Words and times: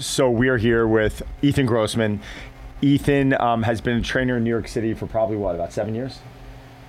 So 0.00 0.28
we 0.28 0.48
are 0.48 0.56
here 0.56 0.88
with 0.88 1.22
Ethan 1.40 1.66
Grossman. 1.66 2.18
Ethan 2.82 3.40
um, 3.40 3.62
has 3.62 3.80
been 3.80 3.98
a 3.98 4.02
trainer 4.02 4.38
in 4.38 4.42
New 4.42 4.50
York 4.50 4.66
City 4.66 4.92
for 4.92 5.06
probably 5.06 5.36
what 5.36 5.54
about 5.54 5.72
seven 5.72 5.94
years? 5.94 6.18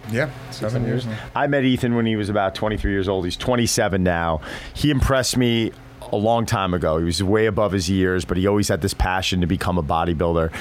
Yeah, 0.10 0.32
seven 0.50 0.84
years. 0.86 1.06
now. 1.06 1.16
I 1.36 1.46
met 1.46 1.66
Ethan 1.66 1.94
when 1.94 2.08
he 2.08 2.16
was 2.16 2.30
about 2.30 2.56
23 2.56 2.92
years 2.92 3.08
old. 3.08 3.26
He's 3.26 3.38
27 3.38 4.02
now. 4.02 4.42
He 4.74 4.90
impressed 4.90 5.38
me 5.38 5.72
a 6.12 6.16
long 6.16 6.48
time 6.48 6.74
ago. 6.74 6.98
He 6.98 7.04
was 7.04 7.22
way 7.22 7.46
above 7.46 7.74
his 7.74 7.92
years, 7.92 8.26
but 8.26 8.38
he 8.38 8.48
always 8.48 8.70
had 8.70 8.82
this 8.82 8.96
passion 8.96 9.40
to 9.42 9.46
become 9.46 9.78
a 9.78 9.84
bodybuilder. 9.84 10.52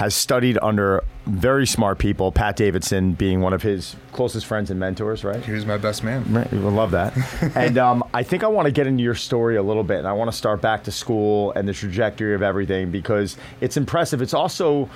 Has 0.00 0.14
studied 0.14 0.58
under 0.62 1.04
very 1.26 1.66
smart 1.66 1.98
people, 1.98 2.32
Pat 2.32 2.56
Davidson 2.56 3.12
being 3.12 3.42
one 3.42 3.52
of 3.52 3.60
his 3.60 3.96
closest 4.12 4.46
friends 4.46 4.70
and 4.70 4.80
mentors, 4.80 5.24
right? 5.24 5.44
He 5.44 5.52
was 5.52 5.66
my 5.66 5.76
best 5.76 6.02
man. 6.02 6.24
Right, 6.32 6.50
we 6.50 6.58
love 6.58 6.92
that. 6.92 7.12
and 7.54 7.76
um, 7.76 8.02
I 8.14 8.22
think 8.22 8.42
I 8.42 8.46
want 8.46 8.64
to 8.64 8.72
get 8.72 8.86
into 8.86 9.02
your 9.02 9.14
story 9.14 9.56
a 9.56 9.62
little 9.62 9.84
bit, 9.84 9.98
and 9.98 10.08
I 10.08 10.14
want 10.14 10.30
to 10.30 10.34
start 10.34 10.62
back 10.62 10.84
to 10.84 10.90
school 10.90 11.52
and 11.52 11.68
the 11.68 11.74
trajectory 11.74 12.34
of 12.34 12.40
everything 12.40 12.90
because 12.90 13.36
it's 13.60 13.76
impressive. 13.76 14.22
It's 14.22 14.32
also, 14.32 14.88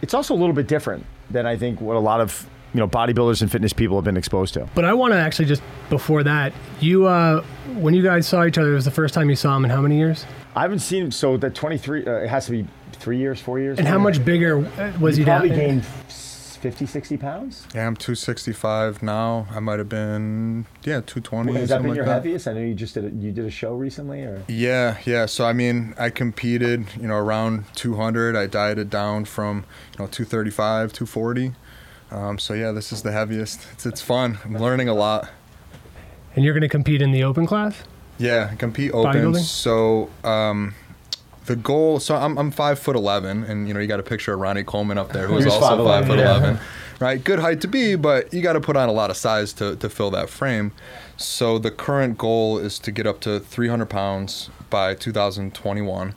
it's 0.00 0.14
also 0.14 0.32
a 0.32 0.38
little 0.38 0.54
bit 0.54 0.68
different 0.68 1.06
than 1.28 1.44
I 1.44 1.56
think 1.56 1.80
what 1.80 1.96
a 1.96 1.98
lot 1.98 2.20
of 2.20 2.48
you 2.72 2.78
know 2.78 2.86
bodybuilders 2.86 3.42
and 3.42 3.50
fitness 3.50 3.72
people 3.72 3.96
have 3.96 4.04
been 4.04 4.16
exposed 4.16 4.54
to. 4.54 4.68
But 4.76 4.84
I 4.84 4.92
want 4.94 5.12
to 5.12 5.18
actually 5.18 5.46
just 5.46 5.62
before 5.90 6.22
that, 6.22 6.52
you 6.78 7.06
uh, 7.06 7.42
when 7.74 7.94
you 7.94 8.02
guys 8.04 8.28
saw 8.28 8.44
each 8.44 8.58
other, 8.58 8.70
it 8.70 8.76
was 8.76 8.84
the 8.84 8.92
first 8.92 9.12
time 9.12 9.28
you 9.28 9.34
saw 9.34 9.56
him 9.56 9.64
in 9.64 9.72
how 9.72 9.80
many 9.80 9.98
years? 9.98 10.24
I 10.54 10.62
haven't 10.62 10.80
seen 10.80 11.06
him. 11.06 11.10
so 11.10 11.36
that 11.38 11.56
23. 11.56 12.06
Uh, 12.06 12.12
it 12.18 12.28
has 12.28 12.46
to 12.46 12.52
be 12.52 12.66
three 13.02 13.18
years, 13.18 13.40
four 13.40 13.58
years. 13.58 13.78
And 13.78 13.86
how 13.86 13.98
much 13.98 14.24
bigger 14.24 14.58
was 15.00 15.16
he 15.16 15.22
he 15.22 15.26
probably 15.26 15.48
down? 15.50 15.58
gained 15.58 15.84
50, 15.84 16.86
60 16.86 17.16
pounds. 17.16 17.66
Yeah, 17.74 17.88
I'm 17.88 17.96
265 17.96 19.02
now. 19.02 19.48
I 19.50 19.58
might 19.58 19.80
have 19.80 19.88
been 19.88 20.66
yeah 20.84 21.00
220. 21.04 21.52
Has 21.52 21.68
that 21.68 21.74
something 21.74 21.90
been 21.90 21.96
your 21.96 22.06
like 22.06 22.14
heaviest? 22.14 22.46
I 22.46 22.52
know 22.52 22.60
you 22.60 22.74
just 22.74 22.94
did 22.94 23.04
a, 23.04 23.10
you 23.10 23.32
did 23.32 23.44
a 23.44 23.50
show 23.50 23.74
recently, 23.74 24.22
or 24.22 24.44
Yeah, 24.46 24.98
yeah. 25.04 25.26
So 25.26 25.44
I 25.44 25.52
mean, 25.52 25.94
I 25.98 26.10
competed, 26.10 26.86
you 26.98 27.08
know, 27.08 27.16
around 27.16 27.64
200. 27.74 28.36
I 28.36 28.46
dieted 28.46 28.88
down 28.88 29.24
from, 29.24 29.64
you 29.98 30.04
know, 30.04 30.06
235, 30.06 30.92
240. 30.92 31.52
Um, 32.12 32.38
so 32.38 32.54
yeah, 32.54 32.70
this 32.70 32.92
is 32.92 33.02
the 33.02 33.10
heaviest. 33.10 33.66
It's 33.72 33.84
it's 33.84 34.00
fun. 34.00 34.38
I'm 34.44 34.56
learning 34.56 34.88
a 34.88 34.94
lot. 34.94 35.28
And 36.36 36.44
you're 36.44 36.54
going 36.54 36.62
to 36.62 36.68
compete 36.68 37.02
in 37.02 37.10
the 37.10 37.24
open 37.24 37.44
class? 37.46 37.82
Yeah, 38.18 38.54
compete 38.54 38.92
open. 38.92 39.12
Bodybuilding? 39.12 39.40
So 39.40 40.10
um, 40.22 40.74
the 41.46 41.56
goal. 41.56 42.00
So 42.00 42.16
I'm 42.16 42.38
I'm 42.38 42.50
five 42.50 42.78
foot 42.78 42.96
eleven, 42.96 43.44
and 43.44 43.68
you 43.68 43.74
know 43.74 43.80
you 43.80 43.86
got 43.86 44.00
a 44.00 44.04
picture 44.04 44.34
of 44.34 44.40
Ronnie 44.40 44.64
Coleman 44.64 44.98
up 44.98 45.12
there, 45.12 45.26
who 45.26 45.34
was 45.34 45.46
also 45.46 45.84
5'11", 45.84 45.84
five 45.84 46.06
foot 46.06 46.18
yeah. 46.18 46.30
eleven. 46.30 46.58
Right, 47.00 47.22
good 47.22 47.40
height 47.40 47.60
to 47.62 47.68
be, 47.68 47.96
but 47.96 48.32
you 48.32 48.42
got 48.42 48.52
to 48.52 48.60
put 48.60 48.76
on 48.76 48.88
a 48.88 48.92
lot 48.92 49.10
of 49.10 49.16
size 49.16 49.52
to 49.54 49.74
to 49.76 49.88
fill 49.88 50.10
that 50.12 50.30
frame. 50.30 50.72
So 51.16 51.58
the 51.58 51.70
current 51.70 52.16
goal 52.16 52.58
is 52.58 52.78
to 52.80 52.92
get 52.92 53.06
up 53.06 53.20
to 53.22 53.40
300 53.40 53.86
pounds 53.86 54.50
by 54.70 54.94
2021, 54.94 56.14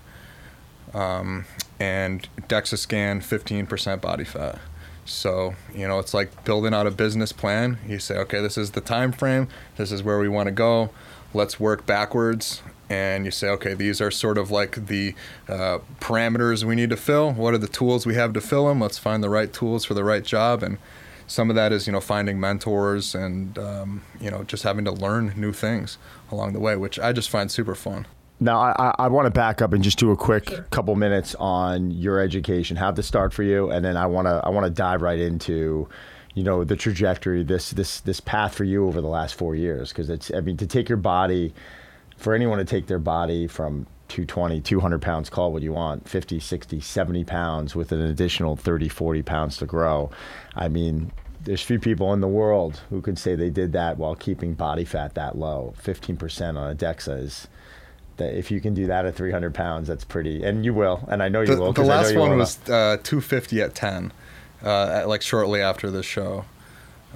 um, 0.94 1.46
and 1.80 2.28
DEXA 2.48 2.78
scan 2.78 3.20
15% 3.20 4.02
body 4.02 4.24
fat. 4.24 4.60
So 5.06 5.56
you 5.74 5.88
know 5.88 5.98
it's 5.98 6.14
like 6.14 6.44
building 6.46 6.74
out 6.74 6.86
a 6.86 6.92
business 6.92 7.32
plan. 7.32 7.80
You 7.88 7.98
say, 7.98 8.18
okay, 8.18 8.42
this 8.42 8.58
is 8.58 8.72
the 8.72 8.82
time 8.82 9.12
frame. 9.12 9.48
This 9.78 9.92
is 9.92 10.04
where 10.04 10.20
we 10.20 10.30
want 10.30 10.48
to 10.48 10.52
go. 10.52 10.92
Let's 11.34 11.60
work 11.60 11.88
backwards. 11.88 12.62
And 12.90 13.26
you 13.26 13.32
say, 13.32 13.50
okay, 13.50 13.74
these 13.74 14.00
are 14.00 14.12
sort 14.12 14.38
of 14.38 14.52
like 14.52 14.88
the 14.88 15.16
uh, 15.50 15.80
parameters 16.00 16.64
we 16.64 16.76
need 16.76 16.92
to 16.92 16.98
fill. 16.98 17.34
What 17.34 17.54
are 17.54 17.58
the 17.58 17.68
tools 17.68 18.06
we 18.06 18.16
have 18.16 18.34
to 18.34 18.42
fill 18.42 18.68
them? 18.68 18.80
Let's 18.80 19.00
find 19.00 19.24
the 19.24 19.30
right 19.30 19.52
tools 19.52 19.86
for 19.86 19.96
the 19.96 20.04
right 20.04 20.24
job. 20.24 20.62
And 20.62 20.78
some 21.28 21.50
of 21.50 21.56
that 21.56 21.72
is, 21.72 21.88
you 21.88 21.94
know, 21.94 22.02
finding 22.02 22.40
mentors 22.40 23.16
and, 23.16 23.58
um, 23.58 24.04
you 24.22 24.30
know, 24.30 24.44
just 24.44 24.64
having 24.64 24.86
to 24.86 24.92
learn 24.92 25.34
new 25.36 25.52
things 25.52 25.98
along 26.32 26.54
the 26.54 26.60
way, 26.60 26.76
which 26.76 27.00
I 27.00 27.12
just 27.12 27.30
find 27.30 27.50
super 27.50 27.74
fun. 27.74 28.06
Now, 28.40 28.60
I, 28.60 28.94
I, 29.00 29.08
want 29.08 29.28
to 29.28 29.32
back 29.32 29.62
up 29.62 29.72
and 29.72 29.82
just 29.82 29.98
do 29.98 30.12
a 30.12 30.18
quick 30.18 30.70
couple 30.70 30.94
minutes 30.96 31.36
on 31.36 31.92
your 31.92 32.20
education, 32.20 32.76
how 32.76 32.92
to 32.92 33.02
start 33.02 33.34
for 33.34 33.44
you, 33.44 33.72
and 33.72 33.84
then 33.84 33.96
I 33.96 34.08
want 34.08 34.28
to 34.28 34.42
I 34.44 34.50
want 34.50 34.66
to 34.66 34.70
dive 34.70 35.02
right 35.02 35.20
into, 35.20 35.88
you 36.34 36.44
know, 36.44 36.66
the 36.66 36.76
trajectory, 36.76 37.44
this 37.44 37.72
this 37.72 38.02
this 38.02 38.20
path 38.20 38.54
for 38.54 38.66
you 38.66 38.88
over 38.88 39.00
the 39.00 39.08
last 39.08 39.36
four 39.36 39.56
years, 39.56 39.90
because 39.90 40.10
it's 40.10 40.32
I 40.36 40.42
mean 40.42 40.58
to 40.58 40.68
take 40.68 40.90
your 40.90 40.98
body, 40.98 41.54
for 42.18 42.34
anyone 42.34 42.58
to 42.60 42.66
take 42.66 42.88
their 42.88 43.00
body 43.00 43.48
from 43.48 43.88
220, 44.10 44.62
200 44.62 45.02
pounds, 45.02 45.30
call 45.30 45.52
what 45.52 45.62
you 45.64 45.74
want, 45.74 46.08
50, 46.08 46.40
60, 46.40 46.80
70 46.80 47.24
pounds 47.24 47.76
with 47.76 47.92
an 47.92 48.02
additional 48.02 48.56
30, 48.56 48.88
40 48.90 49.22
pounds 49.24 49.58
to 49.58 49.66
grow. 49.66 50.10
I 50.56 50.68
mean, 50.68 51.12
there's 51.44 51.62
few 51.62 51.80
people 51.80 52.14
in 52.14 52.22
the 52.22 52.28
world 52.28 52.82
who 52.90 53.02
could 53.02 53.18
say 53.20 53.36
they 53.36 53.50
did 53.50 53.74
that 53.74 53.98
while 53.98 54.16
keeping 54.16 54.54
body 54.54 54.86
fat 54.86 55.16
that 55.16 55.38
low. 55.38 55.74
15% 55.84 56.58
on 56.58 56.72
a 56.72 56.76
DEXA 56.76 57.20
is 57.24 57.48
that 58.18 58.38
if 58.38 58.50
you 58.50 58.62
can 58.62 58.74
do 58.74 58.88
that 58.88 59.06
at 59.06 59.16
300 59.16 59.54
pounds, 59.54 59.88
that's 59.88 60.06
pretty, 60.06 60.44
and 60.44 60.64
you 60.64 60.74
will, 60.74 61.04
and 61.10 61.22
I 61.22 61.28
know 61.28 61.42
you 61.42 61.48
The, 61.48 61.62
will. 61.62 61.74
the 61.74 61.84
last 61.84 62.16
one 62.16 62.38
was 62.38 62.58
uh, 62.70 62.98
250 63.04 63.62
at 63.62 63.76
10, 63.76 64.14
uh, 64.64 65.00
at, 65.02 65.10
like 65.10 65.22
shortly 65.22 65.62
after 65.62 65.92
the 65.92 66.02
show. 66.02 66.46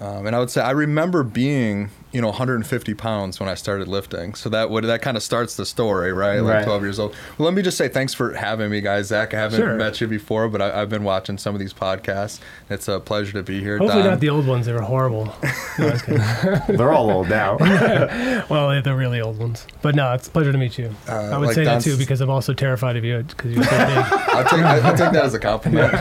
Um, 0.01 0.27
and 0.27 0.35
I 0.35 0.39
would 0.39 0.49
say 0.49 0.61
I 0.61 0.71
remember 0.71 1.23
being, 1.23 1.89
you 2.13 2.21
know, 2.21 2.27
150 2.29 2.93
pounds 2.93 3.37
when 3.39 3.49
I 3.49 3.53
started 3.55 3.89
lifting. 3.89 4.33
So 4.33 4.47
that 4.49 4.69
would 4.69 4.85
that 4.85 5.01
kind 5.01 5.17
of 5.17 5.23
starts 5.23 5.57
the 5.57 5.65
story, 5.65 6.13
right? 6.13 6.39
Like 6.39 6.53
Right. 6.53 6.63
12 6.65 6.81
years 6.83 6.99
old. 6.99 7.13
Well, 7.37 7.45
let 7.45 7.53
me 7.53 7.61
just 7.61 7.77
say 7.77 7.89
thanks 7.89 8.13
for 8.13 8.33
having 8.33 8.69
me, 8.71 8.79
guys. 8.79 9.07
Zach, 9.07 9.33
I 9.33 9.37
haven't 9.39 9.59
Sure. 9.59 9.75
met 9.75 9.99
you 9.99 10.07
before, 10.07 10.47
but 10.47 10.61
I, 10.61 10.81
I've 10.81 10.89
been 10.89 11.03
watching 11.03 11.37
some 11.37 11.53
of 11.53 11.59
these 11.59 11.73
podcasts. 11.73 12.39
It's 12.69 12.87
a 12.87 13.01
pleasure 13.01 13.33
to 13.33 13.43
be 13.43 13.59
here. 13.59 13.77
Hopefully 13.77 14.03
Don. 14.03 14.11
not 14.11 14.19
the 14.21 14.29
old 14.29 14.47
ones. 14.47 14.67
They 14.67 14.73
were 14.73 14.81
horrible. 14.81 15.33
No, 15.79 15.87
I 15.87 15.91
was 15.91 16.01
kidding. 16.01 16.21
They're 16.77 16.91
all 16.91 17.09
old 17.09 17.29
now. 17.29 17.55
well, 18.49 18.67
they're 18.69 18.81
the 18.81 18.93
really 18.95 19.21
old 19.21 19.37
ones. 19.39 19.65
But 19.81 19.95
no, 19.95 20.11
it's 20.13 20.27
a 20.27 20.31
pleasure 20.31 20.51
to 20.51 20.57
meet 20.57 20.77
you. 20.77 20.93
Uh, 21.07 21.13
I 21.13 21.37
would 21.37 21.47
like 21.47 21.55
say 21.55 21.63
that 21.63 21.81
too 21.81 21.95
because 21.97 22.19
I'm 22.19 22.29
also 22.29 22.53
terrified 22.53 22.97
of 22.97 23.05
you 23.05 23.23
because 23.23 23.51
you're 23.53 23.63
so 23.63 23.69
big. 23.71 23.79
I'll 23.79 24.43
take, 24.43 24.59
I- 24.59 24.79
I'll 24.79 24.97
take 24.97 25.13
that 25.13 25.23
as 25.25 25.33
a 25.33 25.39
compliment. 25.39 25.93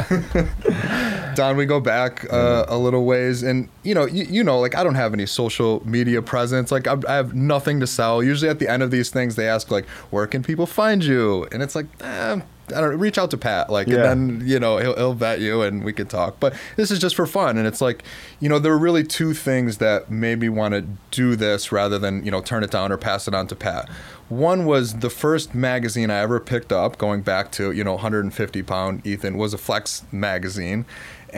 Don, 1.38 1.56
we 1.56 1.66
go 1.66 1.78
back 1.78 2.26
uh, 2.32 2.64
a 2.66 2.76
little 2.76 3.04
ways, 3.04 3.44
and 3.44 3.68
you 3.84 3.94
know, 3.94 4.06
you, 4.06 4.24
you 4.24 4.42
know, 4.42 4.58
like 4.58 4.74
I 4.74 4.82
don't 4.82 4.96
have 4.96 5.12
any 5.14 5.24
social 5.24 5.80
media 5.86 6.20
presence. 6.20 6.72
Like 6.72 6.88
I, 6.88 6.96
I 7.08 7.14
have 7.14 7.32
nothing 7.32 7.78
to 7.78 7.86
sell. 7.86 8.24
Usually, 8.24 8.50
at 8.50 8.58
the 8.58 8.68
end 8.68 8.82
of 8.82 8.90
these 8.90 9.10
things, 9.10 9.36
they 9.36 9.48
ask 9.48 9.70
like, 9.70 9.86
"Where 10.10 10.26
can 10.26 10.42
people 10.42 10.66
find 10.66 11.04
you?" 11.04 11.46
And 11.52 11.62
it's 11.62 11.76
like, 11.76 11.86
eh, 12.00 12.40
I 12.70 12.80
don't 12.80 12.90
know, 12.90 12.96
reach 12.96 13.18
out 13.18 13.30
to 13.30 13.36
Pat, 13.38 13.70
like, 13.70 13.86
Yeah. 13.86 14.10
and 14.10 14.40
then 14.40 14.48
you 14.48 14.58
know 14.58 14.78
he'll, 14.78 14.96
he'll 14.96 15.14
vet 15.14 15.38
you, 15.40 15.62
and 15.62 15.84
we 15.84 15.92
can 15.92 16.08
talk. 16.08 16.40
But 16.40 16.54
this 16.74 16.90
is 16.90 16.98
just 16.98 17.14
for 17.14 17.24
fun, 17.24 17.56
and 17.56 17.68
it's 17.68 17.80
like, 17.80 18.02
you 18.40 18.48
know, 18.48 18.58
there 18.58 18.72
were 18.72 18.78
really 18.78 19.04
two 19.04 19.32
things 19.32 19.78
that 19.78 20.10
made 20.10 20.40
me 20.40 20.48
want 20.48 20.74
to 20.74 20.84
do 21.12 21.36
this 21.36 21.70
rather 21.70 22.00
than 22.00 22.24
you 22.24 22.32
know 22.32 22.40
turn 22.40 22.64
it 22.64 22.72
down 22.72 22.90
or 22.90 22.96
pass 22.96 23.28
it 23.28 23.32
on 23.34 23.46
to 23.46 23.54
Pat. 23.54 23.88
One 24.28 24.66
was 24.66 24.96
the 24.96 25.08
first 25.08 25.54
magazine 25.54 26.10
I 26.10 26.18
ever 26.18 26.38
picked 26.40 26.72
up, 26.72 26.98
going 26.98 27.22
back 27.22 27.52
to 27.52 27.70
you 27.70 27.84
know 27.84 27.92
150 27.94 28.62
pound 28.64 29.06
Ethan 29.06 29.38
was 29.38 29.54
a 29.54 29.58
Flex 29.58 30.02
magazine, 30.12 30.84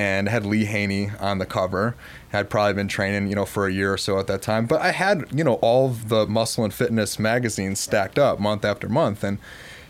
and 0.00 0.31
had 0.31 0.47
Lee 0.47 0.65
Haney 0.65 1.11
on 1.21 1.37
the 1.37 1.44
cover. 1.44 1.94
Had 2.31 2.49
probably 2.49 2.72
been 2.72 2.88
training 2.88 3.28
you 3.28 3.34
know 3.34 3.44
for 3.44 3.66
a 3.66 3.72
year 3.72 3.93
or 3.93 3.99
so 3.99 4.19
at 4.19 4.27
that 4.28 4.41
time, 4.41 4.65
but 4.65 4.81
I 4.81 4.93
had 4.93 5.27
you 5.31 5.44
know 5.44 5.55
all 5.55 5.87
of 5.88 6.09
the 6.09 6.27
muscle 6.27 6.65
and 6.65 6.72
fitness 6.72 7.19
magazines 7.19 7.81
stacked 7.81 8.19
up 8.19 8.41
month 8.41 8.65
after 8.65 8.89
month, 8.89 9.22
and 9.22 9.37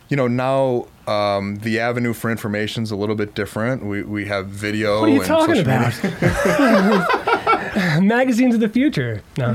you 0.09 0.17
know 0.17 0.27
now 0.27 0.89
um, 1.07 1.57
the 1.57 1.79
avenue 1.79 2.13
for 2.13 2.29
information 2.29 2.83
is 2.83 2.91
a 2.91 2.97
little 2.97 3.15
bit 3.15 3.37
different. 3.37 3.85
We 3.85 4.03
we 4.03 4.27
have 4.27 4.49
video. 4.49 5.01
What 5.01 5.11
are 5.11 5.13
you 5.13 5.21
and 5.21 5.29
talking 5.29 5.61
about? 5.61 5.95
Magazines 8.03 8.55
of 8.55 8.61
the 8.61 8.69
future. 8.69 9.23
No. 9.39 9.53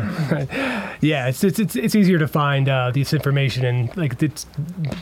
yeah, 1.01 1.27
it's, 1.27 1.43
it's 1.43 1.59
it's 1.59 1.75
it's 1.75 1.95
easier 1.95 2.17
to 2.17 2.29
find 2.29 2.69
uh, 2.69 2.91
this 2.91 3.11
information 3.11 3.65
and 3.65 3.97
like 3.97 4.23
it's 4.23 4.45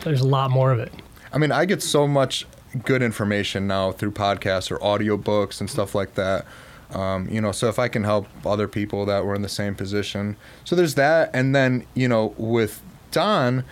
there's 0.02 0.20
a 0.20 0.26
lot 0.26 0.50
more 0.50 0.72
of 0.72 0.80
it. 0.80 0.92
I 1.32 1.38
mean, 1.38 1.52
I 1.52 1.64
get 1.64 1.80
so 1.80 2.08
much 2.08 2.46
good 2.82 3.02
information 3.02 3.66
now 3.66 3.92
through 3.92 4.12
podcasts 4.12 4.70
or 4.70 4.78
audiobooks 4.78 5.60
and 5.60 5.70
stuff 5.70 5.94
like 5.94 6.14
that. 6.14 6.46
Um, 6.90 7.28
you 7.28 7.40
know, 7.40 7.52
so 7.52 7.68
if 7.68 7.78
I 7.78 7.88
can 7.88 8.04
help 8.04 8.26
other 8.46 8.68
people 8.68 9.06
that 9.06 9.24
were 9.24 9.34
in 9.34 9.42
the 9.42 9.48
same 9.48 9.74
position, 9.74 10.36
so 10.64 10.76
there's 10.76 10.94
that. 10.94 11.30
And 11.32 11.54
then, 11.54 11.86
you 11.94 12.08
know, 12.08 12.34
with 12.36 12.82
Don, 13.10 13.64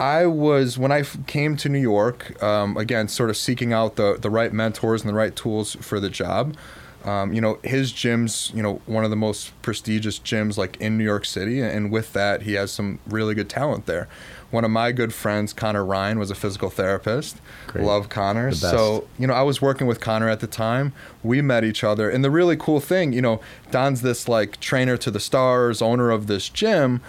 I 0.00 0.26
was 0.26 0.78
when 0.78 0.92
I 0.92 1.02
came 1.26 1.56
to 1.58 1.68
New 1.68 1.80
York 1.80 2.40
um, 2.42 2.76
again, 2.76 3.08
sort 3.08 3.30
of 3.30 3.36
seeking 3.36 3.72
out 3.72 3.96
the 3.96 4.16
the 4.20 4.30
right 4.30 4.52
mentors 4.52 5.02
and 5.02 5.10
the 5.10 5.14
right 5.14 5.34
tools 5.34 5.74
for 5.76 5.98
the 5.98 6.10
job. 6.10 6.56
Um, 7.04 7.32
you 7.32 7.40
know, 7.40 7.58
his 7.62 7.92
gym's 7.92 8.52
you 8.54 8.62
know 8.62 8.80
one 8.86 9.04
of 9.04 9.10
the 9.10 9.16
most 9.16 9.60
prestigious 9.62 10.18
gyms 10.18 10.56
like 10.56 10.76
in 10.80 10.98
New 10.98 11.04
York 11.04 11.24
City, 11.24 11.60
and 11.60 11.90
with 11.90 12.12
that, 12.12 12.42
he 12.42 12.54
has 12.54 12.70
some 12.70 12.98
really 13.06 13.34
good 13.34 13.48
talent 13.48 13.86
there. 13.86 14.08
One 14.50 14.64
of 14.64 14.70
my 14.70 14.92
good 14.92 15.12
friends, 15.12 15.52
Connor 15.52 15.84
Ryan, 15.84 16.18
was 16.18 16.30
a 16.30 16.34
physical 16.34 16.70
therapist. 16.70 17.38
Great. 17.66 17.84
Love 17.84 18.08
Connor. 18.08 18.52
So 18.52 19.06
you 19.18 19.26
know, 19.26 19.34
I 19.34 19.42
was 19.42 19.60
working 19.60 19.86
with 19.86 20.00
Connor 20.00 20.28
at 20.28 20.40
the 20.40 20.46
time. 20.46 20.92
We 21.28 21.42
met 21.42 21.62
each 21.62 21.84
other, 21.84 22.10
and 22.10 22.24
the 22.24 22.30
really 22.30 22.56
cool 22.56 22.80
thing, 22.80 23.12
you 23.12 23.22
know, 23.22 23.40
Don's 23.70 24.02
this 24.02 24.26
like 24.28 24.58
trainer 24.60 24.96
to 24.96 25.10
the 25.10 25.20
stars, 25.20 25.80
owner 25.80 26.10
of 26.10 26.26
this 26.26 26.48
gym. 26.48 27.00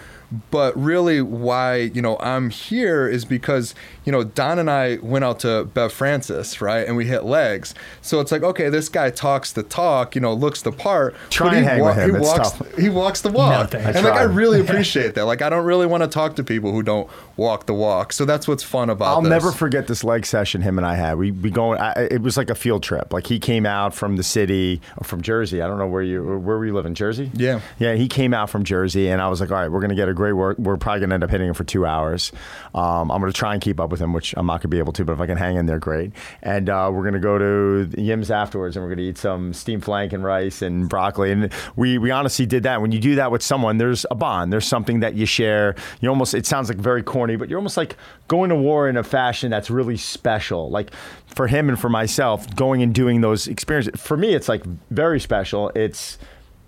But 0.51 0.77
really, 0.79 1.23
why 1.23 1.77
you 1.77 2.03
know 2.03 2.15
I'm 2.19 2.51
here 2.51 3.07
is 3.07 3.25
because 3.25 3.73
you 4.05 4.11
know 4.11 4.23
Don 4.23 4.59
and 4.59 4.69
I 4.69 4.99
went 5.01 5.25
out 5.25 5.39
to 5.39 5.63
Bev 5.73 5.91
Francis, 5.91 6.61
right, 6.61 6.85
and 6.87 6.95
we 6.95 7.05
hit 7.05 7.23
legs. 7.25 7.73
So 8.03 8.19
it's 8.19 8.31
like, 8.31 8.43
okay, 8.43 8.69
this 8.69 8.89
guy 8.89 9.09
talks 9.09 9.51
the 9.53 9.63
talk, 9.63 10.13
you 10.13 10.21
know, 10.21 10.31
looks 10.35 10.61
the 10.61 10.71
part. 10.71 11.15
Try 11.31 11.47
but 11.47 11.55
and 11.55 11.65
he 11.65 11.69
hang 11.71 11.83
with 11.83 11.95
him. 11.95 12.09
He 12.11 12.15
It's 12.17 12.27
walks. 12.27 12.51
tough. 12.51 12.77
He 12.77 12.89
walks 12.89 13.21
the 13.21 13.31
walk, 13.31 13.71
thanks. 13.71 13.95
and 13.97 14.05
like 14.05 14.13
I 14.13 14.21
really 14.21 14.59
appreciate 14.65 15.15
that. 15.15 15.25
Like 15.25 15.41
I 15.41 15.49
don't 15.49 15.65
really 15.65 15.87
want 15.87 16.03
to 16.03 16.07
talk 16.07 16.35
to 16.35 16.43
people 16.43 16.73
who 16.73 16.83
don't 16.83 17.09
walk 17.35 17.65
the 17.65 17.73
walk. 17.73 18.13
So 18.13 18.23
that's 18.23 18.47
what's 18.47 18.61
fun 18.61 18.91
about. 18.91 19.07
I'll 19.15 19.21
this. 19.23 19.31
never 19.31 19.51
forget 19.51 19.87
this 19.87 20.03
leg 20.03 20.27
session 20.27 20.61
him 20.61 20.77
and 20.77 20.85
I 20.85 20.93
had. 20.93 21.17
We 21.17 21.31
we 21.31 21.49
going. 21.49 21.79
I, 21.81 22.07
it 22.11 22.21
was 22.21 22.37
like 22.37 22.51
a 22.51 22.55
field 22.55 22.83
trip. 22.83 23.11
Like 23.11 23.25
he 23.25 23.39
came 23.39 23.65
out 23.65 23.95
from 23.95 24.08
the 24.15 24.23
city, 24.23 24.81
or 24.97 25.03
from 25.03 25.21
Jersey. 25.21 25.61
I 25.61 25.67
don't 25.67 25.77
know 25.77 25.87
where 25.87 26.01
you 26.01 26.23
where 26.23 26.57
were 26.57 26.65
you 26.65 26.73
living, 26.73 26.93
Jersey? 26.93 27.31
Yeah. 27.33 27.61
yeah. 27.77 27.95
He 27.95 28.07
came 28.07 28.33
out 28.33 28.49
from 28.49 28.63
Jersey, 28.63 29.09
and 29.09 29.21
I 29.21 29.27
was 29.27 29.41
like, 29.41 29.51
all 29.51 29.57
right, 29.57 29.71
we're 29.71 29.81
gonna 29.81 29.95
get 29.95 30.09
a 30.09 30.13
great 30.13 30.33
work. 30.33 30.57
We're 30.57 30.77
probably 30.77 31.01
gonna 31.01 31.13
end 31.15 31.23
up 31.23 31.29
hitting 31.29 31.47
him 31.47 31.53
for 31.53 31.63
two 31.63 31.85
hours. 31.85 32.31
Um, 32.73 33.11
I'm 33.11 33.19
gonna 33.19 33.31
try 33.31 33.53
and 33.53 33.61
keep 33.61 33.79
up 33.79 33.89
with 33.89 33.99
him, 33.99 34.13
which 34.13 34.33
I'm 34.37 34.45
not 34.45 34.61
gonna 34.61 34.69
be 34.69 34.79
able 34.79 34.93
to, 34.93 35.05
but 35.05 35.13
if 35.13 35.19
I 35.19 35.25
can 35.25 35.37
hang 35.37 35.55
in 35.55 35.65
there, 35.65 35.79
great. 35.79 36.11
And 36.41 36.69
uh, 36.69 36.89
we're 36.93 37.03
gonna 37.03 37.19
go 37.19 37.37
to 37.37 38.01
Yim's 38.01 38.31
afterwards, 38.31 38.75
and 38.75 38.85
we're 38.85 38.89
gonna 38.95 39.07
eat 39.07 39.17
some 39.17 39.53
steamed 39.53 39.83
flank 39.83 40.13
and 40.13 40.23
rice 40.23 40.61
and 40.61 40.89
broccoli. 40.89 41.31
And 41.31 41.51
we 41.75 41.97
we 41.97 42.11
honestly 42.11 42.45
did 42.45 42.63
that. 42.63 42.81
When 42.81 42.91
you 42.91 42.99
do 42.99 43.15
that 43.15 43.31
with 43.31 43.41
someone, 43.41 43.77
there's 43.77 44.05
a 44.11 44.15
bond. 44.15 44.51
There's 44.53 44.67
something 44.67 44.99
that 45.01 45.15
you 45.15 45.25
share. 45.25 45.75
You 46.01 46.09
almost. 46.09 46.33
It 46.33 46.45
sounds 46.45 46.69
like 46.69 46.77
very 46.77 47.03
corny, 47.03 47.35
but 47.35 47.49
you're 47.49 47.59
almost 47.59 47.77
like 47.77 47.95
going 48.29 48.49
to 48.51 48.55
war 48.55 48.87
in 48.87 48.95
a 48.95 49.03
fashion 49.03 49.51
that's 49.51 49.69
really 49.69 49.97
special. 49.97 50.69
Like 50.69 50.91
for 51.25 51.47
him 51.47 51.67
and 51.67 51.77
for 51.77 51.89
myself, 51.89 52.55
going 52.55 52.81
and 52.81 52.95
doing 52.95 53.19
those 53.19 53.47
experiences. 53.47 53.99
For 53.99 54.15
me, 54.15 54.33
it's 54.33 54.47
like 54.47 54.63
very 54.89 55.19
special. 55.19 55.69
It's 55.75 56.17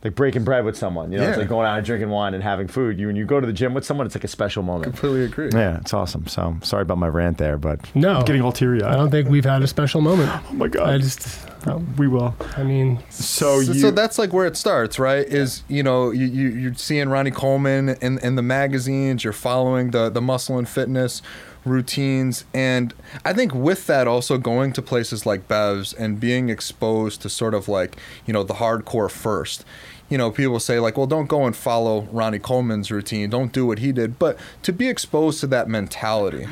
like 0.03 0.15
breaking 0.15 0.43
bread 0.43 0.65
with 0.65 0.75
someone. 0.75 1.11
You 1.11 1.19
know, 1.19 1.29
it's 1.29 1.37
like 1.37 1.47
going 1.47 1.67
out 1.67 1.77
and 1.77 1.85
drinking 1.85 2.09
wine 2.09 2.33
and 2.33 2.43
having 2.43 2.67
food. 2.67 2.99
You 2.99 3.05
when 3.07 3.15
you 3.15 3.23
go 3.25 3.39
to 3.39 3.45
the 3.45 3.53
gym 3.53 3.75
with 3.75 3.85
someone, 3.85 4.07
it's 4.07 4.15
like 4.15 4.23
a 4.23 4.27
special 4.27 4.63
moment. 4.63 4.85
Completely 4.85 5.23
agree. 5.25 5.49
Yeah, 5.53 5.77
it's 5.79 5.93
awesome. 5.93 6.25
So 6.27 6.57
sorry 6.63 6.81
about 6.81 6.97
my 6.97 7.07
rant 7.07 7.37
there, 7.37 7.57
but 7.59 7.79
No. 7.95 8.15
I'm 8.15 8.25
getting 8.25 8.41
all 8.41 8.51
teary 8.51 8.81
I 8.81 8.95
don't 8.95 9.11
think 9.11 9.29
we've 9.29 9.45
had 9.45 9.61
a 9.61 9.67
special 9.67 10.01
moment. 10.01 10.29
Oh 10.51 10.53
my 10.53 10.67
god, 10.67 10.89
I 10.89 10.97
just, 10.97 11.47
uh, 11.67 11.79
we 11.97 12.07
will. 12.07 12.35
I 12.57 12.63
mean, 12.63 12.99
So 13.09 13.61
so, 13.61 13.71
you. 13.71 13.79
so 13.79 13.91
that's 13.91 14.17
like 14.17 14.33
where 14.33 14.45
it 14.47 14.57
starts, 14.57 14.97
right? 14.97 15.25
Is 15.25 15.63
you 15.69 15.83
know 15.83 16.09
you, 16.09 16.25
you 16.25 16.49
you're 16.49 16.73
seeing 16.73 17.07
Ronnie 17.09 17.31
Coleman 17.31 17.89
in 18.01 18.17
in 18.19 18.35
the 18.35 18.41
magazines, 18.41 19.23
you're 19.23 19.33
following 19.33 19.91
the 19.91 20.09
the 20.09 20.21
muscle 20.21 20.57
and 20.57 20.67
fitness 20.67 21.21
routines, 21.65 22.45
and 22.53 22.93
I 23.23 23.33
think 23.33 23.53
with 23.53 23.87
that 23.87 24.07
also 24.07 24.37
going 24.37 24.73
to 24.73 24.81
places 24.81 25.25
like 25.25 25.47
Bev's 25.47 25.93
and 25.93 26.19
being 26.19 26.49
exposed 26.49 27.21
to 27.21 27.29
sort 27.29 27.53
of 27.53 27.67
like 27.67 27.97
you 28.25 28.33
know 28.33 28.43
the 28.43 28.55
hardcore 28.55 29.09
first. 29.09 29.65
You 30.09 30.17
know, 30.17 30.29
people 30.29 30.59
say 30.59 30.77
like, 30.77 30.97
well, 30.97 31.07
don't 31.07 31.27
go 31.27 31.45
and 31.45 31.55
follow 31.55 32.01
Ronnie 32.11 32.37
Coleman's 32.37 32.91
routine. 32.91 33.29
Don't 33.29 33.53
do 33.53 33.65
what 33.65 33.79
he 33.79 33.93
did. 33.93 34.19
But 34.19 34.37
to 34.63 34.73
be 34.73 34.89
exposed 34.89 35.39
to 35.39 35.47
that 35.47 35.69
mentality, 35.69 36.47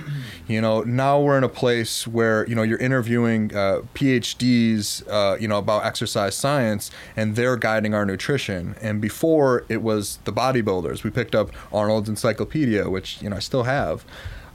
you 0.47 0.61
know, 0.61 0.83
now 0.83 1.19
we're 1.19 1.37
in 1.37 1.43
a 1.43 1.49
place 1.49 2.07
where 2.07 2.47
you 2.47 2.55
know 2.55 2.63
you're 2.63 2.79
interviewing 2.79 3.53
uh, 3.53 3.81
PhDs, 3.93 5.05
uh, 5.09 5.35
you 5.37 5.49
know, 5.49 5.57
about 5.57 5.83
exercise 5.85 6.35
science, 6.35 6.89
and 7.17 7.35
they're 7.35 7.57
guiding 7.57 7.93
our 7.93 8.05
nutrition. 8.05 8.75
And 8.81 9.01
before 9.01 9.65
it 9.67 9.81
was 9.81 10.19
the 10.23 10.31
bodybuilders. 10.31 11.03
We 11.03 11.09
picked 11.09 11.35
up 11.35 11.51
Arnold's 11.73 12.07
Encyclopedia, 12.07 12.89
which 12.89 13.21
you 13.21 13.29
know 13.29 13.35
I 13.35 13.39
still 13.39 13.63
have. 13.63 14.05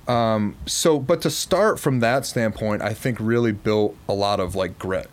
Um, 0.07 0.57
so, 0.67 0.99
but 0.99 1.23
to 1.23 1.31
start 1.31 1.81
from 1.81 2.01
that 2.01 2.27
standpoint, 2.27 2.83
I 2.83 2.93
think 2.93 3.19
really 3.21 3.53
built 3.53 3.97
a 4.09 4.13
lot 4.13 4.41
of 4.41 4.55
like 4.55 4.79
grit 4.79 5.11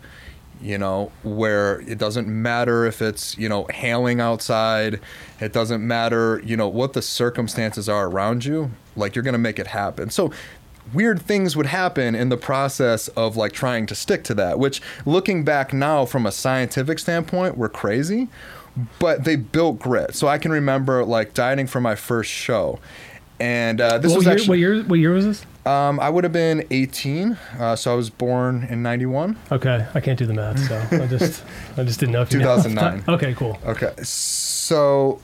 you 0.61 0.77
know, 0.77 1.11
where 1.23 1.81
it 1.81 1.97
doesn't 1.97 2.27
matter 2.27 2.85
if 2.85 3.01
it's, 3.01 3.37
you 3.37 3.49
know, 3.49 3.65
hailing 3.71 4.21
outside, 4.21 4.99
it 5.39 5.51
doesn't 5.51 5.85
matter, 5.85 6.39
you 6.45 6.55
know, 6.55 6.67
what 6.67 6.93
the 6.93 7.01
circumstances 7.01 7.89
are 7.89 8.07
around 8.07 8.45
you, 8.45 8.69
like 8.95 9.15
you're 9.15 9.23
going 9.23 9.33
to 9.33 9.39
make 9.39 9.57
it 9.57 9.67
happen. 9.67 10.09
So 10.09 10.31
weird 10.93 11.21
things 11.21 11.55
would 11.55 11.65
happen 11.65 12.13
in 12.15 12.29
the 12.29 12.37
process 12.37 13.07
of 13.09 13.35
like 13.35 13.53
trying 13.53 13.87
to 13.87 13.95
stick 13.95 14.23
to 14.25 14.33
that, 14.35 14.59
which 14.59 14.81
looking 15.05 15.43
back 15.43 15.73
now 15.73 16.05
from 16.05 16.25
a 16.25 16.31
scientific 16.31 16.99
standpoint, 16.99 17.57
were 17.57 17.69
crazy, 17.69 18.27
but 18.99 19.23
they 19.23 19.35
built 19.35 19.79
grit. 19.79 20.15
So 20.15 20.27
I 20.27 20.37
can 20.37 20.51
remember 20.51 21.03
like 21.03 21.33
dieting 21.33 21.67
for 21.67 21.81
my 21.81 21.95
first 21.95 22.29
show. 22.29 22.79
And 23.41 23.81
uh, 23.81 23.97
this 23.97 24.11
what 24.11 24.17
was 24.17 24.25
year, 24.25 24.33
actually, 24.33 24.49
what 24.49 24.59
year? 24.59 24.83
What 24.83 24.99
year 24.99 25.11
was 25.13 25.25
this? 25.25 25.45
um, 25.65 25.99
I 25.99 26.11
would 26.11 26.23
have 26.23 26.33
been 26.33 26.63
18. 26.69 27.37
Uh, 27.57 27.75
so 27.75 27.91
I 27.91 27.95
was 27.95 28.11
born 28.11 28.67
in 28.69 28.83
91. 28.83 29.35
Okay, 29.51 29.87
I 29.95 29.99
can't 29.99 30.19
do 30.19 30.27
the 30.27 30.33
math, 30.35 30.59
so 30.59 30.79
I 31.03 31.07
just, 31.07 31.43
I 31.75 31.83
just 31.83 31.99
didn't 31.99 32.13
know. 32.13 32.21
If 32.21 32.31
you 32.33 32.39
know. 32.39 32.55
2009. 32.57 33.03
Okay, 33.15 33.33
cool. 33.33 33.57
Okay. 33.65 33.91
So, 34.03 35.19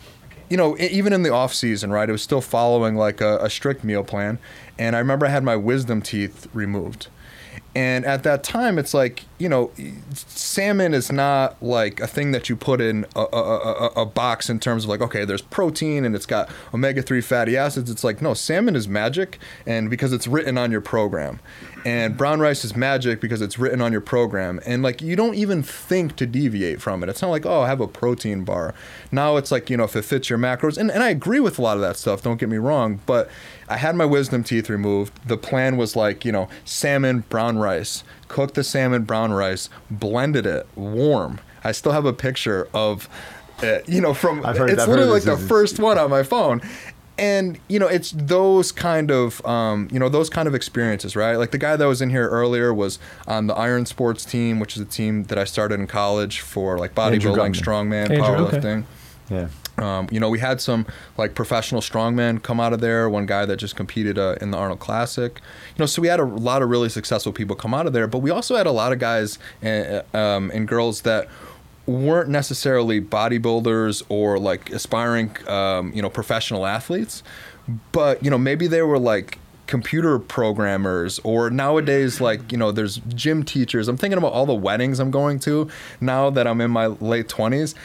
you 0.50 0.58
know, 0.58 0.76
even 0.80 1.14
in 1.14 1.22
the 1.22 1.30
off 1.32 1.54
season, 1.54 1.92
right, 1.92 2.10
it 2.10 2.12
was 2.12 2.24
still 2.24 2.42
following 2.42 2.96
like 2.96 3.22
a, 3.22 3.38
a 3.38 3.50
strict 3.52 3.84
meal 3.84 4.04
plan. 4.04 4.40
And 4.80 4.96
I 4.96 5.00
remember 5.00 5.28
I 5.28 5.30
had 5.30 5.44
my 5.44 5.56
wisdom 5.56 6.02
teeth 6.02 6.48
removed. 6.54 7.10
And 7.76 8.06
at 8.06 8.24
that 8.24 8.44
time, 8.44 8.80
it's 8.80 8.94
like, 8.94 9.26
you 9.38 9.48
know, 9.48 9.72
salmon 10.14 10.96
is 10.96 11.12
not 11.12 11.62
like 11.62 12.00
a 12.00 12.08
thing 12.08 12.32
that 12.32 12.50
you 12.50 12.56
put 12.56 12.82
in 12.82 13.06
a, 13.16 13.22
a, 13.22 13.44
a, 13.44 13.88
a 13.98 14.06
box 14.06 14.50
in 14.50 14.60
terms 14.60 14.86
of 14.86 14.90
like, 14.90 15.02
okay, 15.02 15.26
there's 15.26 15.44
protein 15.44 16.04
and 16.04 16.16
it's 16.16 16.26
got 16.26 16.50
omega 16.74 17.04
3 17.04 17.22
fatty 17.22 17.56
acids. 17.56 17.92
It's 17.92 18.04
like, 18.04 18.20
no, 18.20 18.34
salmon 18.34 18.76
is 18.76 18.88
magic 18.88 19.38
and 19.68 19.92
because 19.92 20.12
it's 20.12 20.28
written 20.28 20.58
on 20.58 20.72
your 20.72 20.82
program. 20.82 21.40
And 21.86 22.18
brown 22.18 22.40
rice 22.40 22.66
is 22.66 22.76
magic 22.76 23.22
because 23.22 23.42
it's 23.42 23.60
written 23.60 23.80
on 23.80 23.92
your 23.92 24.02
program. 24.02 24.60
And 24.66 24.82
like, 24.82 25.02
you 25.02 25.16
don't 25.16 25.36
even 25.36 25.62
think 25.62 26.16
to 26.16 26.26
deviate 26.26 26.82
from 26.82 27.04
it. 27.04 27.10
It's 27.10 27.22
not 27.22 27.30
like, 27.30 27.46
oh, 27.46 27.62
I 27.62 27.68
have 27.68 27.80
a 27.80 27.88
protein 27.88 28.44
bar. 28.44 28.74
Now 29.12 29.38
it's 29.38 29.52
like, 29.52 29.70
you 29.70 29.78
know, 29.78 29.84
if 29.84 29.96
it 29.96 30.04
fits 30.04 30.30
your 30.30 30.40
macros. 30.40 30.78
And, 30.78 30.90
and 30.90 31.04
I 31.04 31.10
agree 31.10 31.40
with 31.40 31.60
a 31.60 31.62
lot 31.62 31.78
of 31.78 31.82
that 31.82 31.96
stuff, 31.96 32.24
don't 32.24 32.38
get 32.38 32.50
me 32.50 32.58
wrong. 32.58 33.00
But 33.06 33.30
I 33.70 33.78
had 33.78 33.96
my 33.96 34.06
wisdom 34.06 34.44
teeth 34.44 34.70
removed. 34.70 35.14
The 35.28 35.38
plan 35.38 35.76
was 35.78 35.96
like, 35.96 36.24
you 36.24 36.32
know, 36.32 36.48
salmon, 36.66 37.22
brown 37.30 37.58
rice. 37.58 38.04
Cooked 38.28 38.54
the 38.56 38.64
salmon, 38.64 39.04
brown 39.04 39.32
rice, 39.34 39.70
blended 39.92 40.46
it 40.46 40.68
warm. 40.76 41.40
I 41.64 41.72
still 41.74 41.92
have 41.92 42.06
a 42.06 42.14
picture 42.14 42.68
of 42.74 43.10
it, 43.62 43.88
you 43.90 44.00
know, 44.02 44.14
from 44.14 44.46
I've 44.46 44.58
heard- 44.58 44.70
it's 44.70 44.82
I've 44.84 44.88
literally 44.90 45.12
like 45.12 45.24
the 45.24 45.34
is- 45.34 45.48
first 45.48 45.80
one 45.80 45.98
on 45.98 46.10
my 46.10 46.24
phone. 46.24 46.62
And 47.20 47.60
you 47.68 47.80
know, 47.80 47.88
it's 47.88 48.12
those 48.12 48.72
kind 48.72 49.10
of 49.10 49.44
um, 49.44 49.88
you 49.92 49.98
know 49.98 50.08
those 50.08 50.30
kind 50.30 50.48
of 50.48 50.54
experiences, 50.54 51.16
right? 51.16 51.36
Like 51.36 51.50
the 51.50 51.58
guy 51.58 51.76
that 51.76 51.86
was 51.88 52.00
in 52.00 52.12
here 52.12 52.30
earlier 52.30 52.72
was 52.72 53.00
on 53.28 53.48
the 53.48 53.56
Iron 53.56 53.88
Sports 53.88 54.24
team, 54.24 54.60
which 54.60 54.76
is 54.76 54.84
a 54.84 54.86
team 54.86 55.24
that 55.24 55.38
I 55.40 55.44
started 55.46 55.80
in 55.80 55.88
college 55.88 56.42
for 56.42 56.78
like 56.78 56.94
bodybuilding, 56.94 57.56
strongman, 57.56 58.12
Andrew, 58.12 58.46
okay. 58.46 58.58
powerlifting. 58.60 58.84
yeah. 59.32 59.48
Um, 59.78 60.08
you 60.12 60.20
know, 60.20 60.30
we 60.30 60.40
had 60.40 60.60
some 60.60 60.86
like 61.18 61.36
professional 61.36 61.82
strongmen 61.82 62.42
come 62.42 62.60
out 62.60 62.74
of 62.74 62.82
there. 62.82 63.10
One 63.10 63.26
guy 63.26 63.46
that 63.46 63.58
just 63.58 63.76
competed 63.76 64.18
uh, 64.18 64.36
in 64.42 64.52
the 64.52 64.58
Arnold 64.58 64.80
Classic. 64.80 65.40
You 65.76 65.80
know, 65.80 65.86
so 65.86 66.02
we 66.02 66.08
had 66.08 66.20
a 66.20 66.26
lot 66.26 66.62
of 66.62 66.70
really 66.70 66.90
successful 66.90 67.32
people 67.32 67.56
come 67.56 67.74
out 67.74 67.86
of 67.86 67.94
there. 67.94 68.08
But 68.08 68.20
we 68.20 68.32
also 68.32 68.56
had 68.56 68.68
a 68.68 68.72
lot 68.72 68.92
of 68.92 69.00
guys 69.00 69.38
and, 69.62 70.04
um, 70.16 70.52
and 70.54 70.68
girls 70.68 71.02
that 71.02 71.28
weren't 71.86 72.30
necessarily 72.30 73.00
bodybuilders 73.00 74.04
or 74.10 74.38
like 74.40 74.70
aspiring, 74.72 75.36
um, 75.48 75.94
you 75.94 76.02
know, 76.02 76.10
professional 76.10 76.66
athletes. 76.66 77.24
But 77.92 78.24
you 78.24 78.30
know, 78.30 78.38
maybe 78.38 78.68
they 78.68 78.82
were 78.82 79.00
like 79.00 79.40
computer 79.68 80.18
programmers 80.18 81.20
or 81.26 81.50
nowadays 81.50 82.22
like 82.22 82.54
you 82.54 82.58
know 82.58 82.72
there's 82.72 83.02
gym 83.10 83.44
teachers 83.44 83.90
i'm 83.90 83.98
thinking 83.98 84.18
about 84.18 84.32
all 84.32 84.46
the 84.46 84.56
weddings 84.56 84.98
i'm 84.98 85.12
going 85.12 85.38
to 85.38 85.70
now 86.00 86.30
that 86.30 86.48
i'm 86.48 86.62
in 86.62 86.72
my 86.72 86.88
late 86.88 87.28
20s 87.28 87.76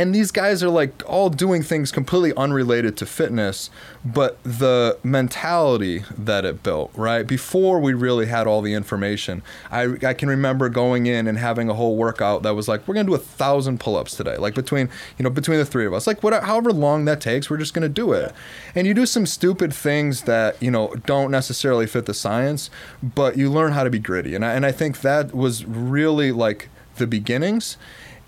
and 0.00 0.14
these 0.14 0.30
guys 0.30 0.62
are 0.64 0.70
like 0.70 1.02
all 1.06 1.28
doing 1.28 1.62
things 1.62 1.92
completely 1.92 2.32
unrelated 2.34 2.96
to 2.96 3.04
fitness 3.04 3.68
but 4.02 4.42
the 4.42 4.98
mentality 5.02 6.04
that 6.16 6.44
it 6.46 6.62
built 6.62 6.90
right? 6.94 7.26
Before 7.26 7.78
we 7.78 7.92
really 7.92 8.26
had 8.26 8.46
all 8.46 8.62
the 8.62 8.72
information 8.72 9.42
i, 9.70 9.96
I 10.02 10.14
can 10.14 10.28
remember 10.28 10.68
going 10.70 11.04
in 11.06 11.26
and 11.26 11.36
having 11.36 11.68
a 11.68 11.74
whole 11.74 11.96
workout 11.96 12.42
that 12.42 12.54
was 12.54 12.66
like 12.66 12.86
we're 12.88 12.94
to 13.06 13.10
do 13.10 13.14
a 13.14 13.18
thousand 13.18 13.78
pull-ups 13.80 14.16
today. 14.16 14.36
Like 14.36 14.54
between 14.54 14.88
you 15.18 15.22
know 15.22 15.30
between 15.30 15.58
the 15.58 15.66
three 15.66 15.86
of 15.86 15.92
us. 15.92 16.06
Like 16.06 16.22
what 16.22 16.32
however 16.44 16.72
long 16.72 17.04
that 17.04 17.20
takes 17.20 17.50
we're 17.50 17.58
just 17.58 17.74
to 17.82 17.88
do 17.88 18.12
it. 18.12 18.32
And 18.74 18.86
you 18.86 18.94
do 18.94 19.06
some 19.06 19.26
stupid 19.26 19.74
things 19.74 20.22
that 20.22 20.60
you 20.62 20.70
know 20.70 20.94
don't 21.06 21.30
necessarily 21.30 21.86
fit 21.86 22.06
the 22.06 22.14
science 22.14 22.70
but 23.02 23.36
you 23.36 23.50
learn 23.50 23.72
how 23.72 23.84
to 23.84 23.90
be 23.90 23.98
gritty. 23.98 24.34
And 24.34 24.44
I, 24.44 24.54
and 24.54 24.64
I 24.64 24.72
think 24.72 25.02
that 25.02 25.34
was 25.34 25.64
really 25.64 26.32
like 26.32 26.68
the 26.96 27.06
beginnings 27.06 27.76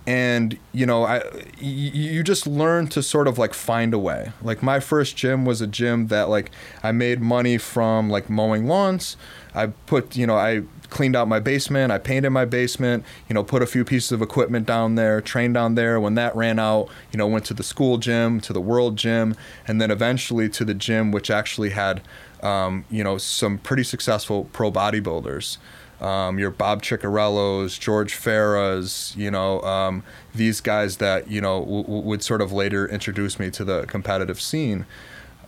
and 0.06 0.58
you 0.72 0.84
know 0.84 1.04
i 1.04 1.22
you 1.60 2.22
just 2.24 2.46
learn 2.46 2.88
to 2.88 3.02
sort 3.02 3.28
of 3.28 3.38
like 3.38 3.54
find 3.54 3.94
a 3.94 3.98
way. 3.98 4.32
Like 4.42 4.62
my 4.62 4.80
first 4.80 5.16
gym 5.16 5.44
was 5.44 5.60
a 5.60 5.66
gym 5.66 6.08
that 6.08 6.28
like 6.28 6.50
i 6.82 6.90
made 6.92 7.20
money 7.20 7.58
from 7.58 8.10
like 8.10 8.28
mowing 8.28 8.66
lawns. 8.66 9.16
I 9.54 9.66
put 9.66 10.16
you 10.16 10.26
know 10.26 10.36
i 10.36 10.62
cleaned 10.90 11.16
out 11.16 11.26
my 11.26 11.40
basement. 11.40 11.90
I 11.90 11.98
painted 11.98 12.30
my 12.30 12.44
basement 12.44 13.04
you 13.28 13.34
know 13.34 13.44
put 13.44 13.62
a 13.62 13.66
few 13.66 13.84
pieces 13.84 14.10
of 14.12 14.22
equipment 14.22 14.66
down 14.66 14.96
there 14.96 15.20
trained 15.20 15.54
down 15.54 15.76
there. 15.76 16.00
When 16.00 16.14
that 16.16 16.34
ran 16.34 16.58
out 16.58 16.88
you 17.12 17.18
know 17.18 17.26
went 17.28 17.44
to 17.46 17.54
the 17.54 17.62
school 17.62 17.98
gym 17.98 18.40
to 18.40 18.52
the 18.52 18.60
world 18.60 18.96
gym 18.96 19.36
and 19.68 19.80
then 19.80 19.90
eventually 19.90 20.48
to 20.50 20.64
the 20.64 20.74
gym 20.74 21.12
which 21.12 21.30
actually 21.30 21.70
had 21.70 22.02
um, 22.42 22.84
you 22.90 23.04
know 23.04 23.18
some 23.18 23.58
pretty 23.58 23.84
successful 23.84 24.48
pro 24.52 24.72
bodybuilders 24.72 25.58
um, 26.02 26.38
your 26.38 26.50
Bob 26.50 26.82
Ciccarellos, 26.82 27.78
George 27.78 28.14
Farahs, 28.14 29.16
you 29.16 29.30
know, 29.30 29.60
um, 29.62 30.02
these 30.34 30.60
guys 30.60 30.96
that, 30.96 31.30
you 31.30 31.40
know, 31.40 31.60
w- 31.60 31.82
w- 31.84 32.02
would 32.02 32.24
sort 32.24 32.42
of 32.42 32.52
later 32.52 32.88
introduce 32.88 33.38
me 33.38 33.50
to 33.52 33.64
the 33.64 33.86
competitive 33.86 34.40
scene. 34.40 34.84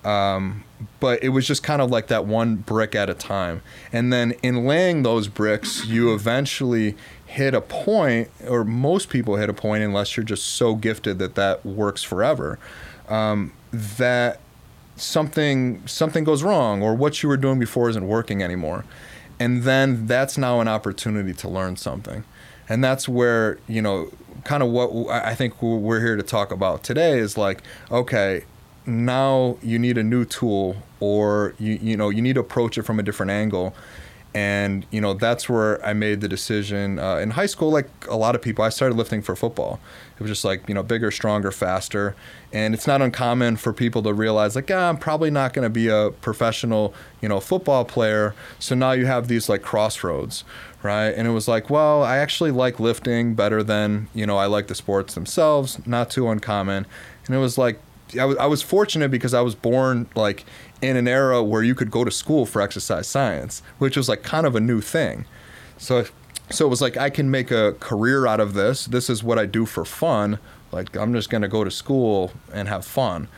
Um, 0.04 0.62
but 1.00 1.22
it 1.24 1.30
was 1.30 1.46
just 1.46 1.64
kind 1.64 1.82
of 1.82 1.90
like 1.90 2.06
that 2.06 2.24
one 2.26 2.56
brick 2.56 2.94
at 2.94 3.10
a 3.10 3.14
time. 3.14 3.62
And 3.92 4.12
then 4.12 4.32
in 4.42 4.64
laying 4.64 5.02
those 5.02 5.26
bricks, 5.26 5.86
you 5.86 6.14
eventually 6.14 6.94
hit 7.26 7.52
a 7.52 7.60
point, 7.60 8.30
or 8.46 8.64
most 8.64 9.08
people 9.08 9.36
hit 9.36 9.50
a 9.50 9.54
point, 9.54 9.82
unless 9.82 10.16
you're 10.16 10.24
just 10.24 10.46
so 10.46 10.76
gifted 10.76 11.18
that 11.18 11.34
that 11.34 11.66
works 11.66 12.04
forever, 12.04 12.60
um, 13.08 13.52
that 13.72 14.38
something 14.96 15.84
something 15.86 16.22
goes 16.22 16.44
wrong 16.44 16.80
or 16.80 16.94
what 16.94 17.20
you 17.20 17.28
were 17.28 17.36
doing 17.36 17.58
before 17.58 17.90
isn't 17.90 18.06
working 18.06 18.40
anymore 18.40 18.84
and 19.44 19.62
then 19.64 20.06
that's 20.06 20.38
now 20.38 20.60
an 20.60 20.68
opportunity 20.68 21.34
to 21.34 21.48
learn 21.48 21.76
something. 21.76 22.24
And 22.66 22.82
that's 22.82 23.06
where 23.06 23.58
you 23.68 23.82
know 23.82 24.10
kind 24.44 24.62
of 24.62 24.68
what 24.70 24.90
i 25.10 25.34
think 25.34 25.60
we're 25.62 26.00
here 26.00 26.16
to 26.16 26.22
talk 26.22 26.50
about 26.50 26.82
today 26.82 27.18
is 27.18 27.38
like 27.38 27.62
okay 27.90 28.44
now 28.84 29.56
you 29.62 29.78
need 29.78 29.96
a 29.96 30.02
new 30.02 30.24
tool 30.24 30.76
or 31.00 31.54
you 31.58 31.78
you 31.80 31.96
know 31.96 32.10
you 32.10 32.20
need 32.20 32.34
to 32.34 32.40
approach 32.40 32.76
it 32.76 32.82
from 32.82 32.98
a 32.98 33.02
different 33.02 33.30
angle 33.30 33.74
and 34.34 34.84
you 34.90 35.00
know 35.00 35.14
that's 35.14 35.48
where 35.48 35.84
I 35.86 35.92
made 35.92 36.20
the 36.20 36.28
decision 36.28 36.98
uh, 36.98 37.16
in 37.16 37.30
high 37.30 37.46
school. 37.46 37.70
Like 37.70 37.88
a 38.08 38.16
lot 38.16 38.34
of 38.34 38.42
people, 38.42 38.64
I 38.64 38.68
started 38.68 38.96
lifting 38.96 39.22
for 39.22 39.36
football. 39.36 39.78
It 40.16 40.20
was 40.20 40.30
just 40.30 40.44
like 40.44 40.68
you 40.68 40.74
know 40.74 40.82
bigger, 40.82 41.12
stronger, 41.12 41.52
faster, 41.52 42.16
and 42.52 42.74
it's 42.74 42.86
not 42.86 43.00
uncommon 43.00 43.56
for 43.56 43.72
people 43.72 44.02
to 44.02 44.12
realize 44.12 44.56
like 44.56 44.70
ah, 44.72 44.88
I'm 44.88 44.96
probably 44.96 45.30
not 45.30 45.52
going 45.52 45.62
to 45.62 45.70
be 45.70 45.88
a 45.88 46.10
professional 46.20 46.92
you 47.20 47.28
know 47.28 47.38
football 47.38 47.84
player. 47.84 48.34
So 48.58 48.74
now 48.74 48.92
you 48.92 49.06
have 49.06 49.28
these 49.28 49.48
like 49.48 49.62
crossroads, 49.62 50.42
right? 50.82 51.10
And 51.10 51.28
it 51.28 51.32
was 51.32 51.46
like, 51.46 51.70
well, 51.70 52.02
I 52.02 52.16
actually 52.16 52.50
like 52.50 52.80
lifting 52.80 53.34
better 53.34 53.62
than 53.62 54.08
you 54.14 54.26
know 54.26 54.36
I 54.36 54.46
like 54.46 54.66
the 54.66 54.74
sports 54.74 55.14
themselves. 55.14 55.78
Not 55.86 56.10
too 56.10 56.28
uncommon, 56.28 56.86
and 57.26 57.36
it 57.36 57.38
was 57.38 57.56
like 57.56 57.78
I 58.18 58.24
was, 58.24 58.36
I 58.38 58.46
was 58.46 58.62
fortunate 58.62 59.10
because 59.10 59.32
I 59.34 59.40
was 59.40 59.54
born 59.54 60.08
like 60.14 60.44
in 60.84 60.96
an 60.96 61.08
era 61.08 61.42
where 61.42 61.62
you 61.62 61.74
could 61.74 61.90
go 61.90 62.04
to 62.04 62.10
school 62.10 62.46
for 62.46 62.60
exercise 62.60 63.06
science, 63.06 63.62
which 63.78 63.96
was 63.96 64.08
like 64.08 64.22
kind 64.22 64.46
of 64.46 64.54
a 64.54 64.60
new 64.60 64.80
thing. 64.80 65.24
So 65.78 66.04
so 66.50 66.66
it 66.66 66.68
was 66.68 66.82
like 66.82 66.96
I 66.96 67.10
can 67.10 67.30
make 67.30 67.50
a 67.50 67.72
career 67.80 68.26
out 68.26 68.40
of 68.40 68.54
this. 68.54 68.86
This 68.86 69.08
is 69.08 69.24
what 69.24 69.38
I 69.38 69.46
do 69.46 69.66
for 69.66 69.84
fun. 69.84 70.38
Like 70.72 70.96
I'm 70.96 71.12
just 71.12 71.30
to 71.42 71.48
go 71.48 71.64
to 71.64 71.70
school 71.70 72.32
and 72.52 72.68
have 72.68 72.84
fun 72.84 73.28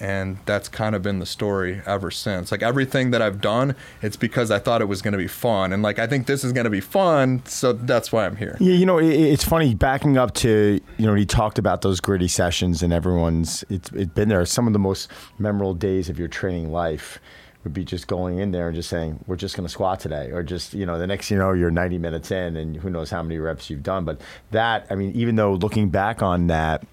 and 0.00 0.38
that's 0.46 0.68
kind 0.68 0.94
of 0.94 1.02
been 1.02 1.18
the 1.18 1.26
story 1.26 1.82
ever 1.86 2.10
since. 2.10 2.50
Like 2.50 2.62
everything 2.62 3.10
that 3.10 3.22
i've 3.22 3.40
done 3.40 3.74
it's 4.02 4.16
because 4.16 4.50
i 4.50 4.58
thought 4.58 4.80
it 4.80 4.86
was 4.86 5.02
going 5.02 5.12
to 5.12 5.18
be 5.18 5.28
fun 5.28 5.72
and 5.72 5.82
like 5.82 5.98
i 5.98 6.06
think 6.06 6.26
this 6.26 6.44
is 6.44 6.52
going 6.52 6.64
to 6.64 6.70
be 6.70 6.80
fun 6.80 7.42
so 7.44 7.72
that's 7.72 8.12
why 8.12 8.26
i'm 8.26 8.36
here. 8.36 8.56
Yeah 8.60 8.74
you 8.74 8.86
know 8.86 8.98
it, 8.98 9.08
it's 9.08 9.44
funny 9.44 9.74
backing 9.74 10.16
up 10.16 10.34
to 10.34 10.80
you 10.96 11.06
know 11.06 11.14
he 11.14 11.26
talked 11.26 11.58
about 11.58 11.82
those 11.82 12.00
gritty 12.00 12.28
sessions 12.28 12.82
and 12.82 12.92
everyone's 12.92 13.64
it's, 13.68 13.90
it's 13.92 14.12
been 14.12 14.28
there. 14.28 14.44
Some 14.46 14.66
of 14.66 14.72
the 14.72 14.78
most 14.78 15.10
memorable 15.38 15.74
days 15.74 16.08
of 16.08 16.18
your 16.18 16.28
training 16.28 16.72
life 16.72 17.18
would 17.64 17.74
be 17.74 17.84
just 17.84 18.06
going 18.06 18.38
in 18.38 18.52
there 18.52 18.68
and 18.68 18.74
just 18.74 18.88
saying 18.88 19.22
we're 19.26 19.36
just 19.36 19.56
going 19.56 19.66
to 19.66 19.72
squat 19.72 20.00
today 20.00 20.30
or 20.30 20.42
just 20.42 20.72
you 20.72 20.86
know 20.86 20.98
the 20.98 21.06
next 21.06 21.30
you 21.30 21.36
know 21.36 21.52
you're 21.52 21.70
90 21.70 21.98
minutes 21.98 22.30
in 22.30 22.56
and 22.56 22.76
who 22.76 22.88
knows 22.88 23.10
how 23.10 23.22
many 23.22 23.38
reps 23.38 23.68
you've 23.68 23.82
done 23.82 24.04
but 24.06 24.18
that 24.50 24.86
i 24.88 24.94
mean 24.94 25.12
even 25.12 25.36
though 25.36 25.52
looking 25.52 25.90
back 25.90 26.22
on 26.22 26.46
that 26.46 26.86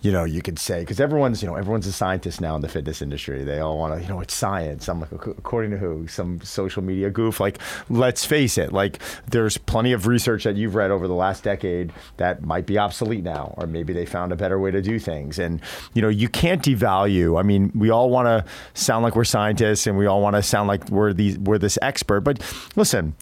you 0.00 0.12
know, 0.12 0.24
you 0.24 0.42
could 0.42 0.58
say 0.58 0.80
because 0.80 1.00
everyone's, 1.00 1.42
you 1.42 1.48
know, 1.48 1.56
everyone's 1.56 1.86
a 1.86 1.92
scientist 1.92 2.40
now 2.40 2.54
in 2.54 2.62
the 2.62 2.68
fitness 2.68 3.02
industry. 3.02 3.42
They 3.42 3.58
all 3.58 3.78
want 3.78 3.94
to, 3.94 4.00
you 4.00 4.08
know, 4.08 4.20
it's 4.20 4.34
science. 4.34 4.88
I'm 4.88 5.00
like, 5.00 5.12
according 5.12 5.72
to 5.72 5.78
who? 5.78 6.06
Some 6.06 6.40
social 6.40 6.82
media 6.82 7.10
goof. 7.10 7.40
Like, 7.40 7.58
let's 7.90 8.24
face 8.24 8.58
it. 8.58 8.72
Like, 8.72 9.00
there's 9.26 9.58
plenty 9.58 9.92
of 9.92 10.06
research 10.06 10.44
that 10.44 10.56
you've 10.56 10.74
read 10.74 10.90
over 10.90 11.08
the 11.08 11.14
last 11.14 11.42
decade 11.42 11.92
that 12.16 12.42
might 12.42 12.66
be 12.66 12.78
obsolete 12.78 13.24
now, 13.24 13.54
or 13.56 13.66
maybe 13.66 13.92
they 13.92 14.06
found 14.06 14.32
a 14.32 14.36
better 14.36 14.58
way 14.58 14.70
to 14.70 14.80
do 14.80 14.98
things. 14.98 15.38
And 15.38 15.60
you 15.94 16.02
know, 16.02 16.08
you 16.08 16.28
can't 16.28 16.62
devalue. 16.62 17.38
I 17.38 17.42
mean, 17.42 17.72
we 17.74 17.90
all 17.90 18.10
want 18.10 18.26
to 18.26 18.44
sound 18.74 19.02
like 19.02 19.16
we're 19.16 19.24
scientists, 19.24 19.86
and 19.86 19.98
we 19.98 20.06
all 20.06 20.20
want 20.20 20.36
to 20.36 20.42
sound 20.42 20.68
like 20.68 20.88
we're 20.90 21.12
these 21.12 21.38
we're 21.38 21.58
this 21.58 21.78
expert. 21.82 22.20
But 22.20 22.40
listen 22.76 23.14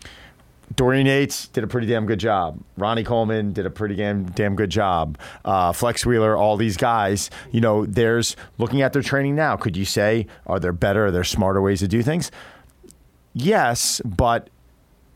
Dorian 0.75 1.07
Yates 1.07 1.49
did 1.49 1.63
a 1.65 1.67
pretty 1.67 1.87
damn 1.87 2.07
good 2.07 2.19
job. 2.19 2.61
Ronnie 2.77 3.05
Coleman 3.05 3.53
did 3.53 3.67
a 3.67 3.71
pretty 3.71 3.95
damn, 3.95 4.25
damn 4.25 4.57
good 4.57 4.71
job. 4.71 5.17
Uh, 5.45 5.73
Flex 5.73 6.05
Wheeler, 6.05 6.37
all 6.37 6.57
these 6.57 6.77
guys, 6.77 7.31
you 7.53 7.61
know, 7.61 7.87
there's 7.87 8.37
looking 8.59 8.83
at 8.83 8.93
their 8.93 9.03
training 9.03 9.37
now. 9.37 9.57
Could 9.57 9.77
you 9.77 9.85
say, 9.85 10.27
are 10.47 10.59
there 10.59 10.73
better, 10.73 11.07
are 11.07 11.11
there 11.11 11.25
smarter 11.25 11.63
ways 11.63 11.81
to 11.81 11.89
do 11.89 12.03
things? 12.03 12.31
Yes, 13.33 14.01
but 14.05 14.51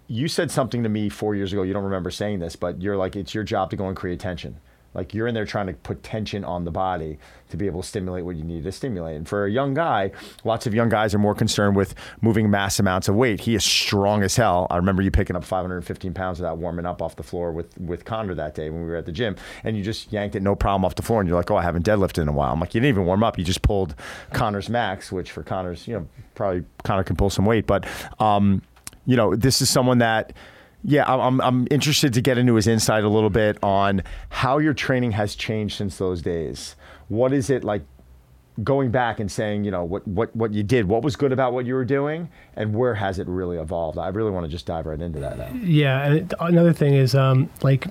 you 0.07 0.29
said 0.29 0.51
something 0.51 0.83
to 0.83 0.89
me 0.89 1.09
four 1.09 1.35
years 1.35 1.53
ago. 1.53 1.63
You 1.63 1.73
don't 1.73 1.85
remember 1.85 2.11
saying 2.11 2.39
this, 2.39 2.57
but 2.57 2.81
you're 2.81 2.97
like, 2.97 3.17
it's 3.17 3.35
your 3.35 3.45
job 3.45 3.71
to 3.71 3.77
go 3.77 3.89
and 3.89 3.97
create 3.97 4.21
tension. 4.21 4.61
Like 4.95 5.15
you're 5.15 5.27
in 5.27 5.35
there 5.35 5.45
trying 5.45 5.69
to 5.69 5.73
put 5.73 6.03
tension 6.03 6.45
on 6.45 6.65
the 6.65 6.71
body 6.71 7.19
to 7.51 7.57
be 7.57 7.67
able 7.67 7.83
to 7.83 7.89
stimulate 7.89 8.25
what 8.25 8.37
you 8.37 8.45
need 8.45 8.65
to 8.65 8.73
stimulate. 8.73 9.17
And 9.17 9.29
for 9.29 9.45
a 9.45 9.51
young 9.51 9.75
guy, 9.75 10.11
lots 10.45 10.67
of 10.67 10.75
young 10.75 10.89
guys 10.89 11.15
are 11.15 11.19
more 11.19 11.35
concerned 11.35 11.77
with 11.77 11.95
moving 12.21 12.51
mass 12.51 12.79
amounts 12.81 13.09
of 13.09 13.15
weight. 13.15 13.41
He 13.41 13.55
is 13.55 13.65
strong 13.65 14.23
as 14.23 14.37
hell. 14.37 14.67
I 14.71 14.77
remember 14.77 15.03
you 15.03 15.11
picking 15.11 15.37
up 15.37 15.45
515 15.45 16.13
pounds 16.15 16.39
without 16.39 16.59
warming 16.59 16.87
up 16.87 17.03
off 17.03 17.17
the 17.17 17.23
floor 17.23 17.53
with 17.53 17.77
with 17.79 18.05
Connor 18.05 18.35
that 18.35 18.55
day 18.55 18.71
when 18.71 18.83
we 18.83 18.89
were 18.89 18.97
at 18.97 19.07
the 19.07 19.13
gym, 19.13 19.37
and 19.65 19.77
you 19.77 19.83
just 19.83 20.13
yanked 20.13 20.35
it 20.35 20.43
no 20.43 20.55
problem 20.55 20.85
off 20.85 20.95
the 20.97 21.03
floor. 21.03 21.21
And 21.21 21.29
you're 21.29 21.39
like, 21.39 21.51
oh, 21.51 21.57
I 21.57 21.63
haven't 21.63 21.87
deadlifted 21.87 22.23
in 22.23 22.29
a 22.29 22.33
while. 22.33 22.53
I'm 22.53 22.61
like, 22.61 22.75
you 22.75 22.81
didn't 22.81 22.95
even 22.95 23.07
warm 23.07 23.23
up. 23.23 23.39
You 23.39 23.45
just 23.45 23.63
pulled 23.63 23.95
Connor's 24.33 24.69
max, 24.69 25.13
which 25.13 25.31
for 25.31 25.43
Connor's, 25.43 25.87
you 25.87 25.95
know, 25.95 26.09
probably 26.35 26.65
Connor 26.85 27.05
can 27.05 27.17
pull 27.17 27.31
some 27.31 27.47
weight, 27.47 27.67
but 27.67 27.87
um, 28.19 28.63
you 29.07 29.17
know, 29.17 29.35
this 29.35 29.63
is 29.63 29.71
someone 29.71 29.99
that 29.99 30.33
yeah, 30.83 31.05
I'm, 31.07 31.41
I'm 31.41 31.67
interested 31.71 32.15
to 32.15 32.21
get 32.21 32.39
into 32.39 32.55
his 32.55 32.67
insight 32.67 33.05
a 33.05 33.09
little 33.09 33.31
bit 33.31 33.59
on 33.63 34.03
how 34.31 34.59
your 34.59 34.75
training 34.75 35.13
has 35.13 35.35
changed 35.35 35.77
since 35.77 35.99
those 35.99 36.23
days. 36.23 36.77
What 37.09 37.33
is 37.33 37.51
it 37.51 37.65
like 37.65 37.83
going 38.65 38.91
back 38.91 39.21
and 39.21 39.31
saying, 39.31 39.65
you 39.65 39.71
know, 39.71 39.85
what, 39.85 40.07
what, 40.07 40.35
what 40.37 40.53
you 40.53 40.63
did, 40.63 40.87
what 40.87 41.03
was 41.03 41.17
good 41.17 41.33
about 41.33 41.53
what 41.53 41.65
you 41.65 41.75
were 41.75 41.85
doing, 41.85 42.29
and 42.57 42.75
where 42.75 42.95
has 42.95 43.19
it 43.19 43.27
really 43.27 43.57
evolved? 43.57 43.97
I 43.97 44.09
really 44.09 44.31
want 44.31 44.45
to 44.45 44.51
just 44.51 44.67
dive 44.67 44.87
right 44.87 45.01
into 45.01 45.19
that 45.21 45.39
now. 45.39 45.49
Yeah, 45.63 46.05
and 46.05 46.35
another 46.41 46.73
thing 46.73 46.95
is, 46.95 47.15
um, 47.15 47.49
like, 47.63 47.87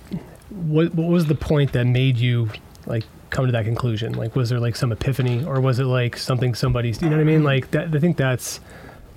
what, 0.49 0.93
what 0.93 1.07
was 1.07 1.25
the 1.25 1.35
point 1.35 1.73
that 1.73 1.85
made 1.85 2.17
you, 2.17 2.49
like, 2.85 3.03
come 3.29 3.45
to 3.45 3.51
that 3.51 3.65
conclusion? 3.65 4.13
Like, 4.13 4.35
was 4.35 4.49
there, 4.49 4.59
like, 4.59 4.75
some 4.75 4.91
epiphany, 4.91 5.43
or 5.43 5.59
was 5.59 5.79
it, 5.79 5.85
like, 5.85 6.17
something 6.17 6.53
somebody's, 6.53 7.01
you 7.01 7.09
know 7.09 7.15
what 7.15 7.21
I 7.21 7.25
mean? 7.25 7.43
Like, 7.43 7.71
that, 7.71 7.95
I 7.95 7.99
think 7.99 8.17
that's, 8.17 8.59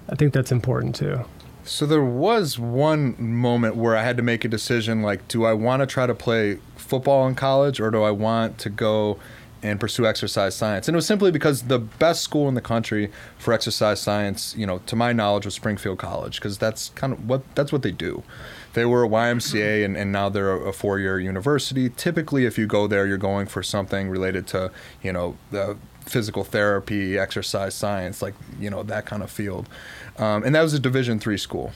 I 0.09 0.15
think 0.15 0.33
that's 0.33 0.53
important, 0.53 0.95
too. 0.95 1.23
So 1.65 1.87
there 1.87 2.03
was 2.03 2.59
one 2.59 3.15
moment 3.19 3.77
where 3.77 3.97
I 3.97 4.03
had 4.03 4.17
to 4.17 4.23
make 4.23 4.45
a 4.45 4.49
decision 4.49 5.03
like 5.03 5.29
do 5.29 5.45
I 5.45 5.53
want 5.53 5.81
to 5.81 5.87
try 5.87 6.07
to 6.07 6.15
play 6.15 6.59
football 6.77 7.27
in 7.29 7.35
college 7.35 7.81
or 7.81 7.91
do 7.91 8.03
I 8.03 8.11
want 8.11 8.59
to 8.59 8.71
go 8.71 9.19
and 9.63 9.79
pursue 9.79 10.05
exercise 10.05 10.57
science? 10.57 10.89
And 10.89 10.97
it 10.97 10.97
was 10.97 11.07
simply 11.07 11.31
because 11.31 11.63
the 11.63 11.79
best 11.79 12.23
school 12.23 12.49
in 12.49 12.55
the 12.55 12.61
country 12.61 13.13
for 13.39 13.55
exercise 13.55 14.01
science, 14.01 14.57
you 14.57 14.67
know, 14.67 14.79
to 14.87 14.97
my 14.97 15.13
knowledge 15.13 15.45
was 15.45 15.55
Springfield 15.55 15.99
College 15.99 16.41
because 16.41 16.59
that's 16.59 16.89
kind 16.91 17.13
of 17.13 17.29
what 17.29 17.43
that's 17.55 17.71
what 17.71 17.83
they 17.83 17.93
do. 17.93 18.25
They 18.73 18.85
were 18.85 19.05
a 19.05 19.09
YMCA 19.09 19.85
and, 19.85 19.97
and 19.97 20.11
now 20.11 20.31
they're 20.31 20.67
a 20.67 20.73
four-year 20.73 21.21
university. 21.21 21.91
Typically 21.91 22.45
if 22.45 22.59
you 22.59 22.67
go 22.67 22.89
there 22.89 23.07
you're 23.07 23.19
going 23.19 23.47
for 23.47 23.63
something 23.63 24.09
related 24.09 24.49
to, 24.49 24.73
you 25.01 25.13
know, 25.13 25.37
the 25.53 25.77
physical 26.01 26.43
therapy, 26.43 27.17
exercise 27.17 27.75
science, 27.75 28.21
like, 28.21 28.35
you 28.59 28.69
know, 28.69 28.83
that 28.83 29.07
kind 29.07 29.23
of 29.23 29.31
field 29.31 29.69
um, 30.19 30.45
and 30.45 30.55
that 30.55 30.63
was 30.63 30.75
a 30.75 30.81
Division 30.81 31.19
three 31.19 31.39
school. 31.39 31.73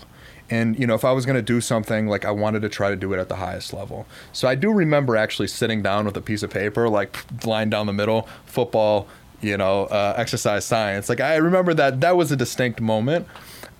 And 0.48 0.78
you 0.78 0.86
know, 0.86 0.94
if 0.94 1.04
I 1.04 1.12
was 1.12 1.26
going 1.26 1.36
to 1.36 1.42
do 1.42 1.60
something, 1.60 2.06
like 2.06 2.24
I 2.24 2.30
wanted 2.30 2.62
to 2.62 2.68
try 2.68 2.90
to 2.90 2.96
do 2.96 3.12
it 3.12 3.18
at 3.18 3.28
the 3.28 3.36
highest 3.36 3.72
level. 3.72 4.06
So 4.32 4.46
I 4.46 4.54
do 4.54 4.70
remember 4.70 5.16
actually 5.16 5.48
sitting 5.48 5.82
down 5.82 6.04
with 6.04 6.16
a 6.16 6.20
piece 6.20 6.42
of 6.42 6.50
paper, 6.50 6.88
like 6.88 7.16
lying 7.44 7.70
down 7.70 7.86
the 7.86 7.92
middle, 7.92 8.28
football, 8.44 9.08
you 9.40 9.56
know, 9.56 9.84
uh, 9.86 10.14
exercise 10.16 10.64
science. 10.64 11.08
Like 11.08 11.20
I 11.20 11.36
remember 11.36 11.74
that 11.74 12.00
that 12.00 12.16
was 12.16 12.30
a 12.30 12.36
distinct 12.36 12.80
moment. 12.80 13.26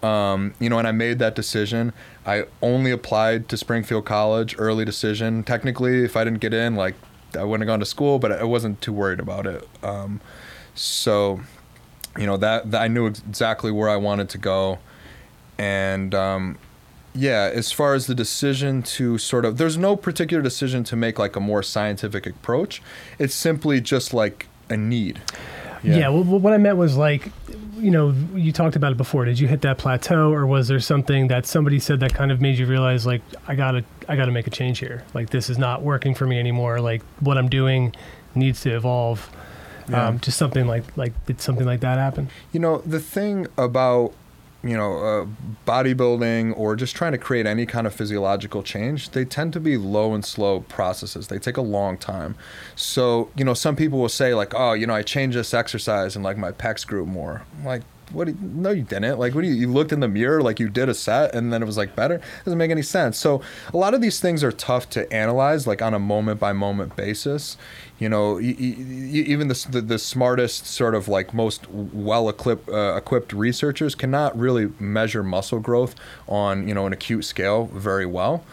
Um, 0.02 0.54
you 0.60 0.68
know, 0.68 0.78
and 0.78 0.86
I 0.86 0.92
made 0.92 1.18
that 1.20 1.34
decision. 1.34 1.92
I 2.26 2.44
only 2.60 2.90
applied 2.90 3.48
to 3.48 3.56
Springfield 3.56 4.04
College, 4.04 4.54
early 4.58 4.84
decision. 4.84 5.42
Technically, 5.42 6.04
if 6.04 6.16
I 6.16 6.24
didn't 6.24 6.40
get 6.40 6.52
in, 6.52 6.76
like 6.76 6.94
I 7.34 7.44
wouldn't 7.44 7.66
have 7.66 7.72
gone 7.72 7.80
to 7.80 7.86
school, 7.86 8.18
but 8.18 8.32
I 8.32 8.44
wasn't 8.44 8.80
too 8.80 8.92
worried 8.92 9.20
about 9.20 9.46
it. 9.46 9.66
Um, 9.82 10.20
so 10.74 11.40
you 12.18 12.26
know 12.26 12.36
that, 12.36 12.70
that 12.70 12.82
I 12.82 12.88
knew 12.88 13.06
exactly 13.06 13.70
where 13.70 13.88
I 13.88 13.96
wanted 13.96 14.28
to 14.30 14.38
go, 14.38 14.78
and 15.58 16.14
um, 16.14 16.58
yeah, 17.16 17.50
as 17.52 17.72
far 17.72 17.94
as 17.94 18.06
the 18.06 18.14
decision 18.14 18.82
to 18.82 19.18
sort 19.18 19.44
of, 19.44 19.56
there's 19.56 19.78
no 19.78 19.96
particular 19.96 20.42
decision 20.42 20.84
to 20.84 20.96
make 20.96 21.18
like 21.18 21.34
a 21.34 21.40
more 21.40 21.62
scientific 21.62 22.26
approach. 22.26 22.82
It's 23.18 23.34
simply 23.34 23.80
just 23.80 24.12
like 24.12 24.46
a 24.68 24.76
need. 24.76 25.20
Yeah. 25.82 25.96
yeah 25.96 26.08
well, 26.08 26.24
what 26.24 26.52
I 26.52 26.58
meant 26.58 26.76
was 26.76 26.96
like, 26.96 27.30
you 27.78 27.90
know, 27.90 28.14
you 28.34 28.52
talked 28.52 28.76
about 28.76 28.92
it 28.92 28.98
before. 28.98 29.24
Did 29.24 29.38
you 29.38 29.48
hit 29.48 29.62
that 29.62 29.78
plateau, 29.78 30.32
or 30.32 30.46
was 30.46 30.68
there 30.68 30.80
something 30.80 31.28
that 31.28 31.46
somebody 31.46 31.78
said 31.78 32.00
that 32.00 32.14
kind 32.14 32.30
of 32.30 32.40
made 32.40 32.58
you 32.58 32.66
realize, 32.66 33.06
like, 33.06 33.22
I 33.46 33.54
gotta, 33.54 33.84
I 34.08 34.16
gotta 34.16 34.32
make 34.32 34.46
a 34.46 34.50
change 34.50 34.78
here. 34.78 35.04
Like, 35.14 35.30
this 35.30 35.48
is 35.48 35.58
not 35.58 35.82
working 35.82 36.14
for 36.14 36.26
me 36.26 36.38
anymore. 36.38 36.80
Like, 36.80 37.02
what 37.20 37.38
I'm 37.38 37.48
doing 37.48 37.94
needs 38.34 38.60
to 38.62 38.74
evolve. 38.74 39.30
Yeah. 39.88 40.08
Um, 40.08 40.20
just 40.20 40.38
something 40.38 40.66
like 40.66 40.84
like 40.96 41.12
did 41.26 41.40
something 41.40 41.66
like 41.66 41.80
that 41.80 41.98
happen? 41.98 42.28
You 42.52 42.60
know, 42.60 42.78
the 42.78 43.00
thing 43.00 43.46
about 43.56 44.12
you 44.64 44.76
know 44.76 44.98
uh, 44.98 45.26
bodybuilding 45.70 46.56
or 46.58 46.74
just 46.76 46.96
trying 46.96 47.12
to 47.12 47.18
create 47.18 47.46
any 47.46 47.66
kind 47.66 47.86
of 47.86 47.94
physiological 47.94 48.62
change, 48.62 49.10
they 49.10 49.24
tend 49.24 49.52
to 49.52 49.60
be 49.60 49.76
low 49.76 50.14
and 50.14 50.24
slow 50.24 50.60
processes. 50.60 51.28
They 51.28 51.38
take 51.38 51.56
a 51.56 51.62
long 51.62 51.98
time. 51.98 52.34
So 52.74 53.30
you 53.36 53.44
know, 53.44 53.54
some 53.54 53.76
people 53.76 53.98
will 53.98 54.08
say 54.08 54.34
like, 54.34 54.54
oh, 54.54 54.72
you 54.72 54.86
know, 54.86 54.94
I 54.94 55.02
changed 55.02 55.36
this 55.36 55.54
exercise 55.54 56.16
and 56.16 56.24
like 56.24 56.36
my 56.38 56.52
pecs 56.52 56.86
grew 56.86 57.06
more. 57.06 57.42
I'm 57.58 57.64
like 57.64 57.82
what? 58.12 58.28
you- 58.28 58.38
No, 58.40 58.70
you 58.70 58.82
didn't. 58.84 59.18
Like, 59.18 59.34
what 59.34 59.40
do 59.42 59.48
you? 59.48 59.54
You 59.54 59.68
looked 59.72 59.92
in 59.92 59.98
the 60.00 60.06
mirror 60.08 60.40
like 60.40 60.60
you 60.60 60.68
did 60.68 60.88
a 60.88 60.94
set, 60.94 61.34
and 61.34 61.52
then 61.52 61.60
it 61.60 61.66
was 61.66 61.76
like 61.76 61.96
better. 61.96 62.20
Doesn't 62.44 62.56
make 62.58 62.70
any 62.70 62.82
sense. 62.82 63.18
So 63.18 63.42
a 63.74 63.76
lot 63.76 63.94
of 63.94 64.00
these 64.00 64.20
things 64.20 64.44
are 64.44 64.52
tough 64.52 64.88
to 64.90 65.12
analyze, 65.12 65.66
like 65.66 65.82
on 65.82 65.92
a 65.92 65.98
moment 65.98 66.38
by 66.38 66.52
moment 66.52 66.94
basis. 66.94 67.56
You 67.98 68.08
know, 68.10 68.40
even 68.40 69.48
the, 69.48 69.66
the 69.70 69.80
the 69.80 69.98
smartest 69.98 70.66
sort 70.66 70.94
of 70.94 71.08
like 71.08 71.32
most 71.32 71.68
well 71.70 72.28
equipped 72.28 72.68
uh, 72.68 72.94
equipped 72.96 73.32
researchers 73.32 73.94
cannot 73.94 74.38
really 74.38 74.70
measure 74.78 75.22
muscle 75.22 75.60
growth 75.60 75.94
on 76.28 76.68
you 76.68 76.74
know 76.74 76.86
an 76.86 76.92
acute 76.92 77.24
scale 77.24 77.66
very 77.72 78.06
well. 78.06 78.44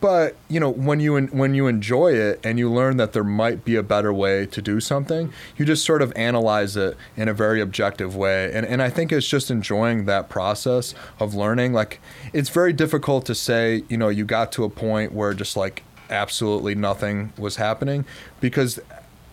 But 0.00 0.36
you 0.48 0.60
know 0.60 0.70
when 0.70 1.00
you 1.00 1.18
when 1.26 1.54
you 1.54 1.66
enjoy 1.66 2.12
it 2.12 2.40
and 2.44 2.58
you 2.58 2.70
learn 2.70 2.98
that 2.98 3.12
there 3.12 3.24
might 3.24 3.64
be 3.64 3.74
a 3.74 3.82
better 3.82 4.12
way 4.12 4.46
to 4.46 4.62
do 4.62 4.80
something 4.80 5.32
you 5.56 5.64
just 5.64 5.84
sort 5.84 6.02
of 6.02 6.12
analyze 6.14 6.76
it 6.76 6.96
in 7.16 7.28
a 7.28 7.34
very 7.34 7.60
objective 7.60 8.14
way. 8.14 8.52
And 8.54 8.64
and 8.64 8.80
I 8.80 8.90
think 8.90 9.10
it's 9.10 9.28
just 9.28 9.50
enjoying 9.50 10.04
that 10.04 10.28
process 10.28 10.94
of 11.18 11.34
learning. 11.34 11.72
Like 11.72 12.00
it's 12.32 12.50
very 12.50 12.72
difficult 12.72 13.26
to 13.26 13.34
say 13.34 13.82
you 13.88 13.96
know 13.96 14.08
you 14.08 14.24
got 14.24 14.52
to 14.52 14.64
a 14.64 14.70
point 14.70 15.12
where 15.12 15.34
just 15.34 15.56
like 15.56 15.82
absolutely 16.10 16.74
nothing 16.74 17.32
was 17.38 17.56
happening 17.56 18.04
because 18.40 18.80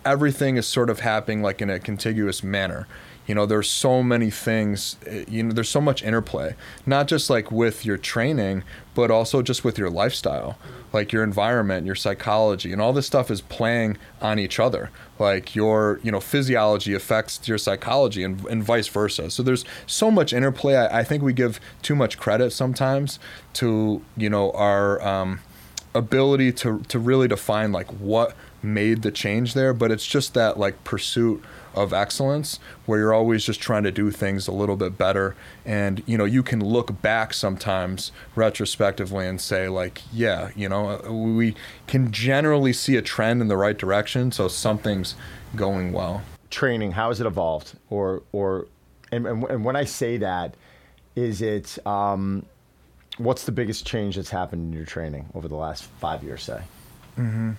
everything 0.04 0.56
is 0.56 0.66
sort 0.66 0.88
of 0.88 1.00
happening 1.00 1.42
like 1.42 1.60
in 1.60 1.68
a 1.68 1.78
contiguous 1.78 2.42
manner. 2.42 2.86
You 3.26 3.34
know 3.34 3.44
there's 3.44 3.68
so 3.68 4.04
many 4.04 4.30
things 4.30 4.96
eh, 5.04 5.24
you 5.26 5.42
know 5.42 5.52
there's 5.52 5.68
so 5.68 5.80
much 5.80 6.00
interplay 6.04 6.54
not 6.86 7.08
just 7.08 7.28
like 7.28 7.50
with 7.50 7.84
your 7.84 7.98
training 7.98 8.62
but 8.94 9.10
also 9.10 9.42
just 9.42 9.64
with 9.64 9.78
your 9.78 9.90
lifestyle 9.90 10.56
like 10.92 11.12
your 11.12 11.24
environment 11.24 11.86
your 11.86 11.96
psychology 11.96 12.72
and 12.72 12.80
all 12.80 12.92
this 12.92 13.04
stuff 13.04 13.28
is 13.28 13.40
playing 13.40 13.98
on 14.20 14.38
each 14.38 14.58
other. 14.60 14.90
Like 15.18 15.54
your 15.54 15.98
you 16.02 16.12
know 16.12 16.20
physiology 16.20 16.94
affects 16.94 17.46
your 17.48 17.58
psychology 17.58 18.22
and, 18.22 18.44
and 18.46 18.62
vice 18.62 18.88
versa. 18.88 19.30
So 19.30 19.42
there's 19.42 19.64
so 19.86 20.10
much 20.10 20.32
interplay. 20.32 20.76
I, 20.76 21.00
I 21.00 21.04
think 21.04 21.22
we 21.22 21.32
give 21.32 21.58
too 21.82 21.96
much 21.96 22.18
credit 22.18 22.52
sometimes 22.52 23.18
to 23.54 24.02
you 24.16 24.30
know 24.30 24.52
our 24.52 25.02
um, 25.06 25.40
ability 25.96 26.52
to 26.52 26.80
to 26.88 26.98
really 26.98 27.28
define 27.28 27.72
like 27.72 27.88
what 27.92 28.34
made 28.62 29.02
the 29.02 29.10
change 29.10 29.54
there 29.54 29.72
but 29.72 29.90
it's 29.90 30.06
just 30.06 30.34
that 30.34 30.58
like 30.58 30.82
pursuit 30.84 31.42
of 31.76 31.92
excellence 31.92 32.58
where 32.86 32.98
you're 32.98 33.12
always 33.12 33.44
just 33.44 33.60
trying 33.60 33.84
to 33.84 33.92
do 33.92 34.10
things 34.10 34.48
a 34.48 34.52
little 34.52 34.76
bit 34.76 34.96
better. 34.96 35.36
And 35.64 36.02
you 36.06 36.16
know 36.16 36.24
you 36.24 36.42
can 36.42 36.64
look 36.64 37.00
back 37.02 37.34
sometimes 37.34 38.10
retrospectively 38.34 39.26
and 39.26 39.40
say 39.40 39.68
like 39.68 40.02
yeah 40.12 40.50
you 40.56 40.68
know 40.68 40.98
uh, 41.04 41.12
we 41.12 41.54
can 41.86 42.10
generally 42.10 42.72
see 42.72 42.96
a 42.96 43.02
trend 43.02 43.42
in 43.42 43.48
the 43.48 43.56
right 43.56 43.76
direction 43.76 44.32
so 44.32 44.48
something's 44.48 45.14
going 45.54 45.92
well. 45.92 46.22
Training 46.50 46.92
how 46.92 47.08
has 47.08 47.20
it 47.20 47.26
evolved? 47.26 47.76
Or 47.90 48.22
or 48.32 48.66
and, 49.12 49.26
and, 49.26 49.44
and 49.44 49.64
when 49.64 49.76
i 49.76 49.84
say 49.84 50.16
that 50.16 50.56
is 51.14 51.40
it 51.40 51.78
um, 51.86 52.44
what's 53.18 53.44
the 53.44 53.52
biggest 53.52 53.86
change 53.86 54.16
that's 54.16 54.30
happened 54.30 54.62
in 54.62 54.72
your 54.72 54.86
training 54.86 55.26
over 55.34 55.48
the 55.48 55.56
last 55.56 55.84
five 55.84 56.22
years 56.22 56.42
say? 56.42 56.60
Mm-hmm. 57.18 57.52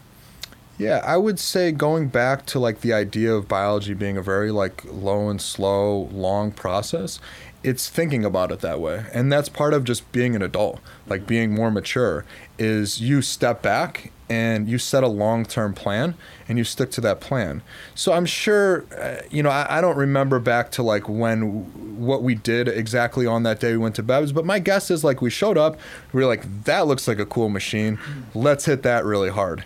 Yeah, 0.77 1.01
I 1.03 1.17
would 1.17 1.39
say 1.39 1.71
going 1.71 2.07
back 2.07 2.45
to 2.47 2.59
like 2.59 2.81
the 2.81 2.93
idea 2.93 3.33
of 3.33 3.47
biology 3.47 3.95
being 3.95 4.15
a 4.15 4.21
very 4.21 4.51
like 4.51 4.83
low 4.85 5.29
and 5.29 5.41
slow, 5.41 6.01
long 6.11 6.51
process, 6.51 7.19
it's 7.63 7.89
thinking 7.89 8.23
about 8.23 8.51
it 8.51 8.59
that 8.59 8.79
way. 8.79 9.05
And 9.13 9.31
that's 9.31 9.49
part 9.49 9.73
of 9.73 9.83
just 9.83 10.09
being 10.11 10.35
an 10.35 10.41
adult, 10.41 10.79
like 11.07 11.27
being 11.27 11.53
more 11.53 11.71
mature 11.71 12.25
is 12.57 13.01
you 13.01 13.21
step 13.21 13.61
back 13.61 14.11
and 14.29 14.67
you 14.67 14.77
set 14.77 15.03
a 15.03 15.07
long-term 15.07 15.73
plan 15.73 16.15
and 16.49 16.57
you 16.57 16.63
stick 16.63 16.91
to 16.91 17.01
that 17.01 17.21
plan. 17.21 17.61
So 17.95 18.13
I'm 18.13 18.25
sure 18.25 18.85
uh, 18.99 19.21
you 19.29 19.41
know, 19.41 19.49
I, 19.49 19.77
I 19.77 19.81
don't 19.81 19.97
remember 19.97 20.39
back 20.39 20.71
to 20.71 20.83
like 20.83 21.07
when 21.07 21.97
what 21.97 22.23
we 22.23 22.35
did 22.35 22.67
exactly 22.67 23.25
on 23.25 23.43
that 23.43 23.59
day 23.59 23.71
we 23.71 23.77
went 23.77 23.95
to 23.95 24.03
Bev's, 24.03 24.31
but 24.31 24.45
my 24.45 24.59
guess 24.59 24.91
is 24.91 25.03
like 25.03 25.21
we 25.21 25.29
showed 25.29 25.57
up, 25.57 25.79
we 26.13 26.21
were 26.21 26.27
like 26.27 26.63
that 26.65 26.87
looks 26.87 27.07
like 27.07 27.19
a 27.19 27.25
cool 27.25 27.49
machine. 27.49 27.99
Let's 28.33 28.65
hit 28.65 28.83
that 28.83 29.05
really 29.05 29.29
hard 29.29 29.63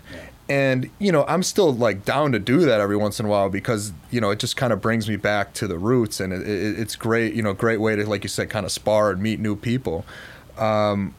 and 0.52 0.90
you 0.98 1.10
know 1.10 1.24
i'm 1.28 1.42
still 1.42 1.72
like 1.72 2.04
down 2.04 2.30
to 2.30 2.38
do 2.38 2.58
that 2.58 2.78
every 2.78 2.96
once 2.96 3.18
in 3.18 3.24
a 3.24 3.28
while 3.28 3.48
because 3.48 3.94
you 4.10 4.20
know 4.20 4.28
it 4.28 4.38
just 4.38 4.54
kind 4.54 4.70
of 4.70 4.82
brings 4.82 5.08
me 5.08 5.16
back 5.16 5.54
to 5.54 5.66
the 5.66 5.78
roots 5.78 6.20
and 6.20 6.30
it, 6.30 6.42
it, 6.42 6.78
it's 6.78 6.94
great 6.94 7.32
you 7.32 7.42
know 7.42 7.54
great 7.54 7.80
way 7.80 7.96
to 7.96 8.06
like 8.06 8.22
you 8.22 8.28
said 8.28 8.50
kind 8.50 8.66
of 8.66 8.70
spar 8.70 9.10
and 9.10 9.22
meet 9.22 9.40
new 9.40 9.56
people. 9.56 10.04
Um, 10.58 11.14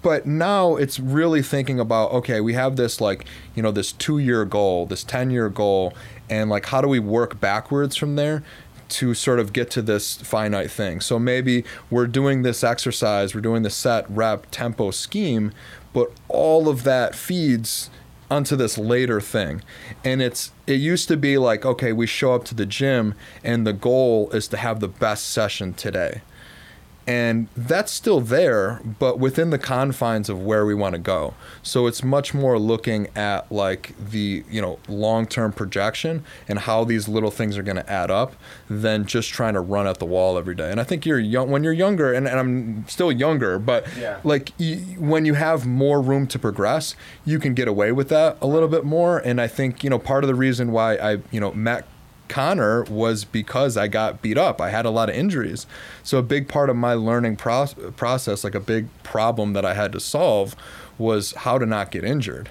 but 0.00 0.26
now 0.26 0.76
it's 0.76 0.98
really 0.98 1.42
thinking 1.42 1.78
about 1.78 2.10
okay 2.12 2.40
we 2.40 2.54
have 2.54 2.76
this 2.76 2.98
like 2.98 3.26
you 3.54 3.62
know 3.62 3.70
this 3.70 3.92
two 3.92 4.18
year 4.18 4.46
goal 4.46 4.86
this 4.86 5.04
10 5.04 5.30
year 5.30 5.50
goal 5.50 5.92
and 6.30 6.48
like 6.48 6.66
how 6.66 6.80
do 6.80 6.88
we 6.88 6.98
work 6.98 7.38
backwards 7.38 7.94
from 7.94 8.16
there 8.16 8.42
to 8.88 9.12
sort 9.12 9.38
of 9.38 9.52
get 9.52 9.70
to 9.70 9.82
this 9.82 10.16
finite 10.16 10.70
thing? 10.70 11.02
So 11.02 11.18
maybe 11.18 11.62
we're 11.90 12.06
doing 12.06 12.40
this 12.40 12.64
exercise 12.64 13.34
we're 13.34 13.42
doing 13.42 13.62
the 13.62 13.70
set 13.70 14.08
rep 14.08 14.46
tempo 14.50 14.90
scheme 14.90 15.52
but 15.92 16.10
all 16.28 16.70
of 16.70 16.84
that 16.84 17.14
feeds 17.14 17.90
onto 18.30 18.56
this 18.56 18.78
later 18.78 19.20
thing. 19.20 19.62
And 20.04 20.20
it's 20.20 20.52
it 20.66 20.80
used 20.80 21.08
to 21.08 21.16
be 21.16 21.38
like 21.38 21.64
okay 21.64 21.92
we 21.92 22.06
show 22.06 22.34
up 22.34 22.44
to 22.44 22.54
the 22.54 22.66
gym 22.66 23.14
and 23.42 23.66
the 23.66 23.72
goal 23.72 24.30
is 24.30 24.48
to 24.48 24.56
have 24.56 24.80
the 24.80 24.88
best 24.88 25.28
session 25.28 25.74
today 25.74 26.22
and 27.08 27.48
that's 27.56 27.90
still 27.90 28.20
there 28.20 28.80
but 28.98 29.18
within 29.18 29.48
the 29.50 29.58
confines 29.58 30.28
of 30.28 30.42
where 30.42 30.64
we 30.66 30.74
want 30.74 30.92
to 30.94 30.98
go. 31.00 31.32
So 31.62 31.86
it's 31.86 32.04
much 32.04 32.34
more 32.34 32.58
looking 32.58 33.08
at 33.16 33.50
like 33.50 33.94
the 33.98 34.44
you 34.50 34.60
know 34.60 34.78
long-term 34.88 35.52
projection 35.54 36.22
and 36.46 36.58
how 36.60 36.84
these 36.84 37.08
little 37.08 37.30
things 37.30 37.56
are 37.56 37.62
going 37.62 37.76
to 37.78 37.90
add 37.90 38.10
up 38.10 38.34
than 38.68 39.06
just 39.06 39.30
trying 39.30 39.54
to 39.54 39.60
run 39.60 39.86
at 39.86 39.98
the 39.98 40.04
wall 40.04 40.36
every 40.38 40.54
day. 40.54 40.70
And 40.70 40.78
i 40.80 40.84
think 40.84 41.06
you're 41.06 41.18
young 41.18 41.50
when 41.50 41.64
you're 41.64 41.72
younger 41.72 42.12
and, 42.12 42.28
and 42.28 42.38
i'm 42.38 42.86
still 42.88 43.10
younger 43.10 43.58
but 43.58 43.86
Yeah. 43.96 44.20
like 44.22 44.52
y 44.60 44.84
when 44.98 45.24
you 45.24 45.34
have 45.34 45.66
more 45.66 46.00
room 46.02 46.26
to 46.28 46.38
progress 46.38 46.94
you 47.24 47.38
can 47.38 47.54
get 47.54 47.68
away 47.68 47.90
with 47.92 48.10
that 48.10 48.36
a 48.42 48.46
little 48.46 48.68
bit 48.68 48.84
more. 48.84 49.18
And 49.18 49.40
i 49.40 49.46
think 49.48 49.82
you 49.82 49.88
know 49.90 49.98
part 49.98 50.24
of 50.24 50.28
the 50.28 50.34
reason 50.34 50.72
why 50.72 50.96
i 50.96 51.18
you 51.30 51.40
know 51.40 51.52
met 51.52 51.86
Connor 52.28 52.84
was 52.84 53.24
because 53.24 53.76
I 53.76 53.88
got 53.88 54.22
beat 54.22 54.38
up. 54.38 54.60
I 54.60 54.70
had 54.70 54.86
a 54.86 54.90
lot 54.90 55.08
of 55.08 55.14
injuries. 55.14 55.66
So 56.02 56.18
a 56.18 56.22
big 56.22 56.48
part 56.48 56.70
of 56.70 56.76
my 56.76 56.94
learning 56.94 57.36
pro- 57.36 57.66
process, 57.96 58.44
like 58.44 58.54
a 58.54 58.60
big 58.60 58.88
problem 59.02 59.52
that 59.54 59.64
I 59.64 59.74
had 59.74 59.92
to 59.92 60.00
solve, 60.00 60.54
was 60.98 61.32
how 61.32 61.58
to 61.58 61.66
not 61.66 61.90
get 61.90 62.04
injured. 62.04 62.50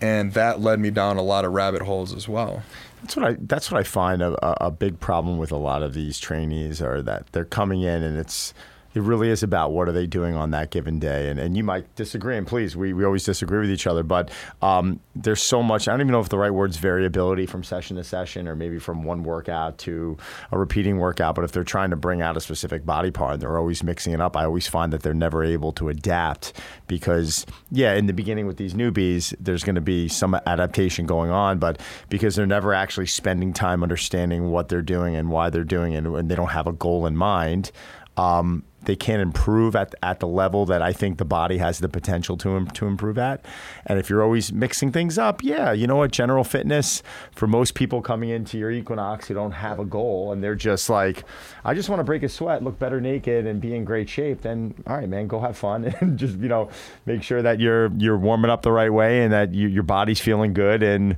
And 0.00 0.32
that 0.34 0.60
led 0.60 0.80
me 0.80 0.90
down 0.90 1.16
a 1.16 1.22
lot 1.22 1.44
of 1.44 1.52
rabbit 1.52 1.82
holes 1.82 2.14
as 2.14 2.28
well. 2.28 2.62
That's 3.02 3.16
what 3.16 3.26
I. 3.26 3.36
That's 3.40 3.70
what 3.70 3.80
I 3.80 3.84
find 3.84 4.22
a, 4.22 4.32
a, 4.44 4.66
a 4.66 4.70
big 4.70 5.00
problem 5.00 5.38
with 5.38 5.52
a 5.52 5.56
lot 5.56 5.82
of 5.82 5.94
these 5.94 6.18
trainees 6.18 6.82
are 6.82 7.02
that 7.02 7.26
they're 7.32 7.44
coming 7.44 7.82
in 7.82 8.02
and 8.02 8.18
it's 8.18 8.52
it 8.94 9.02
really 9.02 9.28
is 9.28 9.42
about 9.42 9.72
what 9.72 9.88
are 9.88 9.92
they 9.92 10.06
doing 10.06 10.34
on 10.34 10.50
that 10.50 10.70
given 10.70 10.98
day. 10.98 11.28
And 11.28 11.38
and 11.38 11.56
you 11.56 11.64
might 11.64 11.94
disagree, 11.94 12.36
and 12.36 12.46
please, 12.46 12.76
we, 12.76 12.92
we 12.92 13.04
always 13.04 13.24
disagree 13.24 13.60
with 13.60 13.70
each 13.70 13.86
other. 13.86 14.02
But 14.02 14.30
um, 14.62 15.00
there's 15.14 15.42
so 15.42 15.62
much. 15.62 15.88
I 15.88 15.92
don't 15.92 16.00
even 16.00 16.12
know 16.12 16.20
if 16.20 16.28
the 16.28 16.38
right 16.38 16.50
word's 16.50 16.76
variability 16.76 17.46
from 17.46 17.62
session 17.62 17.96
to 17.96 18.04
session, 18.04 18.48
or 18.48 18.56
maybe 18.56 18.78
from 18.78 19.04
one 19.04 19.22
workout 19.22 19.78
to 19.78 20.16
a 20.50 20.58
repeating 20.58 20.98
workout. 20.98 21.34
But 21.34 21.44
if 21.44 21.52
they're 21.52 21.64
trying 21.64 21.90
to 21.90 21.96
bring 21.96 22.22
out 22.22 22.36
a 22.36 22.40
specific 22.40 22.84
body 22.84 23.10
part, 23.10 23.34
and 23.34 23.42
they're 23.42 23.58
always 23.58 23.82
mixing 23.82 24.12
it 24.12 24.20
up. 24.20 24.36
I 24.36 24.44
always 24.44 24.66
find 24.66 24.92
that 24.92 25.02
they're 25.02 25.14
never 25.14 25.44
able 25.44 25.72
to 25.72 25.88
adapt 25.88 26.52
because 26.86 27.46
yeah, 27.70 27.94
in 27.94 28.06
the 28.06 28.12
beginning 28.12 28.46
with 28.46 28.56
these 28.56 28.74
newbies, 28.74 29.34
there's 29.38 29.62
going 29.62 29.74
to 29.76 29.80
be 29.80 30.08
some 30.08 30.34
adaptation 30.46 31.06
going 31.06 31.30
on, 31.30 31.58
but 31.58 31.80
because 32.08 32.34
they're 32.34 32.46
never 32.46 32.74
actually 32.74 33.06
spending 33.06 33.52
time 33.52 33.82
understanding 33.82 34.50
what 34.50 34.68
they're 34.68 34.82
doing 34.82 35.14
and 35.14 35.30
why 35.30 35.50
they're 35.50 35.64
doing 35.64 35.92
it, 35.92 36.04
and 36.04 36.30
they 36.30 36.34
don't 36.34 36.48
have 36.48 36.66
a 36.66 36.72
goal 36.72 37.06
in 37.06 37.16
mind, 37.16 37.70
um, 38.16 38.64
they 38.84 38.96
can't 38.96 39.20
improve 39.20 39.76
at, 39.76 39.94
at 40.02 40.20
the 40.20 40.26
level 40.26 40.66
that 40.66 40.82
I 40.82 40.92
think 40.92 41.18
the 41.18 41.24
body 41.24 41.58
has 41.58 41.78
the 41.78 41.88
potential 41.88 42.36
to 42.38 42.64
to 42.64 42.86
improve 42.86 43.18
at. 43.18 43.44
And 43.86 43.98
if 43.98 44.08
you're 44.08 44.22
always 44.22 44.52
mixing 44.52 44.92
things 44.92 45.18
up, 45.18 45.42
yeah, 45.42 45.72
you 45.72 45.86
know 45.86 45.96
what? 45.96 46.12
General 46.12 46.44
fitness 46.44 47.02
for 47.34 47.46
most 47.46 47.74
people 47.74 48.00
coming 48.02 48.30
into 48.30 48.58
your 48.58 48.70
Equinox 48.70 49.28
who 49.28 49.34
don't 49.34 49.52
have 49.52 49.78
a 49.78 49.84
goal 49.84 50.32
and 50.32 50.42
they're 50.42 50.54
just 50.54 50.88
like, 50.88 51.24
I 51.64 51.74
just 51.74 51.88
want 51.88 52.00
to 52.00 52.04
break 52.04 52.22
a 52.22 52.28
sweat, 52.28 52.62
look 52.62 52.78
better 52.78 53.00
naked, 53.00 53.46
and 53.46 53.60
be 53.60 53.74
in 53.74 53.84
great 53.84 54.08
shape. 54.08 54.42
Then 54.42 54.74
all 54.86 54.96
right, 54.96 55.08
man, 55.08 55.26
go 55.26 55.40
have 55.40 55.56
fun 55.56 55.84
and 56.00 56.18
just 56.18 56.38
you 56.38 56.48
know 56.48 56.70
make 57.06 57.22
sure 57.22 57.42
that 57.42 57.60
you're 57.60 57.90
you're 57.96 58.18
warming 58.18 58.50
up 58.50 58.62
the 58.62 58.72
right 58.72 58.92
way 58.92 59.22
and 59.22 59.32
that 59.32 59.52
you, 59.52 59.68
your 59.68 59.82
body's 59.82 60.20
feeling 60.20 60.54
good 60.54 60.82
and 60.82 61.16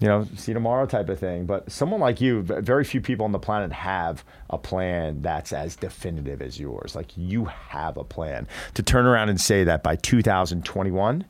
you 0.00 0.08
know, 0.08 0.26
see 0.34 0.54
tomorrow 0.54 0.86
type 0.86 1.08
of 1.10 1.18
thing. 1.18 1.44
But 1.44 1.70
someone 1.70 2.00
like 2.00 2.20
you, 2.20 2.42
very 2.42 2.84
few 2.84 3.00
people 3.00 3.24
on 3.24 3.32
the 3.32 3.38
planet 3.38 3.70
have 3.72 4.24
a 4.48 4.56
plan 4.58 5.20
that's 5.20 5.52
as 5.52 5.76
definitive 5.76 6.40
as 6.40 6.58
yours. 6.58 6.96
Like 6.96 7.16
you 7.16 7.44
have 7.44 7.98
a 7.98 8.04
plan 8.04 8.48
to 8.74 8.82
turn 8.82 9.06
around 9.06 9.28
and 9.28 9.40
say 9.40 9.64
that 9.64 9.82
by 9.82 9.96
2021, 9.96 11.24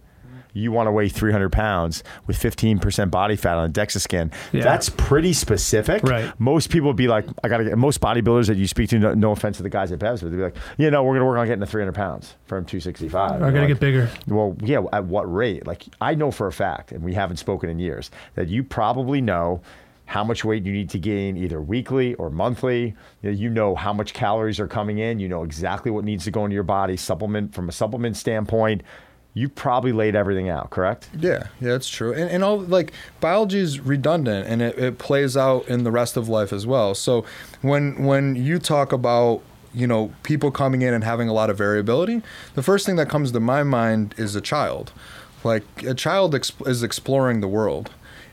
you 0.53 0.73
want 0.73 0.87
to 0.87 0.93
weigh 0.93 1.09
300 1.09 1.51
pounds 1.51 2.03
with 2.27 2.39
15% 2.39 3.11
body 3.11 3.37
fat 3.37 3.57
on 3.57 3.71
a 3.71 3.73
DEXA 3.73 4.01
scan. 4.01 4.31
Yeah. 4.53 4.63
That's 4.63 4.89
pretty 4.89 5.33
specific. 5.33 6.03
Right. 6.03 6.33
Most 6.39 6.71
people 6.71 6.89
would 6.89 6.97
be 6.97 7.09
like, 7.09 7.27
I 7.43 7.49
got 7.49 7.59
to 7.59 7.65
get, 7.65 7.79
most 7.79 8.01
bodybuilders 8.01 8.47
that 8.49 8.57
you 8.57 8.67
speak 8.67 8.91
to, 8.91 8.99
no, 8.99 9.15
no 9.15 9.33
offense 9.33 9.59
to 9.59 9.63
the 9.63 9.69
guys 9.69 9.93
at 9.93 9.99
Bev's, 9.99 10.23
but 10.23 10.31
they'd 10.31 10.37
be 10.37 10.43
like, 10.43 10.57
you 10.79 10.91
know, 10.91 11.03
we're 11.03 11.13
going 11.15 11.21
to 11.21 11.27
work 11.27 11.39
on 11.39 11.47
getting 11.47 11.61
to 11.61 11.67
300 11.67 11.93
pounds 11.93 12.35
from 12.47 12.65
265. 12.65 13.31
I 13.31 13.39
You're 13.39 13.53
gotta 13.53 13.67
get 13.67 13.81
bigger. 13.81 14.11
well, 14.27 14.57
yeah, 14.61 14.83
at 14.93 15.05
what 15.05 15.33
rate? 15.33 15.67
Like, 15.67 15.85
I 16.01 16.15
know 16.15 16.31
for 16.31 16.47
a 16.47 16.53
fact, 16.53 16.93
and 16.93 17.03
we 17.03 17.15
haven't 17.15 17.37
spoken 17.37 17.71
in 17.71 17.79
years, 17.79 18.11
that 18.35 18.49
you 18.49 18.65
probably 18.65 19.21
know 19.21 19.63
how 20.07 20.25
much 20.25 20.45
weight 20.45 20.67
you 20.67 20.73
need 20.73 20.91
to 20.91 20.99
gain 20.99 21.37
either 21.37 21.63
weekly 21.63 22.15
or 22.15 22.31
monthly. 22.31 22.97
You 23.23 23.31
know, 23.31 23.37
you 23.37 23.49
know 23.49 23.77
how 23.77 23.93
much 23.93 24.13
calories 24.13 24.59
are 24.59 24.67
coming 24.67 24.99
in. 24.99 25.21
You 25.21 25.29
know 25.29 25.45
exactly 25.45 25.93
what 25.93 26.05
needs 26.05 26.25
to 26.25 26.33
go 26.33 26.45
into 26.45 26.55
your 26.55 26.65
body, 26.65 26.97
supplement 26.97 27.55
from 27.55 27.69
a 27.69 27.73
supplement 27.73 28.17
standpoint. 28.17 28.83
You 29.33 29.49
probably 29.49 29.93
laid 29.93 30.16
everything 30.16 30.49
out, 30.49 30.71
correct? 30.71 31.09
Yeah, 31.16 31.49
yeah, 31.61 31.69
that's 31.69 31.88
true. 31.88 32.12
And, 32.12 32.29
and 32.31 32.43
all 32.43 32.59
like 32.59 32.93
biology 33.21 33.59
is 33.59 33.79
redundant 33.79 34.49
and 34.49 34.61
it, 34.61 34.79
it 34.79 34.99
plays 34.99 35.37
out 35.37 35.69
in 35.69 35.85
the 35.85 35.90
rest 35.90 36.16
of 36.16 36.29
life 36.29 36.53
as 36.53 36.66
well. 36.66 36.95
So 36.95 37.25
when 37.62 38.05
when 38.05 38.35
you 38.35 38.59
talk 38.59 38.93
about 38.93 39.43
you 39.73 39.87
know 39.87 40.12
people 40.25 40.51
coming 40.51 40.83
in 40.83 40.93
and 40.93 41.05
having 41.05 41.29
a 41.29 41.33
lot 41.33 41.49
of 41.49 41.57
variability, 41.57 42.23
the 42.55 42.62
first 42.62 42.87
thing 42.87 42.97
that 42.97 43.09
comes 43.09 43.31
to 43.33 43.40
my 43.40 43.62
mind 43.62 44.14
is 44.19 44.35
a 44.35 44.40
child. 44.40 44.93
Like 45.45 45.64
a 45.85 45.95
child 45.95 46.35
exp- 46.35 46.66
is 46.69 46.83
exploring 46.83 47.40
the 47.40 47.49
world 47.49 47.90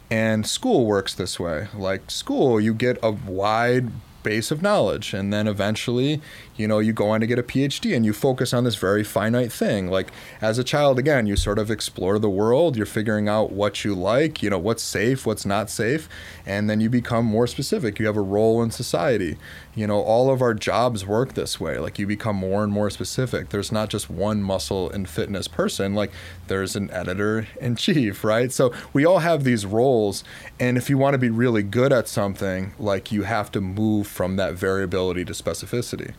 and 0.10 0.48
school 0.48 0.86
works 0.86 1.14
this 1.14 1.40
way. 1.40 1.68
Like 1.74 2.10
school, 2.10 2.60
you 2.60 2.74
get 2.74 2.98
a 3.04 3.12
wide 3.12 3.92
base 4.24 4.52
of 4.52 4.62
knowledge 4.62 5.14
and 5.14 5.32
then 5.32 5.48
eventually 5.48 6.22
you 6.58 6.68
know 6.68 6.80
you 6.80 6.92
go 6.92 7.10
on 7.10 7.22
to 7.22 7.28
get 7.28 7.40
a 7.40 7.44
phd 7.44 7.96
and 7.96 8.06
you 8.06 8.14
focus 8.14 8.54
on 8.54 8.64
this 8.64 8.76
very 8.76 9.04
finite 9.04 9.52
thing. 9.52 9.88
Like 9.88 10.10
as 10.42 10.58
a 10.58 10.64
child 10.64 11.00
again 11.00 11.28
you 11.28 11.36
sort 11.36 11.60
of 11.60 11.72
explore 11.72 12.20
the 12.20 12.30
world 12.30 12.76
you're 12.76 12.86
figuring 12.86 13.30
out 13.30 13.52
what 13.52 13.86
you 13.86 13.94
like 13.94 14.42
you 14.42 14.50
know 14.50 14.58
what's 14.58 14.84
safe 14.84 15.26
what's 15.26 15.46
not 15.46 15.70
safe 15.70 16.10
and 16.46 16.70
then 16.70 16.80
you 16.80 16.90
become 16.90 17.26
more 17.26 17.48
specific. 17.48 18.00
You 18.00 18.08
have 18.08 18.18
a 18.18 18.22
role 18.22 18.62
in 18.64 18.72
society. 18.72 19.38
You 19.76 19.88
know 19.88 20.02
all 20.02 20.32
of 20.32 20.42
our 20.42 20.54
jobs 20.54 21.06
work 21.06 21.34
this 21.34 21.60
way. 21.60 21.78
Like 21.78 22.00
you 22.00 22.08
become 22.08 22.36
more 22.36 22.64
and 22.64 22.74
more 22.74 22.90
specific. 22.90 23.50
There's 23.50 23.72
not 23.72 23.90
just 23.90 24.10
one 24.10 24.42
muscle 24.42 24.90
and 24.90 25.08
fitness 25.08 25.48
person. 25.48 25.94
Like 25.94 26.12
there's 26.48 26.76
an 26.76 26.90
editor 26.92 27.48
in 27.62 27.76
chief 27.76 28.24
right? 28.24 28.52
So 28.52 28.74
we 28.94 29.06
all 29.06 29.20
have 29.20 29.44
these 29.44 29.66
roles 29.66 30.24
and 30.60 30.78
if 30.78 30.90
you 30.90 30.98
want 30.98 31.14
to 31.14 31.20
be 31.20 31.30
really 31.30 31.64
good 31.64 31.94
at 31.94 32.08
something 32.08 32.74
like 32.80 33.12
you 33.12 33.24
have 33.24 33.52
to 33.52 33.62
move 33.62 34.08
from 34.08 34.36
that 34.38 34.54
variability 34.54 35.24
to 35.26 35.34
specificity 35.34 36.14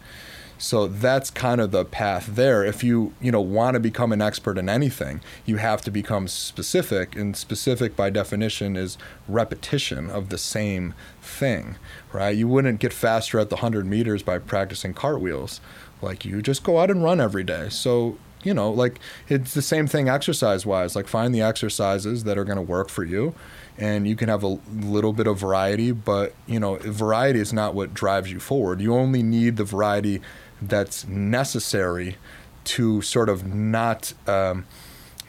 so 0.59 0.89
that's 0.89 1.31
kind 1.31 1.61
of 1.61 1.71
the 1.71 1.85
path 1.85 2.27
there. 2.27 2.65
If 2.65 2.83
you, 2.83 3.15
you 3.21 3.31
know, 3.31 3.41
want 3.41 3.75
to 3.75 3.81
become 3.81 4.13
an 4.13 4.21
expert 4.21 4.59
in 4.59 4.69
anything, 4.69 5.21
you 5.47 5.57
have 5.57 5.83
to 5.83 5.91
become 5.91 6.27
specific 6.27 7.15
and 7.15 7.37
specific 7.37 7.95
by 7.95 8.11
definition 8.11 8.77
is 8.77 8.99
repetition 9.29 10.11
of 10.11 10.31
the 10.31 10.39
same 10.39 10.95
thing, 11.23 11.77
right? 12.13 12.37
You 12.37 12.49
wouldn't 12.49 12.81
get 12.81 12.93
faster 12.93 13.39
at 13.39 13.51
the 13.51 13.57
100 13.57 13.87
meters 13.87 14.25
by 14.25 14.39
practicing 14.39 14.95
cartwheels. 14.95 15.61
Like 16.03 16.25
you 16.25 16.43
just 16.43 16.65
go 16.65 16.81
out 16.81 16.91
and 16.91 17.05
run 17.05 17.21
every 17.21 17.45
day. 17.45 17.69
So, 17.69 18.19
you 18.43 18.53
know, 18.53 18.71
like 18.71 18.99
it's 19.29 19.55
the 19.55 19.63
same 19.63 19.87
thing 19.87 20.09
exercise 20.09 20.67
wise. 20.67 20.97
Like 20.97 21.07
find 21.07 21.33
the 21.33 21.43
exercises 21.43 22.25
that 22.25 22.37
are 22.37 22.45
going 22.45 22.57
to 22.57 22.63
work 22.63 22.89
for 22.89 23.05
you 23.05 23.35
and 23.79 24.09
you 24.09 24.17
can 24.17 24.29
have 24.29 24.43
a 24.43 24.59
little 24.73 25.13
bit 25.13 25.29
of 25.29 25.39
variety, 25.39 25.93
but 25.93 26.35
you 26.47 26.59
know, 26.59 26.77
variety 26.77 27.39
is 27.39 27.53
not 27.53 27.75
what 27.75 27.95
drives 27.95 28.31
you 28.33 28.41
forward. 28.41 28.81
You 28.81 28.95
only 28.95 29.23
need 29.23 29.57
the 29.57 29.65
variety 29.65 30.21
that's 30.61 31.07
necessary 31.07 32.17
to 32.65 33.01
sort 33.01 33.29
of 33.29 33.47
not 33.47 34.13
um, 34.27 34.67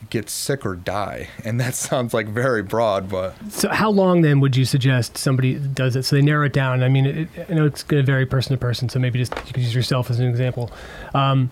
get 0.09 0.29
sick 0.29 0.65
or 0.65 0.75
die. 0.75 1.29
And 1.43 1.59
that 1.59 1.75
sounds 1.75 2.13
like 2.13 2.27
very 2.27 2.63
broad, 2.63 3.09
but. 3.09 3.35
So, 3.51 3.69
how 3.69 3.89
long 3.89 4.21
then 4.21 4.39
would 4.39 4.55
you 4.55 4.65
suggest 4.65 5.17
somebody 5.17 5.55
does 5.55 5.95
it? 5.95 6.03
So 6.03 6.15
they 6.15 6.21
narrow 6.21 6.45
it 6.45 6.53
down. 6.53 6.83
I 6.83 6.89
mean, 6.89 7.05
it, 7.05 7.29
I 7.49 7.53
know 7.53 7.65
it's 7.65 7.83
going 7.83 8.01
to 8.01 8.05
vary 8.05 8.25
person 8.25 8.51
to 8.51 8.57
person. 8.57 8.89
So 8.89 8.99
maybe 8.99 9.19
just 9.19 9.35
you 9.47 9.53
could 9.53 9.63
use 9.63 9.75
yourself 9.75 10.09
as 10.09 10.19
an 10.19 10.27
example. 10.27 10.71
Um, 11.13 11.49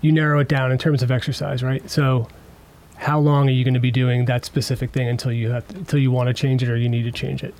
you 0.00 0.12
narrow 0.12 0.38
it 0.40 0.48
down 0.48 0.70
in 0.70 0.78
terms 0.78 1.02
of 1.02 1.10
exercise, 1.10 1.62
right? 1.62 1.88
So, 1.90 2.28
how 2.96 3.18
long 3.18 3.48
are 3.48 3.52
you 3.52 3.64
going 3.64 3.74
to 3.74 3.80
be 3.80 3.90
doing 3.90 4.24
that 4.26 4.44
specific 4.44 4.90
thing 4.90 5.08
until 5.08 5.32
you 5.32 5.50
have 5.50 5.66
to, 5.68 5.76
until 5.76 5.98
you 5.98 6.10
want 6.10 6.28
to 6.28 6.34
change 6.34 6.62
it 6.62 6.68
or 6.68 6.76
you 6.76 6.88
need 6.88 7.04
to 7.04 7.12
change 7.12 7.42
it? 7.42 7.54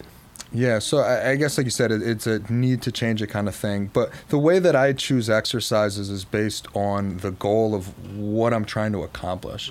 Yeah, 0.53 0.79
so 0.79 0.99
I, 0.99 1.31
I 1.31 1.37
guess 1.37 1.59
like 1.59 1.67
you 1.67 1.71
said, 1.71 1.93
it, 1.93 2.03
it's 2.03 2.27
a 2.27 2.41
need 2.51 2.81
to 2.83 2.93
change 2.93 3.21
it 3.21 3.27
kind 3.29 3.49
of 3.49 3.55
thing. 3.55 3.91
But 3.93 4.11
the 4.29 4.39
way 4.39 4.59
that 4.59 4.75
I 4.75 4.93
choose 4.95 5.29
exercises 5.29 6.09
is 6.09 6.25
based 6.25 6.67
on 6.75 7.19
the 7.19 7.33
goal 7.33 7.75
of 7.75 8.17
what 8.17 8.55
I'm 8.55 8.65
trying 8.65 8.93
to 8.93 9.03
accomplish. 9.03 9.71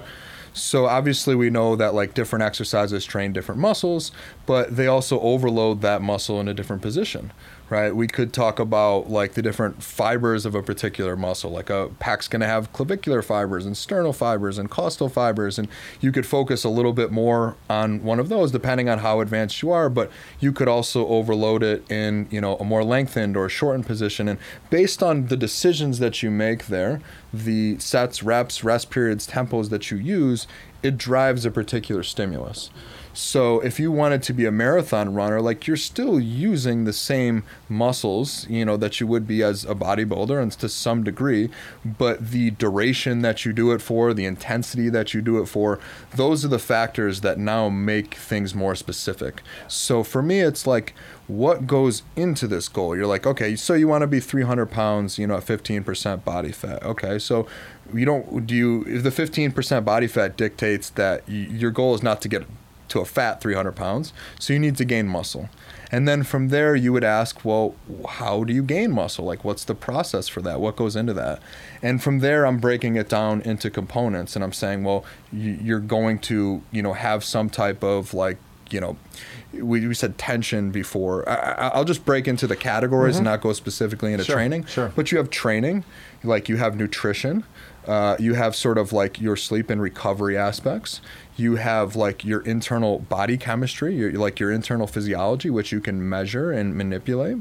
So 0.53 0.85
obviously 0.85 1.35
we 1.35 1.49
know 1.49 1.75
that 1.75 1.93
like 1.93 2.13
different 2.13 2.43
exercises 2.43 3.05
train 3.05 3.33
different 3.33 3.61
muscles, 3.61 4.11
but 4.45 4.75
they 4.75 4.87
also 4.87 5.19
overload 5.19 5.81
that 5.81 6.01
muscle 6.01 6.39
in 6.39 6.47
a 6.47 6.53
different 6.53 6.81
position 6.81 7.31
right? 7.69 7.93
We 7.93 8.07
could 8.07 8.31
talk 8.31 8.59
about 8.59 9.09
like 9.09 9.33
the 9.33 9.41
different 9.41 9.83
fibers 9.83 10.45
of 10.45 10.55
a 10.55 10.63
particular 10.63 11.15
muscle. 11.15 11.51
Like 11.51 11.69
a 11.69 11.89
pec's 11.99 12.27
going 12.27 12.39
to 12.39 12.47
have 12.47 12.71
clavicular 12.71 13.21
fibers 13.21 13.65
and 13.65 13.75
sternal 13.75 14.13
fibers 14.13 14.57
and 14.57 14.69
costal 14.69 15.09
fibers, 15.09 15.59
and 15.59 15.67
you 15.99 16.11
could 16.11 16.25
focus 16.25 16.63
a 16.63 16.69
little 16.69 16.93
bit 16.93 17.11
more 17.11 17.55
on 17.69 18.03
one 18.03 18.19
of 18.19 18.29
those 18.29 18.51
depending 18.51 18.87
on 18.87 18.99
how 18.99 19.19
advanced 19.19 19.61
you 19.61 19.71
are. 19.71 19.89
But 19.89 20.09
you 20.39 20.51
could 20.51 20.67
also 20.67 21.05
overload 21.07 21.63
it 21.63 21.89
in 21.91 22.27
you 22.31 22.39
know 22.39 22.55
a 22.57 22.63
more 22.63 22.83
lengthened 22.83 23.35
or 23.35 23.49
shortened 23.49 23.85
position, 23.85 24.27
and 24.27 24.39
based 24.69 25.03
on 25.03 25.27
the 25.27 25.37
decisions 25.37 25.99
that 25.99 26.23
you 26.23 26.31
make 26.31 26.67
there, 26.67 27.01
the 27.33 27.77
sets, 27.79 28.23
reps, 28.23 28.63
rest 28.63 28.89
periods, 28.89 29.27
tempos 29.27 29.69
that 29.69 29.91
you 29.91 29.97
use, 29.97 30.47
it 30.83 30.97
drives 30.97 31.45
a 31.45 31.51
particular 31.51 32.03
stimulus. 32.03 32.69
So 33.17 33.61
if 33.61 33.79
you 33.79 33.91
wanted 33.91 34.21
to 34.23 34.33
be 34.33 34.45
a 34.45 34.51
marathon 34.51 35.15
runner, 35.15 35.41
like 35.41 35.65
you're 35.65 35.75
still 35.75 36.19
using 36.19 36.83
the 36.83 36.93
same 36.93 37.43
muscles, 37.67 38.47
you 38.47 38.63
know, 38.63 38.77
that 38.77 38.99
you 38.99 39.07
would 39.07 39.25
be 39.25 39.41
as 39.41 39.65
a 39.65 39.73
bodybuilder 39.73 40.39
and 40.39 40.51
to 40.51 40.69
some 40.69 41.03
degree, 41.03 41.49
but 41.83 42.29
the 42.29 42.51
duration 42.51 43.23
that 43.23 43.43
you 43.43 43.53
do 43.53 43.71
it 43.71 43.81
for, 43.81 44.13
the 44.13 44.25
intensity 44.25 44.87
that 44.89 45.15
you 45.15 45.23
do 45.23 45.41
it 45.41 45.47
for, 45.47 45.79
those 46.15 46.45
are 46.45 46.47
the 46.47 46.59
factors 46.59 47.21
that 47.21 47.39
now 47.39 47.69
make 47.69 48.13
things 48.13 48.53
more 48.53 48.75
specific. 48.75 49.41
So 49.67 50.03
for 50.03 50.21
me, 50.21 50.41
it's 50.41 50.67
like, 50.67 50.93
what 51.25 51.65
goes 51.65 52.03
into 52.15 52.45
this 52.45 52.69
goal? 52.69 52.95
You're 52.95 53.07
like, 53.07 53.25
okay, 53.25 53.55
so 53.55 53.73
you 53.73 53.87
want 53.87 54.03
to 54.03 54.07
be 54.07 54.19
300 54.19 54.67
pounds, 54.67 55.17
you 55.17 55.25
know, 55.25 55.37
at 55.37 55.43
15% 55.43 56.23
body 56.23 56.51
fat. 56.51 56.83
Okay, 56.83 57.17
so 57.17 57.47
you 57.91 58.05
don't 58.05 58.45
do 58.45 58.53
you 58.53 58.83
if 58.85 59.01
the 59.01 59.09
15% 59.09 59.83
body 59.83 60.05
fat 60.05 60.37
dictates 60.37 60.91
that 60.91 61.27
your 61.27 61.71
goal 61.71 61.95
is 61.95 62.03
not 62.03 62.21
to 62.21 62.27
get 62.27 62.45
to 62.89 62.99
a 62.99 63.05
fat 63.05 63.41
300 63.41 63.73
pounds. 63.73 64.13
So 64.39 64.53
you 64.53 64.59
need 64.59 64.77
to 64.77 64.85
gain 64.85 65.07
muscle. 65.07 65.49
And 65.91 66.07
then 66.07 66.23
from 66.23 66.49
there, 66.49 66.75
you 66.75 66.91
would 66.91 67.03
ask, 67.03 67.45
well, 67.45 67.75
how 68.09 68.43
do 68.43 68.53
you 68.53 68.63
gain 68.63 68.91
muscle? 68.91 69.25
Like, 69.25 69.45
what's 69.45 69.63
the 69.63 69.75
process 69.75 70.27
for 70.27 70.41
that? 70.41 70.59
What 70.59 70.75
goes 70.75 70.95
into 70.95 71.13
that? 71.13 71.41
And 71.81 72.03
from 72.03 72.19
there, 72.19 72.45
I'm 72.45 72.57
breaking 72.57 72.95
it 72.95 73.07
down 73.07 73.41
into 73.41 73.69
components, 73.69 74.35
and 74.35 74.43
I'm 74.43 74.53
saying, 74.53 74.83
well, 74.83 75.05
you're 75.31 75.79
going 75.79 76.19
to, 76.19 76.61
you 76.71 76.81
know, 76.81 76.93
have 76.93 77.23
some 77.23 77.49
type 77.49 77.83
of 77.83 78.13
like, 78.13 78.37
you 78.69 78.81
know, 78.81 78.97
we, 79.53 79.87
we 79.87 79.93
said 79.93 80.17
tension 80.17 80.71
before. 80.71 81.27
I, 81.27 81.77
will 81.77 81.85
just 81.85 82.03
break 82.03 82.27
into 82.27 82.47
the 82.47 82.57
categories 82.57 83.15
mm-hmm. 83.15 83.19
and 83.19 83.31
not 83.31 83.41
go 83.41 83.53
specifically 83.53 84.11
into 84.11 84.25
sure, 84.25 84.35
training. 84.35 84.65
Sure. 84.65 84.91
But 84.93 85.11
you 85.11 85.17
have 85.19 85.29
training, 85.29 85.85
like 86.21 86.49
you 86.49 86.57
have 86.57 86.75
nutrition, 86.75 87.45
uh, 87.87 88.15
you 88.19 88.33
have 88.33 88.55
sort 88.55 88.77
of 88.77 88.91
like 88.91 89.19
your 89.21 89.35
sleep 89.35 89.69
and 89.69 89.81
recovery 89.81 90.37
aspects 90.37 91.01
you 91.37 91.55
have 91.55 91.95
like 91.95 92.25
your 92.25 92.41
internal 92.41 92.99
body 92.99 93.37
chemistry, 93.37 93.95
your, 93.95 94.11
like 94.13 94.39
your 94.39 94.51
internal 94.51 94.87
physiology, 94.87 95.49
which 95.49 95.71
you 95.71 95.79
can 95.79 96.09
measure 96.09 96.51
and 96.51 96.75
manipulate. 96.75 97.37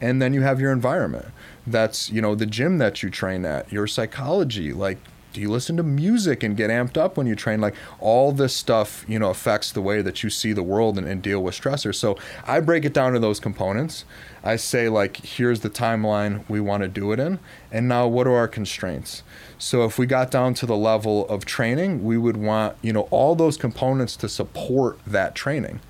And 0.00 0.22
then 0.22 0.32
you 0.32 0.42
have 0.42 0.60
your 0.60 0.72
environment. 0.72 1.26
That's, 1.66 2.10
you 2.10 2.22
know, 2.22 2.34
the 2.34 2.46
gym 2.46 2.78
that 2.78 3.02
you 3.02 3.10
train 3.10 3.44
at, 3.44 3.70
your 3.72 3.88
psychology, 3.88 4.72
like 4.72 4.98
do 5.32 5.40
you 5.40 5.50
listen 5.50 5.76
to 5.76 5.82
music 5.82 6.42
and 6.42 6.56
get 6.56 6.70
amped 6.70 6.96
up 6.96 7.16
when 7.16 7.26
you 7.26 7.34
train? 7.34 7.60
Like 7.60 7.74
all 7.98 8.32
this 8.32 8.54
stuff 8.54 9.04
you 9.08 9.18
know 9.18 9.30
affects 9.30 9.70
the 9.72 9.82
way 9.82 10.02
that 10.02 10.22
you 10.22 10.30
see 10.30 10.52
the 10.52 10.62
world 10.62 10.98
and, 10.98 11.06
and, 11.06 11.20
deal 11.20 11.42
with 11.42 11.54
stressors. 11.54 11.96
So 11.96 12.16
i 12.46 12.60
break 12.60 12.84
it 12.84 12.94
down 12.94 13.12
to 13.12 13.18
those 13.18 13.40
components. 13.40 14.04
I 14.42 14.56
say 14.56 14.88
like 14.88 15.18
here's 15.18 15.60
the 15.60 15.70
timeline 15.70 16.48
we 16.48 16.60
want 16.60 16.82
to 16.82 16.88
do 16.88 17.12
it 17.12 17.20
in 17.20 17.38
and 17.70 17.86
now 17.86 18.08
what 18.08 18.26
are 18.26 18.34
our 18.34 18.48
constraints? 18.48 19.22
So 19.58 19.84
if 19.84 19.98
we 19.98 20.06
got 20.06 20.30
down 20.30 20.54
to 20.54 20.66
the 20.66 20.76
level 20.76 21.28
of 21.28 21.44
training 21.44 22.04
we 22.04 22.16
would 22.16 22.36
want 22.36 22.76
you 22.80 22.92
know 22.92 23.06
all 23.10 23.34
those 23.34 23.56
components 23.56 24.16
to 24.16 24.28
support 24.28 24.98
that 25.06 25.34
training 25.34 25.80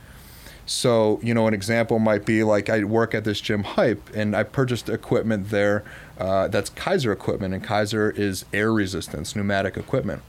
so, 0.66 1.18
you 1.22 1.34
know, 1.34 1.46
an 1.46 1.54
example 1.54 1.98
might 1.98 2.24
be 2.24 2.42
like 2.44 2.68
I 2.68 2.84
work 2.84 3.14
at 3.14 3.24
this 3.24 3.40
gym 3.40 3.64
hype 3.64 4.10
and 4.14 4.36
I 4.36 4.42
purchased 4.44 4.88
equipment 4.88 5.50
there 5.50 5.84
uh, 6.20 6.48
that's 6.48 6.68
Keiser 6.70 7.12
equipment, 7.12 7.54
and 7.54 7.64
Keiser 7.64 8.14
is 8.16 8.44
air 8.52 8.72
resistance, 8.72 9.34
pneumatic 9.34 9.78
equipment. 9.78 10.22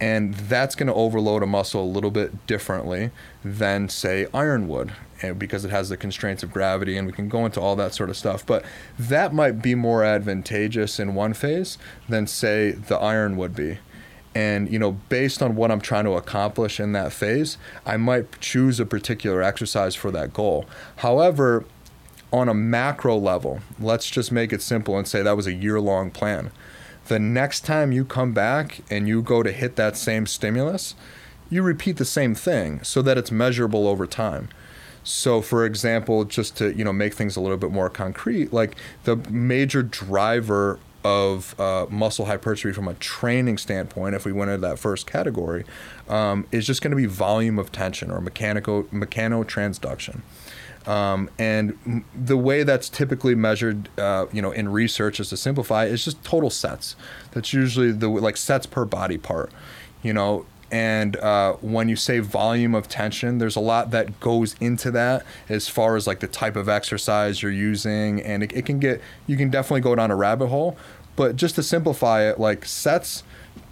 And 0.00 0.34
that's 0.34 0.74
going 0.74 0.86
to 0.86 0.94
overload 0.94 1.42
a 1.42 1.46
muscle 1.46 1.82
a 1.82 1.84
little 1.84 2.10
bit 2.10 2.46
differently 2.46 3.10
than, 3.44 3.90
say, 3.90 4.26
ironwood 4.32 4.92
because 5.38 5.64
it 5.64 5.70
has 5.70 5.88
the 5.88 5.96
constraints 5.96 6.42
of 6.42 6.52
gravity, 6.52 6.96
and 6.96 7.06
we 7.06 7.12
can 7.12 7.28
go 7.28 7.44
into 7.44 7.60
all 7.60 7.76
that 7.76 7.94
sort 7.94 8.10
of 8.10 8.16
stuff. 8.16 8.44
But 8.44 8.64
that 8.98 9.32
might 9.32 9.62
be 9.62 9.74
more 9.74 10.04
advantageous 10.04 10.98
in 10.98 11.14
one 11.14 11.34
phase 11.34 11.76
than, 12.08 12.26
say, 12.26 12.70
the 12.70 12.96
iron 12.96 13.36
would 13.36 13.54
be 13.54 13.78
and 14.36 14.70
you 14.70 14.78
know 14.78 14.92
based 15.08 15.42
on 15.42 15.56
what 15.56 15.70
i'm 15.70 15.80
trying 15.80 16.04
to 16.04 16.12
accomplish 16.12 16.78
in 16.78 16.92
that 16.92 17.10
phase 17.10 17.56
i 17.86 17.96
might 17.96 18.38
choose 18.38 18.78
a 18.78 18.84
particular 18.84 19.42
exercise 19.42 19.94
for 19.94 20.10
that 20.10 20.32
goal. 20.34 20.66
However 20.96 21.64
on 22.32 22.48
a 22.48 22.54
macro 22.54 23.16
level 23.16 23.60
let's 23.80 24.10
just 24.10 24.30
make 24.30 24.52
it 24.52 24.60
simple 24.60 24.98
and 24.98 25.08
say 25.08 25.22
that 25.22 25.36
was 25.36 25.46
a 25.46 25.54
year 25.54 25.80
long 25.80 26.10
plan. 26.10 26.50
The 27.06 27.18
next 27.18 27.60
time 27.60 27.92
you 27.92 28.04
come 28.04 28.32
back 28.32 28.80
and 28.90 29.08
you 29.08 29.22
go 29.22 29.42
to 29.42 29.52
hit 29.52 29.76
that 29.76 29.96
same 29.96 30.26
stimulus 30.26 30.94
you 31.48 31.62
repeat 31.62 31.96
the 31.96 32.04
same 32.04 32.34
thing 32.34 32.82
so 32.82 33.00
that 33.02 33.16
it's 33.16 33.30
measurable 33.30 33.86
over 33.86 34.06
time. 34.06 34.48
So, 35.04 35.40
for 35.40 35.64
example, 35.64 36.24
just 36.24 36.56
to 36.56 36.76
you 36.76 36.84
know 36.84 36.92
make 36.92 37.14
things 37.14 37.36
a 37.36 37.40
little 37.40 37.56
bit 37.56 37.70
more 37.70 37.88
concrete, 37.88 38.52
like 38.52 38.74
the 39.04 39.16
major 39.30 39.82
driver 39.82 40.80
of 41.04 41.58
uh, 41.60 41.86
muscle 41.88 42.24
hypertrophy 42.24 42.72
from 42.72 42.88
a 42.88 42.94
training 42.94 43.58
standpoint, 43.58 44.14
if 44.14 44.24
we 44.24 44.32
went 44.32 44.50
into 44.50 44.66
that 44.66 44.78
first 44.78 45.06
category, 45.06 45.64
um, 46.08 46.46
is 46.50 46.66
just 46.66 46.82
going 46.82 46.90
to 46.90 46.96
be 46.96 47.06
volume 47.06 47.58
of 47.58 47.70
tension 47.72 48.10
or 48.10 48.20
mechanical 48.20 48.84
mechanotransduction. 48.84 50.20
Um, 50.86 51.30
and 51.38 51.76
m- 51.84 52.04
the 52.14 52.36
way 52.36 52.62
that's 52.62 52.88
typically 52.88 53.34
measured, 53.34 53.88
uh, 53.98 54.26
you 54.32 54.40
know, 54.40 54.52
in 54.52 54.68
research, 54.68 55.16
just 55.16 55.30
to 55.30 55.36
simplify, 55.36 55.84
is 55.86 56.04
just 56.04 56.22
total 56.24 56.50
sets. 56.50 56.96
That's 57.32 57.52
usually 57.52 57.92
the 57.92 58.08
like 58.08 58.36
sets 58.36 58.66
per 58.66 58.84
body 58.84 59.18
part. 59.18 59.50
You 60.02 60.12
know, 60.12 60.46
and 60.70 61.16
uh, 61.16 61.54
when 61.54 61.88
you 61.88 61.96
say 61.96 62.18
volume 62.18 62.74
of 62.74 62.88
tension, 62.88 63.38
there's 63.38 63.56
a 63.56 63.60
lot 63.60 63.90
that 63.92 64.18
goes 64.18 64.56
into 64.60 64.90
that 64.92 65.24
as 65.48 65.68
far 65.68 65.96
as 65.96 66.06
like 66.06 66.20
the 66.20 66.26
type 66.26 66.56
of 66.56 66.68
exercise 66.68 67.42
you're 67.42 67.52
using, 67.52 68.20
and 68.20 68.42
it, 68.42 68.52
it 68.52 68.66
can 68.66 68.78
get 68.78 69.00
you 69.26 69.36
can 69.36 69.48
definitely 69.50 69.82
go 69.82 69.94
down 69.94 70.10
a 70.10 70.16
rabbit 70.16 70.48
hole. 70.48 70.76
But 71.14 71.36
just 71.36 71.54
to 71.54 71.62
simplify 71.62 72.22
it, 72.22 72.40
like 72.40 72.64
sets 72.64 73.22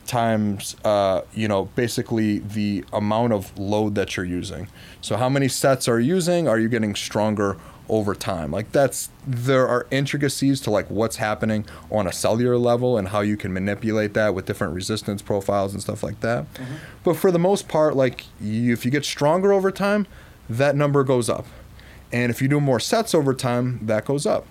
times 0.07 0.77
uh, 0.85 1.23
you 1.33 1.49
know 1.49 1.65
basically 1.75 2.39
the 2.39 2.85
amount 2.93 3.33
of 3.33 3.57
load 3.59 3.97
that 3.97 4.17
you're 4.17 4.27
using. 4.27 4.69
So 5.01 5.17
how 5.17 5.29
many 5.29 5.49
sets 5.49 5.89
are 5.89 5.99
you 5.99 6.15
using? 6.15 6.47
Are 6.47 6.59
you 6.59 6.69
getting 6.69 6.95
stronger 6.95 7.57
over 7.89 8.15
time. 8.15 8.51
Like 8.51 8.73
that's 8.73 9.11
there 9.27 9.67
are 9.69 9.87
intricacies 9.91 10.61
to 10.63 10.71
like 10.71 10.89
what's 10.91 11.17
happening 11.17 11.67
on 11.91 12.07
a 12.07 12.13
cellular 12.13 12.57
level 12.57 12.97
and 12.97 13.09
how 13.09 13.21
you 13.21 13.37
can 13.37 13.53
manipulate 13.53 14.15
that 14.15 14.35
with 14.35 14.47
different 14.47 14.75
resistance 14.75 15.23
profiles 15.23 15.73
and 15.73 15.83
stuff 15.83 16.03
like 16.03 16.21
that. 16.21 16.53
Mm-hmm. 16.55 16.75
But 17.03 17.17
for 17.17 17.31
the 17.31 17.39
most 17.39 17.69
part 17.69 17.97
like 17.97 18.25
you, 18.41 18.73
if 18.73 18.85
you 18.85 18.91
get 18.91 19.05
stronger 19.05 19.53
over 19.53 19.71
time 19.71 20.07
that 20.49 20.77
number 20.77 21.05
goes 21.05 21.29
up. 21.29 21.47
And 22.13 22.31
if 22.31 22.41
you 22.41 22.49
do 22.49 22.61
more 22.61 22.81
sets 22.81 23.15
over 23.15 23.35
time 23.35 23.81
that 23.87 24.05
goes 24.05 24.27
up. 24.27 24.47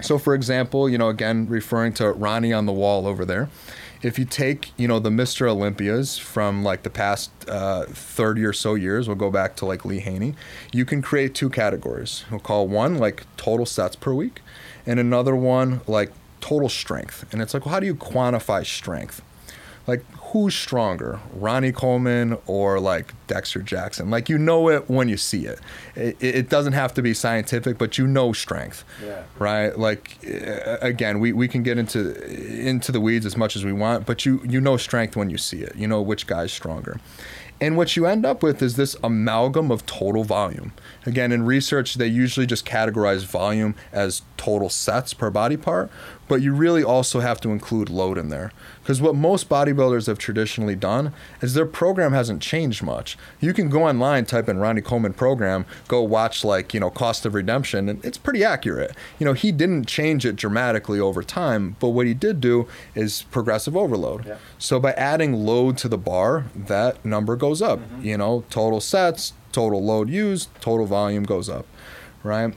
So 0.00 0.18
for 0.18 0.34
example 0.34 0.88
you 0.88 0.98
know 0.98 1.08
again 1.08 1.46
referring 1.48 1.92
to 1.94 2.12
ronnie 2.12 2.52
on 2.52 2.66
the 2.66 2.72
wall 2.72 3.06
over 3.06 3.24
there 3.24 3.48
if 4.02 4.18
you 4.18 4.24
take 4.24 4.72
you 4.76 4.88
know 4.88 4.98
the 4.98 5.10
Mr. 5.10 5.48
Olympias 5.48 6.18
from 6.18 6.62
like 6.62 6.82
the 6.82 6.90
past 6.90 7.30
uh, 7.48 7.84
30 7.86 8.44
or 8.44 8.52
so 8.52 8.74
years, 8.74 9.08
we'll 9.08 9.16
go 9.16 9.30
back 9.30 9.56
to 9.56 9.66
like 9.66 9.84
Lee 9.84 10.00
Haney. 10.00 10.34
You 10.72 10.84
can 10.84 11.02
create 11.02 11.34
two 11.34 11.48
categories. 11.48 12.24
We'll 12.30 12.40
call 12.40 12.68
one 12.68 12.98
like 12.98 13.24
total 13.36 13.66
sets 13.66 13.96
per 13.96 14.12
week, 14.12 14.40
and 14.86 14.98
another 14.98 15.36
one 15.36 15.80
like 15.86 16.12
total 16.40 16.68
strength. 16.68 17.24
And 17.32 17.40
it's 17.40 17.54
like, 17.54 17.64
well, 17.64 17.74
how 17.74 17.80
do 17.80 17.86
you 17.86 17.94
quantify 17.94 18.66
strength? 18.66 19.22
Like 19.86 20.04
who's 20.32 20.54
stronger, 20.54 21.20
Ronnie 21.34 21.72
Coleman 21.72 22.38
or 22.46 22.80
like 22.80 23.14
Dexter 23.26 23.60
Jackson? 23.62 24.10
Like 24.10 24.28
you 24.28 24.38
know 24.38 24.68
it 24.70 24.88
when 24.90 25.08
you 25.08 25.16
see 25.16 25.46
it. 25.46 25.60
It, 25.94 26.16
it 26.20 26.48
doesn't 26.48 26.72
have 26.72 26.92
to 26.94 27.02
be 27.02 27.14
scientific, 27.14 27.78
but 27.78 27.98
you 27.98 28.06
know 28.06 28.32
strength, 28.32 28.84
Yeah. 29.04 29.22
right? 29.38 29.78
Like 29.78 30.18
again, 30.82 31.20
we, 31.20 31.32
we 31.32 31.48
can 31.48 31.62
get 31.62 31.78
into 31.78 32.00
into 32.68 32.92
the 32.92 33.00
weeds 33.00 33.26
as 33.26 33.36
much 33.36 33.56
as 33.56 33.64
we 33.64 33.72
want, 33.72 34.06
but 34.06 34.24
you 34.26 34.40
you 34.44 34.60
know 34.60 34.76
strength 34.76 35.16
when 35.16 35.30
you 35.30 35.38
see 35.38 35.60
it. 35.60 35.76
You 35.76 35.86
know 35.86 36.02
which 36.02 36.26
guy's 36.26 36.52
stronger. 36.52 36.98
And 37.60 37.76
what 37.76 37.94
you 37.96 38.06
end 38.06 38.26
up 38.26 38.42
with 38.42 38.60
is 38.60 38.74
this 38.74 38.96
amalgam 39.04 39.70
of 39.70 39.86
total 39.86 40.24
volume. 40.24 40.72
Again, 41.06 41.30
in 41.30 41.44
research, 41.44 41.94
they 41.94 42.08
usually 42.08 42.44
just 42.44 42.66
categorize 42.66 43.24
volume 43.24 43.76
as 43.92 44.22
total 44.36 44.68
sets 44.68 45.14
per 45.14 45.30
body 45.30 45.56
part, 45.56 45.88
but 46.28 46.40
you 46.40 46.54
really 46.54 46.82
also 46.82 47.20
have 47.20 47.40
to 47.40 47.50
include 47.50 47.90
load 47.90 48.16
in 48.16 48.28
there. 48.28 48.52
Because 48.82 49.00
what 49.00 49.14
most 49.14 49.48
bodybuilders 49.48 50.06
have 50.06 50.18
traditionally 50.18 50.74
done 50.74 51.12
is 51.40 51.54
their 51.54 51.66
program 51.66 52.12
hasn't 52.12 52.42
changed 52.42 52.82
much. 52.82 53.16
You 53.40 53.52
can 53.52 53.68
go 53.68 53.84
online, 53.84 54.24
type 54.24 54.48
in 54.48 54.58
Ronnie 54.58 54.80
Coleman 54.80 55.12
program, 55.12 55.66
go 55.88 56.02
watch 56.02 56.44
like, 56.44 56.74
you 56.74 56.80
know, 56.80 56.90
cost 56.90 57.26
of 57.26 57.34
redemption, 57.34 57.88
and 57.88 58.04
it's 58.04 58.18
pretty 58.18 58.42
accurate. 58.42 58.96
You 59.18 59.26
know, 59.26 59.34
he 59.34 59.52
didn't 59.52 59.86
change 59.86 60.24
it 60.26 60.36
dramatically 60.36 60.98
over 60.98 61.22
time, 61.22 61.76
but 61.78 61.90
what 61.90 62.06
he 62.06 62.14
did 62.14 62.40
do 62.40 62.66
is 62.94 63.22
progressive 63.30 63.76
overload. 63.76 64.26
Yeah. 64.26 64.38
So 64.58 64.80
by 64.80 64.92
adding 64.92 65.34
load 65.44 65.76
to 65.78 65.88
the 65.88 65.98
bar, 65.98 66.46
that 66.54 67.04
number 67.04 67.36
goes 67.36 67.62
up. 67.62 67.78
Mm-hmm. 67.78 68.04
You 68.04 68.18
know, 68.18 68.44
total 68.50 68.80
sets, 68.80 69.34
total 69.52 69.84
load 69.84 70.08
used, 70.08 70.48
total 70.60 70.86
volume 70.86 71.24
goes 71.24 71.48
up, 71.48 71.66
right? 72.22 72.54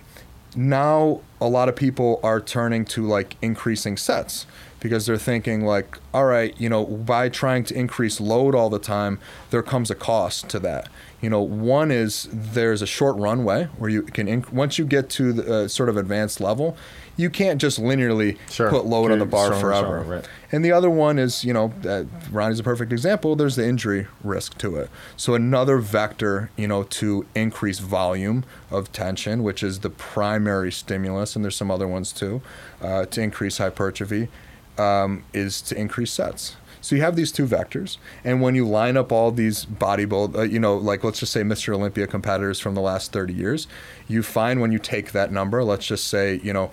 Now 0.56 1.22
a 1.42 1.48
lot 1.48 1.70
of 1.70 1.76
people 1.76 2.20
are 2.24 2.40
turning 2.40 2.86
to 2.86 3.06
like 3.06 3.36
increasing 3.42 3.98
sets 3.98 4.46
because 4.80 5.08
they're 5.08 5.18
thinking 5.18 5.66
like, 5.66 5.98
all 6.14 6.26
right, 6.26 6.54
you 6.60 6.70
know, 6.70 6.86
by 6.86 7.28
trying 7.28 7.64
to 7.64 7.76
increase 7.76 8.22
load 8.22 8.54
all 8.54 8.70
the 8.70 8.80
time, 8.80 9.20
there 9.50 9.64
comes 9.64 9.90
a 9.90 9.96
cost 9.96 10.48
to 10.50 10.60
that. 10.60 10.90
You 11.22 11.30
know, 11.32 11.42
one 11.42 11.90
is 11.90 12.30
there's 12.32 12.84
a 12.84 12.86
short 12.86 13.18
runway 13.18 13.64
where 13.80 13.90
you 13.90 14.04
can 14.04 14.28
inc- 14.28 14.52
once 14.52 14.78
you 14.78 14.86
get 14.86 15.10
to 15.12 15.34
the 15.34 15.56
uh, 15.56 15.68
sort 15.68 15.90
of 15.90 15.98
advanced 15.98 16.40
level, 16.40 16.78
you 17.18 17.30
can't 17.30 17.60
just 17.62 17.80
linearly 17.82 18.38
Sure. 18.50 18.70
put 18.70 18.86
load 18.86 19.12
on 19.12 19.20
the 19.20 19.26
bar 19.26 19.54
forever. 19.54 20.00
right. 20.02 20.28
And 20.52 20.64
the 20.64 20.72
other 20.72 20.90
one 20.90 21.18
is, 21.20 21.44
you 21.44 21.54
know, 21.54 21.74
uh, 21.88 22.04
Ronnie's 22.32 22.60
a 22.60 22.64
perfect 22.64 22.92
example. 22.94 23.36
There's 23.36 23.56
the 23.56 23.68
injury 23.68 24.08
risk 24.24 24.58
to 24.60 24.76
it. 24.78 24.90
So 25.18 25.34
another 25.36 25.78
vector, 25.80 26.50
you 26.56 26.68
know, 26.68 26.84
to 26.84 27.26
increase 27.36 27.80
volume 27.80 28.44
of 28.72 28.92
tension, 28.92 29.44
which 29.44 29.64
is 29.64 29.80
the 29.80 29.90
primary 29.90 30.72
stimulus, 30.72 31.36
and 31.36 31.44
there's 31.44 31.56
some 31.58 31.72
other 31.72 31.88
ones 31.88 32.12
too, 32.12 32.42
uh, 32.82 33.06
to 33.06 33.22
increase 33.22 33.58
hypertrophy, 33.58 34.30
um, 34.78 35.24
is 35.34 35.62
to 35.64 35.78
increase 35.78 36.12
sets. 36.12 36.56
So 36.82 36.96
you 36.96 37.02
have 37.02 37.16
these 37.16 37.32
two 37.32 37.48
vectors, 37.48 37.98
and 38.24 38.42
when 38.44 38.54
you 38.54 38.68
line 38.68 38.96
up 38.96 39.12
all 39.12 39.32
these 39.32 39.66
bodybuild, 39.66 40.38
uh, 40.38 40.42
you 40.44 40.60
know, 40.60 40.76
like 40.78 41.04
let's 41.04 41.20
just 41.20 41.32
say 41.32 41.42
Mr. 41.42 41.74
Olympia 41.74 42.06
competitors 42.06 42.60
from 42.60 42.76
the 42.76 42.82
last 42.82 43.12
30 43.12 43.34
years, 43.34 43.66
you 44.08 44.22
find 44.22 44.62
when 44.62 44.72
you 44.72 44.78
take 44.78 45.12
that 45.12 45.32
number, 45.32 45.64
let's 45.64 45.88
just 45.88 46.06
say, 46.06 46.40
you 46.44 46.54
know, 46.54 46.70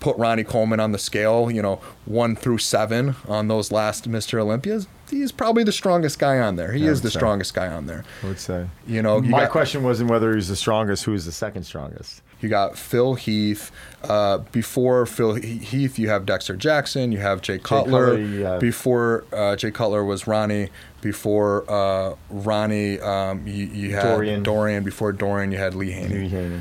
put 0.00 0.16
Ronnie 0.16 0.44
Coleman 0.44 0.80
on 0.80 0.92
the 0.92 0.98
scale, 0.98 1.50
you 1.50 1.62
know, 1.62 1.80
one 2.04 2.36
through 2.36 2.58
seven 2.58 3.16
on 3.28 3.48
those 3.48 3.72
last 3.72 4.08
Mr. 4.10 4.38
Olympias, 4.40 4.86
he's 5.10 5.32
probably 5.32 5.64
the 5.64 5.72
strongest 5.72 6.18
guy 6.18 6.38
on 6.38 6.56
there. 6.56 6.72
He 6.72 6.86
is 6.86 7.00
the 7.02 7.10
say. 7.10 7.18
strongest 7.18 7.54
guy 7.54 7.68
on 7.68 7.86
there. 7.86 8.04
I 8.22 8.26
would 8.26 8.38
say. 8.38 8.66
You 8.86 9.02
know, 9.02 9.22
you 9.22 9.30
My 9.30 9.42
got, 9.42 9.50
question 9.50 9.82
wasn't 9.82 10.10
whether 10.10 10.34
he's 10.34 10.48
the 10.48 10.56
strongest. 10.56 11.04
Who's 11.04 11.24
the 11.24 11.32
second 11.32 11.64
strongest? 11.64 12.22
you 12.40 12.48
got 12.48 12.78
Phil 12.78 13.14
Heath. 13.14 13.70
Uh, 14.02 14.38
before 14.38 15.04
Phil 15.04 15.34
Heath, 15.34 15.98
you 15.98 16.08
have 16.08 16.24
Dexter 16.24 16.56
Jackson. 16.56 17.12
You 17.12 17.18
have 17.18 17.42
Jay 17.42 17.58
Cutler. 17.58 18.18
Have- 18.18 18.60
Before 18.60 19.24
uh, 19.32 19.56
Jay 19.56 19.70
Cutler 19.70 20.04
was 20.04 20.26
Ronnie. 20.26 20.70
Before 21.02 21.70
uh, 21.70 22.14
Ronnie, 22.30 22.98
um, 23.00 23.46
you, 23.46 23.66
you 23.66 23.94
had 23.94 24.02
Dorian. 24.04 24.42
Dorian. 24.42 24.84
Before 24.84 25.12
Dorian, 25.12 25.52
you 25.52 25.58
had 25.58 25.74
Lee 25.74 25.90
Haney. 25.90 26.14
Lee 26.14 26.28
Haney. 26.28 26.60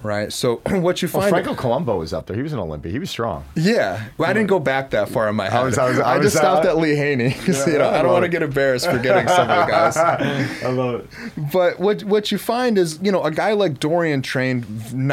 Right. 0.00 0.32
So 0.32 0.56
what 0.66 1.02
you 1.02 1.08
Well, 1.12 1.22
find? 1.22 1.30
Franco 1.44 1.54
Columbu 1.54 1.98
was 1.98 2.12
up 2.12 2.26
there. 2.26 2.36
He 2.36 2.42
was 2.42 2.52
an 2.52 2.60
Olympian. 2.60 2.92
He 2.94 3.00
was 3.00 3.10
strong. 3.10 3.44
Yeah, 3.56 4.04
well, 4.16 4.30
I 4.30 4.32
didn't 4.32 4.46
go 4.48 4.60
back 4.60 4.90
that 4.90 5.08
far 5.08 5.28
in 5.28 5.34
my 5.34 5.48
head. 5.50 5.54
I, 5.60 5.64
was- 5.64 5.76
I 5.78 5.88
was- 5.90 5.98
I 5.98 6.14
just 6.18 6.24
was, 6.24 6.32
stopped 6.34 6.66
uh, 6.66 6.70
at 6.70 6.76
Lee 6.76 6.94
Haney. 6.94 7.34
Yeah, 7.48 7.66
you 7.66 7.78
know, 7.78 7.88
I 7.88 7.98
I 7.98 8.02
don't 8.02 8.12
want 8.12 8.22
to 8.24 8.28
get 8.28 8.42
embarrassed 8.42 8.88
forgetting 8.88 9.26
some 9.26 9.50
of 9.50 9.66
the 9.66 9.70
guys. 9.72 9.96
I 10.62 10.68
love 10.70 11.00
it. 11.00 11.50
But 11.52 11.80
what 11.80 12.04
what 12.04 12.30
you 12.30 12.38
find 12.38 12.78
is, 12.78 13.00
you 13.02 13.10
know, 13.10 13.22
a 13.24 13.30
guy 13.32 13.52
like 13.54 13.80
Dorian 13.80 14.22
trained 14.22 14.64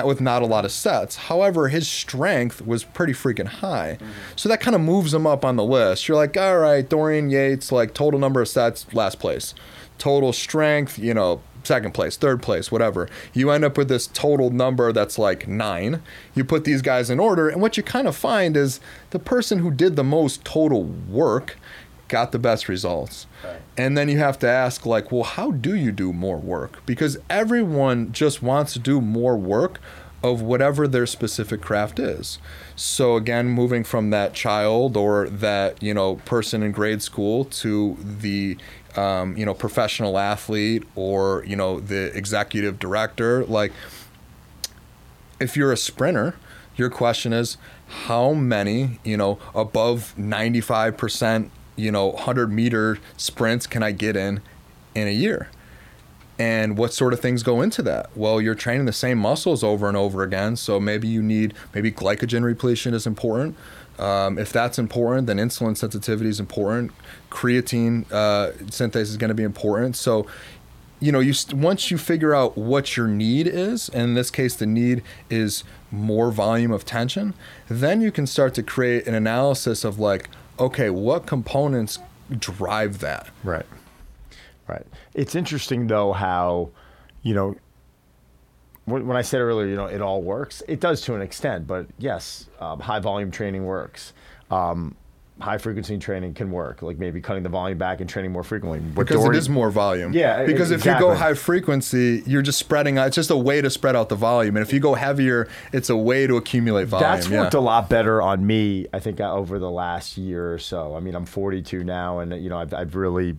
with 0.03 0.21
not 0.21 0.43
a 0.43 0.45
lot 0.45 0.65
of 0.65 0.71
sets. 0.71 1.15
However, 1.15 1.69
his 1.69 1.87
strength 1.87 2.61
was 2.65 2.83
pretty 2.83 3.13
freaking 3.13 3.47
high, 3.47 3.97
so 4.35 4.47
that 4.49 4.59
kind 4.59 4.75
of 4.75 4.81
moves 4.81 5.13
him 5.13 5.25
up 5.25 5.43
on 5.43 5.55
the 5.55 5.63
list. 5.63 6.07
You're 6.07 6.17
like, 6.17 6.37
all 6.37 6.59
right, 6.59 6.87
Dorian 6.87 7.29
Yates, 7.31 7.71
like 7.71 7.93
total 7.95 8.19
number 8.19 8.39
of 8.41 8.47
sets, 8.47 8.85
last 8.93 9.17
place, 9.19 9.55
total 9.97 10.31
strength, 10.31 10.99
you 10.99 11.13
know. 11.15 11.41
Second 11.65 11.93
place, 11.93 12.15
third 12.15 12.41
place, 12.43 12.71
whatever. 12.71 13.09
You 13.33 13.49
end 13.49 13.65
up 13.65 13.77
with 13.77 13.87
this 13.87 14.07
total 14.07 14.51
number 14.51 14.91
that's 14.91 15.17
like 15.17 15.47
nine. 15.47 16.01
You 16.35 16.45
put 16.45 16.63
these 16.63 16.81
guys 16.81 17.09
in 17.09 17.19
order, 17.19 17.49
and 17.49 17.61
what 17.61 17.75
you 17.75 17.83
kind 17.83 18.07
of 18.07 18.15
find 18.15 18.55
is 18.55 18.79
the 19.09 19.19
person 19.19 19.59
who 19.59 19.71
did 19.71 19.95
the 19.95 20.03
most 20.03 20.45
total 20.45 20.83
work 20.83 21.57
got 22.07 22.31
the 22.31 22.39
best 22.39 22.69
results. 22.69 23.25
And 23.77 23.97
then 23.97 24.09
you 24.09 24.19
have 24.19 24.37
to 24.39 24.47
ask, 24.47 24.85
like, 24.85 25.11
well, 25.11 25.23
how 25.23 25.51
do 25.51 25.75
you 25.75 25.91
do 25.91 26.13
more 26.13 26.37
work? 26.37 26.85
Because 26.85 27.17
everyone 27.31 28.11
just 28.11 28.43
wants 28.43 28.73
to 28.73 28.79
do 28.79 29.01
more 29.01 29.35
work 29.35 29.79
of 30.25 30.41
whatever 30.41 30.87
their 30.87 31.05
specific 31.05 31.61
craft 31.61 31.99
is. 31.99 32.39
So 32.75 33.15
again, 33.15 33.47
moving 33.47 33.83
from 33.83 34.09
that 34.09 34.33
child 34.33 34.97
or 34.97 35.29
that 35.29 35.81
you 35.83 35.93
know 35.93 36.15
person 36.25 36.63
in 36.63 36.71
grade 36.71 37.03
school 37.03 37.45
to 37.45 37.97
the 38.01 38.57
um, 38.97 39.37
you 39.37 39.45
know 39.45 39.53
professional 39.53 40.17
athlete 40.17 40.83
or 40.95 41.43
you 41.45 41.55
know 41.55 41.79
the 41.79 42.15
executive 42.15 42.79
director, 42.79 43.45
like 43.45 43.71
if 45.39 45.57
you're 45.57 45.71
a 45.71 45.77
sprinter, 45.77 46.35
your 46.75 46.89
question 46.89 47.33
is 47.33 47.57
how 47.87 48.33
many, 48.33 48.99
you 49.03 49.17
know, 49.17 49.39
above 49.53 50.13
95%, 50.17 51.49
you 51.75 51.91
know, 51.91 52.07
100 52.07 52.51
meter 52.51 52.97
sprints 53.17 53.67
can 53.67 53.83
I 53.83 53.91
get 53.91 54.15
in 54.15 54.41
in 54.93 55.07
a 55.07 55.11
year? 55.11 55.49
And 56.37 56.77
what 56.77 56.93
sort 56.93 57.13
of 57.13 57.21
things 57.21 57.43
go 57.43 57.61
into 57.61 57.81
that? 57.83 58.09
Well, 58.15 58.41
you're 58.41 58.55
training 58.55 58.85
the 58.85 58.93
same 58.93 59.17
muscles 59.17 59.63
over 59.63 59.87
and 59.87 59.95
over 59.95 60.21
again. 60.21 60.57
So 60.57 60.81
maybe 60.81 61.07
you 61.07 61.23
need, 61.23 61.53
maybe 61.73 61.91
glycogen 61.91 62.43
repletion 62.43 62.93
is 62.93 63.07
important. 63.07 63.55
Um, 63.97 64.37
if 64.37 64.51
that's 64.51 64.77
important, 64.77 65.27
then 65.27 65.37
insulin 65.37 65.77
sensitivity 65.77 66.29
is 66.29 66.41
important. 66.41 66.91
Creatine 67.35 68.05
uh, 68.11 68.51
synthase 68.67 69.01
is 69.01 69.17
going 69.17 69.27
to 69.27 69.35
be 69.35 69.43
important. 69.43 69.97
So 69.97 70.25
you 70.99 71.11
know, 71.11 71.19
you 71.19 71.33
st- 71.33 71.59
once 71.59 71.91
you 71.91 71.97
figure 71.97 72.33
out 72.33 72.57
what 72.57 72.95
your 72.95 73.07
need 73.07 73.47
is, 73.47 73.89
and 73.89 74.03
in 74.03 74.13
this 74.13 74.31
case, 74.31 74.55
the 74.55 74.65
need 74.65 75.03
is 75.29 75.63
more 75.91 76.31
volume 76.31 76.71
of 76.71 76.85
tension, 76.85 77.33
then 77.67 78.01
you 78.01 78.11
can 78.11 78.25
start 78.25 78.53
to 78.55 78.63
create 78.63 79.05
an 79.05 79.13
analysis 79.13 79.83
of 79.83 79.99
like, 79.99 80.29
okay, 80.57 80.89
what 80.89 81.25
components 81.25 81.99
drive 82.39 82.99
that? 82.99 83.27
Right. 83.43 83.65
Right. 84.67 84.85
It's 85.13 85.35
interesting 85.35 85.87
though 85.87 86.13
how, 86.13 86.69
you 87.21 87.33
know, 87.33 87.55
when, 88.85 89.15
I 89.15 89.21
said 89.21 89.41
earlier, 89.41 89.67
you 89.67 89.75
know, 89.75 89.87
it 89.87 90.01
all 90.01 90.21
works. 90.21 90.61
It 90.67 90.79
does 90.79 91.01
to 91.01 91.15
an 91.15 91.21
extent, 91.21 91.67
but 91.67 91.87
yes, 91.97 92.47
um, 92.59 92.79
high 92.79 92.99
volume 92.99 93.31
training 93.31 93.65
works. 93.65 94.13
Um, 94.51 94.95
high 95.41 95.57
frequency 95.57 95.97
training 95.97 96.33
can 96.33 96.49
work, 96.49 96.81
like 96.81 96.97
maybe 96.97 97.19
cutting 97.19 97.43
the 97.43 97.49
volume 97.49 97.77
back 97.77 97.99
and 97.99 98.09
training 98.09 98.31
more 98.31 98.43
frequently. 98.43 98.79
What 98.79 99.07
Because 99.07 99.21
Dory- 99.21 99.35
it 99.35 99.39
is 99.39 99.49
more 99.49 99.69
volume. 99.69 100.13
Yeah, 100.13 100.45
Because 100.45 100.71
if 100.71 100.85
you 100.85 100.97
go 100.97 101.13
high 101.13 101.33
frequency, 101.33 102.23
you're 102.25 102.41
just 102.41 102.57
spreading 102.57 102.97
out. 102.97 103.07
It's 103.07 103.15
just 103.15 103.29
a 103.29 103.37
way 103.37 103.61
to 103.61 103.69
spread 103.69 103.95
out 103.95 104.09
the 104.09 104.15
volume. 104.15 104.55
And 104.55 104.65
if 104.65 104.71
you 104.71 104.79
go 104.79 104.93
heavier, 104.93 105.47
it's 105.73 105.89
a 105.89 105.97
way 105.97 106.25
to 106.25 106.37
accumulate 106.37 106.87
volume. 106.87 107.11
That's 107.11 107.27
yeah. 107.27 107.41
worked 107.41 107.53
a 107.53 107.59
lot 107.59 107.89
better 107.89 108.21
on 108.21 108.47
me, 108.47 108.87
I 108.93 108.99
think, 108.99 109.19
uh, 109.19 109.33
over 109.33 109.59
the 109.59 109.69
last 109.69 110.17
year 110.17 110.53
or 110.53 110.59
so. 110.59 110.95
I 110.95 111.01
mean, 111.01 111.15
I'm 111.15 111.25
42 111.25 111.83
now, 111.83 112.19
and 112.19 112.41
you 112.41 112.49
know, 112.49 112.57
I've, 112.57 112.73
I've 112.73 112.95
really 112.95 113.35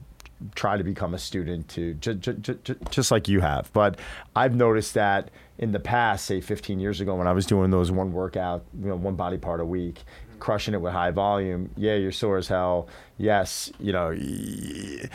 tried 0.54 0.78
to 0.78 0.84
become 0.84 1.14
a 1.14 1.18
student 1.18 1.66
to 1.68 1.94
just, 1.94 2.20
just, 2.20 2.76
just 2.90 3.10
like 3.10 3.26
you 3.26 3.40
have. 3.40 3.70
But 3.72 3.98
I've 4.34 4.54
noticed 4.54 4.94
that 4.94 5.30
in 5.58 5.72
the 5.72 5.80
past, 5.80 6.26
say 6.26 6.40
15 6.40 6.78
years 6.78 7.00
ago, 7.00 7.14
when 7.14 7.26
I 7.26 7.32
was 7.32 7.46
doing 7.46 7.70
those 7.70 7.90
one 7.90 8.12
workout, 8.12 8.64
you 8.78 8.88
know, 8.88 8.96
one 8.96 9.16
body 9.16 9.38
part 9.38 9.60
a 9.60 9.64
week, 9.64 10.04
crushing 10.38 10.74
it 10.74 10.80
with 10.80 10.92
high 10.92 11.10
volume, 11.10 11.70
yeah, 11.76 11.94
you're 11.94 12.12
sore 12.12 12.36
as 12.38 12.48
hell. 12.48 12.88
Yes, 13.18 13.70
you 13.78 13.92
know. 13.92 14.08
y- 14.10 15.08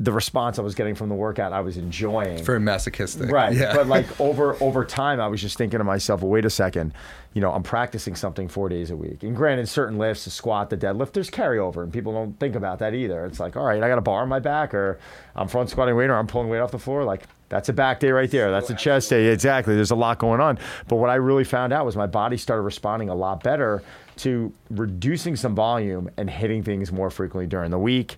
The 0.00 0.10
response 0.12 0.58
I 0.58 0.62
was 0.62 0.74
getting 0.74 0.96
from 0.96 1.08
the 1.08 1.14
workout, 1.14 1.52
I 1.52 1.60
was 1.60 1.76
enjoying. 1.76 2.42
Very 2.44 2.58
masochistic. 2.58 3.30
Right. 3.30 3.54
Yeah. 3.54 3.74
But 3.76 3.86
like 3.86 4.20
over 4.20 4.56
over 4.60 4.84
time, 4.84 5.20
I 5.20 5.28
was 5.28 5.40
just 5.40 5.56
thinking 5.56 5.78
to 5.78 5.84
myself, 5.84 6.20
well, 6.20 6.30
wait 6.30 6.44
a 6.44 6.50
second. 6.50 6.92
You 7.32 7.40
know, 7.40 7.52
I'm 7.52 7.62
practicing 7.62 8.16
something 8.16 8.48
four 8.48 8.68
days 8.68 8.90
a 8.90 8.96
week. 8.96 9.22
And 9.22 9.36
granted, 9.36 9.68
certain 9.68 9.96
lifts, 9.96 10.24
the 10.24 10.30
squat, 10.30 10.68
the 10.70 10.76
deadlift, 10.76 11.12
there's 11.12 11.30
carryover, 11.30 11.82
and 11.84 11.92
people 11.92 12.12
don't 12.12 12.38
think 12.40 12.54
about 12.56 12.80
that 12.80 12.92
either. 12.94 13.24
It's 13.24 13.38
like, 13.40 13.56
all 13.56 13.64
right, 13.64 13.82
I 13.82 13.88
got 13.88 13.98
a 13.98 14.02
bar 14.02 14.22
on 14.22 14.28
my 14.28 14.40
back, 14.40 14.74
or 14.74 14.98
I'm 15.36 15.46
front 15.48 15.70
squatting 15.70 15.94
weight, 15.96 16.10
or 16.10 16.16
I'm 16.16 16.26
pulling 16.26 16.48
weight 16.48 16.58
off 16.60 16.72
the 16.72 16.78
floor. 16.78 17.04
Like 17.04 17.22
that's 17.48 17.68
a 17.68 17.72
back 17.72 18.00
day 18.00 18.10
right 18.10 18.30
there. 18.30 18.50
That's 18.50 18.70
a 18.70 18.74
chest 18.74 19.10
day. 19.10 19.26
Exactly. 19.28 19.76
There's 19.76 19.92
a 19.92 19.96
lot 19.96 20.18
going 20.18 20.40
on. 20.40 20.58
But 20.88 20.96
what 20.96 21.08
I 21.10 21.14
really 21.14 21.44
found 21.44 21.72
out 21.72 21.86
was 21.86 21.96
my 21.96 22.06
body 22.08 22.36
started 22.36 22.62
responding 22.62 23.10
a 23.10 23.14
lot 23.14 23.44
better 23.44 23.80
to 24.16 24.52
reducing 24.70 25.36
some 25.36 25.54
volume 25.54 26.10
and 26.16 26.30
hitting 26.30 26.62
things 26.62 26.92
more 26.92 27.10
frequently 27.10 27.46
during 27.46 27.70
the 27.70 27.78
week. 27.78 28.16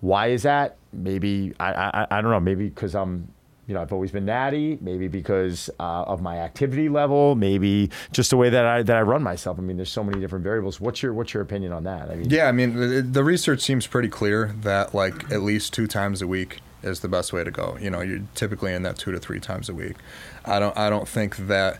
Why 0.00 0.28
is 0.28 0.42
that? 0.42 0.76
Maybe 0.92 1.54
I 1.60 1.72
I, 1.72 2.06
I 2.10 2.20
don't 2.20 2.30
know. 2.30 2.40
Maybe 2.40 2.68
because 2.68 2.94
I'm 2.94 3.28
you 3.66 3.74
know 3.74 3.82
I've 3.82 3.92
always 3.92 4.10
been 4.10 4.24
natty. 4.24 4.78
Maybe 4.80 5.08
because 5.08 5.70
uh, 5.78 6.02
of 6.02 6.20
my 6.20 6.38
activity 6.38 6.88
level. 6.88 7.34
Maybe 7.34 7.90
just 8.10 8.30
the 8.30 8.36
way 8.36 8.50
that 8.50 8.66
I 8.66 8.82
that 8.82 8.96
I 8.96 9.02
run 9.02 9.22
myself. 9.22 9.58
I 9.58 9.62
mean, 9.62 9.76
there's 9.76 9.92
so 9.92 10.02
many 10.02 10.20
different 10.20 10.42
variables. 10.42 10.80
What's 10.80 11.02
your 11.02 11.14
what's 11.14 11.32
your 11.32 11.42
opinion 11.42 11.72
on 11.72 11.84
that? 11.84 12.10
I 12.10 12.16
mean, 12.16 12.30
Yeah, 12.30 12.48
I 12.48 12.52
mean, 12.52 12.74
the, 12.74 13.02
the 13.02 13.24
research 13.24 13.60
seems 13.60 13.86
pretty 13.86 14.08
clear 14.08 14.54
that 14.62 14.94
like 14.94 15.30
at 15.32 15.42
least 15.42 15.72
two 15.72 15.86
times 15.86 16.20
a 16.20 16.26
week 16.26 16.60
is 16.82 17.00
the 17.00 17.08
best 17.08 17.32
way 17.32 17.44
to 17.44 17.50
go. 17.50 17.76
You 17.80 17.90
know, 17.90 18.00
you're 18.00 18.22
typically 18.34 18.72
in 18.72 18.82
that 18.82 18.98
two 18.98 19.12
to 19.12 19.20
three 19.20 19.40
times 19.40 19.68
a 19.68 19.74
week. 19.74 19.96
I 20.44 20.58
don't, 20.58 20.76
I 20.76 20.90
don't 20.90 21.06
think 21.06 21.36
that 21.36 21.78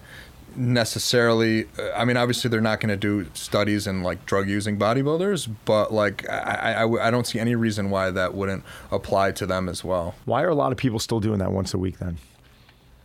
necessarily. 0.57 1.67
uh, 1.79 1.93
I 1.97 2.05
mean, 2.05 2.17
obviously 2.17 2.49
they're 2.51 2.61
not 2.61 2.81
going 2.81 2.89
to 2.91 2.97
do 2.97 3.27
studies 3.35 3.87
in 3.87 4.03
like 4.03 4.25
drug 4.27 4.49
using 4.49 4.79
bodybuilders, 4.79 5.49
but 5.65 5.93
like 5.93 6.29
I, 6.29 6.37
I, 6.37 6.73
I, 6.85 7.09
I 7.09 7.11
don't 7.11 7.27
see 7.27 7.39
any 7.39 7.55
reason 7.55 7.91
why 7.91 8.11
that 8.11 8.35
wouldn't 8.35 8.65
apply 8.91 9.33
to 9.33 9.47
them 9.47 9.69
as 9.69 9.83
well. 9.85 10.15
why 10.25 10.43
are 10.43 10.49
a 10.49 10.55
lot 10.55 10.73
of 10.73 10.79
people 10.79 10.99
still 10.99 11.21
doing 11.21 11.39
that 11.39 11.53
once 11.53 11.75
a 11.75 11.79
week 11.79 11.99
then? 11.99 12.19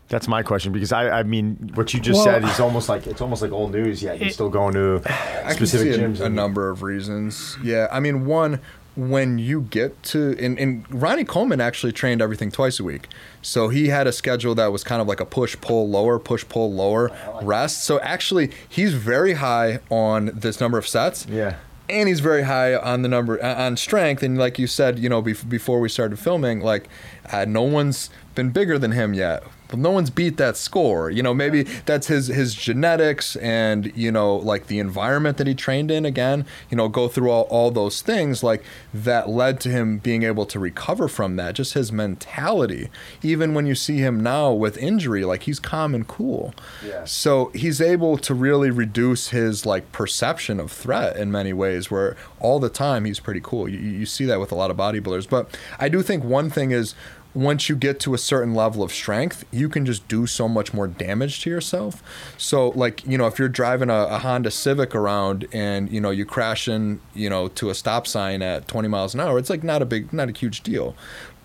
That's 0.10 0.28
my 0.30 0.42
question 0.42 0.72
because 0.72 0.94
I, 0.94 1.20
I 1.20 1.24
mean 1.24 1.72
what 1.74 1.94
you 1.94 2.00
just 2.00 2.16
Well- 2.18 2.24
said 2.26 2.44
is 2.46 2.60
almost 2.62 2.88
like 2.88 3.08
it's 3.08 3.20
almost 3.20 3.42
like 3.42 3.52
old 3.52 3.74
news. 3.74 4.02
Yeah, 4.02 4.14
you're 4.14 4.28
It- 4.30 4.34
still 4.34 4.50
going 4.50 4.74
to 4.76 5.02
I 5.06 5.54
can 5.54 5.56
specific 5.56 5.94
see 5.96 6.00
a, 6.02 6.08
gyms. 6.08 6.22
a 6.22 6.26
and- 6.26 6.36
number 6.36 6.70
of 6.70 6.82
reasons. 6.82 7.58
Yeah, 7.62 7.88
I 7.92 8.00
mean, 8.00 8.26
one 8.26 8.62
when 8.98 9.38
you 9.38 9.62
get 9.62 10.02
to 10.02 10.36
and, 10.40 10.58
and 10.58 10.84
Ronnie 10.90 11.24
Coleman 11.24 11.62
actually 11.62 11.92
trained 11.92 12.22
everything 12.22 12.52
twice 12.52 12.80
a 12.80 12.84
week, 12.84 13.08
so 13.44 13.70
he 13.70 13.90
had 13.90 14.08
a 14.08 14.12
schedule 14.12 14.56
that 14.56 14.72
was 14.72 14.84
kind 14.84 15.02
of 15.02 15.08
like 15.08 15.20
a 15.20 15.26
push 15.26 15.56
pull 15.62 15.88
lower, 15.88 16.18
push 16.18 16.44
pull 16.50 16.74
lower, 16.74 17.12
rest. 17.44 17.84
So 17.84 18.00
actually, 18.00 18.52
he's 18.68 18.94
very 18.94 19.34
high 19.34 19.80
on 19.92 20.32
this 20.34 20.60
number 20.60 20.78
of 20.78 20.88
sets. 20.88 21.28
Yeah. 21.28 21.58
And 21.90 22.10
he's 22.10 22.20
very 22.20 22.44
high 22.44 22.76
on 22.76 23.04
the 23.04 23.08
number 23.08 23.42
on 23.42 23.78
strength, 23.78 24.22
and 24.22 24.38
like 24.38 24.60
you 24.60 24.68
said, 24.68 25.00
you 25.00 25.08
know, 25.08 25.24
bef- 25.24 25.48
before 25.48 25.80
we 25.80 25.88
started 25.88 26.20
filming, 26.20 26.60
like 26.60 26.90
uh, 27.32 27.46
no 27.46 27.64
one's 27.64 28.10
been 28.38 28.52
bigger 28.52 28.78
than 28.78 28.92
him 28.92 29.14
yet. 29.14 29.44
No 29.76 29.92
one's 29.92 30.10
beat 30.10 30.38
that 30.38 30.56
score. 30.56 31.10
You 31.10 31.22
know, 31.22 31.34
maybe 31.34 31.64
that's 31.64 32.08
his 32.08 32.28
his 32.28 32.56
genetics 32.56 33.36
and 33.38 33.92
you 33.98 34.14
know 34.14 34.38
like 34.38 34.68
the 34.68 34.80
environment 34.80 35.36
that 35.38 35.48
he 35.48 35.54
trained 35.54 35.92
in. 35.92 36.06
Again, 36.06 36.46
you 36.70 36.78
know, 36.78 36.88
go 36.88 37.10
through 37.10 37.30
all, 37.30 37.44
all 37.50 37.70
those 37.70 38.02
things 38.02 38.44
like 38.44 38.64
that 38.94 39.28
led 39.28 39.60
to 39.62 39.70
him 39.70 39.98
being 39.98 40.24
able 40.24 40.46
to 40.46 40.58
recover 40.60 41.10
from 41.10 41.36
that. 41.36 41.56
Just 41.56 41.74
his 41.74 41.92
mentality. 41.92 42.90
Even 43.22 43.54
when 43.54 43.66
you 43.66 43.76
see 43.76 43.98
him 43.98 44.24
now 44.24 44.54
with 44.54 44.78
injury, 44.78 45.26
like 45.26 45.44
he's 45.44 45.60
calm 45.60 45.94
and 45.94 46.08
cool. 46.08 46.54
Yeah. 46.86 47.04
So 47.04 47.52
he's 47.54 47.82
able 47.82 48.18
to 48.20 48.34
really 48.34 48.70
reduce 48.70 49.30
his 49.30 49.66
like 49.66 49.92
perception 49.92 50.62
of 50.62 50.72
threat 50.72 51.18
in 51.18 51.30
many 51.30 51.52
ways. 51.52 51.92
Where 51.92 52.16
all 52.40 52.60
the 52.60 52.70
time 52.70 53.04
he's 53.04 53.20
pretty 53.20 53.42
cool. 53.44 53.68
You, 53.68 53.80
you 53.80 54.06
see 54.06 54.24
that 54.26 54.40
with 54.40 54.54
a 54.54 54.56
lot 54.56 54.72
of 54.72 54.78
bodybuilders. 54.78 55.28
But 55.28 55.58
I 55.78 55.90
do 55.90 56.02
think 56.02 56.24
one 56.24 56.50
thing 56.50 56.72
is 56.72 56.96
once 57.38 57.70
you 57.70 57.76
get 57.76 58.00
to 58.00 58.16
a 58.16 58.18
certain 58.18 58.56
level 58.56 58.82
of 58.82 58.92
strength, 58.92 59.46
you 59.52 59.70
can 59.70 59.86
just 59.86 60.08
do 60.08 60.26
so 60.26 60.48
much 60.50 60.74
more 60.74 60.88
damage 60.88 61.42
to 61.42 61.50
yourself. 61.52 62.02
So, 62.36 62.70
like, 62.70 63.06
you 63.06 63.16
know, 63.16 63.28
if 63.28 63.38
you're 63.38 63.48
driving 63.48 63.92
a, 63.92 64.06
a 64.10 64.18
Honda 64.18 64.50
Civic 64.50 64.96
around 64.96 65.48
and, 65.54 65.88
you 65.92 66.02
know, 66.02 66.10
you 66.10 66.26
crash 66.26 66.68
in, 66.68 67.00
you 67.14 67.30
know, 67.30 67.48
to 67.50 67.70
a 67.70 67.76
stop 67.76 68.08
sign 68.08 68.42
at 68.42 68.68
20 68.68 68.88
miles 68.88 69.14
an 69.14 69.20
hour, 69.20 69.38
it's 69.38 69.52
like 69.52 69.64
not 69.64 69.84
a 69.84 69.86
big, 69.86 70.12
not 70.12 70.30
a 70.30 70.32
huge 70.32 70.64
deal. 70.64 70.96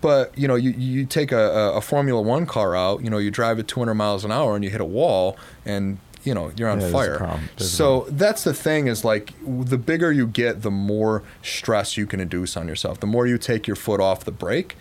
But, 0.01 0.35
you 0.37 0.47
know, 0.47 0.55
you, 0.55 0.71
you 0.71 1.05
take 1.05 1.31
a, 1.31 1.73
a- 1.75 1.81
Formula 1.81 2.21
One 2.21 2.45
car 2.47 2.75
out, 2.75 3.03
you 3.03 3.09
know, 3.11 3.19
you 3.19 3.29
drive 3.29 3.59
at 3.59 3.67
200 3.67 3.93
miles 3.93 4.25
an 4.25 4.31
hour 4.31 4.55
and 4.55 4.63
you 4.63 4.71
hit 4.71 4.81
a 4.81 4.85
wall 4.85 5.37
and, 5.63 5.99
you 6.23 6.33
know, 6.33 6.51
you're 6.57 6.69
on 6.69 6.81
Yeah, 6.81 6.89
fire. 6.89 7.17
problem. 7.17 7.49
There's 7.57 7.71
a 7.71 7.75
So 7.75 8.05
that's 8.09 8.43
the 8.43 8.53
thing 8.53 8.87
is 8.87 9.05
like 9.05 9.31
the 9.45 9.77
bigger 9.77 10.11
you 10.11 10.25
get, 10.25 10.61
the 10.63 10.71
more 10.71 11.21
stress 11.43 11.97
you 11.97 12.07
can 12.07 12.19
induce 12.19 12.57
on 12.57 12.67
yourself. 12.67 12.99
The 12.99 13.07
more 13.07 13.27
you 13.27 13.37
take 13.37 13.67
your 13.67 13.75
foot 13.75 13.99
off 14.01 14.23
the 14.25 14.31
brake. 14.31 14.75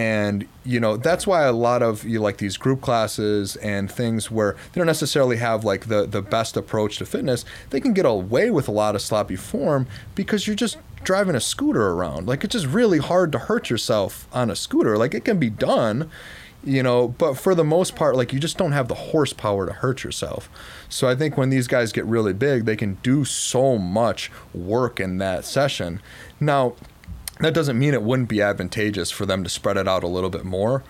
And 0.00 0.48
you 0.64 0.80
know 0.80 0.96
that's 0.96 1.26
why 1.26 1.42
a 1.42 1.52
lot 1.52 1.82
of 1.82 2.04
you 2.04 2.20
like 2.20 2.38
these 2.38 2.56
group 2.56 2.80
classes 2.80 3.56
and 3.56 3.92
things 3.92 4.30
where 4.30 4.54
they 4.72 4.78
don't 4.78 4.86
necessarily 4.86 5.36
have 5.36 5.62
like 5.62 5.88
the 5.88 6.06
the 6.06 6.22
best 6.22 6.56
approach 6.56 6.96
to 6.98 7.04
fitness. 7.04 7.44
They 7.68 7.82
can 7.82 7.92
get 7.92 8.06
away 8.06 8.48
with 8.48 8.66
a 8.66 8.70
lot 8.72 8.94
of 8.94 9.02
sloppy 9.02 9.36
form 9.36 9.86
because 10.14 10.46
you're 10.46 10.56
just 10.56 10.78
driving 11.04 11.34
a 11.34 11.40
scooter 11.40 11.90
around. 11.90 12.26
Like 12.26 12.44
it's 12.44 12.52
just 12.52 12.64
really 12.64 12.96
hard 12.96 13.30
to 13.32 13.38
hurt 13.40 13.68
yourself 13.68 14.26
on 14.32 14.48
a 14.48 14.56
scooter. 14.56 14.96
Like 14.96 15.12
it 15.12 15.26
can 15.26 15.38
be 15.38 15.50
done, 15.50 16.10
you 16.64 16.82
know, 16.82 17.08
but 17.08 17.34
for 17.34 17.54
the 17.54 17.62
most 17.62 17.94
part, 17.94 18.16
like 18.16 18.32
you 18.32 18.40
just 18.40 18.56
don't 18.56 18.72
have 18.72 18.88
the 18.88 18.94
horsepower 18.94 19.66
to 19.66 19.72
hurt 19.74 20.02
yourself. 20.02 20.48
So 20.88 21.08
I 21.08 21.14
think 21.14 21.36
when 21.36 21.50
these 21.50 21.68
guys 21.68 21.92
get 21.92 22.06
really 22.06 22.32
big, 22.32 22.64
they 22.64 22.76
can 22.76 22.94
do 23.02 23.26
so 23.26 23.76
much 23.76 24.30
work 24.54 24.98
in 24.98 25.18
that 25.18 25.44
session. 25.44 26.00
Now, 26.40 26.72
that 27.40 27.54
doesn't 27.54 27.78
mean 27.78 27.94
it 27.94 28.02
wouldn't 28.02 28.28
be 28.28 28.42
advantageous 28.42 29.10
for 29.10 29.26
them 29.26 29.42
to 29.44 29.50
spread 29.50 29.76
it 29.76 29.88
out 29.88 30.02
a 30.02 30.08
little 30.08 30.30
bit 30.30 30.44
more. 30.44 30.82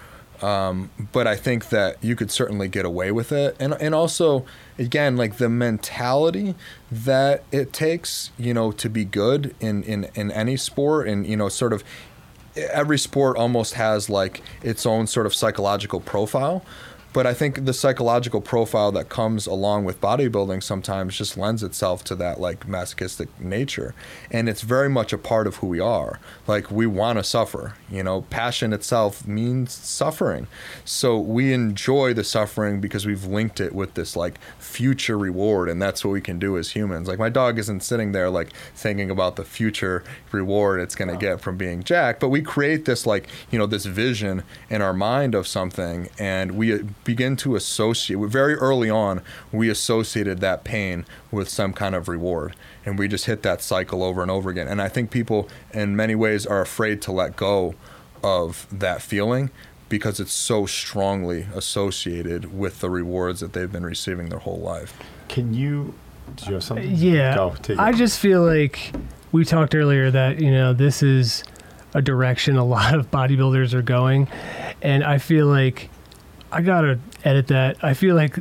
Um, 0.43 0.91
but 1.13 1.27
I 1.27 1.37
think 1.37 1.69
that 1.69 2.03
you 2.03 2.17
could 2.17 2.31
certainly 2.31 2.67
get 2.69 2.87
away 2.87 3.13
with 3.13 3.31
it. 3.31 3.57
And, 3.61 3.75
and 3.75 3.95
also, 3.95 4.47
again, 4.79 5.17
like 5.17 5.37
the 5.37 5.51
mentality 5.51 6.55
that 6.91 7.45
it 7.53 7.75
takes, 7.75 8.31
you 8.39 8.55
know, 8.55 8.73
to 8.73 8.89
be 8.89 9.05
good 9.05 9.55
in, 9.61 9.83
in, 9.83 10.09
in 10.15 10.31
any 10.31 10.57
sport 10.57 11.09
and, 11.09 11.27
you 11.27 11.37
know, 11.37 11.51
sort 11.51 11.75
of 11.75 11.85
every 12.57 12.99
sport 12.99 13.37
almost 13.37 13.75
has 13.75 14.09
like 14.09 14.43
its 14.63 14.87
own 14.87 15.07
sort 15.07 15.27
of 15.27 15.35
psychological 15.35 16.01
profile. 16.01 16.65
But 17.13 17.27
I 17.27 17.35
think 17.35 17.65
the 17.65 17.73
psychological 17.73 18.41
profile 18.41 18.93
that 18.93 19.09
comes 19.09 19.47
along 19.47 19.85
with 19.85 20.01
bodybuilding 20.01 20.63
sometimes 20.63 21.19
just 21.19 21.37
lends 21.37 21.63
itself 21.65 22.05
to 22.05 22.15
that 22.17 22.41
like 22.41 22.69
masochistic 22.69 23.29
nature. 23.41 23.95
And 24.31 24.49
it's 24.49 24.61
very 24.61 24.89
much 24.89 25.13
a 25.13 25.19
part 25.19 25.49
of 25.49 25.57
who 25.57 25.67
we 25.67 25.81
are. 25.81 26.21
Like 26.47 26.71
we 26.71 26.87
want 26.87 27.19
to 27.19 27.25
suffer, 27.25 27.75
you 27.91 28.05
know, 28.05 28.23
passion 28.23 28.73
itself 28.73 29.27
means 29.27 29.73
suffering. 29.73 30.47
So 30.85 31.19
we 31.19 31.53
enjoy 31.53 32.15
the 32.15 32.23
suffering 32.23 32.81
because 32.81 33.07
we've 33.07 33.25
linked 33.25 33.61
it 33.61 33.75
with 33.75 33.95
this 33.95 34.15
like 34.15 34.39
future 34.61 35.19
reward. 35.19 35.69
And 35.69 35.83
that's 35.83 36.05
what 36.05 36.13
we 36.13 36.21
can 36.21 36.39
do 36.39 36.57
as 36.57 36.71
humans. 36.71 37.09
Like 37.09 37.19
my 37.19 37.29
dog 37.29 37.59
isn't 37.59 37.83
sitting 37.83 38.13
there 38.13 38.31
like 38.31 38.53
thinking 38.77 39.11
about 39.11 39.35
the 39.35 39.45
future 39.45 40.05
reward 40.31 40.81
it's 40.81 40.95
going 40.95 41.11
to 41.11 41.17
get 41.17 41.41
from 41.41 41.57
being 41.57 41.83
Jack, 41.83 42.21
but 42.21 42.29
we 42.29 42.41
create 42.41 42.85
this 42.85 43.05
like, 43.05 43.29
you 43.51 43.59
know, 43.59 43.67
this 43.67 43.85
vision 43.85 44.45
in 44.69 44.81
our 44.81 44.93
mind 44.93 45.35
of 45.35 45.49
something 45.49 46.09
and 46.17 46.53
we 46.53 46.85
begin 47.11 47.37
to 47.37 47.57
associate 47.57 48.19
very 48.29 48.55
early 48.55 48.91
on 48.91 49.21
we 49.51 49.69
associated 49.69 50.41
that 50.41 50.65
pain 50.65 51.05
with 51.31 51.49
some 51.49 51.73
kind 51.73 51.95
of 51.95 52.09
reward 52.09 52.55
and 52.85 52.99
we 52.99 53.09
just 53.09 53.27
hit 53.27 53.43
that 53.43 53.61
cycle 53.63 54.03
over 54.03 54.23
and 54.23 54.31
over 54.31 54.51
again 54.51 54.69
and 54.69 54.81
i 54.81 54.89
think 54.89 55.11
people 55.11 55.49
in 55.73 55.97
many 55.97 56.15
ways 56.15 56.47
are 56.47 56.61
afraid 56.61 57.03
to 57.03 57.11
let 57.11 57.37
go 57.37 57.75
of 58.23 58.67
that 58.71 59.03
feeling 59.03 59.51
because 59.91 60.21
it's 60.21 60.33
so 60.33 60.65
strongly 60.65 61.47
associated 61.55 62.57
with 62.57 62.81
the 62.81 62.89
rewards 62.89 63.41
that 63.41 63.53
they've 63.53 63.73
been 63.73 63.85
receiving 63.85 64.29
their 64.31 64.39
whole 64.39 64.61
life. 64.61 64.97
Can 65.29 65.53
you? 65.53 65.93
Did 66.37 66.47
you 66.47 66.55
have 66.55 66.65
something? 66.65 66.89
Uh, 66.89 66.97
yeah. 66.97 67.35
Go, 67.35 67.55
take 67.57 67.71
it. 67.71 67.79
I 67.79 67.93
just 67.93 68.19
feel 68.19 68.43
like 68.43 68.93
we 69.33 69.45
talked 69.45 69.75
earlier 69.75 70.11
that, 70.11 70.41
you 70.41 70.51
know, 70.51 70.73
this 70.73 71.03
is 71.03 71.45
a 71.93 72.01
direction 72.01 72.57
a 72.57 72.65
lot 72.65 72.95
of 72.95 73.11
bodybuilders 73.11 73.75
are 73.75 73.83
going. 73.83 74.29
And 74.81 75.05
I 75.05 75.19
feel 75.19 75.47
like 75.47 75.91
I 76.53 76.63
got 76.63 76.83
to 76.83 76.99
edit 77.25 77.49
that. 77.49 77.83
I 77.83 77.95
feel 77.95 78.17
like 78.17 78.39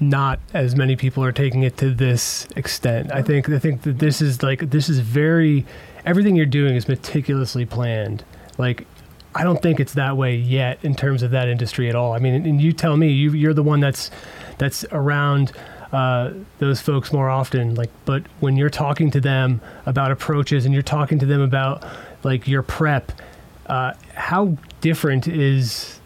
not 0.00 0.38
as 0.54 0.76
many 0.76 0.96
people 0.96 1.22
are 1.24 1.32
taking 1.32 1.62
it 1.62 1.76
to 1.78 1.92
this 1.92 2.46
extent. 2.56 3.12
I 3.12 3.22
think 3.22 3.48
I 3.48 3.58
think 3.58 3.82
that 3.82 3.98
this 3.98 4.22
is 4.22 4.42
like 4.42 4.70
this 4.70 4.88
is 4.88 5.00
very 5.00 5.66
everything 6.04 6.36
you're 6.36 6.46
doing 6.46 6.76
is 6.76 6.88
meticulously 6.88 7.66
planned. 7.66 8.24
Like 8.56 8.86
I 9.34 9.44
don't 9.44 9.60
think 9.60 9.78
it's 9.78 9.94
that 9.94 10.16
way 10.16 10.36
yet 10.36 10.78
in 10.82 10.94
terms 10.94 11.22
of 11.22 11.30
that 11.32 11.48
industry 11.48 11.88
at 11.88 11.94
all. 11.94 12.12
I 12.12 12.18
mean, 12.18 12.46
and 12.46 12.60
you 12.60 12.72
tell 12.72 12.96
me, 12.96 13.08
you, 13.08 13.32
you're 13.32 13.54
the 13.54 13.62
one 13.62 13.80
that's 13.80 14.10
that's 14.56 14.84
around 14.90 15.52
uh, 15.92 16.32
those 16.58 16.80
folks 16.80 17.12
more 17.12 17.28
often. 17.28 17.74
Like, 17.74 17.90
but 18.04 18.22
when 18.40 18.56
you're 18.56 18.70
talking 18.70 19.10
to 19.12 19.20
them 19.20 19.60
about 19.86 20.10
approaches 20.10 20.64
and 20.64 20.72
you're 20.72 20.82
talking 20.82 21.18
to 21.18 21.26
them 21.26 21.40
about 21.40 21.84
like 22.24 22.48
your 22.48 22.62
prep, 22.62 23.12
uh, 23.66 23.92
how 24.14 24.56
different 24.80 25.28
is 25.28 25.97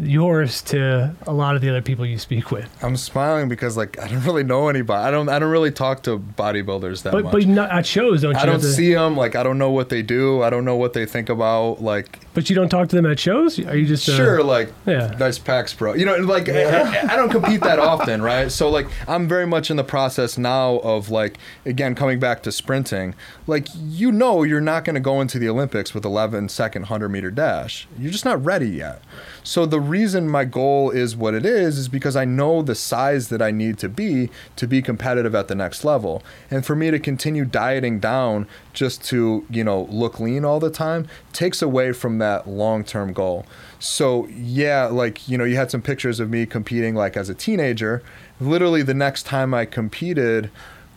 yours 0.00 0.62
to 0.62 1.14
a 1.26 1.32
lot 1.32 1.54
of 1.56 1.62
the 1.62 1.68
other 1.68 1.82
people 1.82 2.04
you 2.06 2.18
speak 2.18 2.50
with? 2.50 2.68
I'm 2.82 2.96
smiling 2.96 3.48
because 3.48 3.76
like 3.76 3.98
I 3.98 4.08
don't 4.08 4.24
really 4.24 4.42
know 4.42 4.68
anybody. 4.68 5.02
I 5.06 5.10
don't 5.10 5.28
I 5.28 5.38
don't 5.38 5.50
really 5.50 5.70
talk 5.70 6.02
to 6.04 6.18
bodybuilders 6.18 7.02
that 7.02 7.12
But 7.12 7.24
much. 7.24 7.32
but 7.32 7.46
not 7.46 7.70
at 7.70 7.86
shows, 7.86 8.22
don't 8.22 8.34
you? 8.34 8.40
I 8.40 8.46
don't 8.46 8.60
to- 8.60 8.66
see 8.72 8.92
them. 8.94 9.16
Like 9.16 9.36
I 9.36 9.42
don't 9.42 9.58
know 9.58 9.70
what 9.70 9.88
they 9.88 10.02
do. 10.02 10.42
I 10.42 10.50
don't 10.50 10.64
know 10.64 10.76
what 10.76 10.92
they 10.92 11.06
think 11.06 11.28
about. 11.28 11.82
Like 11.82 12.20
But 12.34 12.48
you 12.50 12.56
don't 12.56 12.68
talk 12.68 12.88
to 12.88 12.96
them 12.96 13.06
at 13.06 13.18
shows. 13.18 13.58
Are 13.60 13.76
you 13.76 13.86
just 13.86 14.08
uh, 14.08 14.16
sure, 14.16 14.42
like 14.42 14.72
yeah. 14.86 15.14
nice 15.18 15.38
packs, 15.38 15.72
bro. 15.74 15.94
You 15.94 16.06
know, 16.06 16.16
like 16.16 16.48
I, 16.48 17.12
I 17.12 17.16
don't 17.16 17.30
compete 17.30 17.60
that 17.62 17.78
often, 17.78 18.22
right? 18.22 18.50
So 18.50 18.68
like 18.68 18.86
I'm 19.08 19.28
very 19.28 19.46
much 19.46 19.70
in 19.70 19.76
the 19.76 19.84
process 19.84 20.36
now 20.38 20.76
of 20.78 21.10
like 21.10 21.38
again 21.64 21.94
coming 21.94 22.18
back 22.18 22.42
to 22.44 22.52
sprinting. 22.52 23.14
Like 23.46 23.68
you 23.76 24.10
know, 24.12 24.42
you're 24.42 24.60
not 24.60 24.84
going 24.84 24.94
to 24.94 25.00
go 25.00 25.20
into 25.20 25.38
the 25.38 25.48
Olympics 25.48 25.94
with 25.94 26.04
11 26.04 26.48
second 26.48 26.82
100 26.82 27.08
meter 27.08 27.30
dash. 27.30 27.86
You're 27.98 28.12
just 28.12 28.24
not 28.24 28.44
ready 28.44 28.68
yet. 28.68 29.02
So 29.42 29.64
the 29.66 29.75
reason 29.80 30.28
my 30.28 30.44
goal 30.44 30.90
is 30.90 31.16
what 31.16 31.34
it 31.34 31.44
is 31.44 31.78
is 31.78 31.88
because 31.88 32.16
I 32.16 32.24
know 32.24 32.62
the 32.62 32.74
size 32.74 33.28
that 33.28 33.42
I 33.42 33.50
need 33.50 33.78
to 33.78 33.88
be 33.88 34.30
to 34.56 34.66
be 34.66 34.82
competitive 34.82 35.34
at 35.34 35.48
the 35.48 35.54
next 35.54 35.84
level. 35.84 36.22
And 36.50 36.64
for 36.64 36.76
me 36.76 36.90
to 36.90 36.98
continue 36.98 37.44
dieting 37.44 38.00
down 38.00 38.46
just 38.72 39.04
to, 39.06 39.46
you 39.50 39.64
know, 39.64 39.82
look 39.90 40.20
lean 40.20 40.44
all 40.44 40.60
the 40.60 40.70
time 40.70 41.08
takes 41.32 41.62
away 41.62 41.92
from 41.92 42.18
that 42.18 42.48
long-term 42.48 43.12
goal. 43.12 43.46
So, 43.78 44.26
yeah, 44.28 44.86
like, 44.86 45.28
you 45.28 45.36
know, 45.36 45.44
you 45.44 45.56
had 45.56 45.70
some 45.70 45.82
pictures 45.82 46.20
of 46.20 46.30
me 46.30 46.46
competing 46.46 46.94
like 46.94 47.16
as 47.16 47.28
a 47.28 47.34
teenager. 47.34 48.02
Literally 48.40 48.82
the 48.82 48.94
next 48.94 49.24
time 49.24 49.54
I 49.54 49.64
competed 49.64 50.50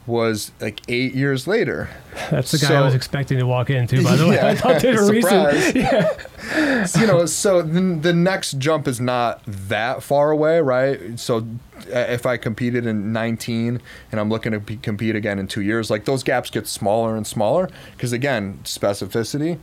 was 0.10 0.52
like 0.60 0.82
8 0.90 1.14
years 1.14 1.48
later. 1.48 1.90
That's 2.30 2.52
the 2.52 2.58
guy 2.58 2.76
I 2.76 2.82
was 2.82 2.96
expecting 2.96 3.38
to 3.40 3.46
walk 3.46 3.70
into. 3.70 4.04
By 4.04 4.16
the 4.18 4.28
way, 4.28 4.40
I 4.42 4.56
thought 4.56 4.82
they 4.82 4.92
were 4.92 5.06
surprise. 5.22 5.74
recent. 5.74 5.76
Yeah. 5.76 6.88
you 7.00 7.08
know, 7.08 7.26
so 7.26 7.62
the, 7.62 7.80
the 7.80 8.14
next 8.14 8.58
jump 8.58 8.88
is 8.88 9.00
not 9.00 9.42
that 9.46 10.02
far 10.02 10.32
away, 10.32 10.62
right? 10.62 11.20
So 11.20 11.48
uh, 11.94 12.00
if 12.10 12.26
I 12.26 12.38
competed 12.38 12.86
in 12.86 13.14
19 13.14 13.82
and 14.12 14.20
I'm 14.20 14.30
looking 14.30 14.54
to 14.54 14.60
be, 14.60 14.78
compete 14.78 15.16
again 15.16 15.38
in 15.38 15.48
two 15.48 15.62
years, 15.62 15.90
like 15.90 16.06
those 16.06 16.24
gaps 16.24 16.50
get 16.50 16.68
smaller 16.68 17.16
and 17.16 17.26
smaller 17.26 17.70
because 17.96 18.12
again, 18.14 18.60
specificity. 18.64 19.60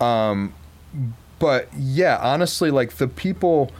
Um, 0.00 0.54
but 1.38 1.68
yeah, 1.76 2.18
honestly, 2.20 2.70
like 2.70 2.92
the 2.96 3.08
people, 3.08 3.70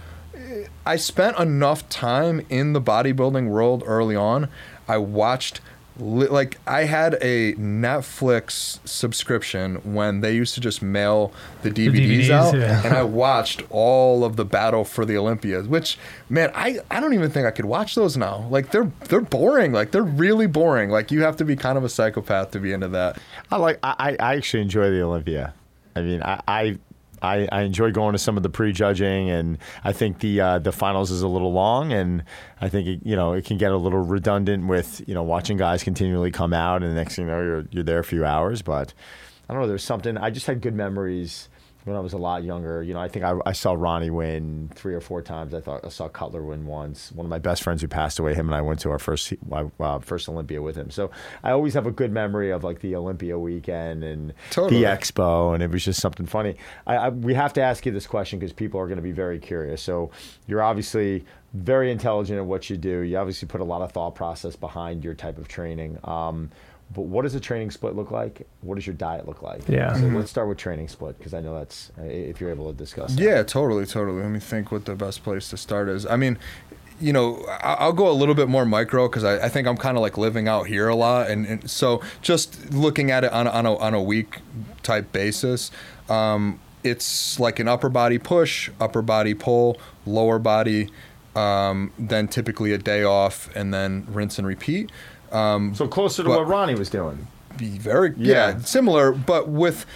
I 0.85 0.97
spent 0.97 1.39
enough 1.39 1.89
time 1.89 2.45
in 2.49 2.73
the 2.73 2.81
bodybuilding 2.81 3.49
world 3.49 3.83
early 3.87 4.17
on. 4.17 4.49
I 4.89 4.99
watched, 4.99 5.61
like, 5.99 6.59
I 6.66 6.84
had 6.84 7.14
a 7.22 7.55
Netflix 7.55 8.78
subscription 8.86 9.76
when 9.94 10.20
they 10.20 10.34
used 10.34 10.55
to 10.55 10.61
just 10.61 10.82
mail 10.82 11.32
the 11.62 11.70
DVDs, 11.70 12.26
DVDs, 12.26 12.30
out, 12.30 12.55
yeah. 12.55 12.82
and 12.84 12.94
I 12.94 13.03
watched 13.03 13.62
all 13.70 14.24
of 14.24 14.36
the 14.36 14.44
Battle 14.44 14.84
for 14.84 15.05
the 15.05 15.16
Olympias. 15.16 15.66
Which, 15.66 15.99
man, 16.28 16.51
I, 16.55 16.80
I 16.90 17.01
don't 17.01 17.14
even 17.14 17.30
think 17.30 17.47
I 17.47 17.51
could 17.51 17.64
watch 17.64 17.94
those 17.94 18.16
now. 18.16 18.47
Like, 18.51 18.70
they're 18.70 18.90
they're 19.09 19.20
boring. 19.20 19.72
Like, 19.72 19.90
they're 19.90 20.03
really 20.03 20.47
boring. 20.47 20.90
Like, 20.90 21.11
you 21.11 21.22
have 21.22 21.36
to 21.36 21.44
be 21.44 21.57
kind 21.57 21.78
of 21.78 21.84
a 21.84 21.88
psychopath 21.88 22.51
to 22.53 22.61
be 22.61 22.72
into 22.72 22.88
that. 22.88 23.18
I 23.51 23.57
like. 23.57 23.78
I, 23.82 24.16
I 24.20 24.36
actually 24.36 24.62
enjoy 24.62 24.90
the 24.90 25.03
Olympia. 25.03 25.55
I 25.94 26.03
mean, 26.03 26.22
I. 26.22 26.40
I 26.47 26.78
I, 27.23 27.49
I 27.51 27.62
enjoy 27.62 27.91
going 27.93 28.12
to 28.12 28.19
some 28.19 28.37
of 28.37 28.43
the 28.43 28.49
prejudging, 28.49 29.31
and 29.31 29.59
I 29.85 29.93
think 29.93 30.21
the 30.21 30.41
uh, 30.41 30.59
the 30.59 30.73
finals 30.73 31.11
is 31.11 31.23
a 31.23 31.29
little 31.29 31.53
long, 31.53 31.93
and 31.93 32.25
I 32.61 32.69
think 32.69 32.87
it, 32.87 33.01
you 33.05 33.17
know 33.17 33.33
it 33.33 33.45
can 33.45 33.59
get 33.59 33.73
a 33.73 33.77
little 33.77 34.01
redundant 34.01 34.67
with 34.67 35.03
you 35.07 35.14
know 35.14 35.23
watching 35.23 35.57
guys 35.57 35.83
continually 35.83 36.31
come 36.31 36.53
out, 36.53 36.83
and 36.83 36.93
the 36.93 36.97
next 36.97 37.17
thing 37.17 37.27
you 37.27 37.31
know 37.31 37.41
you're 37.41 37.64
you're 37.71 37.85
there 37.85 37.99
a 37.99 38.05
few 38.05 38.25
hours. 38.25 38.62
But 38.62 38.93
I 39.49 39.53
don't 39.53 39.62
know. 39.62 39.69
There's 39.69 39.85
something. 39.85 40.17
I 40.17 40.31
just 40.31 40.47
had 40.47 40.61
good 40.61 40.75
memories 40.75 41.49
when 41.87 41.97
I 41.97 42.01
was 42.01 42.12
a 42.12 42.18
lot 42.18 42.43
younger. 42.43 42.82
You 42.82 42.95
know, 42.95 43.01
I 43.01 43.07
think 43.07 43.24
I, 43.24 43.34
I 43.47 43.53
saw 43.53 43.72
Ronnie 43.72 44.11
win 44.11 44.70
three 44.74 44.93
or 44.93 45.01
four 45.01 45.22
times. 45.22 45.55
I 45.55 45.61
thought 45.61 45.84
I 45.84 45.89
saw 45.89 46.09
Cutler 46.09 46.43
win 46.43 46.66
once. 46.66 47.12
One 47.12 47.24
of 47.24 47.30
my 47.30 47.39
best 47.39 47.62
friends 47.62 47.80
who 47.80 47.87
passed 47.87 48.18
away, 48.18 48.34
him 48.34 48.49
and 48.49 48.57
I 48.57 48.61
went 48.61 48.80
to 48.80 48.91
our 48.91 48.99
first 48.99 49.32
uh, 49.80 49.99
first 50.01 50.28
Olympia 50.28 50.61
with 50.61 50.74
him. 50.74 50.91
So 50.91 51.12
I 51.45 51.53
always 51.53 51.74
have 51.74 51.87
a 51.87 51.93
good 51.93 52.11
memory 52.11 52.51
of 52.51 52.64
like 52.64 52.80
the 52.80 52.97
Olympia 52.97 53.39
weekend 53.39 54.03
and 54.03 54.34
Totally. 54.51 54.80
the 54.80 54.89
expo, 54.89 55.55
and 55.55 55.62
it 55.62 55.70
was 55.70 55.84
just 55.84 56.01
something 56.01 56.26
funny. 56.26 56.57
I, 56.89 56.97
I 56.97 57.09
we 57.11 57.34
have 57.34 57.53
to 57.53 57.62
ask 57.62 57.87
you 57.87 57.93
this 57.93 58.07
question 58.09 58.41
because 58.41 58.53
people 58.53 58.80
are 58.80 58.87
going 58.89 58.97
to 58.97 59.03
be 59.03 59.12
very 59.12 59.39
curious. 59.39 59.80
So 59.80 60.11
you're 60.49 60.62
obviously 60.62 61.24
very 61.55 61.93
intelligent 61.93 62.39
at 62.39 62.47
what 62.47 62.68
you 62.68 62.76
do. 62.76 63.01
You 63.01 63.16
obviously 63.16 63.47
put 63.47 63.61
a 63.61 63.64
lot 63.64 63.80
of 63.82 63.93
thought 63.93 64.16
process 64.16 64.57
behind 64.57 65.05
your 65.05 65.14
type 65.14 65.39
of 65.39 65.47
training. 65.47 65.99
Um, 66.03 66.51
but 66.95 67.03
what 67.03 67.22
does 67.22 67.34
a 67.34 67.41
training 67.41 67.70
split 67.70 67.95
look 67.97 68.11
like? 68.11 68.47
What 68.62 68.76
does 68.76 68.87
your 68.87 68.95
diet 68.95 69.26
look 69.26 69.43
like? 69.43 69.68
Yeah. 69.68 69.95
So 69.95 70.07
let's 70.07 70.30
start 70.30 70.49
with 70.49 70.59
training 70.59 70.89
split 70.89 71.18
because 71.18 71.34
I 71.34 71.41
know 71.41 71.55
that's 71.59 71.91
uh, 71.99 72.03
if 72.05 72.41
you're 72.41 72.51
able 72.51 72.70
to 72.72 72.76
discuss. 72.78 73.14
that. 73.14 73.22
Yeah, 73.22 73.43
totally, 73.43 73.87
totally. 73.87 74.22
Let 74.22 74.30
me 74.30 74.39
think 74.41 74.70
what 74.72 74.84
the 74.84 74.95
best 74.95 75.22
place 75.24 75.51
to 75.51 75.57
start 75.57 75.89
is. 75.89 76.07
I 76.07 76.16
mean, 76.16 76.39
you 77.01 77.12
know, 77.12 77.45
I- 77.62 77.74
I'll 77.80 77.93
go 77.93 78.09
a 78.09 78.12
little 78.14 78.34
bit 78.34 78.49
more 78.49 78.64
micro 78.64 79.09
because 79.09 79.24
I, 79.24 79.45
I 79.45 79.49
think 79.49 79.66
I'm 79.68 79.76
kind 79.76 79.97
of 79.97 80.01
like 80.01 80.16
living 80.16 80.49
out 80.49 80.68
here 80.68 80.89
a 80.89 80.95
lot, 80.95 81.28
and, 81.28 81.45
and 81.47 81.70
so 81.70 82.01
just 82.22 82.72
looking 82.72 83.11
at 83.11 83.24
it 83.24 83.32
on 83.32 83.47
a, 83.47 83.51
on 83.51 83.66
a 83.66 83.76
on 83.76 83.93
a 83.93 84.03
week 84.03 84.39
type 84.82 85.12
basis, 85.12 85.70
um, 86.09 86.59
it's 86.84 87.39
like 87.41 87.59
an 87.59 87.68
upper 87.68 87.89
body 87.89 88.18
push, 88.18 88.70
upper 88.80 89.03
body 89.03 89.34
pull, 89.34 89.76
lower 90.07 90.39
body, 90.39 90.89
um, 91.34 91.93
then 91.99 92.28
typically 92.28 92.72
a 92.72 92.78
day 92.78 93.03
off, 93.03 93.51
and 93.55 93.74
then 93.74 94.07
rinse 94.09 94.39
and 94.39 94.47
repeat. 94.47 94.91
Um, 95.37 95.74
So 95.74 95.87
closer 95.87 96.22
to 96.22 96.28
But- 96.28 96.39
what 96.41 96.49
Ronnie 96.49 96.74
was 96.74 96.89
doing. 96.91 97.26
be 97.57 97.78
very 97.78 98.12
yeah. 98.18 98.49
Yeah. 98.51 98.59
similar 98.61 99.12
but 99.12 99.49
with 99.49 99.87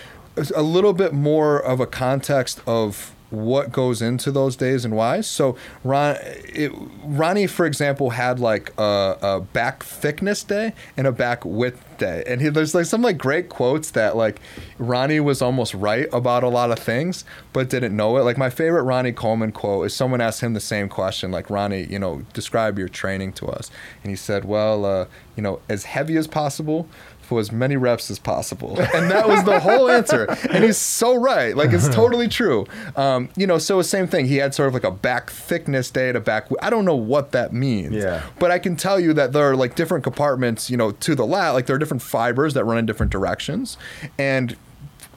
a 0.57 0.62
little 0.62 0.95
bit 0.95 1.12
more 1.12 1.59
of 1.61 1.78
a 1.80 1.86
context 1.86 2.61
of 2.66 3.12
what 3.31 3.72
goes 3.72 4.03
into 4.03 4.31
those 4.31 4.57
days 4.57 4.85
and 4.85 4.95
why. 4.95 5.20
So 5.20 5.57
Ron, 5.85 6.16
it, 6.20 6.72
ronnie 7.05 7.47
for 7.47 7.64
example 7.64 8.11
had 8.11 8.41
like 8.41 8.72
a, 8.78 9.16
a 9.22 9.41
back 9.41 9.83
thickness 9.83 10.43
day 10.43 10.74
and 10.97 11.07
a 11.07 11.12
back 11.12 11.45
width 11.45 11.85
day. 11.99 12.24
And 12.26 12.41
he, 12.41 12.49
there's 12.49 12.74
like 12.74 12.87
some 12.87 13.03
like 13.03 13.18
great 13.18 13.49
quotes 13.49 13.91
that 13.93 14.16
like 14.16 14.41
ronnie 14.78 15.20
was 15.20 15.41
almost 15.41 15.74
right 15.74 16.09
about 16.12 16.43
a 16.43 16.49
lot 16.49 16.70
of 16.70 16.78
things 16.78 17.24
but 17.53 17.70
didn't 17.70 17.97
know 17.97 18.16
it. 18.16 18.22
Like 18.22 18.39
my 18.39 18.51
favorite 18.51 18.83
ronnie 18.83 19.12
coleman 19.12 19.53
quote 19.53 19.87
is 19.87 19.95
someone 19.95 20.20
asked 20.20 20.41
him 20.41 20.55
the 20.55 20.61
same 20.61 20.89
question 20.89 21.31
like 21.31 21.51
ronnie 21.51 21.85
you 21.85 21.99
know 21.99 22.22
describe 22.33 22.78
your 22.78 22.89
training 22.89 23.33
to 23.35 23.47
us. 23.47 23.70
And 24.03 24.11
he 24.11 24.16
said 24.16 24.45
well 24.45 24.85
uh, 24.85 25.07
you 25.37 25.43
know 25.43 25.61
as 25.68 25.85
heavy 25.85 26.16
as 26.16 26.26
possible 26.26 26.89
for 27.31 27.39
as 27.39 27.53
many 27.53 27.76
reps 27.76 28.11
as 28.11 28.18
possible. 28.18 28.76
And 28.93 29.09
that 29.09 29.28
was 29.28 29.45
the 29.45 29.61
whole 29.61 29.89
answer. 29.89 30.24
And 30.51 30.64
he's 30.64 30.76
so 30.76 31.14
right. 31.14 31.57
Like 31.57 31.70
it's 31.72 31.89
totally 31.89 32.26
true. 32.26 32.66
Um, 32.97 33.28
you 33.37 33.47
know, 33.47 33.57
so 33.57 33.81
same 33.83 34.09
thing. 34.09 34.26
He 34.26 34.39
had 34.39 34.53
sort 34.53 34.66
of 34.66 34.74
like 34.74 34.83
a 34.83 34.91
back 34.91 35.31
thickness 35.31 35.93
day 35.93 36.11
to 36.11 36.18
back. 36.18 36.49
I 36.61 36.70
don't 36.70 36.85
know 36.85 36.97
what 36.97 37.31
that 37.31 37.53
means. 37.53 37.95
Yeah. 37.95 38.26
But 38.41 38.51
I 38.51 38.59
can 38.59 38.74
tell 38.74 38.99
you 38.99 39.12
that 39.12 39.33
there 39.33 39.49
are 39.49 39.55
like 39.55 39.76
different 39.76 40.03
compartments, 40.03 40.70
you 40.70 40.76
know, 40.76 40.91
to 40.91 41.14
the 41.14 41.24
lat. 41.24 41.51
Like 41.51 41.66
there 41.66 41.76
are 41.76 41.78
different 41.78 42.03
fibers 42.03 42.55
that 42.55 42.64
run 42.64 42.78
in 42.78 42.85
different 42.85 43.12
directions. 43.12 43.78
And 44.18 44.57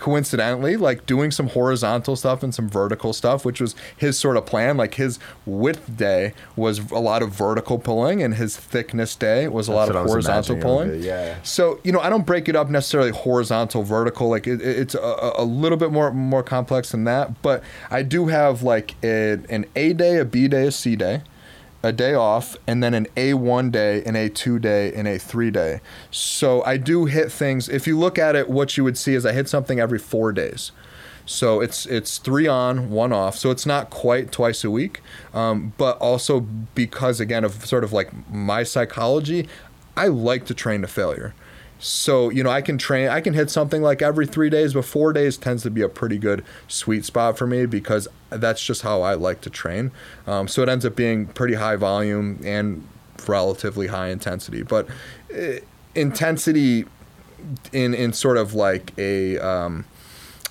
coincidentally 0.03 0.75
like 0.75 1.05
doing 1.05 1.31
some 1.31 1.47
horizontal 1.47 2.15
stuff 2.17 2.43
and 2.43 2.53
some 2.53 2.67
vertical 2.69 3.13
stuff 3.13 3.45
which 3.45 3.61
was 3.61 3.73
his 3.95 4.19
sort 4.19 4.35
of 4.37 4.45
plan. 4.45 4.75
Like 4.77 4.95
his 4.95 5.17
width 5.45 5.95
day 5.97 6.33
was 6.57 6.79
a 6.91 6.99
lot 6.99 7.23
of 7.23 7.29
vertical 7.33 7.79
pulling 7.79 8.21
and 8.21 8.35
his 8.35 8.57
thickness 8.57 9.15
day 9.15 9.47
was 9.47 9.69
a 9.69 9.71
That's 9.71 9.89
lot 9.89 9.95
of 9.95 10.05
horizontal 10.05 10.55
imagining 10.57 10.63
a 10.63 10.67
little 10.67 10.85
pulling. 10.85 11.01
bit, 11.01 11.07
yeah. 11.07 11.35
so 11.41 11.79
you 11.85 11.91
know 11.93 11.99
i 12.01 12.09
don't 12.09 12.25
break 12.25 12.49
it 12.49 12.55
up 12.55 12.69
necessarily 12.69 13.11
horizontal 13.11 13.83
vertical 13.83 14.27
like 14.29 14.45
it, 14.45 14.61
it- 14.61 14.77
it's 14.83 14.95
a, 14.95 15.31
a 15.37 15.43
little 15.45 15.77
bit 15.77 15.91
more 15.91 16.11
more 16.11 16.43
complex 16.43 16.91
than 16.91 17.05
that 17.05 17.41
but 17.41 17.63
i 17.89 18.03
do 18.03 18.27
have 18.27 18.61
like 18.63 18.95
a, 19.03 19.37
an 19.49 19.65
a 19.75 19.93
day 19.93 20.17
a 20.17 20.25
b 20.25 20.47
day 20.49 20.67
a 20.67 20.71
c 20.71 20.95
day 20.97 21.21
a 21.83 21.91
day 21.91 22.13
off 22.13 22.55
and 22.65 22.81
then 22.81 22.93
an 22.93 23.07
A1 23.17 23.71
day, 23.71 24.01
an 24.03 24.15
A2 24.15 24.59
day, 24.61 24.93
and 24.93 25.07
a 25.07 25.19
3 25.19 25.51
day. 25.51 25.81
So 26.09 26.63
I 26.63 26.77
do 26.77 27.05
hit 27.05 27.31
things. 27.31 27.67
If 27.67 27.85
you 27.85 27.99
look 27.99 28.17
at 28.17 28.35
it, 28.35 28.49
what 28.49 28.77
you 28.77 28.83
would 28.85 28.97
see 28.97 29.13
is 29.13 29.25
I 29.25 29.33
hit 29.33 29.49
something 29.49 29.79
every 29.79 29.99
four 29.99 30.31
days. 30.31 30.71
So 31.25 31.61
it's 31.61 31.85
it's 31.85 32.17
three 32.17 32.47
on, 32.47 32.89
one 32.89 33.13
off. 33.13 33.37
So 33.37 33.49
it's 33.49 33.65
not 33.65 33.89
quite 33.89 34.31
twice 34.31 34.63
a 34.63 34.69
week, 34.69 35.01
um, 35.33 35.73
but 35.77 35.97
also 35.99 36.41
because 36.41 37.19
again 37.19 37.45
of 37.45 37.65
sort 37.65 37.83
of 37.83 37.93
like 37.93 38.11
my 38.29 38.63
psychology, 38.63 39.47
I 39.95 40.07
like 40.07 40.45
to 40.47 40.53
train 40.53 40.81
to 40.81 40.87
failure. 40.87 41.33
So, 41.79 42.29
you 42.29 42.43
know, 42.43 42.49
I 42.49 42.61
can 42.61 42.77
train, 42.77 43.09
I 43.09 43.19
can 43.19 43.33
hit 43.33 43.49
something 43.49 43.81
like 43.81 44.01
every 44.01 44.25
three 44.25 44.49
days, 44.49 44.73
but 44.73 44.85
four 44.85 45.11
days 45.11 45.37
tends 45.37 45.63
to 45.63 45.69
be 45.69 45.81
a 45.81 45.89
pretty 45.89 46.17
good 46.17 46.43
sweet 46.67 47.03
spot 47.03 47.37
for 47.37 47.45
me 47.45 47.65
because 47.65 48.07
that's 48.29 48.63
just 48.63 48.83
how 48.83 49.01
I 49.01 49.15
like 49.15 49.41
to 49.41 49.49
train. 49.49 49.91
Um, 50.25 50.47
so 50.47 50.63
it 50.63 50.69
ends 50.69 50.85
up 50.85 50.95
being 50.95 51.25
pretty 51.27 51.55
high 51.55 51.75
volume 51.75 52.39
and 52.43 52.87
relatively 53.27 53.87
high 53.87 54.07
intensity. 54.07 54.63
But 54.63 54.87
uh, 55.35 55.59
intensity 55.93 56.85
in, 57.73 57.93
in 57.93 58.13
sort 58.13 58.37
of 58.37 58.53
like 58.53 58.97
a, 58.97 59.37
um, 59.39 59.85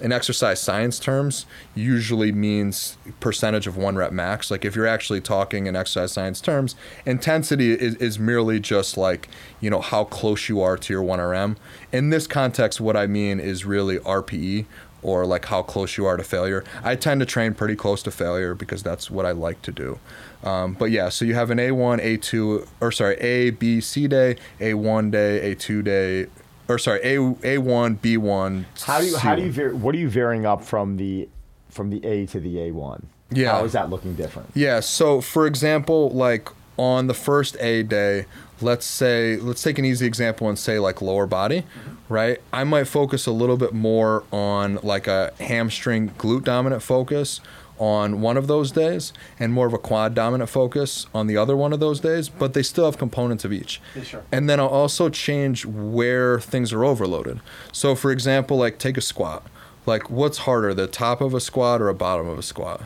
in 0.03 0.13
exercise 0.13 0.61
science 0.61 0.99
terms 0.99 1.47
usually 1.75 2.33
means 2.33 2.99
percentage 3.21 3.67
of 3.67 3.77
one 3.77 3.97
rep 3.97 4.13
max. 4.13 4.51
Like 4.51 4.65
if 4.65 4.77
you're 4.77 4.87
actually 4.87 5.21
talking 5.21 5.67
in 5.67 5.77
exercise 5.77 6.13
science 6.13 6.41
terms 6.41 6.75
intensity 7.07 7.73
is, 7.73 7.95
is 7.97 8.19
merely 8.19 8.61
just 8.61 8.97
like 8.97 9.29
you 9.61 9.71
know 9.71 9.81
how 9.81 10.05
close 10.05 10.49
you 10.49 10.61
are 10.61 10.77
to 10.77 10.93
your 10.93 11.03
1rm 11.03 11.57
in 11.93 12.11
this 12.11 12.27
context 12.27 12.81
what 12.81 12.97
i 12.97 13.07
mean 13.07 13.39
is 13.39 13.65
really 13.65 13.99
rpe 13.99 14.67
or 15.03 15.27
like 15.27 15.47
how 15.47 15.63
close 15.63 15.97
you 15.97 16.07
are 16.07 16.17
to 16.17 16.23
failure. 16.23 16.63
I 16.85 16.95
tend 16.95 17.19
to 17.21 17.27
train 17.27 17.55
pretty 17.55 17.75
close 17.75 18.05
to 18.05 18.13
failure 18.13 18.55
because 18.55 18.85
that's 18.85 19.11
what 19.11 19.27
i 19.27 19.33
like 19.33 19.61
to 19.63 19.73
do. 19.73 19.99
Um, 20.45 20.75
but 20.75 20.91
yeah 20.91 21.09
so 21.09 21.25
you 21.25 21.35
have 21.35 21.51
an 21.51 21.59
a1 21.59 22.01
a2 22.01 22.69
or 22.81 22.93
sorry 22.93 23.17
a 23.17 23.51
b 23.51 23.81
c 23.81 24.07
day 24.07 24.37
a1 24.61 25.11
day 25.11 25.55
a2 25.55 25.85
day 25.85 26.27
or 26.73 26.79
sorry, 26.79 27.01
A 27.03 27.35
A 27.45 27.59
one 27.59 27.95
B 27.95 28.17
one. 28.17 28.67
How 28.83 29.01
do 29.01 29.07
you 29.07 29.17
how 29.17 29.35
do 29.35 29.43
you 29.43 29.77
what 29.77 29.95
are 29.95 29.99
you 29.99 30.09
varying 30.09 30.47
up 30.47 30.65
from 30.65 30.97
the 30.97 31.29
from 31.71 31.91
the 31.91 32.05
A 32.05 32.27
to 32.27 32.41
the 32.41 32.61
A 32.63 32.71
one? 32.73 33.07
Yeah. 33.31 33.53
How 33.53 33.65
is 33.65 33.73
that 33.73 33.91
looking 33.91 34.15
different? 34.15 34.51
Yeah. 34.55 34.81
So 34.81 35.21
for 35.21 35.47
example, 35.47 36.11
like 36.11 36.49
on 36.77 37.07
the 37.07 37.15
first 37.15 37.57
A 37.61 37.83
day, 37.83 38.27
let's 38.61 38.87
say 38.87 39.37
let's 39.37 39.63
take 39.63 39.79
an 39.79 39.85
easy 39.85 40.07
example 40.07 40.49
and 40.49 40.59
say 40.59 40.79
like 40.79 41.01
lower 41.03 41.27
body, 41.27 41.65
right? 42.09 42.41
I 42.53 42.65
might 42.65 42.85
focus 42.85 43.27
a 43.27 43.33
little 43.33 43.57
bit 43.57 43.73
more 43.73 44.25
on 44.33 44.77
like 44.83 45.07
a 45.07 45.33
hamstring 45.41 46.11
glute 46.11 46.45
dominant 46.45 46.83
focus 46.83 47.41
on 47.79 48.21
one 48.21 48.37
of 48.37 48.47
those 48.47 48.71
days 48.71 49.13
and 49.39 49.53
more 49.53 49.67
of 49.67 49.73
a 49.73 49.79
quad 49.79 50.15
dominant 50.15 50.51
focus 50.51 51.07
on 51.15 51.27
the 51.27 51.37
other 51.37 51.57
one 51.57 51.73
of 51.73 51.81
those 51.81 52.01
days, 52.01 52.29
but 52.29 52.55
they 52.55 52.63
still 52.63 52.85
have 52.85 52.99
components 52.99 53.45
of 53.45 53.53
each. 53.53 53.81
Yeah, 53.97 54.03
sure. 54.03 54.23
And 54.31 54.49
then 54.49 54.61
I'll 54.61 54.69
also 54.69 55.09
change 55.09 55.67
where 55.67 56.39
things 56.39 56.73
are 56.73 56.85
overloaded. 56.85 57.41
So, 57.73 57.95
for 57.95 58.11
example, 58.11 58.57
like 58.57 58.79
take 58.79 58.97
a 58.97 59.01
squat. 59.01 59.47
Like, 59.85 60.11
what's 60.11 60.39
harder, 60.39 60.75
the 60.75 60.87
top 60.87 61.21
of 61.21 61.35
a 61.35 61.41
squat 61.41 61.81
or 61.83 61.89
a 61.89 61.95
bottom 61.95 62.29
of 62.29 62.39
a 62.39 62.43
squat? 62.43 62.85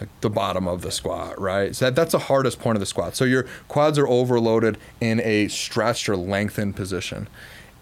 Like 0.00 0.08
the 0.20 0.30
bottom 0.30 0.66
of 0.66 0.82
the 0.82 0.90
squat, 0.90 1.40
right? 1.40 1.74
So 1.74 1.86
that, 1.86 1.96
that's 1.96 2.12
the 2.12 2.18
hardest 2.18 2.60
point 2.60 2.76
of 2.76 2.80
the 2.80 2.86
squat. 2.86 3.16
So 3.16 3.24
your 3.24 3.46
quads 3.68 3.98
are 3.98 4.08
overloaded 4.08 4.78
in 5.00 5.20
a 5.20 5.48
stretched 5.48 6.08
or 6.08 6.16
lengthened 6.16 6.76
position. 6.76 7.28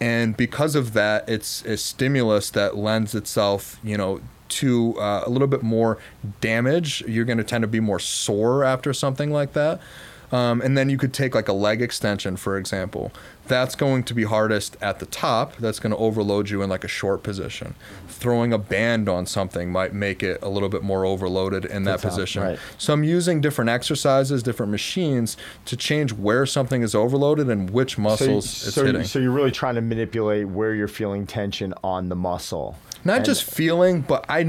And 0.01 0.37
because 0.37 0.75
of 0.75 0.93
that, 0.93 1.29
it's 1.29 1.65
a 1.65 1.77
stimulus 1.77 2.51
that 2.51 2.77
lends 2.77 3.15
itself, 3.15 3.79
you 3.83 3.97
know, 3.97 4.21
to 4.49 4.99
uh, 5.01 5.23
a 5.27 5.31
little 5.31 5.49
bit 5.49 5.63
more 5.63 5.99
damage. 6.41 7.03
You're 7.07 7.25
going 7.25 7.39
to 7.39 7.45
tend 7.45 7.63
to 7.63 7.69
be 7.69 7.81
more 7.81 7.99
sore 7.99 8.65
after 8.65 8.93
something 8.93 9.31
like 9.31 9.53
that. 9.55 9.81
Um, 10.33 10.61
and 10.61 10.77
then 10.77 10.91
you 10.91 10.99
could 10.99 11.13
take 11.15 11.37
like 11.37 11.47
a 11.47 11.53
leg 11.53 11.81
extension, 11.81 12.37
for 12.37 12.57
example. 12.59 13.13
That's 13.47 13.77
going 13.77 14.03
to 14.05 14.15
be 14.15 14.25
hardest 14.25 14.77
at 14.83 14.99
the 14.99 15.07
top. 15.07 15.55
That's 15.59 15.79
going 15.79 15.93
to 15.93 15.97
overload 15.97 16.51
you 16.51 16.63
in 16.63 16.69
like 16.69 16.83
a 16.83 16.89
short 16.89 17.23
position. 17.23 17.77
Throwing 18.09 18.53
a 18.53 18.59
band 18.59 19.09
on 19.09 19.27
something 19.27 19.71
might 19.71 19.93
make 19.95 20.25
it 20.25 20.41
a 20.43 20.49
little 20.49 20.69
bit 20.69 20.83
more 20.83 21.05
overloaded 21.05 21.65
in 21.65 21.85
that 21.85 22.01
top, 22.01 22.11
position. 22.11 22.43
right. 22.43 22.59
So 22.77 22.93
I'm 22.93 23.05
using 23.05 23.41
different 23.41 23.71
exercises, 23.71 24.43
different 24.43 24.73
machines 24.73 25.37
to 25.67 25.77
change 25.77 26.13
where 26.13 26.45
something 26.45 26.83
is 26.83 26.93
overloaded 26.97 27.49
and 27.49 27.71
which 27.71 27.95
So, 27.95 28.03
muscles 28.03 28.47
it's 28.67 28.75
so, 28.75 28.85
hitting. 28.85 29.05
so 29.05 29.21
you're 29.21 29.31
really 29.31 29.53
trying 29.53 29.77
to 29.77 29.81
manipulate 29.81 30.49
where 30.49 30.75
you're 30.75 30.89
feeling 30.89 31.25
tension 31.25 31.73
on 31.85 32.09
the 32.09 32.17
muscle. 32.17 32.77
Not 33.05 33.17
And- 33.19 33.25
just 33.25 33.45
feeling 33.45 34.01
but 34.03 34.25
i 34.29 34.41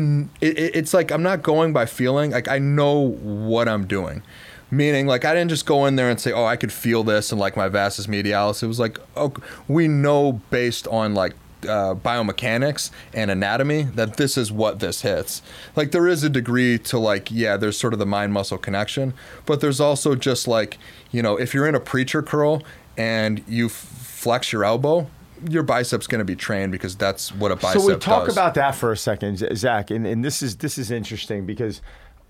it- 0.42 0.76
it's 0.76 0.94
like 0.94 1.12
i'm 1.12 1.24
not 1.24 1.44
going 1.44 1.74
by 1.74 1.86
feeling 1.86 2.32
like 2.32 2.48
i 2.48 2.60
know 2.60 2.94
what 3.00 3.68
i'm 3.68 3.86
doing. 3.88 4.22
Meaning 4.70 5.08
like 5.08 5.24
i 5.24 5.34
didn't 5.34 5.50
just 5.50 5.66
go 5.66 5.86
in 5.86 5.96
there 5.96 6.10
and 6.10 6.20
say 6.20 6.32
oh 6.34 6.44
i 6.46 6.58
could 6.58 6.74
feel 6.74 7.04
this 7.04 7.32
and 7.32 7.40
like 7.40 7.56
my 7.56 7.70
vastus 7.70 8.08
medialis. 8.08 8.62
It 8.62 8.68
was 8.68 8.80
like 8.80 9.00
oh 9.16 9.32
we 9.68 9.88
know 9.88 10.42
based 10.50 10.88
on 10.90 11.14
like 11.14 11.34
uh, 11.68 11.96
biomechanics 11.96 12.92
and 13.14 13.32
anatomy 13.32 13.84
that 13.84 14.18
this 14.18 14.38
is 14.38 14.52
what 14.52 14.80
this 14.80 15.02
hits. 15.02 15.42
Like 15.76 15.92
there 15.92 16.08
is 16.08 16.24
a 16.24 16.30
degree 16.30 16.78
to 16.80 17.00
like 17.00 17.32
yeah 17.32 17.56
there's 17.58 17.78
sort 17.80 17.94
of 17.94 18.00
the 18.00 18.06
mind 18.06 18.34
muscle 18.34 18.58
connection 18.58 19.14
but 19.46 19.62
there's 19.62 19.80
also 19.80 20.16
just 20.16 20.48
like 20.50 20.78
you 21.12 21.22
know 21.22 21.38
if 21.40 21.54
you're 21.54 21.68
in 21.68 21.74
a 21.76 21.80
preacher 21.80 22.22
curl 22.22 22.62
and 22.98 23.44
you 23.48 23.68
f- 23.68 23.72
flex 23.72 24.52
your 24.52 24.66
elbow 24.66 25.08
your 25.50 25.64
bicep's 25.64 26.08
going 26.08 26.20
to 26.20 26.26
be 26.26 26.36
trained 26.36 26.72
because 26.72 26.96
that's 26.96 27.34
what 27.34 27.52
a 27.52 27.56
bicep 27.56 27.78
is. 27.78 27.84
So 27.84 27.94
we 27.94 28.00
talk 28.00 28.26
does. 28.26 28.36
about 28.36 28.54
that 28.56 28.76
for 28.76 28.92
a 28.92 28.98
second, 28.98 29.38
Zach, 29.56 29.92
and, 29.92 30.06
and 30.06 30.24
this 30.24 30.42
is 30.42 30.58
this 30.58 30.78
is 30.78 30.92
interesting 30.92 31.46
because 31.46 31.82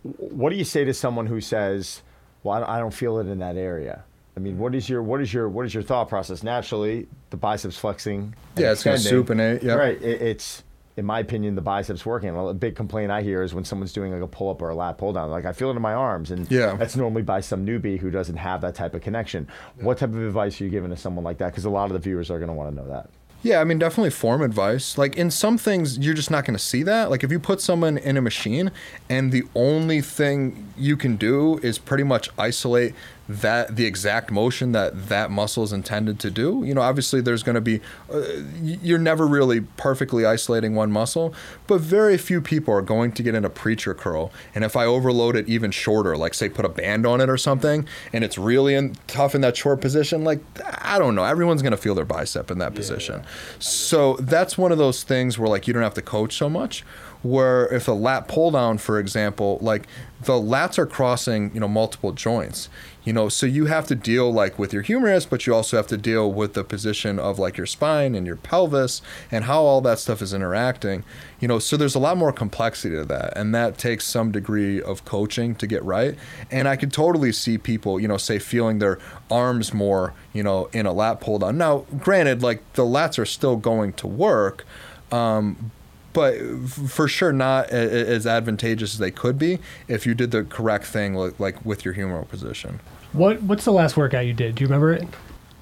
what 0.03 0.49
do 0.49 0.55
you 0.55 0.63
say 0.63 0.83
to 0.83 0.93
someone 0.93 1.25
who 1.25 1.41
says, 1.41 2.01
"Well, 2.43 2.63
I 2.63 2.79
don't, 2.79 2.93
feel 2.93 3.19
it 3.19 3.27
in 3.27 3.39
that 3.39 3.57
area"? 3.57 4.03
I 4.35 4.39
mean, 4.39 4.57
what 4.57 4.75
is 4.75 4.87
your 4.89 5.01
what 5.01 5.21
is 5.21 5.33
your 5.33 5.49
what 5.49 5.65
is 5.65 5.73
your 5.73 5.83
thought 5.83 6.09
process? 6.09 6.43
Naturally, 6.43 7.07
the 7.29 7.37
biceps 7.37 7.77
flexing. 7.77 8.35
and 8.55 8.63
Yeah, 8.63 8.71
it's 8.71 8.83
gonna 8.83 8.95
extending. 8.95 9.23
supinate, 9.25 9.63
Yeah, 9.63 9.73
Right. 9.73 10.01
It, 10.01 10.21
it's 10.21 10.63
in 10.97 11.05
my 11.05 11.19
opinion, 11.19 11.53
the 11.55 11.61
biceps 11.61 12.05
working. 12.05 12.35
Well, 12.35 12.49
a 12.49 12.53
big 12.55 12.75
complaint 12.75 13.11
I 13.11 13.21
hear 13.21 13.43
is 13.43 13.53
when 13.53 13.63
someone's 13.63 13.93
doing 13.93 14.11
like 14.11 14.21
a 14.23 14.27
pull 14.27 14.49
up 14.49 14.61
or 14.61 14.69
a 14.69 14.75
lat 14.75 14.97
pull 14.97 15.13
down. 15.13 15.29
Like 15.29 15.45
I 15.45 15.53
feel 15.53 15.69
it 15.69 15.75
in 15.75 15.81
my 15.81 15.93
arms, 15.93 16.31
and 16.31 16.49
Yeah. 16.51 16.75
that's 16.75 16.95
normally 16.95 17.21
by 17.21 17.39
some 17.41 17.65
newbie 17.65 17.99
who 17.99 18.09
doesn't 18.09 18.37
have 18.37 18.61
that 18.61 18.73
type 18.75 18.93
of 18.95 19.01
connection. 19.01 19.47
What 19.79 19.99
type 19.99 20.09
of 20.09 20.17
advice 20.21 20.59
are 20.59 20.63
you 20.63 20.69
giving 20.71 20.89
to 20.89 20.97
someone 20.97 21.23
like 21.23 21.37
that? 21.37 21.51
Because 21.51 21.65
a 21.65 21.69
lot 21.69 21.85
of 21.85 21.93
the 21.93 21.99
viewers 21.99 22.31
are 22.31 22.39
going 22.39 22.49
to 22.49 22.53
want 22.53 22.71
to 22.71 22.75
know 22.75 22.87
that. 22.89 23.09
Yeah, 23.43 23.61
I 23.61 23.63
mean, 23.65 23.77
definitely 23.77 24.09
form 24.09 24.41
advice. 24.41 24.97
Like 24.97 25.15
in 25.15 25.29
some 25.29 25.59
things, 25.59 25.99
you're 25.99 26.15
just 26.15 26.31
not 26.31 26.43
going 26.43 26.57
to 26.57 26.63
see 26.63 26.81
that. 26.83 27.11
Like 27.11 27.23
if 27.23 27.31
you 27.31 27.39
put 27.39 27.61
someone 27.61 27.97
in 27.99 28.17
a 28.17 28.21
machine 28.21 28.71
and 29.07 29.31
the 29.31 29.43
only 29.53 30.01
thing 30.01 30.73
you 30.75 30.97
can 30.97 31.15
do 31.17 31.59
is 31.59 31.77
pretty 31.77 32.03
much 32.03 32.31
isolate 32.39 32.95
that 33.29 33.75
the 33.75 33.85
exact 33.85 34.31
motion 34.31 34.71
that 34.71 35.09
that 35.09 35.29
muscle 35.29 35.63
is 35.63 35.73
intended 35.73 36.19
to 36.19 36.31
do. 36.31 36.63
You 36.63 36.73
know, 36.73 36.81
obviously 36.81 37.19
there's 37.19 37.43
going 37.43 37.55
to 37.55 37.61
be 37.61 37.81
uh, 38.11 38.23
you're 38.61 38.97
never 38.97 39.27
really 39.27 39.61
perfectly 39.61 40.25
isolating 40.25 40.75
one 40.75 40.91
muscle, 40.91 41.33
but 41.67 41.81
very 41.81 42.17
few 42.17 42.41
people 42.41 42.73
are 42.73 42.81
going 42.81 43.11
to 43.13 43.23
get 43.23 43.35
in 43.35 43.43
a 43.43 43.49
preacher 43.49 43.93
curl. 43.93 44.31
And 44.55 44.63
if 44.63 44.75
I 44.75 44.85
overload 44.85 45.35
it 45.35 45.47
even 45.49 45.71
shorter, 45.71 46.15
like 46.15 46.33
say 46.33 46.47
put 46.49 46.65
a 46.65 46.69
band 46.69 47.05
on 47.05 47.19
it 47.19 47.29
or 47.29 47.37
something, 47.37 47.87
and 48.13 48.23
it's 48.23 48.37
really 48.37 48.75
in, 48.75 48.95
tough 49.07 49.35
in 49.35 49.41
that 49.41 49.57
short 49.57 49.81
position, 49.81 50.23
like 50.23 50.39
I 50.81 50.97
don't 50.97 51.15
know, 51.15 51.25
everyone's 51.25 51.61
going 51.61 51.71
to 51.71 51.77
feel 51.77 51.95
their 51.95 52.05
bicep 52.05 52.49
in 52.49 52.59
that 52.59 52.75
position. 52.75 53.25
So 53.59 54.15
that's 54.17 54.57
one 54.57 54.71
of 54.71 54.77
those 54.77 55.03
things 55.03 55.37
where 55.37 55.49
like 55.49 55.67
you 55.67 55.73
don't 55.73 55.83
have 55.83 55.93
to 55.95 56.01
coach 56.01 56.37
so 56.37 56.49
much. 56.49 56.83
Where 57.23 57.67
if 57.73 57.87
a 57.87 57.93
lat 57.93 58.27
pull 58.27 58.51
down, 58.51 58.77
for 58.77 58.99
example, 58.99 59.57
like 59.59 59.87
the 60.21 60.33
lats 60.33 60.77
are 60.77 60.85
crossing, 60.85 61.51
you 61.53 61.59
know, 61.59 61.67
multiple 61.67 62.11
joints. 62.11 62.69
You 63.07 63.13
know, 63.13 63.29
so 63.29 63.45
you 63.45 63.67
have 63.67 63.87
to 63.87 63.95
deal 63.95 64.33
like 64.33 64.59
with 64.59 64.73
your 64.73 64.81
humerus, 64.81 65.25
but 65.25 65.47
you 65.47 65.55
also 65.55 65.77
have 65.77 65.87
to 65.87 65.95
deal 65.95 66.29
with 66.29 66.55
the 66.55 66.63
position 66.65 67.19
of 67.19 67.39
like 67.39 67.55
your 67.55 67.65
spine 67.65 68.15
and 68.15 68.27
your 68.27 68.35
pelvis 68.35 69.01
and 69.31 69.45
how 69.45 69.61
all 69.61 69.79
that 69.79 69.99
stuff 69.99 70.21
is 70.21 70.33
interacting. 70.33 71.05
You 71.39 71.47
know, 71.47 71.57
so 71.57 71.77
there's 71.77 71.95
a 71.95 71.99
lot 71.99 72.17
more 72.17 72.33
complexity 72.33 72.97
to 72.97 73.05
that, 73.05 73.37
and 73.37 73.55
that 73.55 73.77
takes 73.77 74.03
some 74.03 74.33
degree 74.33 74.81
of 74.81 75.05
coaching 75.05 75.55
to 75.55 75.65
get 75.65 75.85
right. 75.85 76.17
And 76.51 76.67
I 76.67 76.75
could 76.75 76.91
totally 76.91 77.31
see 77.31 77.57
people, 77.57 77.97
you 77.97 78.09
know, 78.09 78.17
say 78.17 78.39
feeling 78.39 78.79
their 78.79 78.99
arms 79.31 79.73
more, 79.73 80.13
you 80.33 80.43
know, 80.43 80.69
in 80.73 80.85
a 80.85 80.91
lat 80.91 81.21
pull 81.21 81.39
down. 81.39 81.57
Now, 81.57 81.85
granted, 81.99 82.43
like 82.43 82.61
the 82.73 82.83
lats 82.83 83.17
are 83.17 83.25
still 83.25 83.55
going 83.55 83.93
to 83.93 84.07
work, 84.07 84.65
um, 85.13 85.71
but 86.11 86.37
for 86.67 87.07
sure 87.07 87.31
not 87.31 87.69
as 87.69 88.27
advantageous 88.27 88.95
as 88.95 88.99
they 88.99 89.11
could 89.11 89.39
be 89.39 89.59
if 89.87 90.05
you 90.05 90.13
did 90.13 90.31
the 90.31 90.43
correct 90.43 90.87
thing, 90.87 91.13
like 91.13 91.65
with 91.65 91.85
your 91.85 91.93
humeral 91.93 92.27
position. 92.27 92.81
What 93.17 93.41
What's 93.43 93.65
the 93.65 93.71
last 93.73 93.97
workout 93.97 94.25
you 94.25 94.33
did? 94.33 94.55
Do 94.55 94.61
you 94.63 94.67
remember 94.67 94.93
it? 94.93 95.07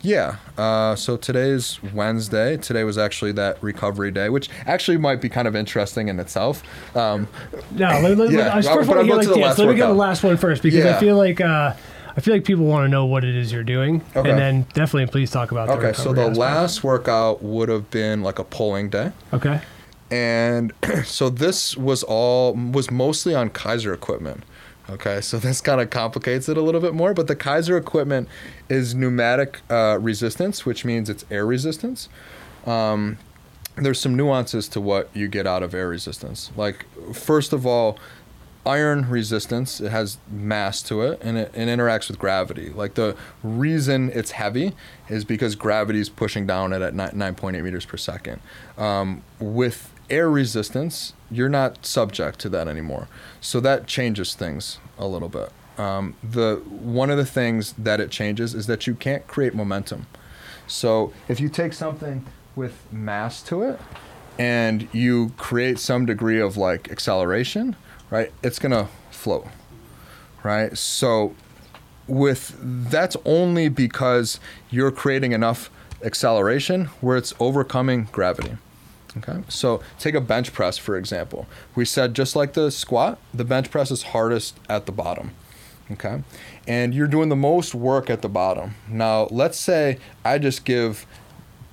Yeah. 0.01 0.35
Uh, 0.57 0.95
so 0.95 1.17
today's 1.17 1.79
Wednesday. 1.93 2.57
Today 2.57 2.83
was 2.83 2.97
actually 2.97 3.31
that 3.33 3.61
recovery 3.63 4.11
day, 4.11 4.29
which 4.29 4.49
actually 4.67 4.97
might 4.97 5.19
be 5.19 5.29
kind 5.29 5.47
of 5.47 5.55
interesting 5.55 6.09
in 6.09 6.19
itself. 6.19 6.61
Um, 6.95 7.27
No, 7.71 7.87
let, 8.01 8.17
let, 8.17 8.29
Yeah, 8.31 8.55
I 8.55 8.61
first 8.61 8.87
but 8.87 8.97
want 8.97 9.01
to 9.01 9.07
go 9.07 9.15
like 9.17 9.27
to 9.27 9.33
the 9.33 9.39
yeah, 9.39 9.45
last 9.47 9.57
so 9.57 9.63
let 9.65 9.71
me 9.71 9.77
get 9.77 9.87
the 9.87 9.93
last 9.93 10.23
one 10.23 10.37
first 10.37 10.61
because 10.61 10.83
Yeah. 10.83 10.95
I 10.95 10.99
feel 10.99 11.17
like 11.17 11.41
uh, 11.41 11.73
I 12.15 12.21
feel 12.21 12.33
like 12.35 12.45
people 12.45 12.65
want 12.65 12.85
to 12.85 12.89
know 12.89 13.05
what 13.05 13.23
it 13.23 13.35
is 13.35 13.51
you're 13.51 13.63
doing, 13.63 14.01
Okay. 14.15 14.29
and 14.29 14.37
then 14.39 14.61
definitely 14.73 15.07
please 15.07 15.31
talk 15.31 15.51
about. 15.51 15.67
The 15.69 15.73
okay, 15.73 15.93
so 15.93 16.13
the 16.13 16.21
aspect. 16.21 16.37
last 16.37 16.83
workout 16.83 17.41
would 17.43 17.69
have 17.69 17.89
been 17.89 18.21
like 18.21 18.37
a 18.37 18.43
pulling 18.43 18.89
day. 18.89 19.11
Okay. 19.33 19.59
and 20.11 20.71
so 21.03 21.29
this 21.29 21.75
was 21.75 22.03
all 22.03 22.53
was 22.53 22.91
mostly 22.91 23.33
on 23.33 23.49
Keiser 23.49 23.93
equipment. 23.93 24.43
Okay, 24.89 25.21
so 25.21 25.37
this 25.39 25.61
kind 25.61 25.81
of 25.81 25.89
complicates 25.89 26.49
it 26.49 26.57
a 26.57 26.61
little 26.61 26.81
bit 26.81 26.93
more, 26.93 27.13
but 27.13 27.27
the 27.27 27.35
Keiser 27.35 27.77
equipment 27.77 28.27
is 28.69 28.95
pneumatic 28.95 29.61
uh, 29.69 29.97
resistance, 29.99 30.65
which 30.65 30.85
means 30.85 31.09
it's 31.09 31.25
air 31.31 31.45
resistance. 31.45 32.09
Um, 32.65 33.17
there's 33.75 33.99
some 33.99 34.15
nuances 34.15 34.67
to 34.69 34.81
what 34.81 35.09
you 35.13 35.27
get 35.27 35.45
out 35.45 35.61
of 35.61 35.73
air 35.73 35.89
resistance. 35.89 36.51
Like 36.55 36.85
first 37.13 37.51
of 37.51 37.65
all, 37.65 37.99
iron 38.65 39.07
resistance 39.09 39.79
it 39.79 39.91
has 39.91 40.17
mass 40.29 40.81
to 40.81 41.01
it 41.01 41.21
and 41.21 41.37
it, 41.37 41.51
it 41.53 41.67
interacts 41.67 42.07
with 42.07 42.17
gravity 42.17 42.69
like 42.71 42.95
the 42.95 43.15
reason 43.43 44.09
it's 44.13 44.31
heavy 44.31 44.73
is 45.07 45.23
because 45.23 45.55
gravity 45.55 45.99
is 45.99 46.09
pushing 46.09 46.47
down 46.47 46.73
it 46.73 46.81
at 46.81 46.95
9.8 46.95 47.61
meters 47.61 47.85
per 47.85 47.95
second 47.95 48.41
um, 48.77 49.21
with 49.39 49.93
air 50.09 50.29
resistance 50.29 51.13
you're 51.31 51.49
not 51.49 51.85
subject 51.85 52.39
to 52.39 52.49
that 52.49 52.67
anymore 52.67 53.07
so 53.41 53.59
that 53.59 53.87
changes 53.87 54.35
things 54.35 54.79
a 54.97 55.07
little 55.07 55.29
bit 55.29 55.51
um, 55.77 56.15
the 56.23 56.61
one 56.67 57.09
of 57.09 57.17
the 57.17 57.25
things 57.25 57.73
that 57.73 57.99
it 57.99 58.09
changes 58.09 58.53
is 58.53 58.67
that 58.67 58.87
you 58.87 58.95
can't 58.95 59.27
create 59.27 59.53
momentum 59.53 60.07
so 60.67 61.11
if 61.27 61.39
you 61.39 61.49
take 61.49 61.73
something 61.73 62.25
with 62.55 62.91
mass 62.91 63.41
to 63.43 63.61
it 63.61 63.79
and 64.37 64.87
you 64.93 65.31
create 65.37 65.79
some 65.79 66.05
degree 66.05 66.39
of 66.39 66.57
like 66.57 66.89
acceleration 66.91 67.75
right? 68.09 68.31
It's 68.43 68.59
gonna 68.59 68.87
float, 69.11 69.47
right? 70.43 70.77
So 70.77 71.35
with 72.07 72.55
that's 72.61 73.17
only 73.25 73.69
because 73.69 74.39
you're 74.69 74.91
creating 74.91 75.31
enough 75.31 75.69
acceleration 76.03 76.85
where 77.01 77.17
it's 77.17 77.33
overcoming 77.39 78.07
gravity. 78.11 78.57
Okay, 79.17 79.43
so 79.47 79.81
take 79.97 80.13
a 80.13 80.21
bench 80.21 80.51
press 80.51 80.77
for 80.77 80.97
example. 80.97 81.47
We 81.73 81.85
said 81.85 82.13
just 82.13 82.35
like 82.35 82.53
the 82.53 82.69
squat, 82.69 83.17
the 83.33 83.45
bench 83.45 83.71
press 83.71 83.91
is 83.91 84.03
hardest 84.03 84.59
at 84.67 84.85
the 84.85 84.91
bottom. 84.91 85.31
Okay, 85.91 86.23
and 86.67 86.93
you're 86.93 87.07
doing 87.07 87.29
the 87.29 87.35
most 87.35 87.75
work 87.75 88.09
at 88.09 88.21
the 88.21 88.29
bottom. 88.29 88.75
Now, 88.89 89.27
let's 89.29 89.59
say 89.59 89.99
I 90.23 90.39
just 90.39 90.65
give 90.65 91.05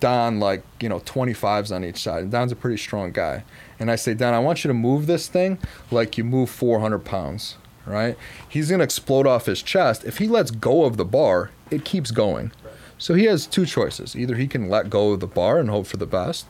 Don 0.00 0.38
like 0.38 0.62
you 0.80 0.88
know 0.88 1.00
25s 1.00 1.74
on 1.74 1.84
each 1.84 2.02
side. 2.02 2.24
And 2.24 2.32
Don's 2.32 2.52
a 2.52 2.56
pretty 2.56 2.76
strong 2.76 3.10
guy, 3.10 3.44
and 3.78 3.90
I 3.90 3.96
say, 3.96 4.14
Don, 4.14 4.34
I 4.34 4.38
want 4.38 4.64
you 4.64 4.68
to 4.68 4.74
move 4.74 5.06
this 5.06 5.28
thing 5.28 5.58
like 5.90 6.18
you 6.18 6.24
move 6.24 6.50
400 6.50 7.00
pounds, 7.00 7.56
right? 7.86 8.16
He's 8.48 8.68
going 8.68 8.80
to 8.80 8.84
explode 8.84 9.26
off 9.26 9.46
his 9.46 9.62
chest. 9.62 10.04
If 10.04 10.18
he 10.18 10.28
lets 10.28 10.50
go 10.50 10.84
of 10.84 10.96
the 10.96 11.04
bar, 11.04 11.50
it 11.70 11.84
keeps 11.84 12.10
going. 12.10 12.52
So 12.98 13.14
he 13.14 13.24
has 13.24 13.46
two 13.46 13.66
choices. 13.66 14.14
Either 14.14 14.36
he 14.36 14.46
can 14.46 14.68
let 14.68 14.88
go 14.88 15.12
of 15.12 15.20
the 15.20 15.26
bar 15.26 15.58
and 15.58 15.68
hope 15.68 15.86
for 15.86 15.96
the 15.96 16.06
best, 16.06 16.46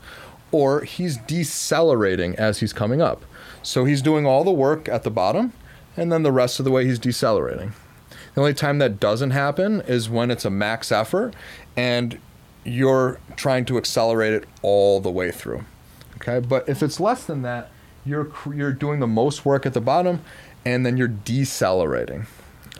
or 0.52 0.82
he's 0.82 1.16
decelerating 1.16 2.36
as 2.36 2.60
he's 2.60 2.72
coming 2.72 3.02
up. 3.02 3.24
So 3.62 3.84
he's 3.84 4.02
doing 4.02 4.26
all 4.26 4.44
the 4.44 4.52
work 4.52 4.88
at 4.88 5.02
the 5.02 5.10
bottom, 5.10 5.52
and 5.96 6.12
then 6.12 6.22
the 6.22 6.32
rest 6.32 6.58
of 6.58 6.64
the 6.64 6.70
way 6.70 6.84
he's 6.84 6.98
decelerating. 6.98 7.72
The 8.34 8.40
only 8.40 8.54
time 8.54 8.78
that 8.78 9.00
doesn't 9.00 9.30
happen 9.30 9.80
is 9.82 10.08
when 10.08 10.30
it's 10.30 10.44
a 10.44 10.50
max 10.50 10.90
effort 10.90 11.34
and 11.76 12.18
you're 12.64 13.18
trying 13.36 13.64
to 13.66 13.76
accelerate 13.76 14.32
it 14.32 14.44
all 14.62 15.00
the 15.00 15.10
way 15.10 15.30
through. 15.30 15.64
Okay, 16.16 16.40
but 16.40 16.68
if 16.68 16.82
it's 16.82 17.00
less 17.00 17.24
than 17.24 17.42
that, 17.42 17.70
you're 18.04 18.30
you're 18.52 18.72
doing 18.72 19.00
the 19.00 19.06
most 19.06 19.44
work 19.44 19.66
at 19.66 19.74
the 19.74 19.80
bottom, 19.80 20.22
and 20.64 20.86
then 20.86 20.96
you're 20.96 21.08
decelerating. 21.08 22.26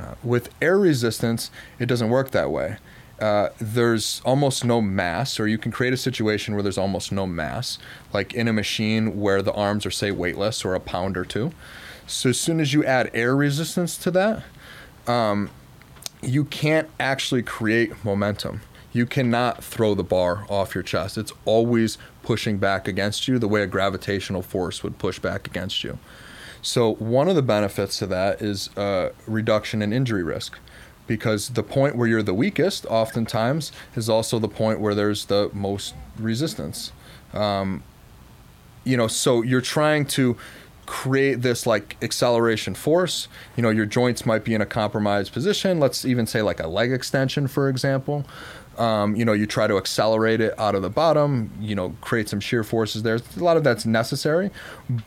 Uh, 0.00 0.14
with 0.22 0.50
air 0.62 0.78
resistance, 0.78 1.50
it 1.78 1.86
doesn't 1.86 2.08
work 2.08 2.30
that 2.30 2.50
way. 2.50 2.76
Uh, 3.22 3.50
there's 3.60 4.20
almost 4.24 4.64
no 4.64 4.80
mass, 4.80 5.38
or 5.38 5.46
you 5.46 5.56
can 5.56 5.70
create 5.70 5.92
a 5.92 5.96
situation 5.96 6.54
where 6.54 6.62
there's 6.62 6.76
almost 6.76 7.12
no 7.12 7.26
mass, 7.26 7.78
like 8.12 8.34
in 8.34 8.48
a 8.48 8.52
machine 8.52 9.18
where 9.20 9.40
the 9.40 9.52
arms 9.52 9.86
are, 9.86 9.90
say, 9.90 10.10
weightless 10.10 10.64
or 10.64 10.74
a 10.74 10.80
pound 10.80 11.16
or 11.16 11.24
two. 11.24 11.52
So 12.06 12.30
as 12.30 12.40
soon 12.40 12.58
as 12.60 12.74
you 12.74 12.84
add 12.84 13.10
air 13.14 13.36
resistance 13.36 13.96
to 13.98 14.10
that, 14.10 14.42
um, 15.06 15.50
you 16.20 16.44
can't 16.44 16.88
actually 16.98 17.42
create 17.42 18.04
momentum 18.04 18.60
you 18.92 19.06
cannot 19.06 19.64
throw 19.64 19.94
the 19.94 20.04
bar 20.04 20.44
off 20.48 20.74
your 20.74 20.84
chest. 20.84 21.16
It's 21.16 21.32
always 21.44 21.98
pushing 22.22 22.58
back 22.58 22.86
against 22.86 23.26
you 23.26 23.38
the 23.38 23.48
way 23.48 23.62
a 23.62 23.66
gravitational 23.66 24.42
force 24.42 24.82
would 24.82 24.98
push 24.98 25.18
back 25.18 25.46
against 25.46 25.82
you. 25.82 25.98
So, 26.60 26.94
one 26.94 27.28
of 27.28 27.34
the 27.34 27.42
benefits 27.42 27.98
to 27.98 28.06
that 28.06 28.40
is 28.40 28.70
a 28.76 29.10
reduction 29.26 29.82
in 29.82 29.92
injury 29.92 30.22
risk 30.22 30.58
because 31.06 31.50
the 31.50 31.62
point 31.62 31.96
where 31.96 32.06
you're 32.08 32.22
the 32.22 32.34
weakest 32.34 32.86
oftentimes 32.86 33.72
is 33.96 34.08
also 34.08 34.38
the 34.38 34.48
point 34.48 34.80
where 34.80 34.94
there's 34.94 35.26
the 35.26 35.50
most 35.52 35.94
resistance. 36.18 36.92
Um, 37.32 37.82
you 38.84 38.96
know, 38.96 39.06
so 39.06 39.42
you're 39.42 39.60
trying 39.60 40.06
to 40.06 40.36
create 40.86 41.42
this 41.42 41.66
like 41.66 41.96
acceleration 42.02 42.74
force. 42.74 43.28
You 43.56 43.62
know, 43.62 43.70
your 43.70 43.86
joints 43.86 44.26
might 44.26 44.44
be 44.44 44.54
in 44.54 44.60
a 44.60 44.66
compromised 44.66 45.32
position. 45.32 45.80
Let's 45.80 46.04
even 46.04 46.26
say 46.26 46.42
like 46.42 46.60
a 46.60 46.66
leg 46.66 46.92
extension, 46.92 47.46
for 47.46 47.68
example. 47.68 48.24
Um, 48.78 49.14
you 49.16 49.24
know, 49.24 49.32
you 49.32 49.46
try 49.46 49.66
to 49.66 49.76
accelerate 49.76 50.40
it 50.40 50.58
out 50.58 50.74
of 50.74 50.82
the 50.82 50.90
bottom, 50.90 51.52
you 51.60 51.74
know, 51.74 51.94
create 52.00 52.28
some 52.28 52.40
shear 52.40 52.64
forces 52.64 53.02
there. 53.02 53.20
A 53.36 53.42
lot 53.42 53.56
of 53.56 53.64
that's 53.64 53.84
necessary, 53.84 54.50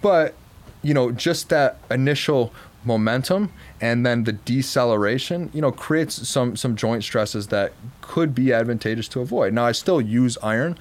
but 0.02 0.36
you 0.84 0.94
know, 0.94 1.12
just 1.12 1.50
that 1.50 1.78
initial 1.90 2.54
momentum 2.86 3.52
and 3.82 4.06
then 4.06 4.24
the 4.24 4.34
deceleration, 4.34 5.50
you 5.54 5.62
know, 5.62 5.72
creates 5.72 6.28
some 6.28 6.56
some 6.56 6.76
joint 6.76 7.04
stresses 7.04 7.48
that 7.48 7.74
could 8.02 8.34
be 8.34 8.54
advantageous 8.54 9.08
to 9.10 9.22
avoid. 9.22 9.54
Now, 9.54 9.66
I 9.66 9.72
still 9.72 10.00
use 10.00 10.38
iron, 10.44 10.78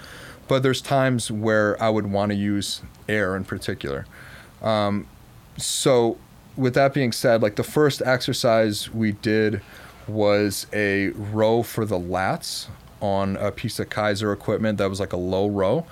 but 0.49 0.63
there's 0.63 0.81
times 0.81 1.31
where 1.31 1.83
I 1.83 1.89
would 1.89 2.11
want 2.11 2.31
to 2.31 2.37
use 2.37 2.83
air 3.09 3.37
in 3.37 3.45
particular. 3.45 4.07
Um, 4.63 5.07
so, 5.57 6.19
with 6.57 6.75
that 6.75 6.95
being 6.95 7.13
said, 7.13 7.43
like 7.43 7.57
the 7.57 7.65
first 7.65 8.03
exercise 8.03 8.93
we 8.93 9.13
did 9.13 9.61
was 10.07 10.67
a 10.73 11.09
row 11.11 11.63
for 11.63 11.85
the 11.85 11.99
lats 11.99 12.67
on 13.01 13.37
a 13.37 13.51
piece 13.51 13.79
of 13.79 13.89
Keiser 13.89 14.33
equipment 14.33 14.79
that 14.79 14.89
was 14.89 15.01
like 15.01 15.13
a 15.13 15.19
low 15.19 15.49
row. 15.49 15.87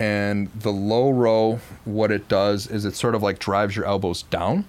And 0.00 0.48
the 0.52 0.70
low 0.70 1.10
row, 1.10 1.60
what 1.84 2.10
it 2.12 2.28
does 2.28 2.68
is 2.68 2.84
it 2.84 2.94
sort 2.94 3.14
of 3.14 3.22
like 3.22 3.38
drives 3.38 3.74
your 3.74 3.84
elbows 3.84 4.22
down. 4.22 4.64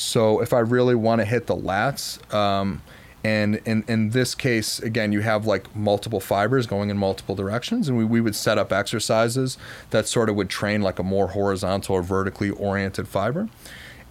So 0.00 0.40
if 0.40 0.54
I 0.54 0.60
really 0.60 0.94
want 0.94 1.20
to 1.20 1.26
hit 1.26 1.46
the 1.46 1.54
lats, 1.54 2.18
um, 2.32 2.80
and 3.22 3.56
in, 3.66 3.84
in 3.86 4.10
this 4.10 4.34
case, 4.34 4.78
again, 4.78 5.12
you 5.12 5.20
have 5.20 5.44
like 5.46 5.76
multiple 5.76 6.20
fibers 6.20 6.66
going 6.66 6.88
in 6.88 6.96
multiple 6.96 7.34
directions. 7.34 7.86
And 7.86 7.98
we, 7.98 8.04
we 8.04 8.22
would 8.22 8.34
set 8.34 8.56
up 8.56 8.72
exercises 8.72 9.58
that 9.90 10.08
sort 10.08 10.30
of 10.30 10.36
would 10.36 10.48
train 10.48 10.80
like 10.80 10.98
a 10.98 11.02
more 11.02 11.28
horizontal 11.28 11.96
or 11.96 12.02
vertically 12.02 12.48
oriented 12.48 13.08
fiber. 13.08 13.50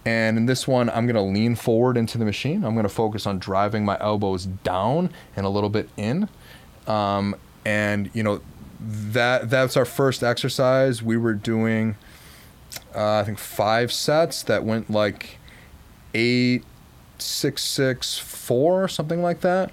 And 0.04 0.38
in 0.38 0.46
this 0.46 0.68
one, 0.68 0.88
I'm 0.90 1.06
going 1.06 1.16
to 1.16 1.22
lean 1.22 1.56
forward 1.56 1.96
into 1.96 2.18
the 2.18 2.24
machine. 2.24 2.64
I'm 2.64 2.74
going 2.74 2.84
to 2.84 2.88
focus 2.88 3.26
on 3.26 3.40
driving 3.40 3.84
my 3.84 3.98
elbows 4.00 4.46
down 4.46 5.10
and 5.34 5.44
a 5.44 5.48
little 5.48 5.70
bit 5.70 5.88
in. 5.96 6.28
Um, 6.86 7.34
and, 7.64 8.10
you 8.14 8.22
know, 8.22 8.40
that 8.78 9.50
that's 9.50 9.76
our 9.76 9.84
first 9.84 10.22
exercise. 10.22 11.02
We 11.02 11.16
were 11.16 11.34
doing, 11.34 11.96
uh, 12.94 13.16
I 13.16 13.24
think, 13.24 13.38
five 13.38 13.92
sets 13.92 14.44
that 14.44 14.64
went 14.64 14.88
like 14.88 15.39
eight, 16.14 16.64
six, 17.18 17.62
six, 17.64 18.18
four, 18.18 18.88
something 18.88 19.22
like 19.22 19.40
that 19.40 19.70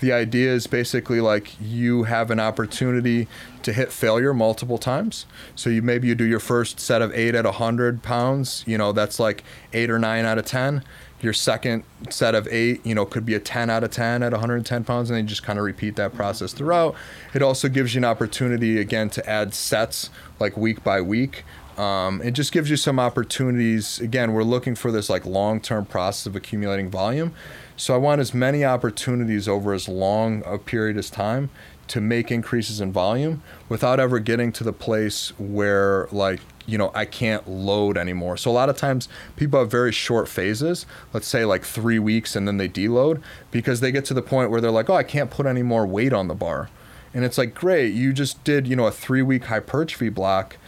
the 0.00 0.12
idea 0.12 0.52
is 0.52 0.66
basically 0.66 1.20
like 1.20 1.54
you 1.60 2.04
have 2.04 2.30
an 2.30 2.40
opportunity 2.40 3.28
to 3.62 3.72
hit 3.72 3.92
failure 3.92 4.32
multiple 4.34 4.78
times. 4.78 5.26
So 5.54 5.70
you 5.70 5.82
maybe 5.82 6.08
you 6.08 6.14
do 6.14 6.24
your 6.24 6.40
first 6.40 6.80
set 6.80 7.02
of 7.02 7.14
eight 7.14 7.34
at 7.34 7.44
100 7.44 8.02
pounds, 8.02 8.64
you 8.66 8.78
know, 8.78 8.92
that's 8.92 9.20
like 9.20 9.44
eight 9.72 9.90
or 9.90 9.98
nine 9.98 10.24
out 10.24 10.38
of 10.38 10.46
10. 10.46 10.82
Your 11.20 11.34
second 11.34 11.84
set 12.08 12.34
of 12.34 12.48
eight, 12.50 12.84
you 12.84 12.94
know, 12.94 13.04
could 13.04 13.26
be 13.26 13.34
a 13.34 13.40
10 13.40 13.68
out 13.68 13.84
of 13.84 13.90
10 13.90 14.22
at 14.22 14.32
110 14.32 14.84
pounds, 14.84 15.10
and 15.10 15.18
then 15.18 15.24
you 15.24 15.28
just 15.28 15.42
kind 15.42 15.58
of 15.58 15.66
repeat 15.66 15.96
that 15.96 16.14
process 16.14 16.54
throughout. 16.54 16.94
It 17.34 17.42
also 17.42 17.68
gives 17.68 17.94
you 17.94 17.98
an 17.98 18.06
opportunity, 18.06 18.80
again, 18.80 19.10
to 19.10 19.28
add 19.28 19.52
sets 19.52 20.08
like 20.38 20.56
week 20.56 20.82
by 20.82 21.02
week. 21.02 21.44
Um, 21.78 22.20
it 22.22 22.32
just 22.32 22.52
gives 22.52 22.68
you 22.70 22.76
some 22.76 22.98
opportunities. 22.98 24.00
Again, 24.00 24.32
we're 24.32 24.42
looking 24.42 24.74
for 24.74 24.90
this 24.90 25.08
like 25.08 25.24
long 25.24 25.60
term 25.60 25.86
process 25.86 26.26
of 26.26 26.36
accumulating 26.36 26.90
volume. 26.90 27.32
So 27.76 27.94
I 27.94 27.96
want 27.96 28.20
as 28.20 28.34
many 28.34 28.64
opportunities 28.64 29.48
over 29.48 29.72
as 29.72 29.88
long 29.88 30.42
a 30.44 30.58
period 30.58 30.98
as 30.98 31.08
time 31.08 31.48
to 31.90 32.00
make 32.00 32.30
increases 32.30 32.80
in 32.80 32.92
volume 32.92 33.42
without 33.68 33.98
ever 33.98 34.20
getting 34.20 34.52
to 34.52 34.62
the 34.62 34.72
place 34.72 35.32
where 35.38 36.06
like 36.12 36.38
you 36.66 36.78
know 36.78 36.92
I 36.94 37.04
can't 37.04 37.48
load 37.48 37.96
anymore. 37.96 38.36
So 38.36 38.50
a 38.50 38.52
lot 38.52 38.68
of 38.68 38.76
times 38.76 39.08
people 39.34 39.58
have 39.58 39.70
very 39.70 39.90
short 39.90 40.28
phases, 40.28 40.86
let's 41.12 41.26
say 41.26 41.44
like 41.44 41.64
3 41.64 41.98
weeks 41.98 42.36
and 42.36 42.46
then 42.46 42.58
they 42.58 42.68
deload 42.68 43.20
because 43.50 43.80
they 43.80 43.90
get 43.90 44.04
to 44.04 44.14
the 44.14 44.22
point 44.22 44.50
where 44.50 44.60
they're 44.60 44.70
like, 44.70 44.88
"Oh, 44.88 44.94
I 44.94 45.02
can't 45.02 45.30
put 45.30 45.46
any 45.46 45.62
more 45.62 45.84
weight 45.84 46.12
on 46.12 46.28
the 46.28 46.34
bar." 46.34 46.68
And 47.12 47.24
it's 47.24 47.38
like, 47.38 47.54
"Great, 47.54 47.92
you 47.92 48.12
just 48.12 48.44
did, 48.44 48.68
you 48.68 48.76
know, 48.76 48.86
a 48.86 48.92
3 48.92 49.22
week 49.22 49.46
hypertrophy 49.46 50.10
block 50.10 50.58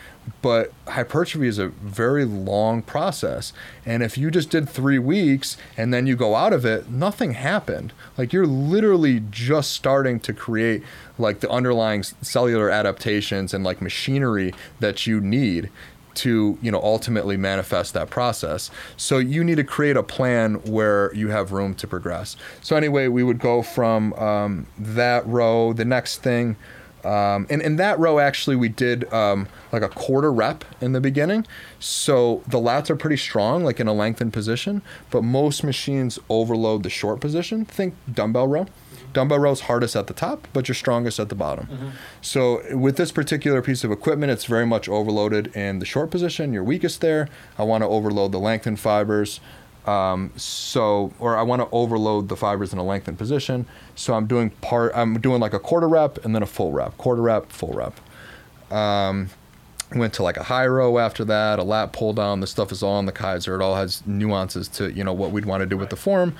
but 0.41 0.73
hypertrophy 0.89 1.49
is 1.49 1.59
a 1.59 1.69
very 1.69 2.25
long 2.25 2.83
process. 2.83 3.53
And 3.85 4.03
if 4.03 4.17
you 4.17 4.31
just 4.31 4.51
did 4.51 4.69
three 4.69 4.99
weeks 4.99 5.57
and 5.77 5.93
then 5.93 6.07
you 6.07 6.17
go 6.17 6.35
out 6.35 6.53
of 6.53 6.65
it, 6.65 6.91
nothing 6.91 7.33
happened. 7.35 7.93
Like 8.17 8.33
you're 8.33 8.47
literally 8.47 9.23
just 9.31 9.73
starting 9.73 10.21
to 10.21 10.33
create 10.33 10.83
like 11.19 11.41
the 11.41 11.51
underlying 11.51 12.03
cellular 12.03 12.71
adaptations 12.71 13.53
and 13.53 13.65
like 13.65 13.81
machinery 13.81 14.55
that 14.81 15.07
you 15.07 15.21
need 15.21 15.71
to 16.15 16.59
you 16.61 16.71
know 16.71 16.81
ultimately 16.83 17.39
manifest 17.39 17.95
that 17.95 18.11
process 18.11 18.71
so 18.99 19.17
you 19.17 19.43
need 19.43 19.55
to 19.55 19.65
create 19.65 19.97
a 19.97 20.03
plan 20.03 20.57
where 20.71 21.11
you 21.15 21.29
have 21.29 21.53
room 21.53 21.75
to 21.75 21.87
progress 21.87 22.37
so 22.61 22.77
anyway 22.77 23.09
we 23.09 23.23
would 23.23 23.39
go 23.39 23.63
from 23.63 24.13
um, 24.15 24.67
that 24.79 25.27
row 25.27 25.73
the 25.73 25.87
next 25.87 26.19
thing 26.19 26.55
Um, 27.05 27.47
and 27.51 27.61
in 27.63 27.77
that 27.77 27.99
row, 27.99 28.19
actually, 28.19 28.57
we 28.57 28.69
did 28.69 29.13
um, 29.13 29.49
like 29.73 29.83
a 29.83 29.89
quarter 29.89 30.33
rep 30.33 30.65
in 30.81 30.93
the 30.93 31.01
beginning. 31.01 31.47
So 31.81 32.43
the 32.47 32.59
lats 32.59 32.91
are 32.91 32.97
pretty 32.97 33.17
strong, 33.17 33.65
like 33.65 33.81
in 33.81 33.89
a 33.89 33.93
lengthened 33.93 34.33
position, 34.33 34.83
but 35.11 35.23
most 35.23 35.65
machines 35.65 36.19
overload 36.29 36.83
the 36.83 36.91
short 36.91 37.21
position. 37.21 37.65
Think 37.65 37.95
dumbbell 38.13 38.47
row. 38.49 38.67
Dumbbell 39.13 39.41
row 39.41 39.53
is 39.53 39.61
hardest 39.63 39.95
at 39.95 40.07
the 40.07 40.15
top, 40.15 40.49
but 40.55 40.69
you're 40.69 40.75
strongest 40.75 41.21
at 41.21 41.29
the 41.29 41.35
bottom. 41.35 41.93
So 42.23 42.63
with 42.75 42.97
this 42.97 43.13
particular 43.13 43.61
piece 43.61 43.85
of 43.85 43.91
equipment, 43.91 44.33
it's 44.33 44.47
very 44.47 44.65
much 44.65 44.89
overloaded 44.89 45.55
in 45.55 45.81
the 45.81 45.85
short 45.85 46.11
position. 46.11 46.53
You're 46.55 46.65
weakest 46.65 47.03
there. 47.03 47.29
I 47.59 47.65
want 47.65 47.83
to 47.83 47.89
overload 47.89 48.33
the 48.33 48.39
lengthened 48.41 48.81
fibers. 48.81 49.41
Um, 49.87 50.33
so, 50.37 51.13
or 51.19 51.37
I 51.37 51.43
want 51.43 51.61
to 51.63 51.69
overload 51.73 52.29
the 52.29 52.37
fibers 52.37 52.73
in 52.73 52.79
a 52.79 52.85
lengthened 52.85 53.19
position. 53.19 53.67
So 53.95 54.15
I'm 54.15 54.27
doing 54.27 54.51
part, 54.51 54.93
I'm 54.95 55.21
doing 55.21 55.41
like 55.41 55.55
a 55.55 55.59
quarter 55.59 55.89
rep 55.89 56.25
and 56.25 56.35
then 56.35 56.43
a 56.43 56.47
full 56.47 56.73
rep, 56.73 56.97
quarter 56.99 57.23
rep, 57.23 57.51
full 57.51 57.73
rep. 57.73 58.01
Um, 58.71 59.31
went 59.95 60.15
to 60.15 60.23
like 60.23 60.37
a 60.37 60.45
high 60.45 60.67
row 60.67 60.99
after 60.99 61.25
that, 61.25 61.59
a 61.59 61.63
lat 61.63 61.93
pull 61.93 62.13
down. 62.13 62.41
The 62.41 62.47
stuff 62.47 62.73
is 62.73 62.83
all 62.83 62.95
on 62.95 63.07
the 63.07 63.13
Keiser. 63.13 63.55
It 63.55 63.63
all 63.63 63.75
has 63.75 64.07
nuances 64.07 64.69
to, 64.69 64.93
you 64.93 65.05
know, 65.05 65.13
what 65.13 65.33
we'd 65.33 65.45
want 65.45 65.63
to 65.63 65.67
do 65.67 65.77
with 65.77 65.91
the 65.91 65.97
form. 65.97 66.35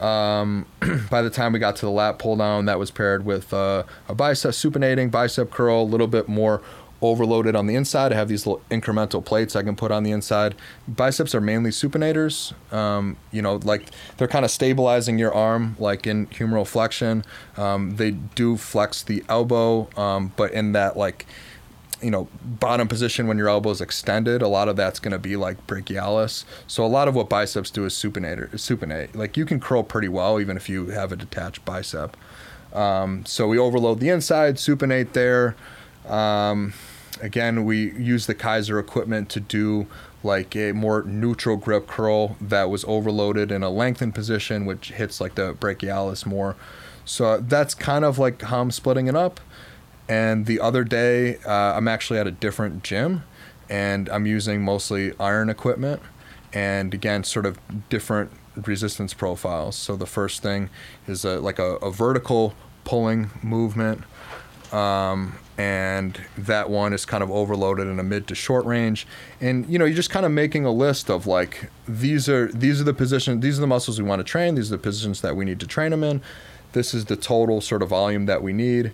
Um, 0.00 0.66
by 1.10 1.22
the 1.22 1.30
time 1.30 1.52
we 1.52 1.58
got 1.58 1.76
to 1.76 1.86
the 1.86 1.90
lat 1.90 2.18
pull 2.18 2.36
down, 2.36 2.66
that 2.66 2.78
was 2.78 2.90
paired 2.90 3.24
with 3.24 3.52
uh, 3.52 3.84
a 4.08 4.14
bicep 4.14 4.52
supinating, 4.52 5.10
bicep 5.10 5.50
curl, 5.50 5.82
a 5.82 5.84
little 5.84 6.06
bit 6.06 6.28
more 6.28 6.62
overloaded 7.10 7.54
on 7.56 7.66
the 7.66 7.74
inside. 7.74 8.12
I 8.12 8.16
have 8.16 8.28
these 8.28 8.46
little 8.46 8.62
incremental 8.70 9.24
plates 9.24 9.54
I 9.56 9.62
can 9.62 9.76
put 9.76 9.90
on 9.90 10.02
the 10.02 10.10
inside. 10.10 10.54
Biceps 10.88 11.34
are 11.34 11.40
mainly 11.40 11.70
supinators. 11.70 12.52
Um, 12.72 13.16
you 13.30 13.42
know, 13.42 13.56
like 13.64 13.90
they're 14.16 14.28
kind 14.28 14.44
of 14.44 14.50
stabilizing 14.50 15.18
your 15.18 15.32
arm, 15.34 15.76
like 15.78 16.06
in 16.06 16.26
humeral 16.28 16.66
flexion. 16.66 17.24
Um, 17.56 17.96
they 17.96 18.12
do 18.12 18.56
flex 18.56 19.02
the 19.02 19.24
elbow, 19.28 19.88
um, 19.96 20.32
but 20.36 20.52
in 20.52 20.72
that 20.72 20.96
like 20.96 21.26
you 22.02 22.10
know 22.10 22.28
bottom 22.42 22.86
position 22.86 23.26
when 23.26 23.38
your 23.38 23.48
elbow 23.48 23.70
is 23.70 23.80
extended 23.80 24.42
a 24.42 24.48
lot 24.48 24.68
of 24.68 24.76
that's 24.76 24.98
going 24.98 25.12
to 25.12 25.18
be 25.18 25.36
like 25.36 25.66
brachialis 25.66 26.44
so 26.66 26.84
a 26.84 26.86
lot 26.86 27.08
of 27.08 27.14
what 27.14 27.30
biceps 27.30 27.70
do 27.70 27.86
is 27.86 27.94
supinator 27.94 28.50
supinate 28.52 29.14
like 29.14 29.36
you 29.36 29.46
can 29.46 29.58
curl 29.58 29.82
pretty 29.82 30.08
well 30.08 30.38
even 30.38 30.56
if 30.56 30.68
you 30.68 30.86
have 30.86 31.12
a 31.12 31.16
detached 31.16 31.64
bicep 31.64 32.16
um, 32.74 33.24
so 33.24 33.46
we 33.46 33.56
overload 33.56 34.00
the 34.00 34.10
inside 34.10 34.56
supinate 34.56 35.12
there 35.14 35.56
um, 36.06 36.74
again 37.20 37.64
we 37.64 37.92
use 37.92 38.26
the 38.26 38.34
keiser 38.34 38.80
equipment 38.80 39.28
to 39.28 39.40
do 39.40 39.86
like 40.22 40.56
a 40.56 40.72
more 40.72 41.02
neutral 41.02 41.56
grip 41.56 41.86
curl 41.86 42.36
that 42.40 42.70
was 42.70 42.84
overloaded 42.86 43.52
in 43.52 43.62
a 43.62 43.70
lengthened 43.70 44.14
position 44.14 44.64
which 44.64 44.90
hits 44.92 45.20
like 45.20 45.34
the 45.34 45.54
brachialis 45.54 46.26
more 46.26 46.56
so 47.04 47.38
that's 47.38 47.74
kind 47.74 48.04
of 48.04 48.18
like 48.18 48.42
how 48.42 48.60
i'm 48.60 48.70
splitting 48.70 49.06
it 49.06 49.14
up 49.14 49.40
and 50.08 50.46
the 50.46 50.60
other 50.60 50.84
day, 50.84 51.38
uh, 51.46 51.74
I'm 51.76 51.88
actually 51.88 52.18
at 52.18 52.26
a 52.26 52.30
different 52.30 52.82
gym 52.82 53.24
and 53.70 54.08
I'm 54.10 54.26
using 54.26 54.62
mostly 54.62 55.12
iron 55.18 55.48
equipment 55.48 56.02
and 56.52 56.92
again, 56.92 57.24
sort 57.24 57.46
of 57.46 57.58
different 57.88 58.30
resistance 58.66 59.14
profiles. 59.14 59.76
So 59.76 59.96
the 59.96 60.06
first 60.06 60.42
thing 60.42 60.70
is 61.08 61.24
a, 61.24 61.40
like 61.40 61.58
a, 61.58 61.76
a 61.76 61.90
vertical 61.90 62.54
pulling 62.84 63.30
movement. 63.42 64.02
Um, 64.74 65.38
and 65.56 66.20
that 66.36 66.68
one 66.68 66.92
is 66.92 67.04
kind 67.04 67.22
of 67.22 67.30
overloaded 67.30 67.86
in 67.86 68.00
a 68.00 68.02
mid 68.02 68.26
to 68.26 68.34
short 68.34 68.64
range 68.66 69.06
and 69.40 69.64
you 69.68 69.78
know 69.78 69.84
you're 69.84 69.94
just 69.94 70.10
kind 70.10 70.26
of 70.26 70.32
making 70.32 70.64
a 70.64 70.72
list 70.72 71.08
of 71.08 71.28
like 71.28 71.70
these 71.86 72.28
are 72.28 72.50
these 72.50 72.80
are 72.80 72.84
the 72.84 72.92
positions 72.92 73.40
these 73.40 73.56
are 73.56 73.60
the 73.60 73.68
muscles 73.68 74.02
we 74.02 74.08
want 74.08 74.18
to 74.18 74.24
train 74.24 74.56
these 74.56 74.72
are 74.72 74.76
the 74.76 74.82
positions 74.82 75.20
that 75.20 75.36
we 75.36 75.44
need 75.44 75.60
to 75.60 75.66
train 75.68 75.92
them 75.92 76.02
in 76.02 76.20
this 76.72 76.92
is 76.92 77.04
the 77.04 77.14
total 77.14 77.60
sort 77.60 77.82
of 77.82 77.88
volume 77.88 78.26
that 78.26 78.42
we 78.42 78.52
need 78.52 78.92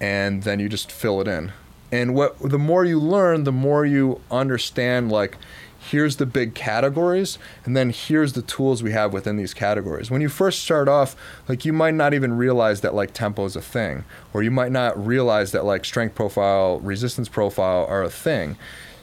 and 0.00 0.44
then 0.44 0.58
you 0.58 0.68
just 0.68 0.90
fill 0.90 1.20
it 1.20 1.28
in. 1.28 1.52
And 1.92 2.14
what 2.14 2.38
the 2.40 2.58
more 2.58 2.84
you 2.84 2.98
learn, 2.98 3.44
the 3.44 3.52
more 3.52 3.84
you 3.84 4.20
understand 4.30 5.12
like 5.12 5.36
here's 5.80 6.16
the 6.16 6.26
big 6.26 6.54
categories 6.54 7.38
and 7.64 7.76
then 7.76 7.90
here's 7.90 8.34
the 8.34 8.42
tools 8.42 8.82
we 8.82 8.92
have 8.92 9.12
within 9.12 9.36
these 9.36 9.54
categories. 9.54 10.10
When 10.10 10.20
you 10.20 10.28
first 10.28 10.62
start 10.62 10.88
off, 10.88 11.16
like 11.48 11.64
you 11.64 11.72
might 11.72 11.94
not 11.94 12.12
even 12.12 12.36
realize 12.36 12.82
that 12.82 12.94
like 12.94 13.12
tempo 13.14 13.44
is 13.46 13.56
a 13.56 13.62
thing 13.62 14.04
or 14.34 14.42
you 14.42 14.50
might 14.50 14.72
not 14.72 15.04
realize 15.04 15.52
that 15.52 15.64
like 15.64 15.84
strength 15.84 16.14
profile, 16.14 16.78
resistance 16.80 17.28
profile 17.28 17.86
are 17.86 18.02
a 18.02 18.10
thing. 18.10 18.56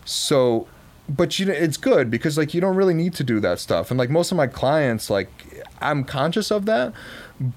So 0.05 0.67
but 1.09 1.39
you 1.39 1.45
know 1.45 1.53
it's 1.53 1.77
good 1.77 2.11
because 2.11 2.37
like 2.37 2.53
you 2.53 2.59
don't 2.59 2.75
really 2.75 2.93
need 2.93 3.13
to 3.15 3.23
do 3.23 3.39
that 3.39 3.59
stuff. 3.59 3.89
And 3.89 3.97
like 3.97 4.09
most 4.09 4.31
of 4.31 4.37
my 4.37 4.47
clients 4.47 5.09
like 5.09 5.29
I'm 5.81 6.03
conscious 6.03 6.51
of 6.51 6.65
that, 6.65 6.93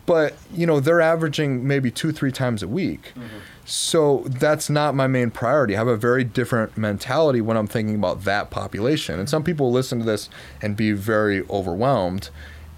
but 0.06 0.34
you 0.52 0.66
know 0.66 0.80
they're 0.80 1.00
averaging 1.00 1.66
maybe 1.66 1.90
two 1.90 2.12
three 2.12 2.32
times 2.32 2.62
a 2.62 2.68
week 2.68 3.12
mm-hmm. 3.14 3.38
So 3.64 4.24
that's 4.26 4.68
not 4.68 4.94
my 4.94 5.06
main 5.06 5.30
priority. 5.30 5.74
I 5.74 5.78
have 5.78 5.88
a 5.88 5.96
very 5.96 6.24
different 6.24 6.76
mentality 6.76 7.40
when 7.40 7.56
i'm 7.56 7.66
thinking 7.66 7.94
about 7.94 8.24
that 8.24 8.50
population. 8.50 9.18
And 9.18 9.28
some 9.28 9.44
people 9.44 9.70
listen 9.70 10.00
to 10.00 10.04
this 10.04 10.28
and 10.60 10.76
be 10.76 10.92
very 10.92 11.46
overwhelmed. 11.48 12.30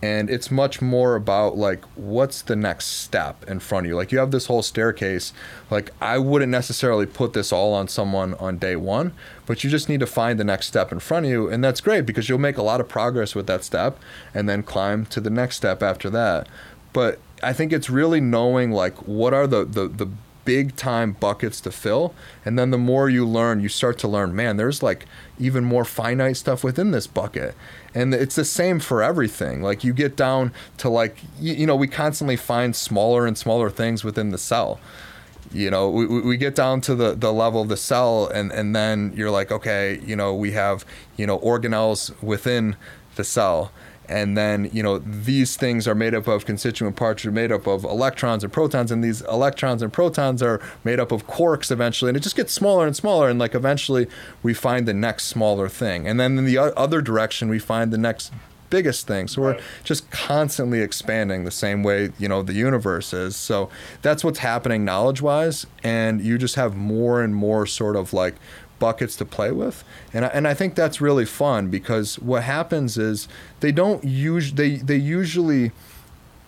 And 0.02 0.28
it's 0.28 0.50
much 0.50 0.82
more 0.82 1.14
about 1.14 1.56
like 1.56 1.84
what's 1.94 2.42
the 2.42 2.56
next 2.56 2.86
step 2.86 3.44
in 3.48 3.60
front 3.60 3.86
of 3.86 3.90
you? 3.90 3.96
Like 3.96 4.10
you 4.10 4.18
have 4.18 4.32
this 4.32 4.46
whole 4.46 4.62
staircase. 4.62 5.32
Like 5.70 5.90
i 6.00 6.18
wouldn't 6.18 6.50
necessarily 6.50 7.06
put 7.06 7.32
this 7.32 7.52
all 7.52 7.72
on 7.72 7.88
someone 7.88 8.34
on 8.34 8.58
day 8.58 8.76
one 8.76 9.12
but 9.46 9.64
you 9.64 9.70
just 9.70 9.88
need 9.88 10.00
to 10.00 10.06
find 10.06 10.38
the 10.38 10.44
next 10.44 10.66
step 10.66 10.92
in 10.92 10.98
front 10.98 11.26
of 11.26 11.30
you. 11.30 11.48
And 11.48 11.62
that's 11.62 11.80
great 11.80 12.06
because 12.06 12.28
you'll 12.28 12.38
make 12.38 12.56
a 12.56 12.62
lot 12.62 12.80
of 12.80 12.88
progress 12.88 13.34
with 13.34 13.46
that 13.46 13.64
step 13.64 13.98
and 14.34 14.48
then 14.48 14.62
climb 14.62 15.06
to 15.06 15.20
the 15.20 15.30
next 15.30 15.56
step 15.56 15.82
after 15.82 16.10
that. 16.10 16.48
But 16.92 17.18
I 17.42 17.52
think 17.52 17.72
it's 17.72 17.90
really 17.90 18.20
knowing 18.20 18.70
like 18.70 18.96
what 19.06 19.34
are 19.34 19.46
the, 19.46 19.64
the, 19.64 19.88
the 19.88 20.08
big 20.44 20.76
time 20.76 21.12
buckets 21.12 21.60
to 21.62 21.70
fill. 21.70 22.14
And 22.44 22.58
then 22.58 22.70
the 22.70 22.78
more 22.78 23.08
you 23.08 23.26
learn, 23.26 23.60
you 23.60 23.68
start 23.68 23.98
to 24.00 24.08
learn, 24.08 24.34
man, 24.34 24.56
there's 24.56 24.82
like 24.82 25.06
even 25.38 25.64
more 25.64 25.84
finite 25.84 26.36
stuff 26.36 26.64
within 26.64 26.90
this 26.90 27.06
bucket. 27.06 27.54
And 27.94 28.14
it's 28.14 28.34
the 28.34 28.44
same 28.44 28.80
for 28.80 29.02
everything. 29.02 29.62
Like 29.62 29.84
you 29.84 29.92
get 29.92 30.16
down 30.16 30.52
to 30.78 30.88
like, 30.88 31.18
you, 31.38 31.54
you 31.54 31.66
know, 31.66 31.76
we 31.76 31.88
constantly 31.88 32.36
find 32.36 32.74
smaller 32.74 33.26
and 33.26 33.36
smaller 33.36 33.70
things 33.70 34.04
within 34.04 34.30
the 34.30 34.38
cell. 34.38 34.80
You 35.52 35.70
know, 35.70 35.90
we, 35.90 36.06
we 36.06 36.36
get 36.36 36.54
down 36.54 36.80
to 36.82 36.94
the, 36.94 37.14
the 37.14 37.32
level 37.32 37.60
of 37.60 37.68
the 37.68 37.76
cell, 37.76 38.26
and, 38.28 38.50
and 38.52 38.74
then 38.74 39.12
you're 39.14 39.30
like, 39.30 39.52
okay, 39.52 40.00
you 40.02 40.16
know, 40.16 40.34
we 40.34 40.52
have, 40.52 40.86
you 41.16 41.26
know, 41.26 41.38
organelles 41.40 42.10
within 42.22 42.76
the 43.16 43.24
cell 43.24 43.70
and 44.12 44.36
then 44.36 44.68
you 44.72 44.82
know 44.82 44.98
these 44.98 45.56
things 45.56 45.88
are 45.88 45.94
made 45.94 46.14
up 46.14 46.28
of 46.28 46.44
constituent 46.44 46.96
parts 46.96 47.24
are 47.24 47.32
made 47.32 47.50
up 47.50 47.66
of 47.66 47.82
electrons 47.84 48.44
and 48.44 48.52
protons 48.52 48.92
and 48.92 49.02
these 49.02 49.22
electrons 49.22 49.82
and 49.82 49.92
protons 49.92 50.42
are 50.42 50.60
made 50.84 51.00
up 51.00 51.10
of 51.10 51.26
quarks 51.26 51.70
eventually 51.70 52.10
and 52.10 52.16
it 52.16 52.22
just 52.22 52.36
gets 52.36 52.52
smaller 52.52 52.86
and 52.86 52.94
smaller 52.94 53.28
and 53.28 53.38
like 53.38 53.54
eventually 53.54 54.06
we 54.42 54.52
find 54.52 54.86
the 54.86 54.94
next 54.94 55.24
smaller 55.24 55.68
thing. 55.68 56.06
And 56.06 56.20
then 56.20 56.38
in 56.38 56.44
the 56.44 56.58
other 56.58 57.00
direction 57.00 57.48
we 57.48 57.58
find 57.58 57.90
the 57.90 57.98
next 57.98 58.32
biggest 58.68 59.06
thing. 59.06 59.28
So 59.28 59.42
we're 59.42 59.60
just 59.84 60.10
constantly 60.10 60.80
expanding 60.80 61.44
the 61.44 61.50
same 61.50 61.82
way 61.82 62.10
you 62.18 62.28
know 62.28 62.42
the 62.42 62.54
universe 62.54 63.12
is. 63.12 63.36
So 63.36 63.70
that's 64.02 64.24
what's 64.24 64.38
happening 64.38 64.84
knowledge 64.84 65.22
wise 65.22 65.66
and 65.82 66.20
you 66.20 66.38
just 66.38 66.54
have 66.56 66.76
more 66.76 67.22
and 67.22 67.34
more 67.34 67.66
sort 67.66 67.96
of 67.96 68.12
like 68.12 68.34
buckets 68.82 69.14
to 69.14 69.24
play 69.24 69.52
with, 69.52 69.84
and 70.12 70.24
I, 70.24 70.28
and 70.28 70.48
I 70.48 70.54
think 70.54 70.74
that's 70.74 71.00
really 71.00 71.24
fun 71.24 71.68
because 71.68 72.18
what 72.18 72.42
happens 72.42 72.98
is 72.98 73.28
they 73.60 73.70
don't 73.70 74.02
use 74.02 74.52
they 74.54 74.70
they 74.76 74.96
usually 74.96 75.70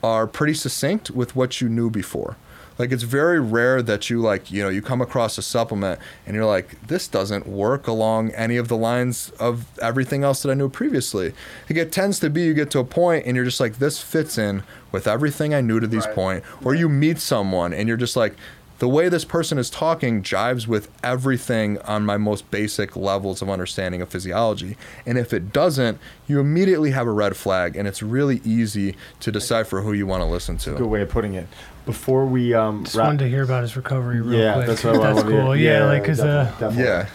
are 0.03 0.27
pretty 0.27 0.55
succinct 0.55 1.13
with 1.13 1.37
what 1.37 1.61
you 1.61 1.69
knew 1.69 1.91
before. 1.91 2.37
Like 2.77 2.91
it's 2.91 3.05
very 3.05 3.39
rare 3.39 3.83
that 3.83 4.11
you 4.11 4.21
like 4.21 4.51
you 4.51 4.61
know 4.63 4.69
you 4.69 4.83
come 4.83 5.01
across 5.01 5.39
a 5.39 5.43
supplement 5.43 6.01
and 6.27 6.35
you're 6.35 6.45
like 6.45 6.89
this 6.89 7.07
doesn't 7.07 7.47
work 7.47 7.87
along 7.87 8.31
any 8.33 8.57
of 8.57 8.67
the 8.67 8.77
lines 8.77 9.31
of 9.39 9.67
everything 9.79 10.25
else 10.25 10.43
that 10.43 10.51
I 10.51 10.55
knew 10.55 10.69
previously. 10.69 11.35
Like 11.71 11.79
it 11.79 11.93
tends 11.93 12.19
to 12.19 12.31
be 12.31 12.43
you 12.43 12.53
get 12.53 12.73
to 12.73 12.81
a 12.81 12.85
point 12.85 13.27
and 13.27 13.37
you're 13.37 13.45
just 13.45 13.61
like 13.61 13.79
this 13.79 14.01
fits 14.03 14.39
in 14.39 14.65
with 14.91 15.07
everything 15.07 15.55
I 15.55 15.61
knew 15.61 15.79
to 15.79 15.87
this 15.87 16.07
right. 16.07 16.15
point. 16.17 16.45
Or 16.65 16.75
you 16.75 16.89
meet 16.89 17.21
someone 17.21 17.73
and 17.73 17.87
you're 17.87 17.97
just 17.97 18.17
like 18.17 18.35
the 18.79 18.89
way 18.89 19.09
this 19.09 19.25
person 19.25 19.59
is 19.59 19.71
talking 19.71 20.23
jives 20.23 20.67
with 20.67 20.91
everything 21.03 21.79
on 21.83 22.05
my 22.05 22.17
most 22.17 22.51
basic 22.51 22.97
levels 22.97 23.41
of 23.41 23.49
understanding 23.49 24.03
of 24.03 24.09
physiology. 24.09 24.77
And 25.07 25.17
if 25.17 25.33
it 25.33 25.53
doesn't, 25.53 25.99
you 26.27 26.41
immediately 26.41 26.91
have 26.91 27.07
a 27.07 27.13
red 27.13 27.37
flag, 27.37 27.77
and 27.77 27.87
it's 27.87 28.03
really 28.03 28.41
easy 28.45 28.97
to 29.21 29.31
decipher 29.31 29.83
who 29.83 29.93
you 29.93 30.07
want 30.07 30.23
to 30.23 30.27
listen 30.27 30.59
to. 30.59 30.75
Good 30.75 30.87
way 30.87 31.03
of 31.03 31.09
putting 31.09 31.35
it. 31.35 31.47
Before 31.87 32.25
we 32.25 32.55
um, 32.55 32.85
just 32.85 32.97
wrap- 32.97 33.07
wanted 33.07 33.25
to 33.25 33.29
hear 33.29 33.43
about 33.43 33.63
his 33.63 33.77
recovery 33.77 34.21
real 34.21 34.41
yeah, 34.41 34.55
quick. 34.55 34.67
That's 34.67 34.85
what 34.85 34.97
I 34.97 35.13
That's 35.13 35.29
cool. 35.29 35.55
Yeah, 35.55 35.81
yeah, 35.81 35.85
like 35.85 36.03
because 36.03 36.21
uh, 36.21 36.73
yeah. 36.75 37.09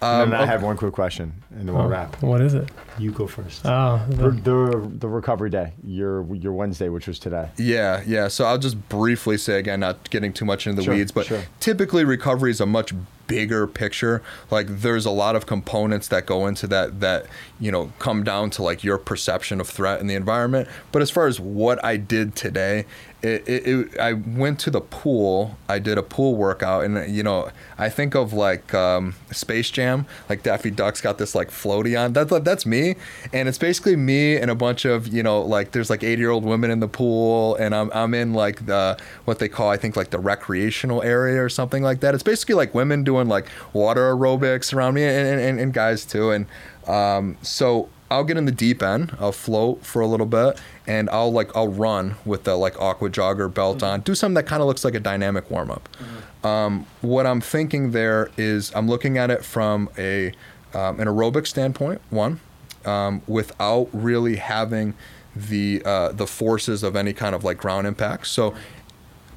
Um, 0.00 0.32
I 0.32 0.46
have 0.46 0.62
one 0.62 0.76
quick 0.76 0.94
question, 0.94 1.32
and 1.50 1.68
then 1.68 1.74
we'll 1.74 1.86
oh, 1.86 1.88
wrap. 1.88 2.22
What 2.22 2.40
is 2.40 2.54
it? 2.54 2.70
You 2.98 3.10
go 3.10 3.26
first. 3.26 3.62
Oh, 3.64 4.04
the, 4.08 4.30
the, 4.30 4.90
the 4.98 5.08
recovery 5.08 5.50
day, 5.50 5.72
your 5.82 6.24
your 6.34 6.52
Wednesday, 6.52 6.88
which 6.88 7.08
was 7.08 7.18
today. 7.18 7.48
Yeah, 7.56 8.02
yeah. 8.06 8.28
So 8.28 8.44
I'll 8.44 8.58
just 8.58 8.88
briefly 8.88 9.36
say 9.38 9.58
again, 9.58 9.80
not 9.80 10.08
getting 10.10 10.32
too 10.32 10.44
much 10.44 10.66
into 10.68 10.76
the 10.76 10.84
sure, 10.84 10.94
weeds, 10.94 11.10
but 11.10 11.26
sure. 11.26 11.42
typically 11.58 12.04
recovery 12.04 12.52
is 12.52 12.60
a 12.60 12.66
much 12.66 12.92
bigger 13.26 13.66
picture. 13.66 14.22
Like 14.50 14.66
there's 14.68 15.04
a 15.04 15.10
lot 15.10 15.34
of 15.34 15.46
components 15.46 16.08
that 16.08 16.26
go 16.26 16.46
into 16.46 16.66
that 16.68 17.00
that 17.00 17.26
you 17.58 17.72
know 17.72 17.92
come 17.98 18.22
down 18.22 18.50
to 18.50 18.62
like 18.62 18.84
your 18.84 18.98
perception 18.98 19.60
of 19.60 19.68
threat 19.68 20.00
in 20.00 20.06
the 20.06 20.14
environment. 20.14 20.68
But 20.92 21.02
as 21.02 21.10
far 21.10 21.26
as 21.26 21.40
what 21.40 21.84
I 21.84 21.96
did 21.96 22.36
today, 22.36 22.86
it, 23.20 23.48
it, 23.48 23.66
it, 23.66 23.98
I 23.98 24.12
went 24.12 24.60
to 24.60 24.70
the 24.70 24.80
pool. 24.80 25.58
I 25.68 25.80
did 25.80 25.98
a 25.98 26.04
pool 26.04 26.36
workout, 26.36 26.84
and 26.84 27.12
you 27.12 27.24
know, 27.24 27.50
I 27.76 27.88
think 27.88 28.14
of 28.14 28.32
like 28.32 28.72
um, 28.72 29.16
Space 29.32 29.70
Jam, 29.70 30.06
like 30.28 30.44
Daffy 30.44 30.70
Duck's 30.70 31.00
got 31.00 31.18
this 31.18 31.34
like 31.34 31.50
floaty 31.50 32.00
on. 32.00 32.12
That's 32.12 32.30
that's 32.40 32.64
me, 32.64 32.94
and 33.32 33.48
it's 33.48 33.58
basically 33.58 33.96
me 33.96 34.36
and 34.36 34.52
a 34.52 34.54
bunch 34.54 34.84
of 34.84 35.08
you 35.08 35.24
know, 35.24 35.40
like 35.40 35.72
there's 35.72 35.90
like 35.90 36.04
80 36.04 36.20
year 36.20 36.30
old 36.30 36.44
women 36.44 36.70
in 36.70 36.78
the 36.78 36.86
pool, 36.86 37.56
and 37.56 37.74
I'm 37.74 37.90
I'm 37.92 38.14
in 38.14 38.34
like 38.34 38.66
the 38.66 38.96
what 39.24 39.40
they 39.40 39.48
call 39.48 39.68
I 39.68 39.76
think 39.76 39.96
like 39.96 40.10
the 40.10 40.20
recreational 40.20 41.02
area 41.02 41.42
or 41.42 41.48
something 41.48 41.82
like 41.82 41.98
that. 42.00 42.14
It's 42.14 42.22
basically 42.22 42.54
like 42.54 42.72
women 42.72 43.02
doing 43.02 43.26
like 43.26 43.46
water 43.72 44.14
aerobics 44.14 44.72
around 44.72 44.94
me, 44.94 45.02
and 45.02 45.40
and, 45.40 45.58
and 45.58 45.74
guys 45.74 46.04
too, 46.04 46.30
and 46.30 46.46
um, 46.86 47.36
so 47.42 47.88
I'll 48.10 48.24
get 48.24 48.36
in 48.36 48.46
the 48.46 48.52
deep 48.52 48.82
end. 48.82 49.16
I'll 49.20 49.32
float 49.32 49.84
for 49.84 50.00
a 50.00 50.06
little 50.06 50.26
bit, 50.26 50.58
and 50.86 51.10
I'll 51.10 51.32
like 51.32 51.54
I'll 51.54 51.68
run 51.68 52.16
with 52.24 52.44
the 52.44 52.56
like 52.56 52.80
aqua 52.80 53.10
jogger 53.10 53.52
belt 53.52 53.78
mm-hmm. 53.78 53.86
on. 53.86 54.00
Do 54.00 54.14
something 54.14 54.34
that 54.34 54.46
kind 54.46 54.62
of 54.62 54.68
looks 54.68 54.84
like 54.84 54.94
a 54.94 55.00
dynamic 55.00 55.50
warm 55.50 55.70
up. 55.70 55.88
Mm-hmm. 55.92 56.46
Um, 56.46 56.86
what 57.00 57.26
I'm 57.26 57.40
thinking 57.40 57.90
there 57.90 58.30
is 58.36 58.72
I'm 58.74 58.88
looking 58.88 59.18
at 59.18 59.30
it 59.30 59.44
from 59.44 59.90
a 59.98 60.28
um, 60.74 61.00
an 61.00 61.08
aerobic 61.08 61.46
standpoint. 61.46 62.00
One, 62.10 62.40
um, 62.84 63.22
without 63.26 63.88
really 63.92 64.36
having 64.36 64.94
the 65.36 65.82
uh, 65.84 66.12
the 66.12 66.26
forces 66.26 66.82
of 66.82 66.96
any 66.96 67.12
kind 67.12 67.34
of 67.34 67.44
like 67.44 67.58
ground 67.58 67.86
impact. 67.86 68.26
So. 68.28 68.54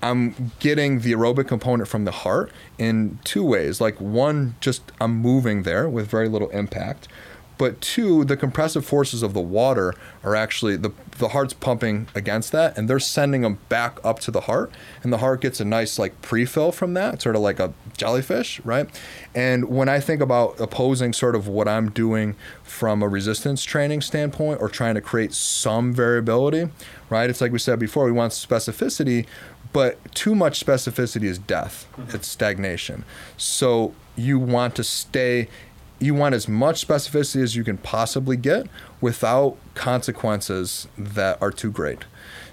I'm 0.03 0.51
getting 0.57 1.01
the 1.01 1.11
aerobic 1.11 1.47
component 1.47 1.87
from 1.87 2.05
the 2.05 2.11
heart 2.11 2.51
in 2.79 3.19
two 3.23 3.43
ways. 3.43 3.79
Like 3.79 4.01
one, 4.01 4.55
just 4.59 4.91
I'm 4.99 5.15
moving 5.17 5.61
there 5.61 5.87
with 5.87 6.07
very 6.07 6.27
little 6.27 6.49
impact 6.49 7.07
but 7.61 7.79
two, 7.79 8.25
the 8.25 8.35
compressive 8.35 8.83
forces 8.83 9.21
of 9.21 9.35
the 9.35 9.39
water 9.39 9.93
are 10.23 10.35
actually 10.35 10.75
the 10.77 10.89
the 11.19 11.27
heart's 11.27 11.53
pumping 11.53 12.07
against 12.15 12.51
that, 12.51 12.75
and 12.75 12.89
they're 12.89 12.99
sending 12.99 13.41
them 13.41 13.59
back 13.69 13.99
up 14.03 14.17
to 14.21 14.31
the 14.31 14.41
heart, 14.41 14.71
and 15.03 15.13
the 15.13 15.19
heart 15.19 15.41
gets 15.41 15.59
a 15.59 15.65
nice 15.65 15.99
like 15.99 16.19
pre-fill 16.23 16.71
from 16.71 16.95
that, 16.95 17.21
sort 17.21 17.35
of 17.35 17.43
like 17.43 17.59
a 17.59 17.71
jellyfish, 17.95 18.59
right? 18.61 18.89
And 19.35 19.65
when 19.65 19.89
I 19.89 19.99
think 19.99 20.21
about 20.21 20.59
opposing 20.59 21.13
sort 21.13 21.35
of 21.35 21.47
what 21.47 21.67
I'm 21.67 21.91
doing 21.91 22.35
from 22.63 23.03
a 23.03 23.07
resistance 23.07 23.63
training 23.63 24.01
standpoint, 24.01 24.59
or 24.59 24.67
trying 24.67 24.95
to 24.95 25.01
create 25.01 25.31
some 25.31 25.93
variability, 25.93 26.67
right? 27.11 27.29
It's 27.29 27.41
like 27.41 27.51
we 27.51 27.59
said 27.59 27.77
before, 27.77 28.05
we 28.05 28.11
want 28.11 28.33
specificity, 28.33 29.27
but 29.71 29.99
too 30.15 30.33
much 30.33 30.65
specificity 30.65 31.25
is 31.25 31.37
death. 31.37 31.87
Mm-hmm. 31.95 32.15
It's 32.15 32.27
stagnation. 32.27 33.05
So 33.37 33.93
you 34.15 34.39
want 34.39 34.73
to 34.77 34.83
stay 34.83 35.47
you 36.01 36.13
want 36.13 36.35
as 36.35 36.47
much 36.47 36.85
specificity 36.85 37.41
as 37.41 37.55
you 37.55 37.63
can 37.63 37.77
possibly 37.77 38.37
get 38.37 38.67
without 38.99 39.57
consequences 39.75 40.87
that 40.97 41.41
are 41.41 41.51
too 41.51 41.71
great. 41.71 42.05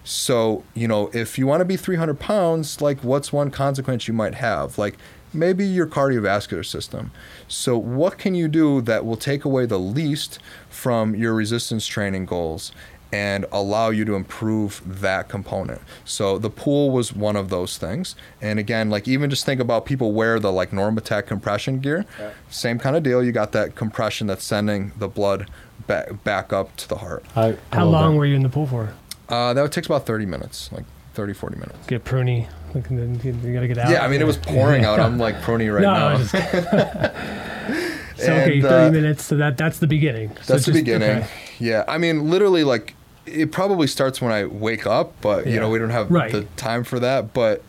So, 0.04 0.64
you 0.74 0.88
know, 0.88 1.10
if 1.12 1.38
you 1.38 1.46
want 1.46 1.60
to 1.60 1.64
be 1.64 1.76
300 1.76 2.18
pounds, 2.18 2.80
like 2.80 3.00
what's 3.00 3.32
one 3.32 3.50
consequence 3.50 4.08
you 4.08 4.14
might 4.14 4.34
have? 4.36 4.78
Like 4.78 4.96
maybe 5.32 5.64
your 5.64 5.86
cardiovascular 5.86 6.64
system. 6.64 7.10
So, 7.46 7.76
what 7.76 8.18
can 8.18 8.34
you 8.34 8.48
do 8.48 8.80
that 8.82 9.04
will 9.04 9.16
take 9.16 9.44
away 9.44 9.66
the 9.66 9.78
least 9.78 10.38
from 10.68 11.14
your 11.14 11.34
resistance 11.34 11.86
training 11.86 12.26
goals 12.26 12.72
and 13.12 13.46
allow 13.50 13.90
you 13.90 14.04
to 14.04 14.14
improve 14.14 14.82
that 15.00 15.28
component. 15.28 15.80
So 16.04 16.38
the 16.38 16.50
pool 16.50 16.90
was 16.90 17.12
one 17.12 17.36
of 17.36 17.48
those 17.48 17.78
things. 17.78 18.14
And 18.40 18.58
again, 18.58 18.90
like 18.90 19.08
even 19.08 19.30
just 19.30 19.46
think 19.46 19.60
about 19.60 19.86
people 19.86 20.12
wear 20.12 20.38
the 20.38 20.52
like 20.52 20.70
Normatec 20.70 21.26
compression 21.26 21.80
gear. 21.80 22.04
Yeah. 22.18 22.32
Same 22.50 22.78
kind 22.78 22.96
of 22.96 23.02
deal. 23.02 23.22
You 23.24 23.32
got 23.32 23.52
that 23.52 23.74
compression 23.74 24.26
that's 24.26 24.44
sending 24.44 24.92
the 24.98 25.08
blood 25.08 25.48
back, 25.86 26.22
back 26.24 26.52
up 26.52 26.76
to 26.76 26.88
the 26.88 26.96
heart. 26.96 27.24
I, 27.34 27.56
How 27.72 27.86
long 27.86 28.12
that. 28.12 28.18
were 28.18 28.26
you 28.26 28.36
in 28.36 28.42
the 28.42 28.48
pool 28.48 28.66
for? 28.66 28.92
Uh, 29.28 29.54
that 29.54 29.72
takes 29.72 29.86
about 29.86 30.06
30 30.06 30.26
minutes, 30.26 30.70
like 30.72 30.84
30, 31.14 31.32
40 31.32 31.56
minutes. 31.56 31.86
Get 31.86 32.04
pruny. 32.04 32.46
You 32.74 33.52
gotta 33.54 33.66
get 33.66 33.78
out. 33.78 33.90
Yeah, 33.90 34.04
I 34.04 34.08
mean, 34.08 34.20
it 34.20 34.26
was 34.26 34.36
pouring 34.36 34.84
out. 34.84 35.00
I'm 35.00 35.18
like 35.18 35.36
pruny 35.36 35.72
right 35.72 35.80
no, 35.80 36.18
now. 36.18 37.74
So 38.18 38.32
and, 38.32 38.42
okay, 38.42 38.60
thirty 38.60 38.88
uh, 38.88 38.90
minutes. 38.90 39.24
So 39.24 39.36
that 39.36 39.56
that's 39.56 39.78
the 39.78 39.86
beginning. 39.86 40.30
So 40.42 40.54
that's 40.54 40.64
just, 40.64 40.66
the 40.66 40.72
beginning. 40.72 41.18
Okay. 41.18 41.28
Yeah, 41.60 41.84
I 41.86 41.98
mean, 41.98 42.28
literally, 42.30 42.64
like 42.64 42.94
it 43.28 43.52
probably 43.52 43.86
starts 43.86 44.20
when 44.20 44.32
I 44.32 44.44
wake 44.44 44.86
up, 44.86 45.14
but 45.20 45.46
you 45.46 45.60
know 45.60 45.70
we 45.70 45.78
don't 45.78 45.90
have 45.90 46.10
right. 46.10 46.30
the 46.30 46.42
time 46.56 46.84
for 46.84 46.98
that. 47.00 47.32
But 47.32 47.62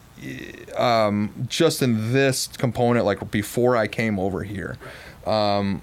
um, 0.75 1.33
just 1.47 1.81
in 1.81 2.13
this 2.13 2.47
component, 2.47 3.05
like 3.05 3.31
before 3.31 3.75
I 3.75 3.87
came 3.87 4.19
over 4.19 4.43
here, 4.43 4.77
um, 5.25 5.81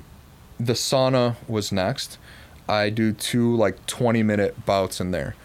the 0.59 0.75
sauna 0.75 1.37
was 1.49 1.73
next. 1.73 2.19
I 2.69 2.91
do 2.91 3.13
two 3.13 3.55
like 3.57 3.87
20 3.87 4.23
minute 4.23 4.67
bouts 4.67 5.01
in 5.01 5.13
there 5.13 5.37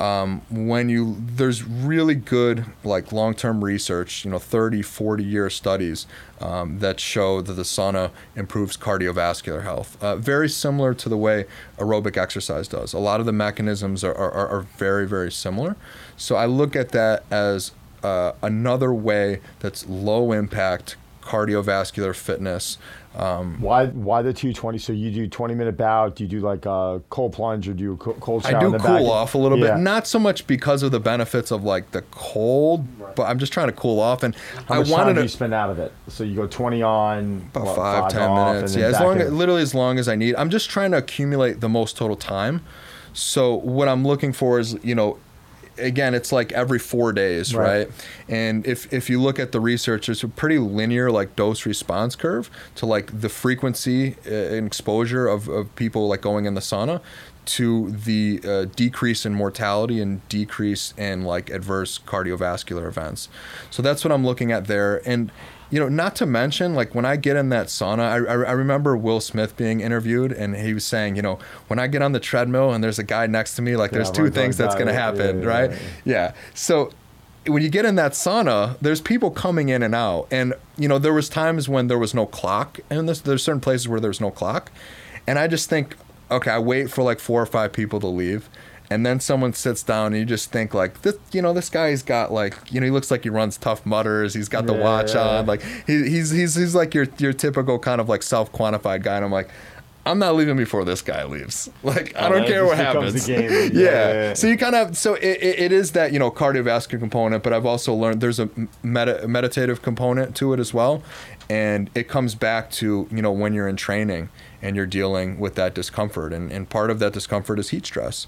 um, 0.00 0.40
when 0.50 0.88
you 0.88 1.16
there's 1.20 1.62
really 1.62 2.14
good 2.14 2.64
like 2.82 3.12
long-term 3.12 3.62
research 3.62 4.24
you 4.24 4.30
know 4.30 4.38
30 4.38 4.82
40 4.82 5.22
year 5.22 5.50
studies 5.50 6.06
um, 6.40 6.78
that 6.78 6.98
show 6.98 7.42
that 7.42 7.52
the 7.52 7.62
sauna 7.62 8.10
improves 8.34 8.76
cardiovascular 8.76 9.62
health 9.62 10.02
uh, 10.02 10.16
very 10.16 10.48
similar 10.48 10.94
to 10.94 11.08
the 11.08 11.18
way 11.18 11.44
aerobic 11.76 12.16
exercise 12.16 12.66
does. 12.66 12.92
A 12.92 12.98
lot 12.98 13.20
of 13.20 13.26
the 13.26 13.32
mechanisms 13.32 14.02
are, 14.02 14.14
are, 14.14 14.48
are 14.48 14.62
very 14.62 15.06
very 15.06 15.30
similar. 15.30 15.76
So 16.16 16.36
i 16.36 16.46
look 16.46 16.74
at 16.74 16.90
that 16.90 17.24
as 17.30 17.72
uh, 18.02 18.32
another 18.42 18.94
way 18.94 19.40
that's 19.60 19.86
low 19.86 20.32
impact 20.32 20.96
cardiovascular 21.20 22.14
fitness 22.16 22.78
um, 23.16 23.60
why 23.60 23.86
why 23.86 24.22
the 24.22 24.32
220? 24.32 24.78
So 24.78 24.92
you 24.92 25.10
do 25.10 25.26
20 25.28 25.54
minute 25.54 25.76
bout? 25.76 26.14
Do 26.14 26.22
you 26.22 26.28
do 26.28 26.40
like 26.40 26.64
a 26.64 27.02
cold 27.10 27.32
plunge 27.32 27.68
or 27.68 27.74
do 27.74 27.82
you 27.82 27.96
cold 27.96 28.44
shower? 28.44 28.56
I 28.56 28.60
do 28.60 28.70
cool 28.70 28.78
back? 28.78 29.02
off 29.02 29.34
a 29.34 29.38
little 29.38 29.58
yeah. 29.58 29.74
bit, 29.74 29.80
not 29.80 30.06
so 30.06 30.20
much 30.20 30.46
because 30.46 30.84
of 30.84 30.92
the 30.92 31.00
benefits 31.00 31.50
of 31.50 31.64
like 31.64 31.90
the 31.90 32.02
cold, 32.12 32.86
right. 32.98 33.16
but 33.16 33.24
I'm 33.24 33.40
just 33.40 33.52
trying 33.52 33.66
to 33.66 33.72
cool 33.72 33.98
off. 33.98 34.22
And 34.22 34.36
How 34.68 34.76
I 34.76 34.78
much 34.78 34.90
wanted 34.90 35.04
time 35.06 35.14
to 35.16 35.22
you 35.22 35.28
spend 35.28 35.54
out 35.54 35.70
of 35.70 35.80
it. 35.80 35.92
So 36.06 36.22
you 36.22 36.36
go 36.36 36.46
20 36.46 36.82
on, 36.82 37.48
about 37.50 37.66
what, 37.66 37.76
five, 37.76 38.02
five 38.02 38.12
ten 38.12 38.34
minutes. 38.34 38.76
Yeah, 38.76 38.86
as 38.86 39.00
long 39.00 39.20
as, 39.20 39.32
literally 39.32 39.62
as 39.62 39.74
long 39.74 39.98
as 39.98 40.08
I 40.08 40.14
need. 40.14 40.36
I'm 40.36 40.50
just 40.50 40.70
trying 40.70 40.92
to 40.92 40.98
accumulate 40.98 41.60
the 41.60 41.68
most 41.68 41.96
total 41.96 42.16
time. 42.16 42.62
So 43.12 43.54
what 43.54 43.88
I'm 43.88 44.06
looking 44.06 44.32
for 44.32 44.60
is 44.60 44.78
you 44.84 44.94
know 44.94 45.18
again, 45.80 46.14
it's 46.14 46.32
like 46.32 46.52
every 46.52 46.78
four 46.78 47.12
days, 47.12 47.54
right. 47.54 47.86
right? 47.86 47.90
And 48.28 48.66
if 48.66 48.92
if 48.92 49.10
you 49.10 49.20
look 49.20 49.38
at 49.38 49.52
the 49.52 49.60
research, 49.60 50.08
it's 50.08 50.22
a 50.22 50.28
pretty 50.28 50.58
linear 50.58 51.10
like 51.10 51.36
dose 51.36 51.66
response 51.66 52.16
curve 52.16 52.50
to 52.76 52.86
like 52.86 53.20
the 53.20 53.28
frequency 53.28 54.16
uh, 54.26 54.30
and 54.30 54.66
exposure 54.66 55.26
of, 55.26 55.48
of 55.48 55.74
people 55.76 56.08
like 56.08 56.20
going 56.20 56.44
in 56.44 56.54
the 56.54 56.60
sauna 56.60 57.00
to 57.46 57.90
the 57.90 58.40
uh, 58.44 58.64
decrease 58.76 59.26
in 59.26 59.34
mortality 59.34 60.00
and 60.00 60.26
decrease 60.28 60.94
in 60.96 61.24
like 61.24 61.50
adverse 61.50 61.98
cardiovascular 61.98 62.86
events. 62.86 63.28
So 63.70 63.82
that's 63.82 64.04
what 64.04 64.12
I'm 64.12 64.24
looking 64.24 64.52
at 64.52 64.66
there. 64.66 65.02
And 65.08 65.32
you 65.70 65.78
know, 65.78 65.88
not 65.88 66.16
to 66.16 66.26
mention, 66.26 66.74
like 66.74 66.94
when 66.94 67.04
I 67.04 67.16
get 67.16 67.36
in 67.36 67.48
that 67.50 67.68
sauna, 67.68 68.00
I, 68.00 68.16
I, 68.16 68.34
I, 68.48 68.52
remember 68.52 68.96
Will 68.96 69.20
Smith 69.20 69.56
being 69.56 69.80
interviewed 69.80 70.32
and 70.32 70.56
he 70.56 70.74
was 70.74 70.84
saying, 70.84 71.16
you 71.16 71.22
know, 71.22 71.38
when 71.68 71.78
I 71.78 71.86
get 71.86 72.02
on 72.02 72.12
the 72.12 72.20
treadmill 72.20 72.72
and 72.72 72.82
there's 72.82 72.98
a 72.98 73.04
guy 73.04 73.26
next 73.26 73.54
to 73.56 73.62
me, 73.62 73.76
like 73.76 73.92
there's 73.92 74.10
two 74.10 74.30
things 74.30 74.56
that's 74.56 74.74
going 74.74 74.88
to 74.88 74.92
happen, 74.92 75.38
yeah, 75.38 75.44
yeah, 75.44 75.48
right? 75.48 75.70
Yeah, 75.70 75.78
yeah. 76.04 76.32
So 76.54 76.90
when 77.46 77.62
you 77.62 77.68
get 77.68 77.84
in 77.84 77.94
that 77.94 78.12
sauna, 78.12 78.76
there's 78.80 79.00
people 79.00 79.30
coming 79.30 79.68
in 79.68 79.82
and 79.82 79.94
out. 79.94 80.26
And, 80.30 80.54
you 80.76 80.88
know, 80.88 80.98
there 80.98 81.14
was 81.14 81.28
times 81.28 81.68
when 81.68 81.86
there 81.86 81.98
was 81.98 82.14
no 82.14 82.26
clock 82.26 82.80
and 82.90 83.08
there's, 83.08 83.22
there's 83.22 83.44
certain 83.44 83.60
places 83.60 83.88
where 83.88 84.00
there's 84.00 84.20
no 84.20 84.30
clock. 84.30 84.72
And 85.26 85.38
I 85.38 85.46
just 85.46 85.70
think, 85.70 85.96
okay, 86.30 86.50
I 86.50 86.58
wait 86.58 86.90
for 86.90 87.02
like 87.02 87.20
four 87.20 87.40
or 87.40 87.46
five 87.46 87.72
people 87.72 88.00
to 88.00 88.08
leave 88.08 88.48
and 88.90 89.06
then 89.06 89.20
someone 89.20 89.52
sits 89.52 89.82
down 89.82 90.08
and 90.08 90.16
you 90.16 90.24
just 90.24 90.50
think 90.50 90.74
like 90.74 91.02
this 91.02 91.16
you 91.32 91.40
know 91.40 91.52
this 91.52 91.70
guy's 91.70 92.02
got 92.02 92.32
like 92.32 92.56
you 92.70 92.80
know 92.80 92.84
he 92.84 92.90
looks 92.90 93.10
like 93.10 93.22
he 93.22 93.30
runs 93.30 93.56
Tough 93.56 93.86
Mudders 93.86 94.34
he's 94.34 94.48
got 94.48 94.66
the 94.66 94.74
yeah, 94.74 94.82
watch 94.82 95.14
yeah. 95.14 95.38
on 95.38 95.46
like 95.46 95.62
he, 95.86 96.08
he's 96.08 96.30
he's 96.30 96.56
he's 96.56 96.74
like 96.74 96.92
your 96.92 97.06
your 97.18 97.32
typical 97.32 97.78
kind 97.78 98.00
of 98.00 98.08
like 98.08 98.22
self-quantified 98.22 99.02
guy 99.02 99.16
and 99.16 99.24
i'm 99.24 99.32
like 99.32 99.50
I'm 100.06 100.18
not 100.18 100.34
leaving 100.34 100.56
before 100.56 100.86
this 100.86 101.02
guy 101.02 101.24
leaves. 101.24 101.68
Like 101.82 102.16
I 102.16 102.28
don't 102.30 102.46
care 102.46 102.64
what 102.64 102.78
happens. 102.78 103.28
Yeah. 103.28 103.68
Yeah, 103.72 104.34
So 104.34 104.46
you 104.46 104.56
kind 104.56 104.74
of 104.74 104.96
so 104.96 105.14
it, 105.14 105.38
it 105.42 105.72
is 105.72 105.92
that 105.92 106.12
you 106.12 106.18
know 106.18 106.30
cardiovascular 106.30 106.98
component, 106.98 107.42
but 107.42 107.52
I've 107.52 107.66
also 107.66 107.94
learned 107.94 108.20
there's 108.20 108.40
a 108.40 108.48
meta, 108.82 109.28
meditative 109.28 109.82
component 109.82 110.34
to 110.36 110.52
it 110.54 110.58
as 110.58 110.72
well, 110.72 111.02
and 111.50 111.90
it 111.94 112.08
comes 112.08 112.34
back 112.34 112.70
to 112.72 113.08
you 113.10 113.22
know 113.22 113.30
when 113.30 113.52
you're 113.52 113.68
in 113.68 113.76
training 113.76 114.30
and 114.62 114.76
you're 114.76 114.86
dealing 114.86 115.38
with 115.38 115.54
that 115.54 115.74
discomfort. 115.74 116.32
And, 116.32 116.52
and 116.52 116.68
part 116.68 116.90
of 116.90 116.98
that 116.98 117.12
discomfort 117.12 117.58
is 117.58 117.70
heat 117.70 117.86
stress. 117.86 118.26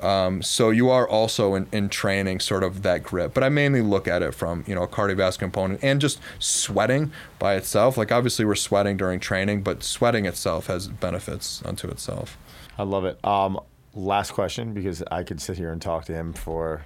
Right. 0.00 0.26
Um, 0.26 0.42
so 0.42 0.70
you 0.70 0.90
are 0.90 1.08
also 1.08 1.54
in, 1.54 1.66
in 1.72 1.88
training 1.88 2.40
sort 2.40 2.62
of 2.62 2.82
that 2.82 3.02
grip. 3.02 3.34
But 3.34 3.44
I 3.44 3.48
mainly 3.48 3.80
look 3.80 4.06
at 4.06 4.22
it 4.22 4.34
from, 4.34 4.64
you 4.66 4.74
know, 4.74 4.82
a 4.82 4.88
cardiovascular 4.88 5.38
component 5.38 5.82
and 5.82 6.00
just 6.00 6.20
sweating 6.38 7.12
by 7.38 7.54
itself. 7.56 7.96
Like 7.96 8.12
obviously 8.12 8.44
we're 8.44 8.54
sweating 8.54 8.96
during 8.96 9.20
training, 9.20 9.62
but 9.62 9.82
sweating 9.82 10.26
itself 10.26 10.66
has 10.66 10.88
benefits 10.88 11.62
unto 11.64 11.88
itself. 11.88 12.38
I 12.78 12.84
love 12.84 13.04
it. 13.04 13.22
Um, 13.24 13.60
last 13.94 14.32
question, 14.32 14.72
because 14.72 15.02
I 15.10 15.22
could 15.22 15.40
sit 15.40 15.58
here 15.58 15.72
and 15.72 15.82
talk 15.82 16.04
to 16.06 16.14
him 16.14 16.32
for 16.32 16.84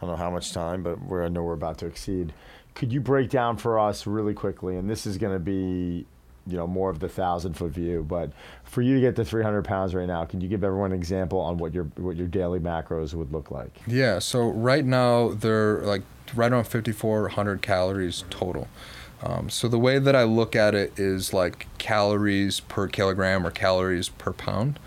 I 0.00 0.06
don't 0.06 0.10
know 0.10 0.16
how 0.16 0.30
much 0.30 0.52
time, 0.52 0.82
but 0.82 1.02
we're, 1.02 1.24
I 1.24 1.28
know 1.28 1.42
we're 1.42 1.54
about 1.54 1.78
to 1.78 1.86
exceed. 1.86 2.32
Could 2.74 2.92
you 2.92 3.00
break 3.00 3.30
down 3.30 3.56
for 3.56 3.80
us 3.80 4.06
really 4.06 4.34
quickly, 4.34 4.76
and 4.76 4.88
this 4.88 5.06
is 5.06 5.18
going 5.18 5.32
to 5.32 5.40
be 5.40 6.06
you 6.48 6.56
know 6.56 6.66
more 6.66 6.90
of 6.90 6.98
the 7.00 7.08
thousand 7.08 7.54
foot 7.54 7.72
view. 7.72 8.04
But 8.08 8.32
for 8.64 8.82
you 8.82 8.94
to 8.94 9.00
get 9.00 9.16
to 9.16 9.24
300 9.24 9.64
pounds 9.64 9.94
right 9.94 10.06
now, 10.06 10.24
can 10.24 10.40
you 10.40 10.48
give 10.48 10.64
everyone 10.64 10.92
an 10.92 10.98
example 10.98 11.40
on 11.40 11.58
what 11.58 11.74
your 11.74 11.84
what 11.96 12.16
your 12.16 12.26
daily 12.26 12.58
macros 12.58 13.14
would 13.14 13.32
look 13.32 13.50
like? 13.50 13.80
Yeah. 13.86 14.18
So 14.18 14.48
right 14.48 14.84
now 14.84 15.28
they're 15.30 15.80
like 15.82 16.02
right 16.34 16.52
around 16.52 16.64
5,400 16.64 17.62
calories 17.62 18.24
total. 18.30 18.68
Um, 19.22 19.50
so 19.50 19.66
the 19.66 19.78
way 19.78 19.98
that 19.98 20.14
I 20.14 20.22
look 20.24 20.54
at 20.54 20.74
it 20.74 20.98
is 20.98 21.32
like 21.32 21.66
calories 21.78 22.60
per 22.60 22.86
kilogram 22.86 23.46
or 23.46 23.50
calories 23.50 24.08
per 24.08 24.32
pound. 24.32 24.78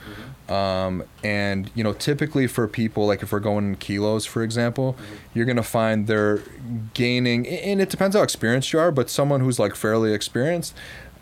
Um, 0.47 1.03
and 1.23 1.71
you 1.75 1.83
know, 1.83 1.93
typically 1.93 2.47
for 2.47 2.67
people, 2.67 3.07
like 3.07 3.23
if 3.23 3.31
we're 3.31 3.39
going 3.39 3.69
in 3.69 3.75
kilos, 3.77 4.25
for 4.25 4.43
example, 4.43 4.97
you're 5.33 5.45
gonna 5.45 5.63
find 5.63 6.07
they're 6.07 6.41
gaining, 6.93 7.47
and 7.47 7.81
it 7.81 7.89
depends 7.89 8.15
how 8.15 8.21
experienced 8.21 8.73
you 8.73 8.79
are. 8.79 8.91
But 8.91 9.09
someone 9.09 9.39
who's 9.39 9.59
like 9.59 9.75
fairly 9.75 10.13
experienced, 10.13 10.75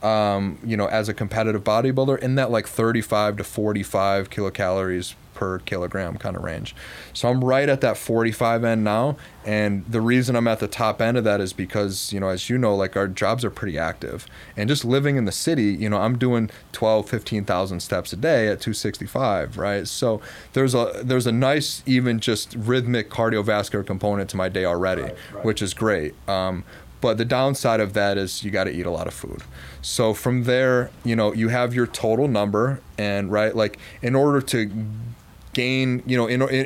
um, 0.04 0.60
you 0.64 0.78
know, 0.78 0.88
as 0.88 1.10
a 1.10 1.14
competitive 1.14 1.64
bodybuilder, 1.64 2.20
in 2.20 2.36
that 2.36 2.52
like 2.52 2.68
35 2.68 3.38
to 3.38 3.43
45 3.43 4.30
kilocalories 4.30 5.16
per 5.34 5.60
kilogram 5.60 6.18
kind 6.18 6.36
of 6.36 6.43
range. 6.43 6.76
So 7.14 7.30
I'm 7.30 7.41
right 7.41 7.70
at 7.70 7.80
that 7.80 7.95
45 7.95 8.66
end 8.66 8.84
now. 8.84 9.16
And 9.45 9.86
the 9.89 10.02
reason 10.02 10.36
I'm 10.36 10.50
at 10.50 10.60
the 10.60 10.68
top 10.68 11.02
end 11.02 11.16
of 11.18 11.24
that 11.24 11.39
is 11.39 11.54
because, 11.54 12.12
you 12.12 12.20
know, 12.20 12.28
as 12.28 12.50
you 12.50 12.58
know, 12.58 12.76
like 12.76 12.97
our 12.97 13.08
jobs 13.08 13.45
are 13.45 13.50
pretty 13.50 13.78
active. 13.78 14.26
And 14.58 14.68
just 14.68 14.84
living 14.84 15.16
in 15.16 15.24
the 15.24 15.32
city, 15.32 15.64
you 15.74 15.89
know, 15.89 15.97
I'm 15.97 16.18
doing 16.18 16.50
12, 16.74 17.10
15,000 17.10 17.80
steps 17.80 18.12
a 18.12 18.18
day 18.18 18.50
at 18.50 18.60
265, 18.60 19.58
right? 19.58 19.88
So 19.88 20.20
there's 20.52 20.76
a 20.76 20.91
there's 21.06 21.26
a 21.28 21.32
nice 21.32 21.84
even 21.86 22.20
just 22.20 22.54
rhythmic 22.56 23.10
cardiovascular 23.10 23.86
component 23.86 24.30
to 24.32 24.38
my 24.38 24.50
day 24.50 24.66
already, 24.66 25.04
Right, 25.04 25.16
right. 25.34 25.45
which 25.45 25.62
is 25.62 25.74
great. 25.74 26.16
Um, 26.28 26.66
but 27.02 27.18
the 27.18 27.26
downside 27.26 27.80
of 27.80 27.93
that 27.93 28.18
is 28.18 28.43
you 28.43 28.52
got 28.52 28.66
to 28.66 28.72
eat 28.72 28.86
a 28.86 28.91
lot 28.91 29.08
of 29.08 29.14
food. 29.14 29.43
So 29.82 30.14
from 30.14 30.43
there, 30.43 30.91
you 31.04 31.16
know, 31.16 31.34
you 31.34 31.50
have 31.50 31.74
your 31.74 31.88
total 31.88 32.28
number, 32.28 32.82
and 32.97 33.32
right, 33.32 33.56
like 33.56 33.80
in 34.02 34.16
order 34.16 34.41
to 34.41 34.72
gain, 35.54 36.04
you 36.06 36.18
know, 36.18 36.28
in 36.28 36.41
in, 36.41 36.66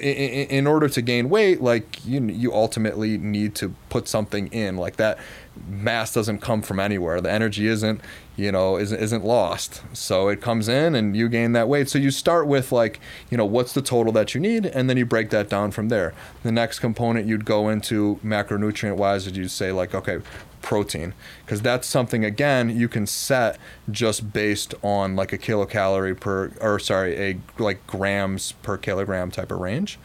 in, 0.50 0.68
order 0.68 0.90
to 0.90 1.02
gain 1.02 1.30
weight, 1.30 1.62
like 1.62 2.06
you 2.06 2.22
you 2.26 2.54
ultimately 2.54 3.18
need 3.18 3.56
to 3.56 3.74
put 3.90 4.08
something 4.08 4.48
in. 4.48 4.78
Like 4.78 4.98
that 4.98 5.20
mass 5.68 6.14
doesn't 6.14 6.40
come 6.40 6.62
from 6.62 6.80
anywhere. 6.80 7.22
The 7.22 7.32
energy 7.32 7.68
isn't, 7.68 8.02
you 8.36 8.52
know, 8.52 8.78
isn't 8.78 9.00
isn't 9.00 9.24
lost. 9.24 9.82
So 9.94 10.28
it 10.28 10.42
comes 10.42 10.68
in, 10.68 10.96
and 10.96 11.16
you 11.16 11.30
gain 11.30 11.54
that 11.54 11.68
weight. 11.68 11.90
So 11.90 12.00
you 12.00 12.12
start 12.12 12.48
with 12.48 12.72
like, 12.72 13.00
you 13.30 13.38
know, 13.38 13.46
what's 13.46 13.74
the 13.74 13.82
total 13.82 14.12
that 14.14 14.34
you 14.34 14.42
need, 14.42 14.66
and 14.66 14.90
then 14.90 14.98
you 14.98 15.06
break 15.06 15.30
that 15.30 15.50
down 15.50 15.72
from 15.72 15.90
there. 15.90 16.14
The 16.44 16.52
next 16.52 16.80
component 16.80 17.28
you'd 17.28 17.46
go 17.46 17.70
into 17.70 18.20
macronutrient 18.24 18.98
wise 18.98 19.28
is 19.28 19.38
you'd 19.38 19.52
say 19.52 19.72
like, 19.72 19.94
okay, 19.94 20.20
protein 20.64 21.14
because 21.46 21.62
that's 21.62 21.86
something 21.86 22.24
again 22.24 22.70
you 22.70 22.88
can 22.88 23.06
set 23.06 23.60
just 23.92 24.32
based 24.32 24.74
on 24.82 25.14
like 25.14 25.34
a 25.34 25.38
kilocalorie 25.38 26.18
per 26.18 26.54
or 26.62 26.80
sorry 26.80 27.16
a 27.18 27.38
like 27.62 27.86
grams 27.86 28.54
per 28.64 28.78
kilogram 28.78 29.30
type 29.30 29.52
of 29.52 29.60
range 29.60 30.00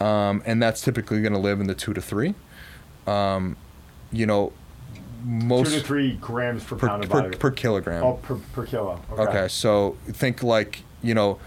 um, 0.00 0.42
and 0.44 0.62
that's 0.62 0.82
typically 0.82 1.22
going 1.22 1.32
to 1.32 1.38
live 1.38 1.58
in 1.58 1.66
the 1.66 1.74
two 1.74 1.94
to 1.94 2.02
three 2.02 2.34
um, 3.06 3.56
you 4.12 4.26
know 4.26 4.52
most 5.24 5.72
Two 5.72 5.80
to 5.80 5.84
three 5.86 6.12
grams 6.14 6.62
per, 6.64 6.76
per, 6.76 6.88
pound 6.88 7.04
of 7.04 7.10
per, 7.10 7.30
per 7.30 7.50
kilogram 7.50 8.04
oh, 8.04 8.12
per, 8.14 8.36
per 8.52 8.66
kilo. 8.66 9.00
Okay. 9.12 9.22
Okay, 9.22 9.48
so 9.48 9.96
think 10.06 10.42
like 10.42 10.82
you 11.02 11.14
know, 11.14 11.38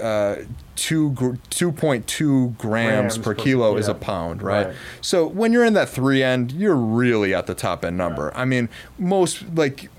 uh, 0.00 0.36
two 0.76 1.10
gr- 1.12 1.34
two 1.50 1.72
point 1.72 2.06
two 2.06 2.50
grams, 2.58 3.16
Grams 3.16 3.18
per 3.18 3.34
per- 3.34 3.42
kilo 3.42 3.76
is 3.76 3.88
a 3.88 3.94
pound, 3.94 4.42
right? 4.42 4.68
Right. 4.68 4.76
So 5.00 5.26
when 5.26 5.52
you're 5.52 5.64
in 5.64 5.74
that 5.74 5.88
three 5.88 6.22
end, 6.22 6.52
you're 6.52 6.76
really 6.76 7.34
at 7.34 7.46
the 7.46 7.54
top 7.54 7.84
end 7.84 7.96
number. 7.96 8.32
I 8.34 8.44
mean, 8.44 8.68
most 8.98 9.44
like 9.54 9.90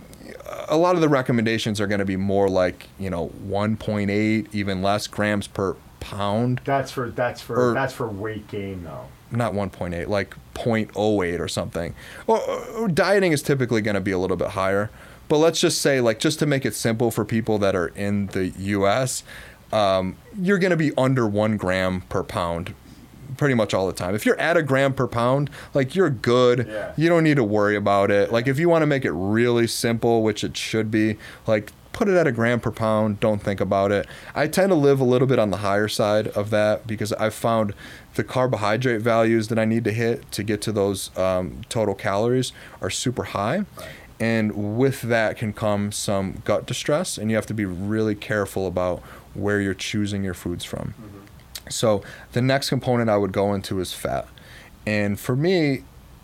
a 0.68 0.78
lot 0.78 0.96
of 0.96 1.02
the 1.02 1.10
recommendations 1.10 1.80
are 1.82 1.88
going 1.88 2.00
to 2.00 2.06
be 2.06 2.18
more 2.18 2.50
like 2.50 2.88
you 3.00 3.10
know 3.10 3.32
1.8, 3.48 4.48
even 4.54 4.82
less 4.82 5.08
grams 5.08 5.48
per 5.48 5.76
pound. 6.00 6.62
That's 6.66 6.92
for 6.92 7.10
that's 7.10 7.42
for 7.42 7.72
Or- 7.72 7.74
that's 7.74 7.94
for 7.94 8.08
weight 8.08 8.48
gain 8.48 8.84
though. 8.84 9.08
Not 9.36 9.54
1.8, 9.54 10.08
like 10.08 10.36
0.08 10.54 11.40
or 11.40 11.48
something. 11.48 11.94
Or, 12.28 12.40
or 12.40 12.88
dieting 12.88 13.32
is 13.32 13.42
typically 13.42 13.82
going 13.82 13.96
to 13.96 14.02
be 14.02 14.12
a 14.12 14.18
little 14.18 14.38
bit 14.38 14.50
higher. 14.50 14.90
But 15.28 15.38
let's 15.38 15.60
just 15.60 15.82
say, 15.82 16.02
like, 16.02 16.20
just 16.20 16.40
to 16.40 16.46
make 16.46 16.66
it 16.66 16.76
simple 16.76 17.10
for 17.12 17.26
people 17.26 17.58
that 17.60 17.76
are 17.76 17.88
in 17.88 18.28
the 18.28 18.50
U.S., 18.50 19.24
um, 19.74 20.16
you're 20.40 20.60
going 20.60 20.72
to 20.72 20.78
be 20.78 20.92
under 20.98 21.28
one 21.28 21.58
gram 21.58 22.02
per 22.02 22.24
pound 22.24 22.76
pretty 23.38 23.56
much 23.56 23.74
all 23.74 23.88
the 23.88 23.94
time. 23.94 24.16
If 24.16 24.26
you're 24.26 24.40
at 24.40 24.58
a 24.58 24.64
gram 24.64 24.94
per 24.94 25.08
pound, 25.08 25.50
like 25.74 25.96
you're 25.96 26.10
good. 26.10 26.68
Yeah. 26.68 26.94
You 26.96 27.10
don't 27.10 27.24
need 27.24 27.36
to 27.36 27.44
worry 27.44 27.76
about 27.76 28.12
it. 28.12 28.32
Like 28.32 28.48
if 28.48 28.60
you 28.60 28.70
want 28.70 28.84
to 28.84 28.88
make 28.88 29.06
it 29.06 29.12
really 29.12 29.68
simple, 29.68 30.24
which 30.24 30.44
it 30.44 30.56
should 30.56 30.92
be, 30.92 31.18
like 31.48 31.72
put 31.96 32.10
it 32.10 32.16
at 32.16 32.28
a 32.28 32.32
gram 32.32 32.60
per 32.60 32.72
pound. 32.72 33.20
Don't 33.20 33.42
think 33.42 33.62
about 33.62 33.92
it. 33.92 34.06
I 34.36 34.48
tend 34.48 34.70
to 34.70 34.76
live 34.76 35.00
a 35.00 35.06
little 35.06 35.28
bit 35.28 35.40
on 35.40 35.50
the 35.50 35.58
higher 35.58 35.88
side 35.88 36.28
of 36.30 36.50
that 36.50 36.86
because 36.86 37.14
I've 37.14 37.34
found 37.34 37.74
the 38.16 38.24
carbohydrate 38.24 39.02
values 39.02 39.50
that 39.50 39.60
I 39.60 39.66
need 39.66 39.84
to 39.84 39.92
hit 39.92 40.32
to 40.32 40.44
get 40.44 40.62
to 40.64 40.72
those 40.72 41.16
um, 41.18 41.62
total 41.70 41.94
calories 41.94 42.52
are 42.82 42.90
super 42.90 43.24
high. 43.24 43.66
And 44.20 44.78
with 44.78 45.02
that 45.04 45.38
can 45.38 45.52
come 45.52 45.92
some 45.92 46.42
gut 46.46 46.66
distress, 46.66 47.18
and 47.18 47.30
you 47.30 47.36
have 47.36 47.46
to 47.48 47.54
be 47.54 47.66
really 47.66 48.16
careful 48.16 48.66
about 48.66 49.00
where 49.34 49.60
you're 49.60 49.74
choosing 49.74 50.24
your 50.24 50.34
foods 50.34 50.64
from. 50.64 50.94
So 51.70 52.02
the 52.32 52.42
next 52.42 52.70
component 52.70 53.10
I 53.10 53.18
would 53.18 53.34
go 53.34 53.54
into 53.54 53.80
is 53.80 53.94
fat. 53.94 54.28
And 54.88 55.20
for 55.20 55.36
me, 55.36 55.84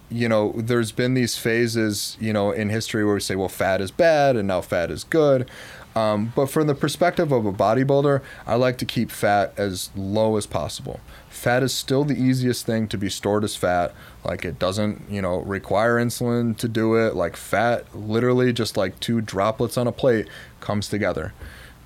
you 0.10 0.30
know, 0.30 0.54
there's 0.56 0.92
been 0.92 1.14
these 1.14 1.38
phases, 1.38 2.16
you 2.20 2.32
know, 2.32 2.52
in 2.52 2.70
history 2.70 3.04
where 3.04 3.16
we 3.16 3.20
say, 3.22 3.36
well, 3.36 3.50
fat 3.50 3.82
is 3.82 3.92
bad 3.92 4.36
and 4.36 4.48
now 4.48 4.62
fat 4.62 4.92
is 4.92 5.04
good. 5.04 5.50
Um, 5.96 6.32
but 6.36 6.46
from 6.46 6.68
the 6.68 6.76
perspective 6.76 7.32
of 7.32 7.46
a 7.46 7.52
bodybuilder, 7.52 8.22
I 8.46 8.56
like 8.56 8.78
to 8.78 8.86
keep 8.86 9.12
fat 9.12 9.54
as 9.58 9.90
low 9.96 10.38
as 10.38 10.46
possible. 10.46 11.00
Fat 11.42 11.64
is 11.64 11.74
still 11.74 12.04
the 12.04 12.14
easiest 12.14 12.68
thing 12.68 12.88
to 12.90 13.00
be 13.00 13.10
stored 13.10 13.44
as 13.44 13.56
fat. 13.56 13.96
Like 14.24 14.46
it 14.46 14.60
doesn't, 14.60 15.10
you 15.10 15.24
know, 15.24 15.40
require 15.40 15.96
insulin 15.96 16.56
to 16.58 16.68
do 16.68 16.94
it. 16.94 17.16
Like 17.16 17.36
fat, 17.36 17.84
literally 17.96 18.54
just 18.54 18.78
like 18.78 19.00
two 19.00 19.22
droplets 19.22 19.76
on 19.76 19.88
a 19.88 19.92
plate, 19.92 20.28
comes 20.60 20.88
together. 20.88 21.34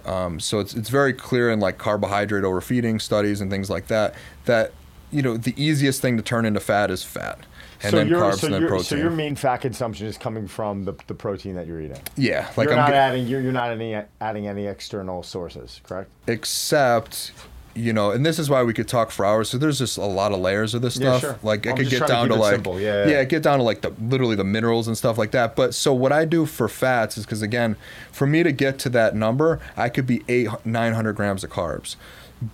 Um, 0.05 0.41
so 0.41 0.59
it's 0.59 0.73
it's 0.73 0.89
very 0.89 1.13
clear 1.13 1.49
in 1.49 1.61
like 1.61 1.77
carbohydrate 1.77 2.43
overfeeding 2.43 2.99
studies 2.99 3.39
and 3.39 3.49
things 3.49 3.69
like 3.69 3.87
that 3.87 4.13
that 4.43 4.73
you 5.09 5.21
know 5.21 5.37
the 5.37 5.53
easiest 5.55 6.01
thing 6.01 6.17
to 6.17 6.21
turn 6.21 6.45
into 6.45 6.59
fat 6.59 6.91
is 6.91 7.05
fat, 7.05 7.39
and 7.81 7.91
so 7.91 7.97
then 7.97 8.09
your, 8.09 8.19
carbs 8.19 8.39
so 8.39 8.47
and 8.47 8.55
then 8.55 8.67
protein. 8.67 8.83
So 8.83 8.95
your 8.97 9.09
main 9.09 9.37
fat 9.37 9.61
consumption 9.61 10.05
is 10.05 10.17
coming 10.17 10.49
from 10.49 10.83
the, 10.83 10.95
the 11.07 11.13
protein 11.13 11.55
that 11.55 11.65
you're 11.65 11.79
eating. 11.79 12.01
yeah, 12.17 12.51
like 12.57 12.65
you're 12.67 12.73
I'm 12.73 12.79
not 12.79 12.89
g- 12.89 12.95
adding 12.95 13.25
you're, 13.25 13.39
you're 13.39 13.53
not 13.53 13.71
any, 13.71 13.95
adding 14.19 14.47
any 14.47 14.65
external 14.65 15.23
sources, 15.23 15.79
correct? 15.85 16.09
except 16.27 17.31
you 17.75 17.91
know, 17.93 18.11
and 18.11 18.25
this 18.25 18.39
is 18.39 18.49
why 18.49 18.63
we 18.63 18.73
could 18.73 18.87
talk 18.87 19.11
for 19.11 19.25
hours. 19.25 19.49
So 19.49 19.57
there's 19.57 19.77
just 19.79 19.97
a 19.97 20.05
lot 20.05 20.31
of 20.31 20.39
layers 20.39 20.73
of 20.73 20.81
this 20.81 20.97
Yeah, 20.97 21.17
stuff. 21.17 21.21
sure. 21.21 21.39
Like 21.43 21.67
I 21.67 21.71
I'm 21.71 21.77
could 21.77 21.89
get 21.89 21.97
trying 21.97 22.07
to 22.09 22.13
down 22.13 22.27
to 22.29 22.35
like 22.35 22.53
simple. 22.53 22.79
Yeah, 22.79 23.07
yeah. 23.07 23.23
get 23.25 23.43
down 23.43 23.57
to 23.59 23.63
like 23.63 23.81
the 23.81 23.91
literally 24.01 24.35
the 24.35 24.43
minerals 24.45 24.87
and 24.87 24.97
stuff 24.97 25.17
like 25.17 25.31
that. 25.31 25.55
But 25.55 25.75
so 25.75 25.93
what 25.93 26.11
I 26.11 26.25
do 26.25 26.45
for 26.45 26.67
fats 26.69 27.17
is 27.17 27.25
because 27.25 27.41
again, 27.41 27.75
for 28.11 28.25
me 28.25 28.43
to 28.43 28.51
get 28.51 28.79
to 28.79 28.89
that 28.89 29.15
number, 29.15 29.59
I 29.75 29.89
could 29.89 30.07
be 30.07 30.23
eight 30.27 30.47
nine 30.65 30.93
hundred 30.93 31.13
grams 31.17 31.43
of 31.43 31.49
carbs. 31.51 31.95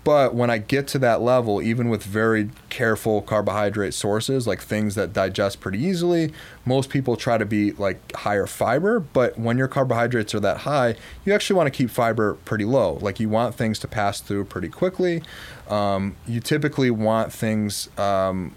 But 0.03 0.35
when 0.35 0.49
I 0.49 0.59
get 0.59 0.87
to 0.89 0.99
that 0.99 1.21
level, 1.21 1.61
even 1.61 1.89
with 1.89 2.03
very 2.03 2.51
careful 2.69 3.21
carbohydrate 3.21 3.93
sources, 3.93 4.45
like 4.45 4.61
things 4.61 4.95
that 4.95 5.11
digest 5.11 5.59
pretty 5.59 5.79
easily, 5.79 6.31
most 6.65 6.89
people 6.89 7.15
try 7.15 7.37
to 7.37 7.45
be 7.45 7.71
like 7.73 8.13
higher 8.13 8.45
fiber. 8.45 8.99
But 8.99 9.39
when 9.39 9.57
your 9.57 9.67
carbohydrates 9.67 10.35
are 10.35 10.39
that 10.41 10.57
high, 10.57 10.95
you 11.25 11.33
actually 11.33 11.55
want 11.55 11.67
to 11.67 11.71
keep 11.71 11.89
fiber 11.89 12.35
pretty 12.45 12.65
low. 12.65 12.99
Like 13.01 13.19
you 13.19 13.27
want 13.27 13.55
things 13.55 13.79
to 13.79 13.87
pass 13.87 14.21
through 14.21 14.45
pretty 14.45 14.69
quickly. 14.69 15.23
Um, 15.67 16.15
you 16.27 16.39
typically 16.39 16.91
want 16.91 17.33
things. 17.33 17.89
Um, 17.97 18.55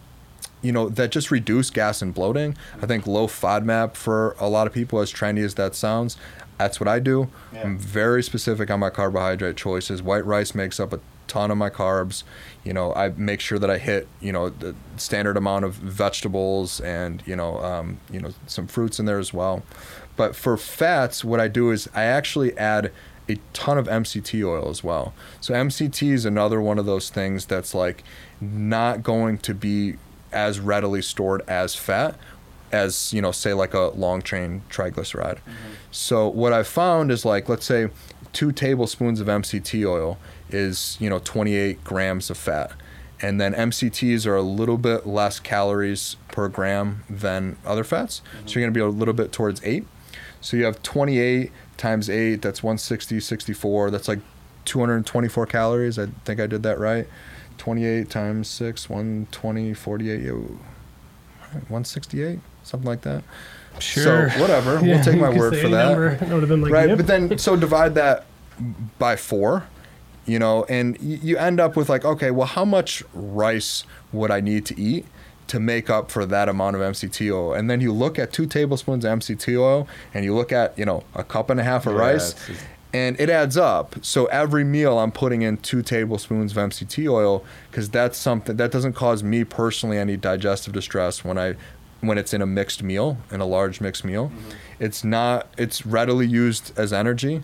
you 0.61 0.73
know 0.73 0.89
that 0.89 1.11
just 1.11 1.31
reduce 1.31 1.69
gas 1.69 2.01
and 2.01 2.15
bloating. 2.15 2.57
I 2.81 2.87
think 2.87 3.07
low 3.07 3.27
FODMAP 3.27 3.95
for 3.95 4.35
a 4.39 4.49
lot 4.49 4.67
of 4.67 4.73
people, 4.73 4.99
as 5.01 5.13
trendy 5.13 5.45
as 5.45 5.55
that 5.57 5.75
sounds, 5.75 6.17
that's 6.59 6.81
what 6.81 6.89
I 6.89 7.01
do. 7.01 7.29
Yeah. 7.53 7.63
I'm 7.63 7.79
very 7.79 8.23
specific 8.23 8.71
on 8.71 8.81
my 8.81 8.91
carbohydrate 8.91 9.57
choices. 9.57 10.03
White 10.03 10.25
rice 10.25 10.55
makes 10.55 10.81
up 10.81 10.93
a 10.93 11.01
ton 11.27 11.51
of 11.51 11.59
my 11.59 11.71
carbs. 11.71 12.23
You 12.65 12.73
know, 12.73 12.95
I 12.95 13.11
make 13.11 13.41
sure 13.41 13.59
that 13.59 13.71
I 13.71 13.79
hit 13.79 14.09
you 14.21 14.33
know 14.33 14.49
the 14.49 14.75
standard 14.97 15.37
amount 15.37 15.65
of 15.65 15.75
vegetables 15.75 16.81
and 16.81 17.23
you 17.27 17.37
know 17.37 17.59
um, 17.63 18.01
you 18.11 18.21
know 18.21 18.33
some 18.47 18.67
fruits 18.67 18.99
in 18.99 19.07
there 19.07 19.19
as 19.19 19.33
well. 19.33 19.63
But 20.17 20.37
for 20.37 20.57
fats, 20.57 21.25
what 21.25 21.41
I 21.41 21.49
do 21.49 21.71
is 21.71 21.89
I 21.95 22.05
actually 22.05 22.57
add 22.57 22.93
a 23.29 23.39
ton 23.53 23.79
of 23.79 23.87
MCT 23.87 24.47
oil 24.47 24.69
as 24.69 24.85
well. 24.85 25.15
So 25.41 25.55
MCT 25.55 26.13
is 26.13 26.25
another 26.25 26.61
one 26.61 26.79
of 26.79 26.87
those 26.87 27.11
things 27.11 27.47
that's 27.47 27.75
like 27.75 28.05
not 28.41 29.03
going 29.03 29.39
to 29.39 29.55
be 29.55 29.97
as 30.33 30.61
readily 30.61 31.01
stored 31.01 31.43
as 31.49 31.75
fat 31.75 32.19
as 32.73 33.13
you 33.13 33.23
know 33.23 33.31
say 33.31 33.55
like 33.55 33.73
a 33.73 33.93
long 33.95 34.21
chain 34.21 34.63
triglyceride 34.69 35.39
so 35.93 36.27
what 36.29 36.53
i've 36.53 36.67
found 36.67 37.13
is 37.13 37.25
like 37.25 37.49
let's 37.49 37.65
say 37.65 37.89
two 38.33 38.51
tablespoons 38.51 39.21
of 39.21 39.29
mct 39.29 39.87
oil 39.87 40.19
is 40.55 40.97
you 41.01 41.11
know 41.11 41.19
28 41.19 41.83
grams 41.85 42.31
of 42.31 42.37
fat. 42.37 42.73
And 43.23 43.41
then 43.41 43.55
mcts 43.55 44.27
are 44.27 44.37
a 44.37 44.43
little 44.43 44.77
bit 44.77 45.07
less 45.07 45.41
calories 45.41 46.17
per 46.29 46.49
gram 46.49 47.05
than 47.09 47.57
other 47.65 47.85
fats. 47.85 48.21
So 48.45 48.59
you're 48.59 48.65
going 48.65 48.75
to 48.75 48.79
be 48.79 48.85
a 48.85 48.89
little 48.89 49.15
bit 49.15 49.33
towards 49.33 49.63
8 49.65 49.87
so 50.45 50.57
you 50.59 50.67
have 50.67 50.83
28 50.83 51.51
times 51.79 52.11
8 52.11 52.43
that's 52.43 52.63
160 52.63 53.19
64 53.19 53.91
that's 53.91 54.09
like 54.09 54.19
224 54.67 55.47
calories. 55.47 55.99
I 55.99 56.09
think 56.27 56.39
i 56.39 56.47
did 56.47 56.63
that 56.65 56.79
right. 56.79 57.09
28 57.57 58.11
times 58.11 58.49
6 58.49 58.91
120 58.91 59.73
48 59.73 60.33
168 60.33 62.41
something 62.63 62.87
like 62.87 63.01
that. 63.03 63.25
Sure. 63.79 64.29
so 64.29 64.39
whatever 64.39 64.75
Yeah, 64.85 64.97
we'll 64.97 65.05
take 65.05 65.19
my 65.19 65.31
word 65.31 65.57
for 65.57 65.71
that. 65.71 65.89
number. 65.89 66.11
It 66.21 66.29
would 66.29 66.43
have 66.43 66.49
been 66.49 66.61
like, 66.61 66.73
right 66.73 66.91
yep. 66.91 66.99
but 66.99 67.07
then 67.07 67.39
so 67.39 67.57
divide 67.57 67.95
that 67.95 68.27
by 68.99 69.17
four 69.17 69.67
you 70.27 70.39
know 70.39 70.65
and 70.69 70.97
y- 70.99 71.19
you 71.23 71.37
end 71.37 71.61
up 71.61 71.77
with 71.77 71.89
like 71.89 72.05
okay 72.05 72.31
well 72.31 72.47
how 72.47 72.65
much 72.65 73.03
rice 73.13 73.85
would 74.13 74.31
i 74.31 74.41
need 74.41 74.65
to 74.67 74.79
eat 74.81 75.05
to 75.47 75.61
make 75.61 75.91
up 75.91 76.11
for 76.11 76.25
that 76.25 76.49
amount 76.49 76.75
of 76.77 76.81
mct 76.83 77.31
oil 77.33 77.53
and 77.53 77.69
then 77.71 77.81
you 77.81 77.93
look 77.93 78.19
at 78.19 78.33
two 78.33 78.47
tablespoons 78.47 79.05
of 79.05 79.19
mct 79.19 79.59
oil 79.59 79.87
and 80.15 80.25
you 80.25 80.35
look 80.35 80.53
at 80.53 80.77
you 80.79 80.85
know 80.85 81.03
a 81.15 81.23
cup 81.25 81.51
and 81.51 81.61
a 81.61 81.65
half 81.65 81.87
of 81.87 81.93
Yeah, 81.95 82.01
rice 82.01 82.35
and 82.95 83.19
it 83.19 83.29
adds 83.29 83.57
up. 83.57 83.97
So 84.03 84.27
every 84.27 84.63
meal 84.65 84.99
i'm 84.99 85.11
putting 85.13 85.43
in 85.43 85.57
two 85.59 85.83
tablespoons 85.83 86.53
of 86.53 86.59
mct 86.59 87.11
oil 87.11 87.45
because 87.71 87.91
that's 87.91 88.17
something 88.17 88.57
that 88.57 88.71
doesn't 88.71 88.93
cause 88.95 89.23
me 89.23 89.45
personally 89.45 89.99
any 89.99 90.17
digestive 90.17 90.73
distress 90.73 91.25
when 91.25 91.37
i 91.37 91.55
when 92.07 92.19
it's 92.19 92.33
in 92.35 92.43
a 92.43 92.47
mixed 92.47 92.83
meal 92.83 93.17
in 93.31 93.41
a 93.41 93.47
large 93.47 93.81
mixed 93.81 94.05
meal 94.05 94.31
it's 94.81 95.05
not 95.05 95.47
it's 95.57 95.87
readily 95.87 96.27
used 96.27 96.73
as 96.79 96.93
energy. 96.93 97.43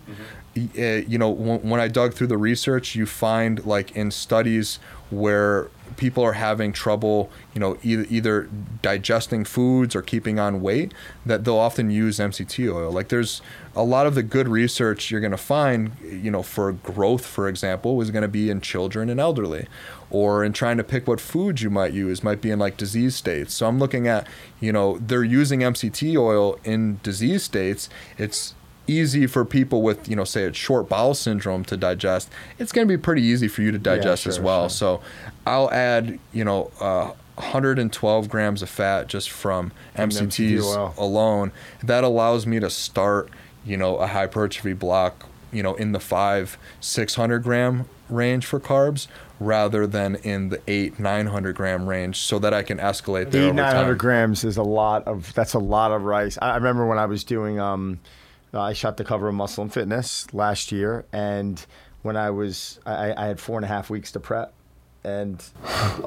Y- 0.55 0.67
uh, 0.77 0.81
you 1.07 1.17
know 1.17 1.29
when, 1.29 1.61
when 1.61 1.79
i 1.79 1.87
dug 1.87 2.13
through 2.13 2.27
the 2.27 2.37
research 2.37 2.93
you 2.93 3.05
find 3.05 3.65
like 3.65 3.95
in 3.95 4.11
studies 4.11 4.79
where 5.09 5.69
people 6.01 6.23
are 6.23 6.33
having 6.33 6.73
trouble 6.73 7.29
you 7.53 7.59
know 7.59 7.77
either, 7.83 8.07
either 8.09 8.49
digesting 8.81 9.45
foods 9.45 9.95
or 9.95 10.01
keeping 10.01 10.39
on 10.39 10.59
weight 10.59 10.91
that 11.27 11.43
they'll 11.43 11.55
often 11.55 11.91
use 11.91 12.17
mct 12.17 12.73
oil. 12.73 12.91
Like 12.91 13.09
there's 13.09 13.39
a 13.75 13.83
lot 13.83 14.07
of 14.07 14.15
the 14.15 14.23
good 14.23 14.47
research 14.47 15.11
you're 15.11 15.21
going 15.21 15.29
to 15.29 15.37
find 15.37 15.95
you 16.01 16.31
know 16.31 16.41
for 16.41 16.73
growth 16.73 17.23
for 17.23 17.47
example 17.47 18.01
is 18.01 18.09
going 18.09 18.23
to 18.23 18.27
be 18.27 18.49
in 18.49 18.61
children 18.61 19.11
and 19.11 19.19
elderly 19.19 19.67
or 20.09 20.43
in 20.43 20.53
trying 20.53 20.77
to 20.77 20.83
pick 20.83 21.07
what 21.07 21.21
foods 21.21 21.61
you 21.61 21.69
might 21.69 21.93
use 21.93 22.23
might 22.23 22.41
be 22.41 22.49
in 22.49 22.57
like 22.57 22.77
disease 22.77 23.15
states. 23.15 23.53
So 23.53 23.67
i'm 23.67 23.77
looking 23.77 24.07
at 24.07 24.25
you 24.59 24.73
know 24.73 24.97
they're 24.97 25.23
using 25.23 25.59
mct 25.59 26.17
oil 26.17 26.57
in 26.63 26.99
disease 27.03 27.43
states. 27.43 27.89
It's 28.17 28.55
easy 28.91 29.25
for 29.27 29.45
people 29.45 29.81
with 29.81 30.09
you 30.09 30.15
know 30.15 30.23
say 30.23 30.43
a 30.43 30.53
short 30.53 30.89
bowel 30.89 31.13
syndrome 31.13 31.63
to 31.63 31.77
digest 31.77 32.29
it's 32.59 32.71
going 32.71 32.87
to 32.87 32.91
be 32.91 33.01
pretty 33.01 33.21
easy 33.21 33.47
for 33.47 33.61
you 33.61 33.71
to 33.71 33.79
digest 33.79 34.27
as 34.27 34.35
sure, 34.35 34.43
well 34.43 34.63
sure. 34.63 34.69
so 34.69 35.01
i'll 35.45 35.71
add 35.71 36.19
you 36.33 36.43
know 36.43 36.71
uh, 36.79 37.11
112 37.35 38.29
grams 38.29 38.61
of 38.61 38.69
fat 38.69 39.07
just 39.07 39.29
from 39.29 39.71
mcts 39.95 40.97
alone 40.97 41.51
that 41.83 42.03
allows 42.03 42.45
me 42.45 42.59
to 42.59 42.69
start 42.69 43.29
you 43.65 43.77
know 43.77 43.97
a 43.97 44.07
hypertrophy 44.07 44.73
block 44.73 45.27
you 45.51 45.63
know 45.63 45.75
in 45.75 45.91
the 45.91 45.99
five 45.99 46.57
600 46.81 47.39
gram 47.39 47.85
range 48.09 48.45
for 48.45 48.59
carbs 48.59 49.07
rather 49.39 49.87
than 49.87 50.15
in 50.15 50.49
the 50.49 50.61
eight 50.67 50.99
900 50.99 51.55
gram 51.55 51.87
range 51.87 52.17
so 52.17 52.37
that 52.37 52.53
i 52.53 52.61
can 52.61 52.77
escalate 52.77 53.31
there 53.31 53.47
Eight 53.47 53.55
nine 53.55 53.75
hundred 53.75 53.93
time. 53.93 53.97
grams 53.97 54.43
is 54.43 54.57
a 54.57 54.63
lot 54.63 55.07
of. 55.07 55.33
That's 55.33 55.53
a 55.53 55.59
lot 55.59 55.91
of 55.91 56.03
rice. 56.03 56.37
I, 56.41 56.55
remember 56.55 56.85
when 56.85 56.97
I 56.99 57.05
was 57.05 57.23
doing. 57.23 57.59
Um, 57.59 57.99
Uh, 58.53 58.61
I 58.61 58.73
shot 58.73 58.97
the 58.97 59.03
cover 59.03 59.27
of 59.27 59.35
Muscle 59.35 59.63
and 59.63 59.73
Fitness 59.73 60.33
last 60.33 60.71
year, 60.71 61.05
and 61.13 61.63
when 62.01 62.17
I 62.17 62.31
was, 62.31 62.79
I, 62.85 63.13
I 63.15 63.27
had 63.27 63.39
four 63.39 63.57
and 63.57 63.65
a 63.65 63.67
half 63.67 63.89
weeks 63.89 64.11
to 64.13 64.19
prep, 64.19 64.53
and 65.03 65.43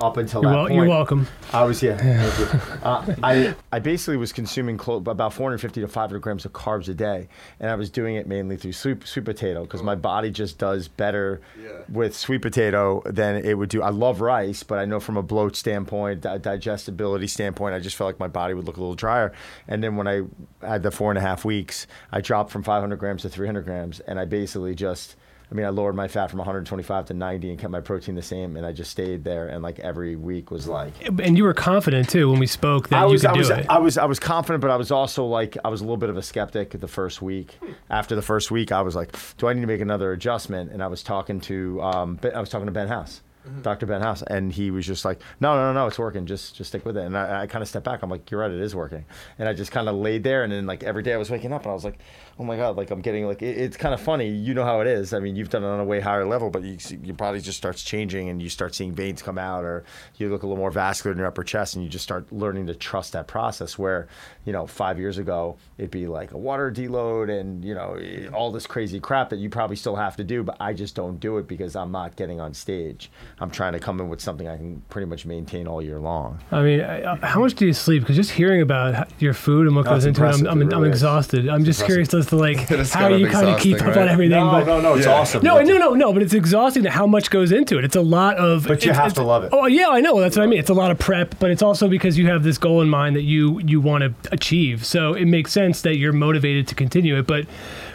up 0.00 0.16
until 0.16 0.42
You're, 0.42 0.50
that 0.52 0.56
wel- 0.56 0.66
point, 0.68 0.74
you're 0.76 0.88
welcome. 0.88 1.26
I 1.52 1.64
was 1.64 1.82
yeah. 1.82 1.96
Thank 1.96 2.38
you. 2.52 2.60
Uh, 2.84 3.14
I 3.22 3.54
I 3.72 3.78
basically 3.78 4.18
was 4.18 4.32
consuming 4.32 4.76
clo- 4.76 4.96
about 4.96 5.32
450 5.32 5.80
to 5.80 5.88
500 5.88 6.18
grams 6.20 6.44
of 6.44 6.52
carbs 6.52 6.86
a 6.88 6.94
day, 6.94 7.28
and 7.58 7.70
I 7.70 7.74
was 7.76 7.88
doing 7.88 8.14
it 8.16 8.26
mainly 8.26 8.56
through 8.58 8.72
sweet 8.72 9.06
sweet 9.06 9.24
potato 9.24 9.62
because 9.62 9.82
my 9.82 9.94
body 9.94 10.30
just 10.30 10.58
does 10.58 10.86
better 10.86 11.40
Yeah. 11.60 11.70
with 11.88 12.14
sweet 12.14 12.42
potato 12.42 13.02
than 13.06 13.36
it 13.36 13.54
would 13.56 13.70
do. 13.70 13.80
I 13.82 13.88
love 13.88 14.20
rice, 14.20 14.62
but 14.62 14.78
I 14.78 14.84
know 14.84 15.00
from 15.00 15.16
a 15.16 15.22
bloat 15.22 15.56
standpoint, 15.56 16.20
di- 16.20 16.38
digestibility 16.38 17.26
standpoint, 17.26 17.74
I 17.74 17.78
just 17.80 17.96
felt 17.96 18.08
like 18.08 18.20
my 18.20 18.28
body 18.28 18.52
would 18.54 18.66
look 18.66 18.76
a 18.76 18.80
little 18.80 18.94
drier. 18.94 19.32
And 19.66 19.82
then 19.82 19.96
when 19.96 20.06
I 20.06 20.22
had 20.60 20.82
the 20.82 20.90
four 20.90 21.10
and 21.10 21.16
a 21.18 21.22
half 21.22 21.44
weeks, 21.44 21.86
I 22.12 22.20
dropped 22.20 22.50
from 22.50 22.62
500 22.62 22.96
grams 22.96 23.22
to 23.22 23.28
300 23.30 23.64
grams, 23.64 24.00
and 24.00 24.20
I 24.20 24.24
basically 24.26 24.74
just. 24.74 25.16
I 25.54 25.56
mean, 25.56 25.66
I 25.66 25.68
lowered 25.68 25.94
my 25.94 26.08
fat 26.08 26.30
from 26.30 26.38
125 26.38 27.06
to 27.06 27.14
90 27.14 27.50
and 27.50 27.58
kept 27.60 27.70
my 27.70 27.80
protein 27.80 28.16
the 28.16 28.22
same, 28.22 28.56
and 28.56 28.66
I 28.66 28.72
just 28.72 28.90
stayed 28.90 29.22
there. 29.22 29.46
And 29.46 29.62
like 29.62 29.78
every 29.78 30.16
week 30.16 30.50
was 30.50 30.66
like, 30.66 30.92
And 31.20 31.38
you 31.38 31.44
were 31.44 31.54
confident 31.54 32.08
too 32.08 32.28
when 32.28 32.40
we 32.40 32.48
spoke 32.48 32.88
that 32.88 33.04
I 33.04 33.06
you 33.06 33.16
could 33.16 33.26
I 33.26 33.32
do 33.34 33.38
was, 33.38 33.50
it. 33.50 33.66
I 33.68 33.78
was, 33.78 33.96
I 33.96 34.04
was 34.06 34.18
confident, 34.18 34.62
but 34.62 34.72
I 34.72 34.76
was 34.76 34.90
also 34.90 35.24
like, 35.24 35.56
I 35.64 35.68
was 35.68 35.80
a 35.80 35.84
little 35.84 35.96
bit 35.96 36.10
of 36.10 36.16
a 36.16 36.22
skeptic 36.22 36.70
the 36.70 36.88
first 36.88 37.22
week. 37.22 37.56
After 37.88 38.16
the 38.16 38.22
first 38.22 38.50
week, 38.50 38.72
I 38.72 38.82
was 38.82 38.96
like, 38.96 39.14
do 39.36 39.46
I 39.46 39.52
need 39.52 39.60
to 39.60 39.68
make 39.68 39.80
another 39.80 40.10
adjustment? 40.10 40.72
And 40.72 40.82
I 40.82 40.88
was 40.88 41.04
talking 41.04 41.40
to, 41.42 41.80
um, 41.82 42.18
I 42.34 42.40
was 42.40 42.48
talking 42.48 42.66
to 42.66 42.72
Ben 42.72 42.88
House, 42.88 43.22
Dr. 43.62 43.86
Ben 43.86 44.00
House, 44.00 44.22
and 44.22 44.52
he 44.52 44.72
was 44.72 44.84
just 44.84 45.04
like, 45.04 45.20
no, 45.38 45.54
no, 45.54 45.72
no, 45.72 45.82
no, 45.82 45.86
it's 45.86 46.00
working. 46.00 46.26
Just, 46.26 46.56
just 46.56 46.70
stick 46.70 46.84
with 46.84 46.96
it. 46.96 47.04
And 47.04 47.16
I, 47.16 47.42
I 47.42 47.46
kind 47.46 47.62
of 47.62 47.68
stepped 47.68 47.84
back. 47.84 48.02
I'm 48.02 48.10
like, 48.10 48.28
you're 48.28 48.40
right, 48.40 48.50
it 48.50 48.60
is 48.60 48.74
working. 48.74 49.04
And 49.38 49.48
I 49.48 49.52
just 49.52 49.70
kind 49.70 49.88
of 49.88 49.94
laid 49.94 50.24
there, 50.24 50.42
and 50.42 50.52
then 50.52 50.66
like 50.66 50.82
every 50.82 51.04
day 51.04 51.12
I 51.12 51.16
was 51.16 51.30
waking 51.30 51.52
up, 51.52 51.62
and 51.62 51.70
I 51.70 51.74
was 51.74 51.84
like, 51.84 51.98
oh 52.38 52.44
my 52.44 52.56
god, 52.56 52.76
like 52.76 52.90
I'm 52.90 53.00
getting 53.00 53.26
like, 53.26 53.42
it, 53.42 53.56
it's 53.56 53.76
kind 53.76 53.94
of 53.94 54.00
funny. 54.00 54.28
You 54.28 54.54
know 54.54 54.64
how 54.64 54.80
it 54.80 54.86
is. 54.86 55.14
I 55.14 55.20
mean, 55.20 55.36
you've 55.36 55.50
done 55.50 55.62
it 55.62 55.68
on 55.68 55.80
a 55.80 55.84
way 55.84 56.00
higher 56.00 56.24
level, 56.26 56.50
but 56.50 56.62
you, 56.62 56.76
your 57.02 57.14
body 57.14 57.40
just 57.40 57.58
starts 57.58 57.82
changing, 57.82 58.28
and 58.28 58.42
you 58.42 58.48
start 58.48 58.74
seeing 58.74 58.92
veins 58.92 59.22
come 59.22 59.38
out, 59.38 59.64
or 59.64 59.84
you 60.16 60.28
look 60.28 60.42
a 60.42 60.46
little 60.46 60.58
more 60.58 60.70
vascular 60.70 61.12
in 61.12 61.18
your 61.18 61.26
upper 61.26 61.44
chest, 61.44 61.74
and 61.74 61.84
you 61.84 61.90
just 61.90 62.02
start 62.04 62.30
learning 62.32 62.66
to 62.66 62.74
trust 62.74 63.12
that 63.12 63.26
process. 63.26 63.78
Where, 63.78 64.08
you 64.44 64.52
know, 64.52 64.66
five 64.66 64.98
years 64.98 65.18
ago 65.18 65.56
it'd 65.78 65.90
be 65.90 66.06
like 66.06 66.32
a 66.32 66.38
water 66.38 66.70
deload, 66.70 67.30
and 67.30 67.64
you 67.64 67.74
know, 67.74 67.94
eh, 67.94 68.28
all 68.32 68.50
this 68.52 68.66
crazy 68.66 69.00
crap 69.00 69.30
that 69.30 69.38
you 69.38 69.48
probably 69.50 69.76
still 69.76 69.96
have 69.96 70.16
to 70.16 70.24
do, 70.24 70.42
but 70.42 70.56
I 70.60 70.72
just 70.72 70.94
don't 70.94 71.20
do 71.20 71.38
it 71.38 71.46
because 71.46 71.76
I'm 71.76 71.92
not 71.92 72.16
getting 72.16 72.40
on 72.40 72.54
stage. 72.54 73.10
I'm 73.40 73.50
trying 73.50 73.72
to 73.74 73.80
come 73.80 74.00
in 74.00 74.08
with 74.08 74.20
something 74.20 74.48
I 74.48 74.56
can 74.56 74.82
pretty 74.90 75.06
much 75.06 75.24
maintain 75.26 75.66
all 75.66 75.80
year 75.82 75.98
long. 75.98 76.40
I 76.50 76.62
mean, 76.62 76.80
I- 76.80 77.14
how 77.26 77.40
much 77.40 77.54
do 77.54 77.66
you 77.66 77.72
sleep? 77.72 78.02
Because 78.02 78.16
just 78.16 78.30
hearing 78.32 78.60
about 78.60 79.08
your 79.20 79.34
food 79.34 79.66
and 79.66 79.76
what 79.76 79.84
goes 79.84 80.04
into 80.04 80.24
it, 80.24 80.28
I'm. 80.34 80.46
I'm, 80.46 80.62
It 80.62 80.72
I'm 80.72 80.84
exhausted. 80.84 81.48
I'm 81.48 81.64
just 81.64 81.84
curious 81.84 82.08
as 82.24 82.30
to 82.30 82.36
like 82.36 82.56
how 82.68 83.08
kind 83.08 83.20
you 83.20 83.28
kind 83.28 83.48
of 83.48 83.60
keep 83.60 83.74
exhausting, 83.74 83.80
up 83.80 83.96
on 83.96 84.02
right? 84.04 84.12
everything. 84.12 84.44
but 84.46 84.64
no, 84.66 84.80
no, 84.80 84.94
it's 84.94 85.06
Yeah. 85.06 85.12
awesome. 85.14 85.42
no, 85.44 85.60
no, 85.62 85.78
no, 85.78 85.90
no. 85.94 86.12
But 86.12 86.22
it's 86.22 86.34
exhausting 86.34 86.82
to 86.84 86.90
how 86.90 87.06
much 87.06 87.30
goes 87.30 87.52
into 87.52 87.78
it. 87.78 87.84
It's 87.84 87.96
a 87.96 88.00
lot 88.02 88.36
of. 88.36 88.66
But 88.66 88.84
you 88.84 88.92
have 88.92 89.14
to 89.14 89.22
love 89.22 89.44
it. 89.44 89.50
Oh 89.52 89.66
yeah, 89.66 89.88
I 89.88 90.00
know. 90.00 90.20
That's 90.20 90.36
what 90.36 90.42
I 90.42 90.46
mean. 90.46 90.58
It's 90.58 90.70
a 90.70 90.74
lot 90.74 90.90
of 90.90 90.98
prep, 90.98 91.38
but 91.38 91.50
it's 91.50 91.62
also 91.62 91.88
because 91.88 92.18
you 92.18 92.26
have 92.28 92.42
this 92.42 92.58
goal 92.58 92.80
in 92.82 92.88
mind 92.88 93.16
that 93.16 93.22
you 93.22 93.60
you 93.60 93.80
want 93.80 94.02
to 94.02 94.14
achieve. 94.32 94.84
So 94.84 95.14
it 95.14 95.26
makes 95.26 95.52
sense 95.52 95.82
that 95.82 95.96
you're 95.96 96.12
motivated 96.12 96.66
to 96.68 96.74
continue 96.74 97.18
it. 97.18 97.26
But 97.26 97.46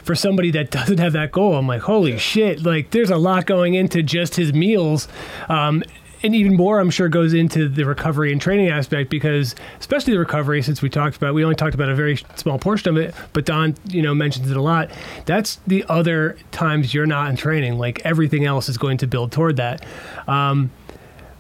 for 0.04 0.16
somebody 0.16 0.52
that 0.52 0.72
doesn't 0.80 1.00
have 1.00 1.14
that 1.14 1.32
goal, 1.32 1.56
I'm 1.56 1.68
like, 1.68 1.82
holy 1.82 2.18
shit! 2.18 2.64
Like, 2.64 2.92
there's 2.92 3.10
a 3.10 3.18
lot 3.18 3.46
going 3.46 3.74
into 3.74 4.02
just 4.04 4.36
his 4.36 4.54
meals. 4.54 5.08
Um, 5.50 5.84
and 6.24 6.36
even 6.36 6.56
more, 6.56 6.80
I'm 6.80 6.90
sure, 6.90 7.10
goes 7.10 7.34
into 7.34 7.70
the 7.70 7.86
recovery 7.86 8.32
and 8.32 8.42
training 8.42 8.70
aspect 8.70 9.10
because, 9.10 9.56
especially 9.80 10.14
the 10.14 10.20
recovery, 10.20 10.62
since 10.62 10.82
we 10.82 10.90
talked 10.90 11.18
about, 11.18 11.34
we 11.34 11.44
only 11.44 11.56
talked 11.56 11.76
about 11.76 11.90
a 11.90 11.96
very 11.96 12.18
small 12.36 12.60
portion 12.60 12.90
of 12.90 12.98
it, 12.98 13.16
but 13.34 13.46
Don, 13.46 13.76
you 13.88 14.02
know, 14.02 14.14
mentions 14.14 14.52
it 14.52 14.58
a 14.58 14.62
lot. 14.62 14.92
That's 15.26 15.56
the 15.68 15.86
other 15.88 16.38
times 16.52 16.94
you're 16.94 17.06
not 17.06 17.30
in 17.30 17.36
training. 17.36 17.78
Like 17.78 18.02
everything 18.06 18.46
else 18.46 18.70
is 18.70 18.78
going 18.78 18.98
to 18.98 19.08
build 19.08 19.32
toward 19.32 19.58
that. 19.58 19.86
Um, 20.28 20.72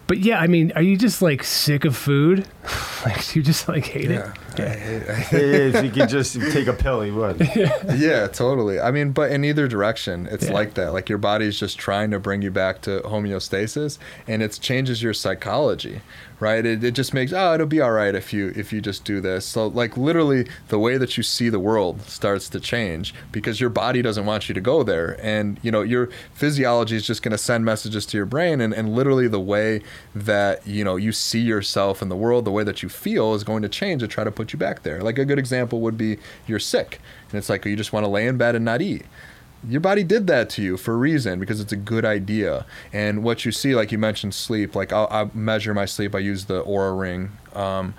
but 0.07 0.19
yeah, 0.19 0.39
I 0.39 0.47
mean, 0.47 0.71
are 0.75 0.81
you 0.81 0.97
just 0.97 1.21
like 1.21 1.43
sick 1.43 1.85
of 1.85 1.95
food? 1.95 2.47
like, 3.05 3.35
you 3.35 3.41
just 3.41 3.67
like 3.67 3.85
hate 3.85 4.09
yeah 4.09 4.33
it? 4.57 5.09
I 5.09 5.13
I 5.13 5.39
if 5.39 5.83
you 5.85 5.91
could 5.91 6.09
just 6.09 6.33
take 6.51 6.67
a 6.67 6.73
pill, 6.73 7.05
you 7.05 7.15
would. 7.15 7.39
yeah, 7.95 8.27
totally. 8.27 8.79
I 8.79 8.91
mean, 8.91 9.11
but 9.11 9.31
in 9.31 9.43
either 9.45 9.67
direction, 9.67 10.27
it's 10.29 10.45
Yeah. 10.47 10.53
like 10.53 10.73
that. 10.73 10.93
Like 10.93 11.07
your 11.09 11.17
body's 11.17 11.57
just 11.59 11.77
trying 11.79 12.11
to 12.11 12.19
bring 12.19 12.41
you 12.41 12.51
back 12.51 12.81
to 12.81 12.99
homeostasis, 13.01 13.97
and 14.27 14.41
it 14.43 14.57
changes 14.61 15.01
your 15.01 15.13
psychology, 15.13 16.01
right? 16.41 16.65
It, 16.65 16.83
it 16.83 16.91
just 16.91 17.13
makes 17.13 17.31
oh, 17.31 17.53
it'll 17.53 17.67
be 17.67 17.79
all 17.79 17.91
right 17.91 18.13
if 18.13 18.33
you 18.33 18.51
if 18.55 18.73
you 18.73 18.81
just 18.81 19.05
do 19.05 19.21
this. 19.21 19.45
So 19.45 19.67
like 19.67 19.95
literally, 19.95 20.47
the 20.67 20.79
way 20.79 20.97
that 20.97 21.15
you 21.15 21.23
see 21.23 21.47
the 21.49 21.59
world 21.59 22.01
starts 22.01 22.49
to 22.49 22.59
change 22.59 23.13
because 23.31 23.61
your 23.61 23.69
body 23.69 24.01
doesn't 24.01 24.25
want 24.25 24.49
you 24.49 24.55
to 24.55 24.61
go 24.61 24.83
there, 24.83 25.17
and 25.23 25.57
you 25.61 25.71
know 25.71 25.81
your 25.83 26.09
physiology 26.33 26.97
is 26.97 27.07
just 27.07 27.21
going 27.21 27.31
to 27.31 27.37
send 27.37 27.63
messages 27.63 28.05
to 28.07 28.17
your 28.17 28.25
brain, 28.25 28.59
and 28.59 28.73
and 28.73 28.93
literally 28.93 29.27
the 29.29 29.39
way 29.39 29.81
that 30.13 30.65
you 30.67 30.83
know 30.83 30.97
you 30.97 31.13
see 31.13 31.39
yourself 31.39 32.01
in 32.01 32.09
the 32.09 32.15
world, 32.17 32.43
the 32.43 32.51
way 32.51 32.58
that 32.63 32.83
you 32.83 32.89
feel 32.89 33.33
is 33.33 33.43
going 33.43 33.61
to 33.61 33.69
change 33.69 34.01
to 34.01 34.07
try 34.07 34.23
to 34.23 34.31
put 34.31 34.53
you 34.53 34.59
back 34.59 34.83
there. 34.83 35.01
Like 35.01 35.17
a 35.17 35.25
good 35.25 35.39
example 35.39 35.81
would 35.81 35.97
be 35.97 36.17
you're 36.47 36.59
sick, 36.59 36.99
and 37.29 37.37
it's 37.37 37.49
like 37.49 37.65
you 37.65 37.75
just 37.75 37.93
want 37.93 38.05
to 38.05 38.09
lay 38.09 38.27
in 38.27 38.37
bed 38.37 38.55
and 38.55 38.65
not 38.65 38.81
eat. 38.81 39.05
Your 39.67 39.81
body 39.81 40.03
did 40.03 40.27
that 40.27 40.49
to 40.51 40.61
you 40.61 40.77
for 40.77 40.93
a 40.93 40.97
reason 40.97 41.39
because 41.39 41.59
it's 41.59 41.73
a 41.73 41.77
good 41.77 42.05
idea. 42.05 42.65
And 42.93 43.23
what 43.23 43.43
you 43.43 43.51
see 43.51 43.75
like 43.75 43.91
you 43.91 43.97
mentioned 43.97 44.33
sleep 44.33 44.75
like 44.75 44.93
i 44.93 45.29
measure 45.33 45.73
my 45.73 45.85
sleep 45.85 46.15
i 46.15 46.19
use 46.19 46.45
the 46.45 46.63
Oura 46.63 46.97
ring 46.97 47.31
um, 47.53 47.93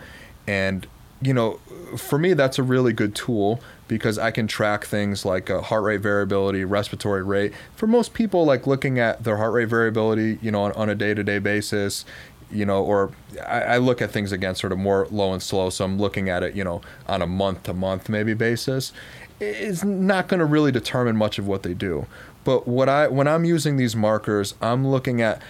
and 0.46 0.86
you 1.22 1.34
know 1.34 1.60
for 1.96 2.18
me 2.18 2.32
that's 2.32 2.58
a 2.58 2.62
really 2.62 2.92
good 2.92 3.14
tool 3.14 3.60
because 3.88 4.16
i 4.18 4.30
can 4.30 4.46
track 4.46 4.84
things 4.84 5.24
like 5.24 5.48
heart 5.48 5.82
rate 5.82 6.00
variability 6.00 6.64
respiratory 6.64 7.22
rate. 7.22 7.52
For 7.76 7.86
most 7.86 8.14
people 8.14 8.44
like 8.44 8.66
looking 8.66 8.98
at 8.98 9.24
their 9.24 9.36
heart 9.36 9.52
rate 9.52 9.68
variability 9.68 10.38
you 10.40 10.50
know 10.50 10.62
on, 10.62 10.72
on 10.72 10.88
a 10.88 10.94
day-to-day 10.94 11.40
basis 11.40 12.04
you 12.52 12.66
know, 12.66 12.82
or 12.82 13.12
I, 13.46 13.60
I 13.62 13.78
look 13.78 14.02
at 14.02 14.10
things 14.10 14.32
again 14.32 14.54
sort 14.54 14.72
of 14.72 14.78
more 14.78 15.06
low 15.10 15.32
and 15.32 15.42
slow. 15.42 15.70
So 15.70 15.84
I'm 15.84 15.98
looking 15.98 16.28
at 16.28 16.42
it, 16.42 16.54
you 16.54 16.64
know, 16.64 16.80
on 17.06 17.22
a 17.22 17.26
month 17.26 17.64
to 17.64 17.74
month 17.74 18.08
maybe 18.08 18.34
basis. 18.34 18.92
is 19.40 19.84
not 19.84 20.28
going 20.28 20.40
to 20.40 20.46
really 20.46 20.72
determine 20.72 21.16
much 21.16 21.38
of 21.38 21.46
what 21.46 21.62
they 21.62 21.74
do. 21.74 22.06
But 22.44 22.66
what 22.66 22.88
I 22.88 23.08
when 23.08 23.28
I'm 23.28 23.44
using 23.44 23.76
these 23.76 23.94
markers, 23.94 24.54
I'm 24.60 24.86
looking 24.86 25.20
at 25.20 25.40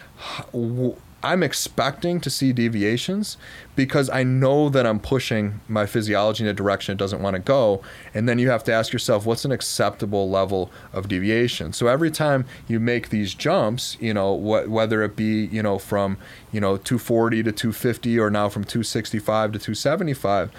I'm 1.23 1.43
expecting 1.43 2.21
to 2.21 2.31
see 2.31 2.53
deviations 2.53 3.37
because 3.77 4.09
I 4.09 4.23
know 4.23 4.69
that 4.71 4.87
I'm 4.87 4.99
pushing 4.99 5.61
my 5.69 5.85
physiology 5.85 6.45
in 6.45 6.49
a 6.49 6.55
direction 6.55 6.93
it 6.93 6.99
doesn't 6.99 7.21
want 7.21 7.35
to 7.35 7.41
go. 7.41 7.83
And 8.15 8.29
then 8.29 8.39
you 8.39 8.49
have 8.51 8.65
to 8.65 8.73
ask 8.73 8.93
yourself, 8.93 9.27
what's 9.27 9.45
an 9.45 9.53
acceptable 9.53 10.31
level 10.31 10.71
of 10.93 11.09
deviation? 11.09 11.73
So 11.73 11.89
every 11.89 12.11
time 12.11 12.47
you 12.69 12.81
make 12.81 13.11
these 13.11 13.35
jumps, 13.35 13.97
you 14.01 14.15
know, 14.15 14.37
wh- 14.37 14.71
whether 14.71 15.03
it 15.03 15.15
be, 15.15 15.47
you 15.47 15.63
know, 15.63 15.79
from, 15.79 16.17
you 16.53 16.61
know, 16.61 16.77
240 16.77 17.43
to 17.43 17.53
250 17.53 18.19
or 18.19 18.31
now 18.31 18.49
from 18.49 18.65
265 18.65 19.53
to 19.53 19.59
275, 19.59 20.51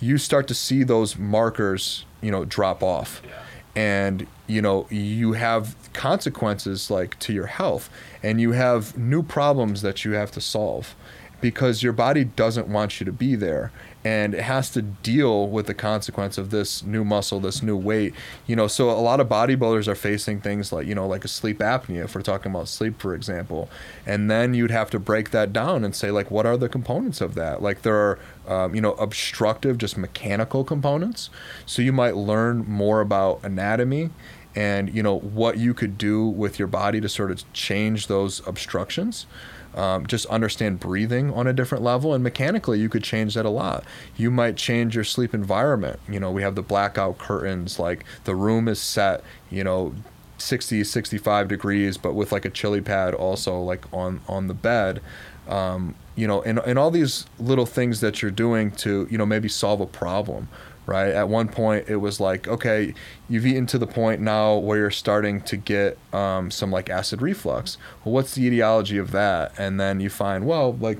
you 0.00 0.18
start 0.18 0.46
to 0.48 0.54
see 0.54 0.82
those 0.82 1.16
markers, 1.18 2.04
you 2.20 2.30
know, 2.30 2.44
drop 2.44 2.82
off. 2.82 3.22
Yeah. 3.24 3.32
And 3.76 4.26
you 4.46 4.60
know 4.60 4.86
you 4.90 5.32
have 5.32 5.76
consequences 5.92 6.90
like 6.90 7.18
to 7.20 7.32
your 7.32 7.46
health 7.46 7.88
and 8.22 8.40
you 8.40 8.52
have 8.52 8.96
new 8.98 9.22
problems 9.22 9.82
that 9.82 10.04
you 10.04 10.12
have 10.12 10.30
to 10.32 10.40
solve 10.40 10.94
because 11.40 11.82
your 11.82 11.92
body 11.92 12.24
doesn't 12.24 12.68
want 12.68 13.00
you 13.00 13.06
to 13.06 13.12
be 13.12 13.34
there. 13.34 13.72
And 14.02 14.34
it 14.34 14.42
has 14.42 14.70
to 14.70 14.80
deal 14.80 15.48
with 15.48 15.66
the 15.66 15.74
consequence 15.74 16.38
of 16.38 16.48
this 16.50 16.82
new 16.82 17.04
muscle 17.04 17.38
this 17.38 17.62
new 17.62 17.76
weight 17.76 18.14
you 18.46 18.56
know? 18.56 18.66
So 18.66 18.90
a 18.90 18.92
lot 18.92 19.20
of 19.20 19.28
bodybuilders 19.28 19.88
are 19.88 19.94
facing 19.94 20.40
things 20.40 20.72
like 20.72 20.86
you 20.86 20.94
know 20.94 21.06
like 21.06 21.24
a 21.24 21.28
sleep 21.28 21.58
apnea 21.58 22.04
if 22.04 22.14
we're 22.14 22.22
talking 22.22 22.50
about 22.50 22.68
sleep 22.68 22.98
for 22.98 23.14
example. 23.14 23.68
And 24.06 24.30
then 24.30 24.54
you'd 24.54 24.70
have 24.70 24.90
to 24.90 24.98
break 24.98 25.30
that 25.30 25.52
down 25.52 25.84
and 25.84 25.94
say 25.94 26.10
like 26.10 26.30
what 26.30 26.46
are 26.46 26.56
the 26.56 26.68
components 26.68 27.20
of 27.20 27.34
that? 27.34 27.62
Like 27.62 27.82
there 27.82 27.96
are 27.96 28.18
um, 28.48 28.74
you 28.74 28.80
know 28.80 28.92
obstructive 28.94 29.76
just 29.76 29.98
mechanical 29.98 30.64
components. 30.64 31.28
So 31.66 31.82
you 31.82 31.92
might 31.92 32.16
learn 32.16 32.64
more 32.66 33.00
about 33.00 33.40
anatomy 33.42 34.10
and 34.54 34.92
you 34.92 35.02
know 35.02 35.18
what 35.18 35.58
you 35.58 35.74
could 35.74 35.96
do 35.96 36.26
with 36.26 36.58
your 36.58 36.68
body 36.68 37.00
to 37.00 37.08
sort 37.08 37.30
of 37.30 37.52
change 37.52 38.08
those 38.08 38.46
obstructions 38.46 39.26
um, 39.74 40.06
just 40.06 40.26
understand 40.26 40.80
breathing 40.80 41.32
on 41.32 41.46
a 41.46 41.52
different 41.52 41.84
level 41.84 42.14
and 42.14 42.24
mechanically 42.24 42.78
you 42.80 42.88
could 42.88 43.04
change 43.04 43.34
that 43.34 43.46
a 43.46 43.50
lot. 43.50 43.84
You 44.16 44.30
might 44.30 44.56
change 44.56 44.94
your 44.94 45.04
sleep 45.04 45.34
environment. 45.34 46.00
You 46.08 46.20
know 46.20 46.30
we 46.30 46.42
have 46.42 46.54
the 46.54 46.62
blackout 46.62 47.18
curtains 47.18 47.78
like 47.78 48.04
the 48.24 48.34
room 48.34 48.68
is 48.68 48.80
set 48.80 49.22
you 49.50 49.64
know 49.64 49.94
60 50.38 50.84
65 50.84 51.48
degrees 51.48 51.98
but 51.98 52.14
with 52.14 52.32
like 52.32 52.44
a 52.44 52.50
ChiliPad 52.50 53.18
also 53.18 53.60
like 53.60 53.84
on 53.92 54.20
on 54.28 54.48
the 54.48 54.54
bed. 54.54 55.00
Um, 55.48 55.94
you 56.16 56.26
know 56.26 56.42
and, 56.42 56.58
and 56.60 56.78
all 56.78 56.90
these 56.90 57.26
little 57.38 57.66
things 57.66 58.00
that 58.00 58.20
you're 58.22 58.30
doing 58.30 58.70
to 58.72 59.08
you 59.10 59.18
know 59.18 59.26
maybe 59.26 59.48
solve 59.48 59.80
a 59.80 59.86
problem 59.86 60.48
right? 60.90 61.14
At 61.14 61.28
one 61.28 61.48
point, 61.48 61.88
it 61.88 61.96
was 61.96 62.18
like, 62.18 62.48
okay, 62.48 62.92
you've 63.28 63.46
eaten 63.46 63.64
to 63.66 63.78
the 63.78 63.86
point 63.86 64.20
now 64.20 64.56
where 64.56 64.76
you're 64.76 64.90
starting 64.90 65.40
to 65.42 65.56
get 65.56 65.96
um, 66.12 66.50
some 66.50 66.72
like 66.72 66.90
acid 66.90 67.22
reflux. 67.22 67.78
Well, 68.04 68.12
what's 68.12 68.34
the 68.34 68.44
etiology 68.44 68.98
of 68.98 69.12
that? 69.12 69.52
And 69.56 69.78
then 69.78 70.00
you 70.00 70.10
find, 70.10 70.44
well, 70.44 70.72
like 70.72 70.98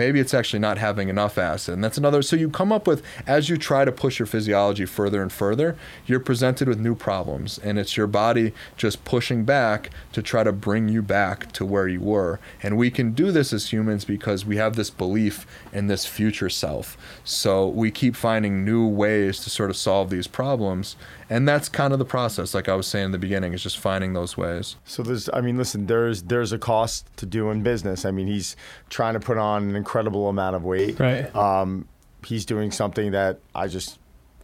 maybe 0.00 0.20
it's 0.20 0.32
actually 0.32 0.58
not 0.58 0.78
having 0.78 1.08
enough 1.08 1.36
acid. 1.36 1.74
And 1.74 1.84
that's 1.84 1.98
another. 1.98 2.22
So 2.22 2.34
you 2.34 2.48
come 2.48 2.72
up 2.72 2.86
with, 2.86 3.02
as 3.26 3.48
you 3.48 3.56
try 3.58 3.84
to 3.84 3.92
push 3.92 4.18
your 4.18 4.26
physiology 4.26 4.86
further 4.86 5.20
and 5.20 5.30
further, 5.30 5.76
you're 6.06 6.20
presented 6.20 6.68
with 6.68 6.78
new 6.78 6.94
problems. 6.94 7.58
And 7.58 7.78
it's 7.78 7.98
your 7.98 8.06
body 8.06 8.52
just 8.78 9.04
pushing 9.04 9.44
back 9.44 9.90
to 10.12 10.22
try 10.22 10.42
to 10.42 10.52
bring 10.52 10.88
you 10.88 11.02
back 11.02 11.52
to 11.52 11.66
where 11.66 11.88
you 11.88 12.00
were. 12.00 12.40
And 12.62 12.78
we 12.78 12.90
can 12.90 13.12
do 13.12 13.30
this 13.30 13.52
as 13.52 13.72
humans 13.72 14.06
because 14.06 14.46
we 14.46 14.56
have 14.56 14.74
this 14.74 14.90
belief 14.90 15.46
in 15.72 15.86
this 15.86 16.06
future 16.06 16.48
self. 16.48 16.96
So 17.24 17.68
we 17.68 17.90
keep 17.90 18.16
finding 18.16 18.64
new 18.64 18.86
ways 18.86 19.40
to 19.40 19.50
sort 19.50 19.70
of 19.70 19.76
solve 19.76 20.10
these 20.10 20.26
problems 20.26 20.96
and 21.30 21.46
that's 21.46 21.68
kind 21.68 21.92
of 21.92 21.98
the 21.98 22.04
process 22.04 22.52
like 22.54 22.68
i 22.68 22.74
was 22.74 22.86
saying 22.86 23.06
in 23.06 23.10
the 23.12 23.18
beginning 23.18 23.54
is 23.54 23.62
just 23.62 23.78
finding 23.78 24.12
those 24.12 24.36
ways 24.36 24.76
so 24.84 25.02
there's 25.02 25.30
i 25.32 25.40
mean 25.40 25.56
listen 25.56 25.86
there's 25.86 26.24
there's 26.24 26.52
a 26.52 26.58
cost 26.58 27.06
to 27.16 27.24
doing 27.24 27.62
business 27.62 28.04
i 28.04 28.10
mean 28.10 28.26
he's 28.26 28.56
trying 28.90 29.14
to 29.14 29.20
put 29.20 29.38
on 29.38 29.68
an 29.68 29.76
incredible 29.76 30.28
amount 30.28 30.56
of 30.56 30.64
weight 30.64 30.98
right 30.98 31.34
um, 31.34 31.86
he's 32.26 32.44
doing 32.44 32.70
something 32.70 33.12
that 33.12 33.38
i 33.54 33.66
just 33.66 33.98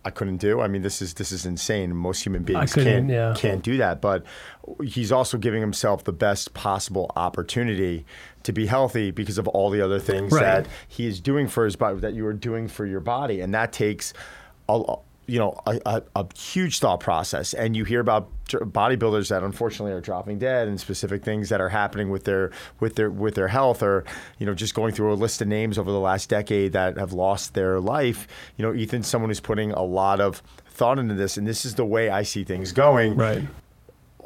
I 0.05 0.11
couldn't 0.11 0.37
do. 0.37 0.61
I 0.61 0.69
mean, 0.69 0.83
this 0.83 1.03
is 1.03 1.15
this 1.15 1.33
is 1.33 1.45
insane. 1.45 1.93
Most 1.97 2.25
human 2.25 2.45
beings 2.45 2.75
can't 2.75 3.11
yeah. 3.11 3.35
can't 3.37 3.61
do 3.61 3.77
that. 3.79 4.01
But 4.01 4.23
he's 4.81 5.11
also 5.11 5.37
giving 5.37 5.61
himself 5.61 6.05
the 6.05 6.13
best 6.13 6.55
possible 6.55 7.11
opportunity 7.17 8.07
to 8.47 8.53
be 8.53 8.67
healthy 8.67 9.11
because 9.11 9.39
of 9.39 9.47
all 9.49 9.71
the 9.71 9.81
other 9.81 9.99
things 9.99 10.33
right. 10.33 10.41
that 10.41 10.67
he 10.89 11.07
is 11.07 11.21
doing 11.21 11.49
for 11.49 11.65
his 11.65 11.77
body, 11.77 11.99
that 12.01 12.15
you 12.15 12.27
are 12.27 12.33
doing 12.33 12.69
for 12.69 12.87
your 12.87 13.01
body, 13.01 13.41
and 13.41 13.53
that 13.55 13.73
takes 13.73 14.15
a, 14.69 14.97
you 15.27 15.39
know 15.41 15.61
a, 15.67 15.81
a, 15.85 16.03
a, 16.15 16.27
huge 16.37 16.79
thought 16.79 17.01
process. 17.01 17.55
And 17.55 17.77
you 17.77 17.85
hear 17.85 18.01
about 18.01 18.31
bodybuilders 18.47 19.29
that 19.31 19.43
unfortunately 19.43 19.93
are 19.93 20.01
dropping 20.01 20.39
dead 20.39 20.69
and 20.69 20.81
specific 20.81 21.25
things 21.25 21.49
that 21.49 21.61
are 21.61 21.69
happening 21.69 22.11
with 22.11 22.25
their 22.25 22.53
with 22.79 22.95
their 22.95 23.11
with 23.11 23.35
their 23.35 23.49
health 23.49 23.83
or 23.83 24.05
you 24.39 24.47
know 24.47 24.55
just 24.55 24.75
going 24.75 24.95
through 24.95 25.13
a 25.13 25.15
list 25.15 25.43
of 25.43 25.49
names 25.49 25.79
over 25.79 25.91
the 25.91 26.01
last 26.01 26.29
decade 26.29 26.73
that 26.73 26.97
have 26.97 27.13
lost 27.13 27.55
their 27.55 27.81
life. 27.81 28.29
You 28.57 28.65
know 28.65 28.73
Ethan's 28.73 29.09
someone 29.09 29.31
who's 29.31 29.41
putting 29.41 29.73
a 29.73 29.83
lot 29.83 30.21
of 30.21 30.43
thought 30.69 30.99
into 30.99 31.15
this 31.15 31.37
and 31.37 31.47
this 31.47 31.65
is 31.65 31.75
the 31.75 31.85
way 31.85 32.09
I 32.11 32.23
see 32.23 32.45
things 32.45 32.73
going. 32.73 33.17
Right 33.17 33.45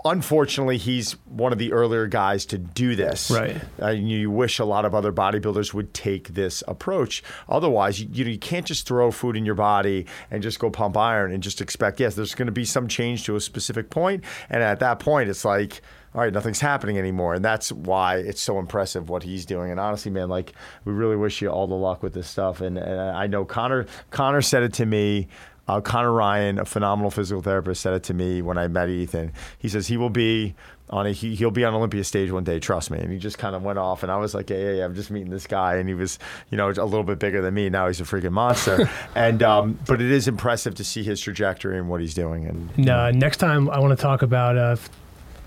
unfortunately, 0.04 0.78
he's 0.78 1.12
one 1.26 1.52
of 1.52 1.58
the 1.58 1.72
earlier 1.72 2.06
guys 2.06 2.46
to 2.46 2.58
do 2.58 2.96
this. 2.96 3.30
Right. 3.30 3.60
Uh, 3.80 3.88
you 3.88 4.30
wish 4.30 4.58
a 4.58 4.64
lot 4.64 4.84
of 4.84 4.94
other 4.94 5.12
bodybuilders 5.12 5.74
would 5.74 5.92
take 5.94 6.28
this 6.28 6.62
approach. 6.66 7.22
Otherwise, 7.48 8.00
you, 8.00 8.08
you, 8.12 8.24
know, 8.24 8.30
you 8.30 8.38
can't 8.38 8.66
just 8.66 8.86
throw 8.86 9.10
food 9.10 9.36
in 9.36 9.44
your 9.44 9.54
body 9.54 10.06
and 10.30 10.42
just 10.42 10.58
go 10.58 10.70
pump 10.70 10.96
iron 10.96 11.32
and 11.32 11.42
just 11.42 11.60
expect, 11.60 12.00
yes, 12.00 12.14
there's 12.14 12.34
going 12.34 12.46
to 12.46 12.52
be 12.52 12.64
some 12.64 12.88
change 12.88 13.24
to 13.24 13.36
a 13.36 13.40
specific 13.40 13.90
point. 13.90 14.24
And 14.48 14.62
at 14.62 14.80
that 14.80 15.00
point, 15.00 15.28
it's 15.28 15.44
like, 15.44 15.82
all 16.14 16.22
right, 16.22 16.32
nothing's 16.32 16.60
happening 16.60 16.98
anymore. 16.98 17.34
And 17.34 17.44
that's 17.44 17.70
why 17.70 18.16
it's 18.16 18.40
so 18.40 18.58
impressive 18.58 19.08
what 19.08 19.22
he's 19.22 19.46
doing. 19.46 19.70
And 19.70 19.78
honestly, 19.78 20.10
man, 20.10 20.28
like 20.28 20.54
we 20.84 20.92
really 20.92 21.16
wish 21.16 21.40
you 21.40 21.48
all 21.48 21.68
the 21.68 21.74
luck 21.74 22.02
with 22.02 22.14
this 22.14 22.26
stuff. 22.26 22.60
And, 22.60 22.78
and 22.78 23.00
I 23.00 23.26
know 23.26 23.44
Connor 23.44 23.86
Connor 24.10 24.42
said 24.42 24.64
it 24.64 24.72
to 24.74 24.86
me 24.86 25.28
uh, 25.70 25.80
Connor 25.80 26.12
Ryan, 26.12 26.58
a 26.58 26.64
phenomenal 26.64 27.10
physical 27.10 27.42
therapist, 27.42 27.80
said 27.80 27.94
it 27.94 28.02
to 28.04 28.14
me 28.14 28.42
when 28.42 28.58
I 28.58 28.66
met 28.66 28.88
Ethan. 28.88 29.32
He 29.58 29.68
says 29.68 29.86
he 29.86 29.96
will 29.96 30.10
be 30.10 30.54
on 30.88 31.06
a 31.06 31.12
he, 31.12 31.36
he'll 31.36 31.52
be 31.52 31.64
on 31.64 31.72
Olympia 31.74 32.02
stage 32.02 32.32
one 32.32 32.42
day. 32.42 32.58
Trust 32.58 32.90
me. 32.90 32.98
And 32.98 33.12
he 33.12 33.18
just 33.18 33.38
kind 33.38 33.54
of 33.54 33.62
went 33.62 33.78
off, 33.78 34.02
and 34.02 34.10
I 34.10 34.16
was 34.16 34.34
like, 34.34 34.50
yeah, 34.50 34.58
yeah, 34.58 34.72
yeah, 34.72 34.84
I'm 34.84 34.96
just 34.96 35.10
meeting 35.12 35.30
this 35.30 35.46
guy, 35.46 35.76
and 35.76 35.88
he 35.88 35.94
was, 35.94 36.18
you 36.50 36.58
know, 36.58 36.68
a 36.68 36.84
little 36.84 37.04
bit 37.04 37.20
bigger 37.20 37.40
than 37.40 37.54
me. 37.54 37.68
Now 37.68 37.86
he's 37.86 38.00
a 38.00 38.04
freaking 38.04 38.32
monster. 38.32 38.90
and 39.14 39.42
um, 39.44 39.78
but 39.86 40.00
it 40.00 40.10
is 40.10 40.26
impressive 40.26 40.74
to 40.76 40.84
see 40.84 41.04
his 41.04 41.20
trajectory 41.20 41.78
and 41.78 41.88
what 41.88 42.00
he's 42.00 42.14
doing. 42.14 42.46
And 42.46 42.90
uh, 42.90 43.12
next 43.12 43.36
time 43.36 43.70
I 43.70 43.78
want 43.78 43.96
to 43.96 44.02
talk 44.02 44.22
about. 44.22 44.56
Uh, 44.56 44.76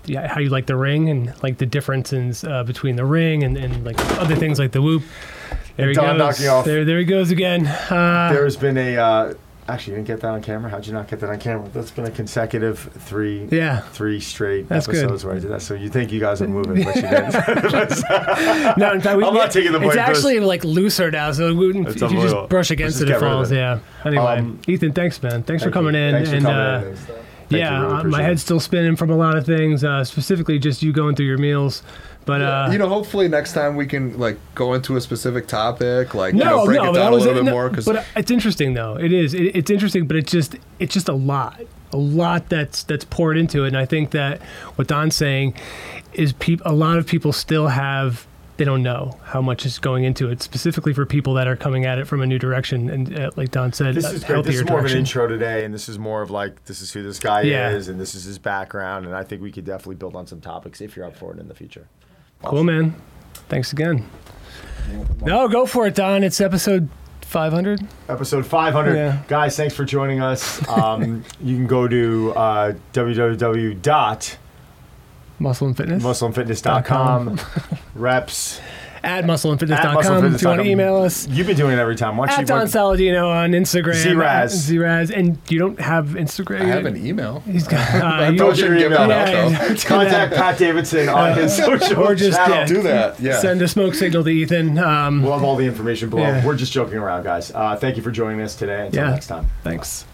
yeah, 0.06 0.28
how 0.28 0.38
you 0.38 0.50
like 0.50 0.66
the 0.66 0.76
ring 0.76 1.08
and 1.08 1.32
like 1.42 1.56
the 1.56 1.64
differences 1.64 2.44
uh, 2.44 2.62
between 2.62 2.94
the 2.94 3.06
ring 3.06 3.42
and, 3.42 3.56
and 3.56 3.86
like 3.86 3.98
other 4.18 4.36
things 4.36 4.58
like 4.58 4.70
the 4.72 4.82
Whoop. 4.82 5.02
There 5.76 5.88
he 5.88 5.94
goes. 5.94 6.38
There, 6.38 6.84
there 6.84 6.98
he 6.98 7.06
goes 7.06 7.30
again. 7.30 7.66
Uh, 7.66 8.28
There's 8.30 8.58
been 8.58 8.76
a 8.76 8.98
uh, 8.98 9.34
Actually, 9.66 9.92
you 9.92 9.96
didn't 9.96 10.08
get 10.08 10.20
that 10.20 10.28
on 10.28 10.42
camera. 10.42 10.70
How'd 10.70 10.86
you 10.86 10.92
not 10.92 11.08
get 11.08 11.20
that 11.20 11.30
on 11.30 11.38
camera? 11.38 11.66
That's 11.72 11.90
been 11.90 12.04
a 12.04 12.10
consecutive 12.10 12.78
three, 12.78 13.48
yeah, 13.50 13.80
three 13.80 14.20
straight 14.20 14.68
That's 14.68 14.86
episodes 14.86 15.22
good. 15.22 15.28
where 15.28 15.36
I 15.36 15.40
did 15.40 15.50
that. 15.50 15.62
So 15.62 15.72
you 15.72 15.88
think 15.88 16.12
you 16.12 16.20
guys 16.20 16.42
are 16.42 16.48
moving, 16.48 16.84
but 16.84 16.96
you 16.96 17.02
didn't. 17.02 17.32
no, 18.76 18.92
in 18.92 19.00
fact, 19.00 19.16
we, 19.16 19.24
I'm 19.24 19.32
not 19.32 19.50
taking 19.50 19.72
the 19.72 19.78
point. 19.78 19.92
It's 19.92 19.96
actually 19.96 20.38
like 20.40 20.64
looser 20.64 21.10
now, 21.10 21.32
so 21.32 21.54
we, 21.54 21.70
if 21.80 21.98
you 21.98 22.08
just 22.10 22.48
brush 22.50 22.70
against 22.70 23.00
it, 23.00 23.08
it 23.08 23.18
falls. 23.18 23.52
It. 23.52 23.56
Yeah. 23.56 23.78
Anyway, 24.04 24.22
um, 24.22 24.60
Ethan, 24.68 24.92
thanks, 24.92 25.22
man. 25.22 25.42
Thanks 25.44 25.46
thank 25.46 25.62
for 25.62 25.70
coming 25.70 25.94
you. 25.94 26.00
in. 26.00 26.14
Thanks 26.14 26.30
and, 26.30 26.42
for 26.42 26.48
coming 26.48 27.16
uh, 27.16 27.16
in. 27.50 27.58
yeah, 27.58 27.80
really 27.80 27.94
uh, 27.94 28.04
my 28.04 28.22
head's 28.22 28.42
still 28.42 28.60
spinning 28.60 28.96
from 28.96 29.08
a 29.08 29.16
lot 29.16 29.34
of 29.34 29.46
things, 29.46 29.82
uh, 29.82 30.04
specifically 30.04 30.58
just 30.58 30.82
you 30.82 30.92
going 30.92 31.16
through 31.16 31.26
your 31.26 31.38
meals. 31.38 31.82
But 32.24 32.40
uh, 32.40 32.68
you 32.72 32.78
know, 32.78 32.88
hopefully 32.88 33.28
next 33.28 33.52
time 33.52 33.76
we 33.76 33.86
can 33.86 34.18
like 34.18 34.38
go 34.54 34.74
into 34.74 34.96
a 34.96 35.00
specific 35.00 35.46
topic, 35.46 36.14
like 36.14 36.34
no, 36.34 36.44
you 36.44 36.50
know, 36.50 36.64
break 36.64 36.82
no, 36.82 36.90
it 36.90 36.94
down 36.94 37.12
a 37.12 37.16
little 37.16 37.34
bit 37.34 37.44
no, 37.44 37.52
more. 37.52 37.70
Cause 37.70 37.84
but 37.84 38.04
it's 38.16 38.30
interesting 38.30 38.74
though. 38.74 38.96
It 38.96 39.12
is. 39.12 39.34
It, 39.34 39.54
it's 39.56 39.70
interesting, 39.70 40.06
but 40.06 40.16
it's 40.16 40.32
just 40.32 40.56
it's 40.78 40.94
just 40.94 41.08
a 41.08 41.14
lot, 41.14 41.60
a 41.92 41.96
lot 41.96 42.48
that's 42.48 42.82
that's 42.84 43.04
poured 43.04 43.36
into 43.36 43.64
it. 43.64 43.68
And 43.68 43.76
I 43.76 43.84
think 43.84 44.12
that 44.12 44.40
what 44.76 44.88
Don's 44.88 45.14
saying 45.14 45.54
is, 46.14 46.32
peop- 46.32 46.62
a 46.64 46.72
lot 46.72 46.96
of 46.96 47.06
people 47.06 47.32
still 47.32 47.68
have 47.68 48.26
they 48.56 48.64
don't 48.64 48.82
know 48.82 49.18
how 49.24 49.42
much 49.42 49.66
is 49.66 49.78
going 49.78 50.04
into 50.04 50.30
it, 50.30 50.40
specifically 50.40 50.92
for 50.92 51.04
people 51.04 51.34
that 51.34 51.48
are 51.48 51.56
coming 51.56 51.84
at 51.84 51.98
it 51.98 52.06
from 52.06 52.22
a 52.22 52.26
new 52.26 52.38
direction. 52.38 52.88
And 52.88 53.18
uh, 53.18 53.30
like 53.36 53.50
Don 53.50 53.72
said, 53.72 53.94
this 53.94 54.10
is 54.10 54.22
great. 54.22 54.44
This 54.44 54.56
is 54.56 54.64
more 54.64 54.78
direction. 54.78 54.84
of 54.84 54.92
an 54.92 54.98
intro 54.98 55.26
today, 55.26 55.64
and 55.64 55.74
this 55.74 55.88
is 55.88 55.98
more 55.98 56.22
of 56.22 56.30
like 56.30 56.64
this 56.66 56.80
is 56.80 56.92
who 56.92 57.02
this 57.02 57.18
guy 57.18 57.42
yeah. 57.42 57.70
is, 57.70 57.88
and 57.88 58.00
this 58.00 58.14
is 58.14 58.24
his 58.24 58.38
background. 58.38 59.06
And 59.06 59.14
I 59.14 59.24
think 59.24 59.42
we 59.42 59.50
could 59.50 59.64
definitely 59.64 59.96
build 59.96 60.14
on 60.14 60.26
some 60.26 60.40
topics 60.40 60.80
if 60.80 60.96
you're 60.96 61.04
up 61.04 61.16
for 61.16 61.34
it 61.34 61.40
in 61.40 61.48
the 61.48 61.54
future. 61.54 61.88
Cool, 62.44 62.64
man. 62.64 62.94
Thanks 63.48 63.72
again. 63.72 64.08
No, 65.22 65.48
go 65.48 65.66
for 65.66 65.86
it, 65.86 65.94
Don. 65.94 66.22
It's 66.22 66.40
episode 66.40 66.88
500. 67.22 67.80
Episode 68.08 68.46
500. 68.46 68.94
Yeah. 68.94 69.22
Guys, 69.28 69.56
thanks 69.56 69.74
for 69.74 69.84
joining 69.84 70.20
us. 70.20 70.66
Um, 70.68 71.24
you 71.40 71.56
can 71.56 71.66
go 71.66 71.88
to 71.88 72.32
uh, 72.36 72.72
www. 72.92 74.36
Muscle 75.38 75.66
and 75.66 75.76
fitness. 75.76 76.02
Muscleandfitness.com. 76.02 77.40
reps. 77.94 78.60
At 79.04 79.24
muscleandfitness.com. 79.24 80.24
At 80.24 80.34
if 80.34 80.42
you 80.42 80.48
want 80.48 80.62
to 80.62 80.68
email 80.68 80.96
us. 80.96 81.28
You've 81.28 81.46
been 81.46 81.56
doing 81.56 81.76
it 81.76 81.80
every 81.80 81.96
time. 81.96 82.16
Why 82.16 82.26
don't 82.26 82.34
At 82.34 82.40
you 82.40 82.46
Don 82.46 82.66
Saladino 82.66 83.28
on 83.28 83.52
Instagram. 83.52 83.94
Zraz. 83.94 84.24
at 84.24 84.50
Zraz. 84.50 85.16
And 85.16 85.38
you 85.48 85.58
don't 85.58 85.78
have 85.80 86.08
Instagram? 86.10 86.62
I 86.62 86.66
have 86.66 86.86
an 86.86 87.04
email. 87.06 87.40
He's 87.40 87.68
got. 87.68 87.84
Uh, 87.94 88.06
I 88.06 88.28
you- 88.30 88.38
told 88.38 88.58
you 88.58 88.68
to 88.68 88.74
give 88.78 88.92
email. 88.92 89.06
that 89.08 89.34
out 89.34 89.68
though. 89.68 89.74
Contact 89.86 90.34
Pat 90.34 90.58
Davidson 90.58 91.08
on 91.08 91.36
his 91.36 91.54
social 91.64 92.02
or 92.02 92.14
just, 92.14 92.36
channel. 92.38 92.56
yeah. 92.56 92.66
Do 92.66 92.82
that. 92.82 93.20
Yeah. 93.20 93.38
Send 93.38 93.60
a 93.62 93.68
smoke 93.68 93.94
signal 93.94 94.24
to 94.24 94.30
Ethan. 94.30 94.78
Um, 94.78 95.22
We'll 95.22 95.32
have 95.34 95.42
all 95.44 95.56
the 95.56 95.66
information 95.66 96.10
below. 96.10 96.22
Yeah. 96.22 96.44
We're 96.44 96.56
just 96.56 96.72
joking 96.72 96.98
around, 96.98 97.24
guys. 97.24 97.50
Uh, 97.54 97.76
thank 97.76 97.96
you 97.96 98.02
for 98.02 98.10
joining 98.10 98.40
us 98.40 98.54
today. 98.56 98.86
Until 98.86 99.04
Yeah. 99.04 99.10
next 99.10 99.26
time. 99.26 99.46
thanks. 99.62 100.06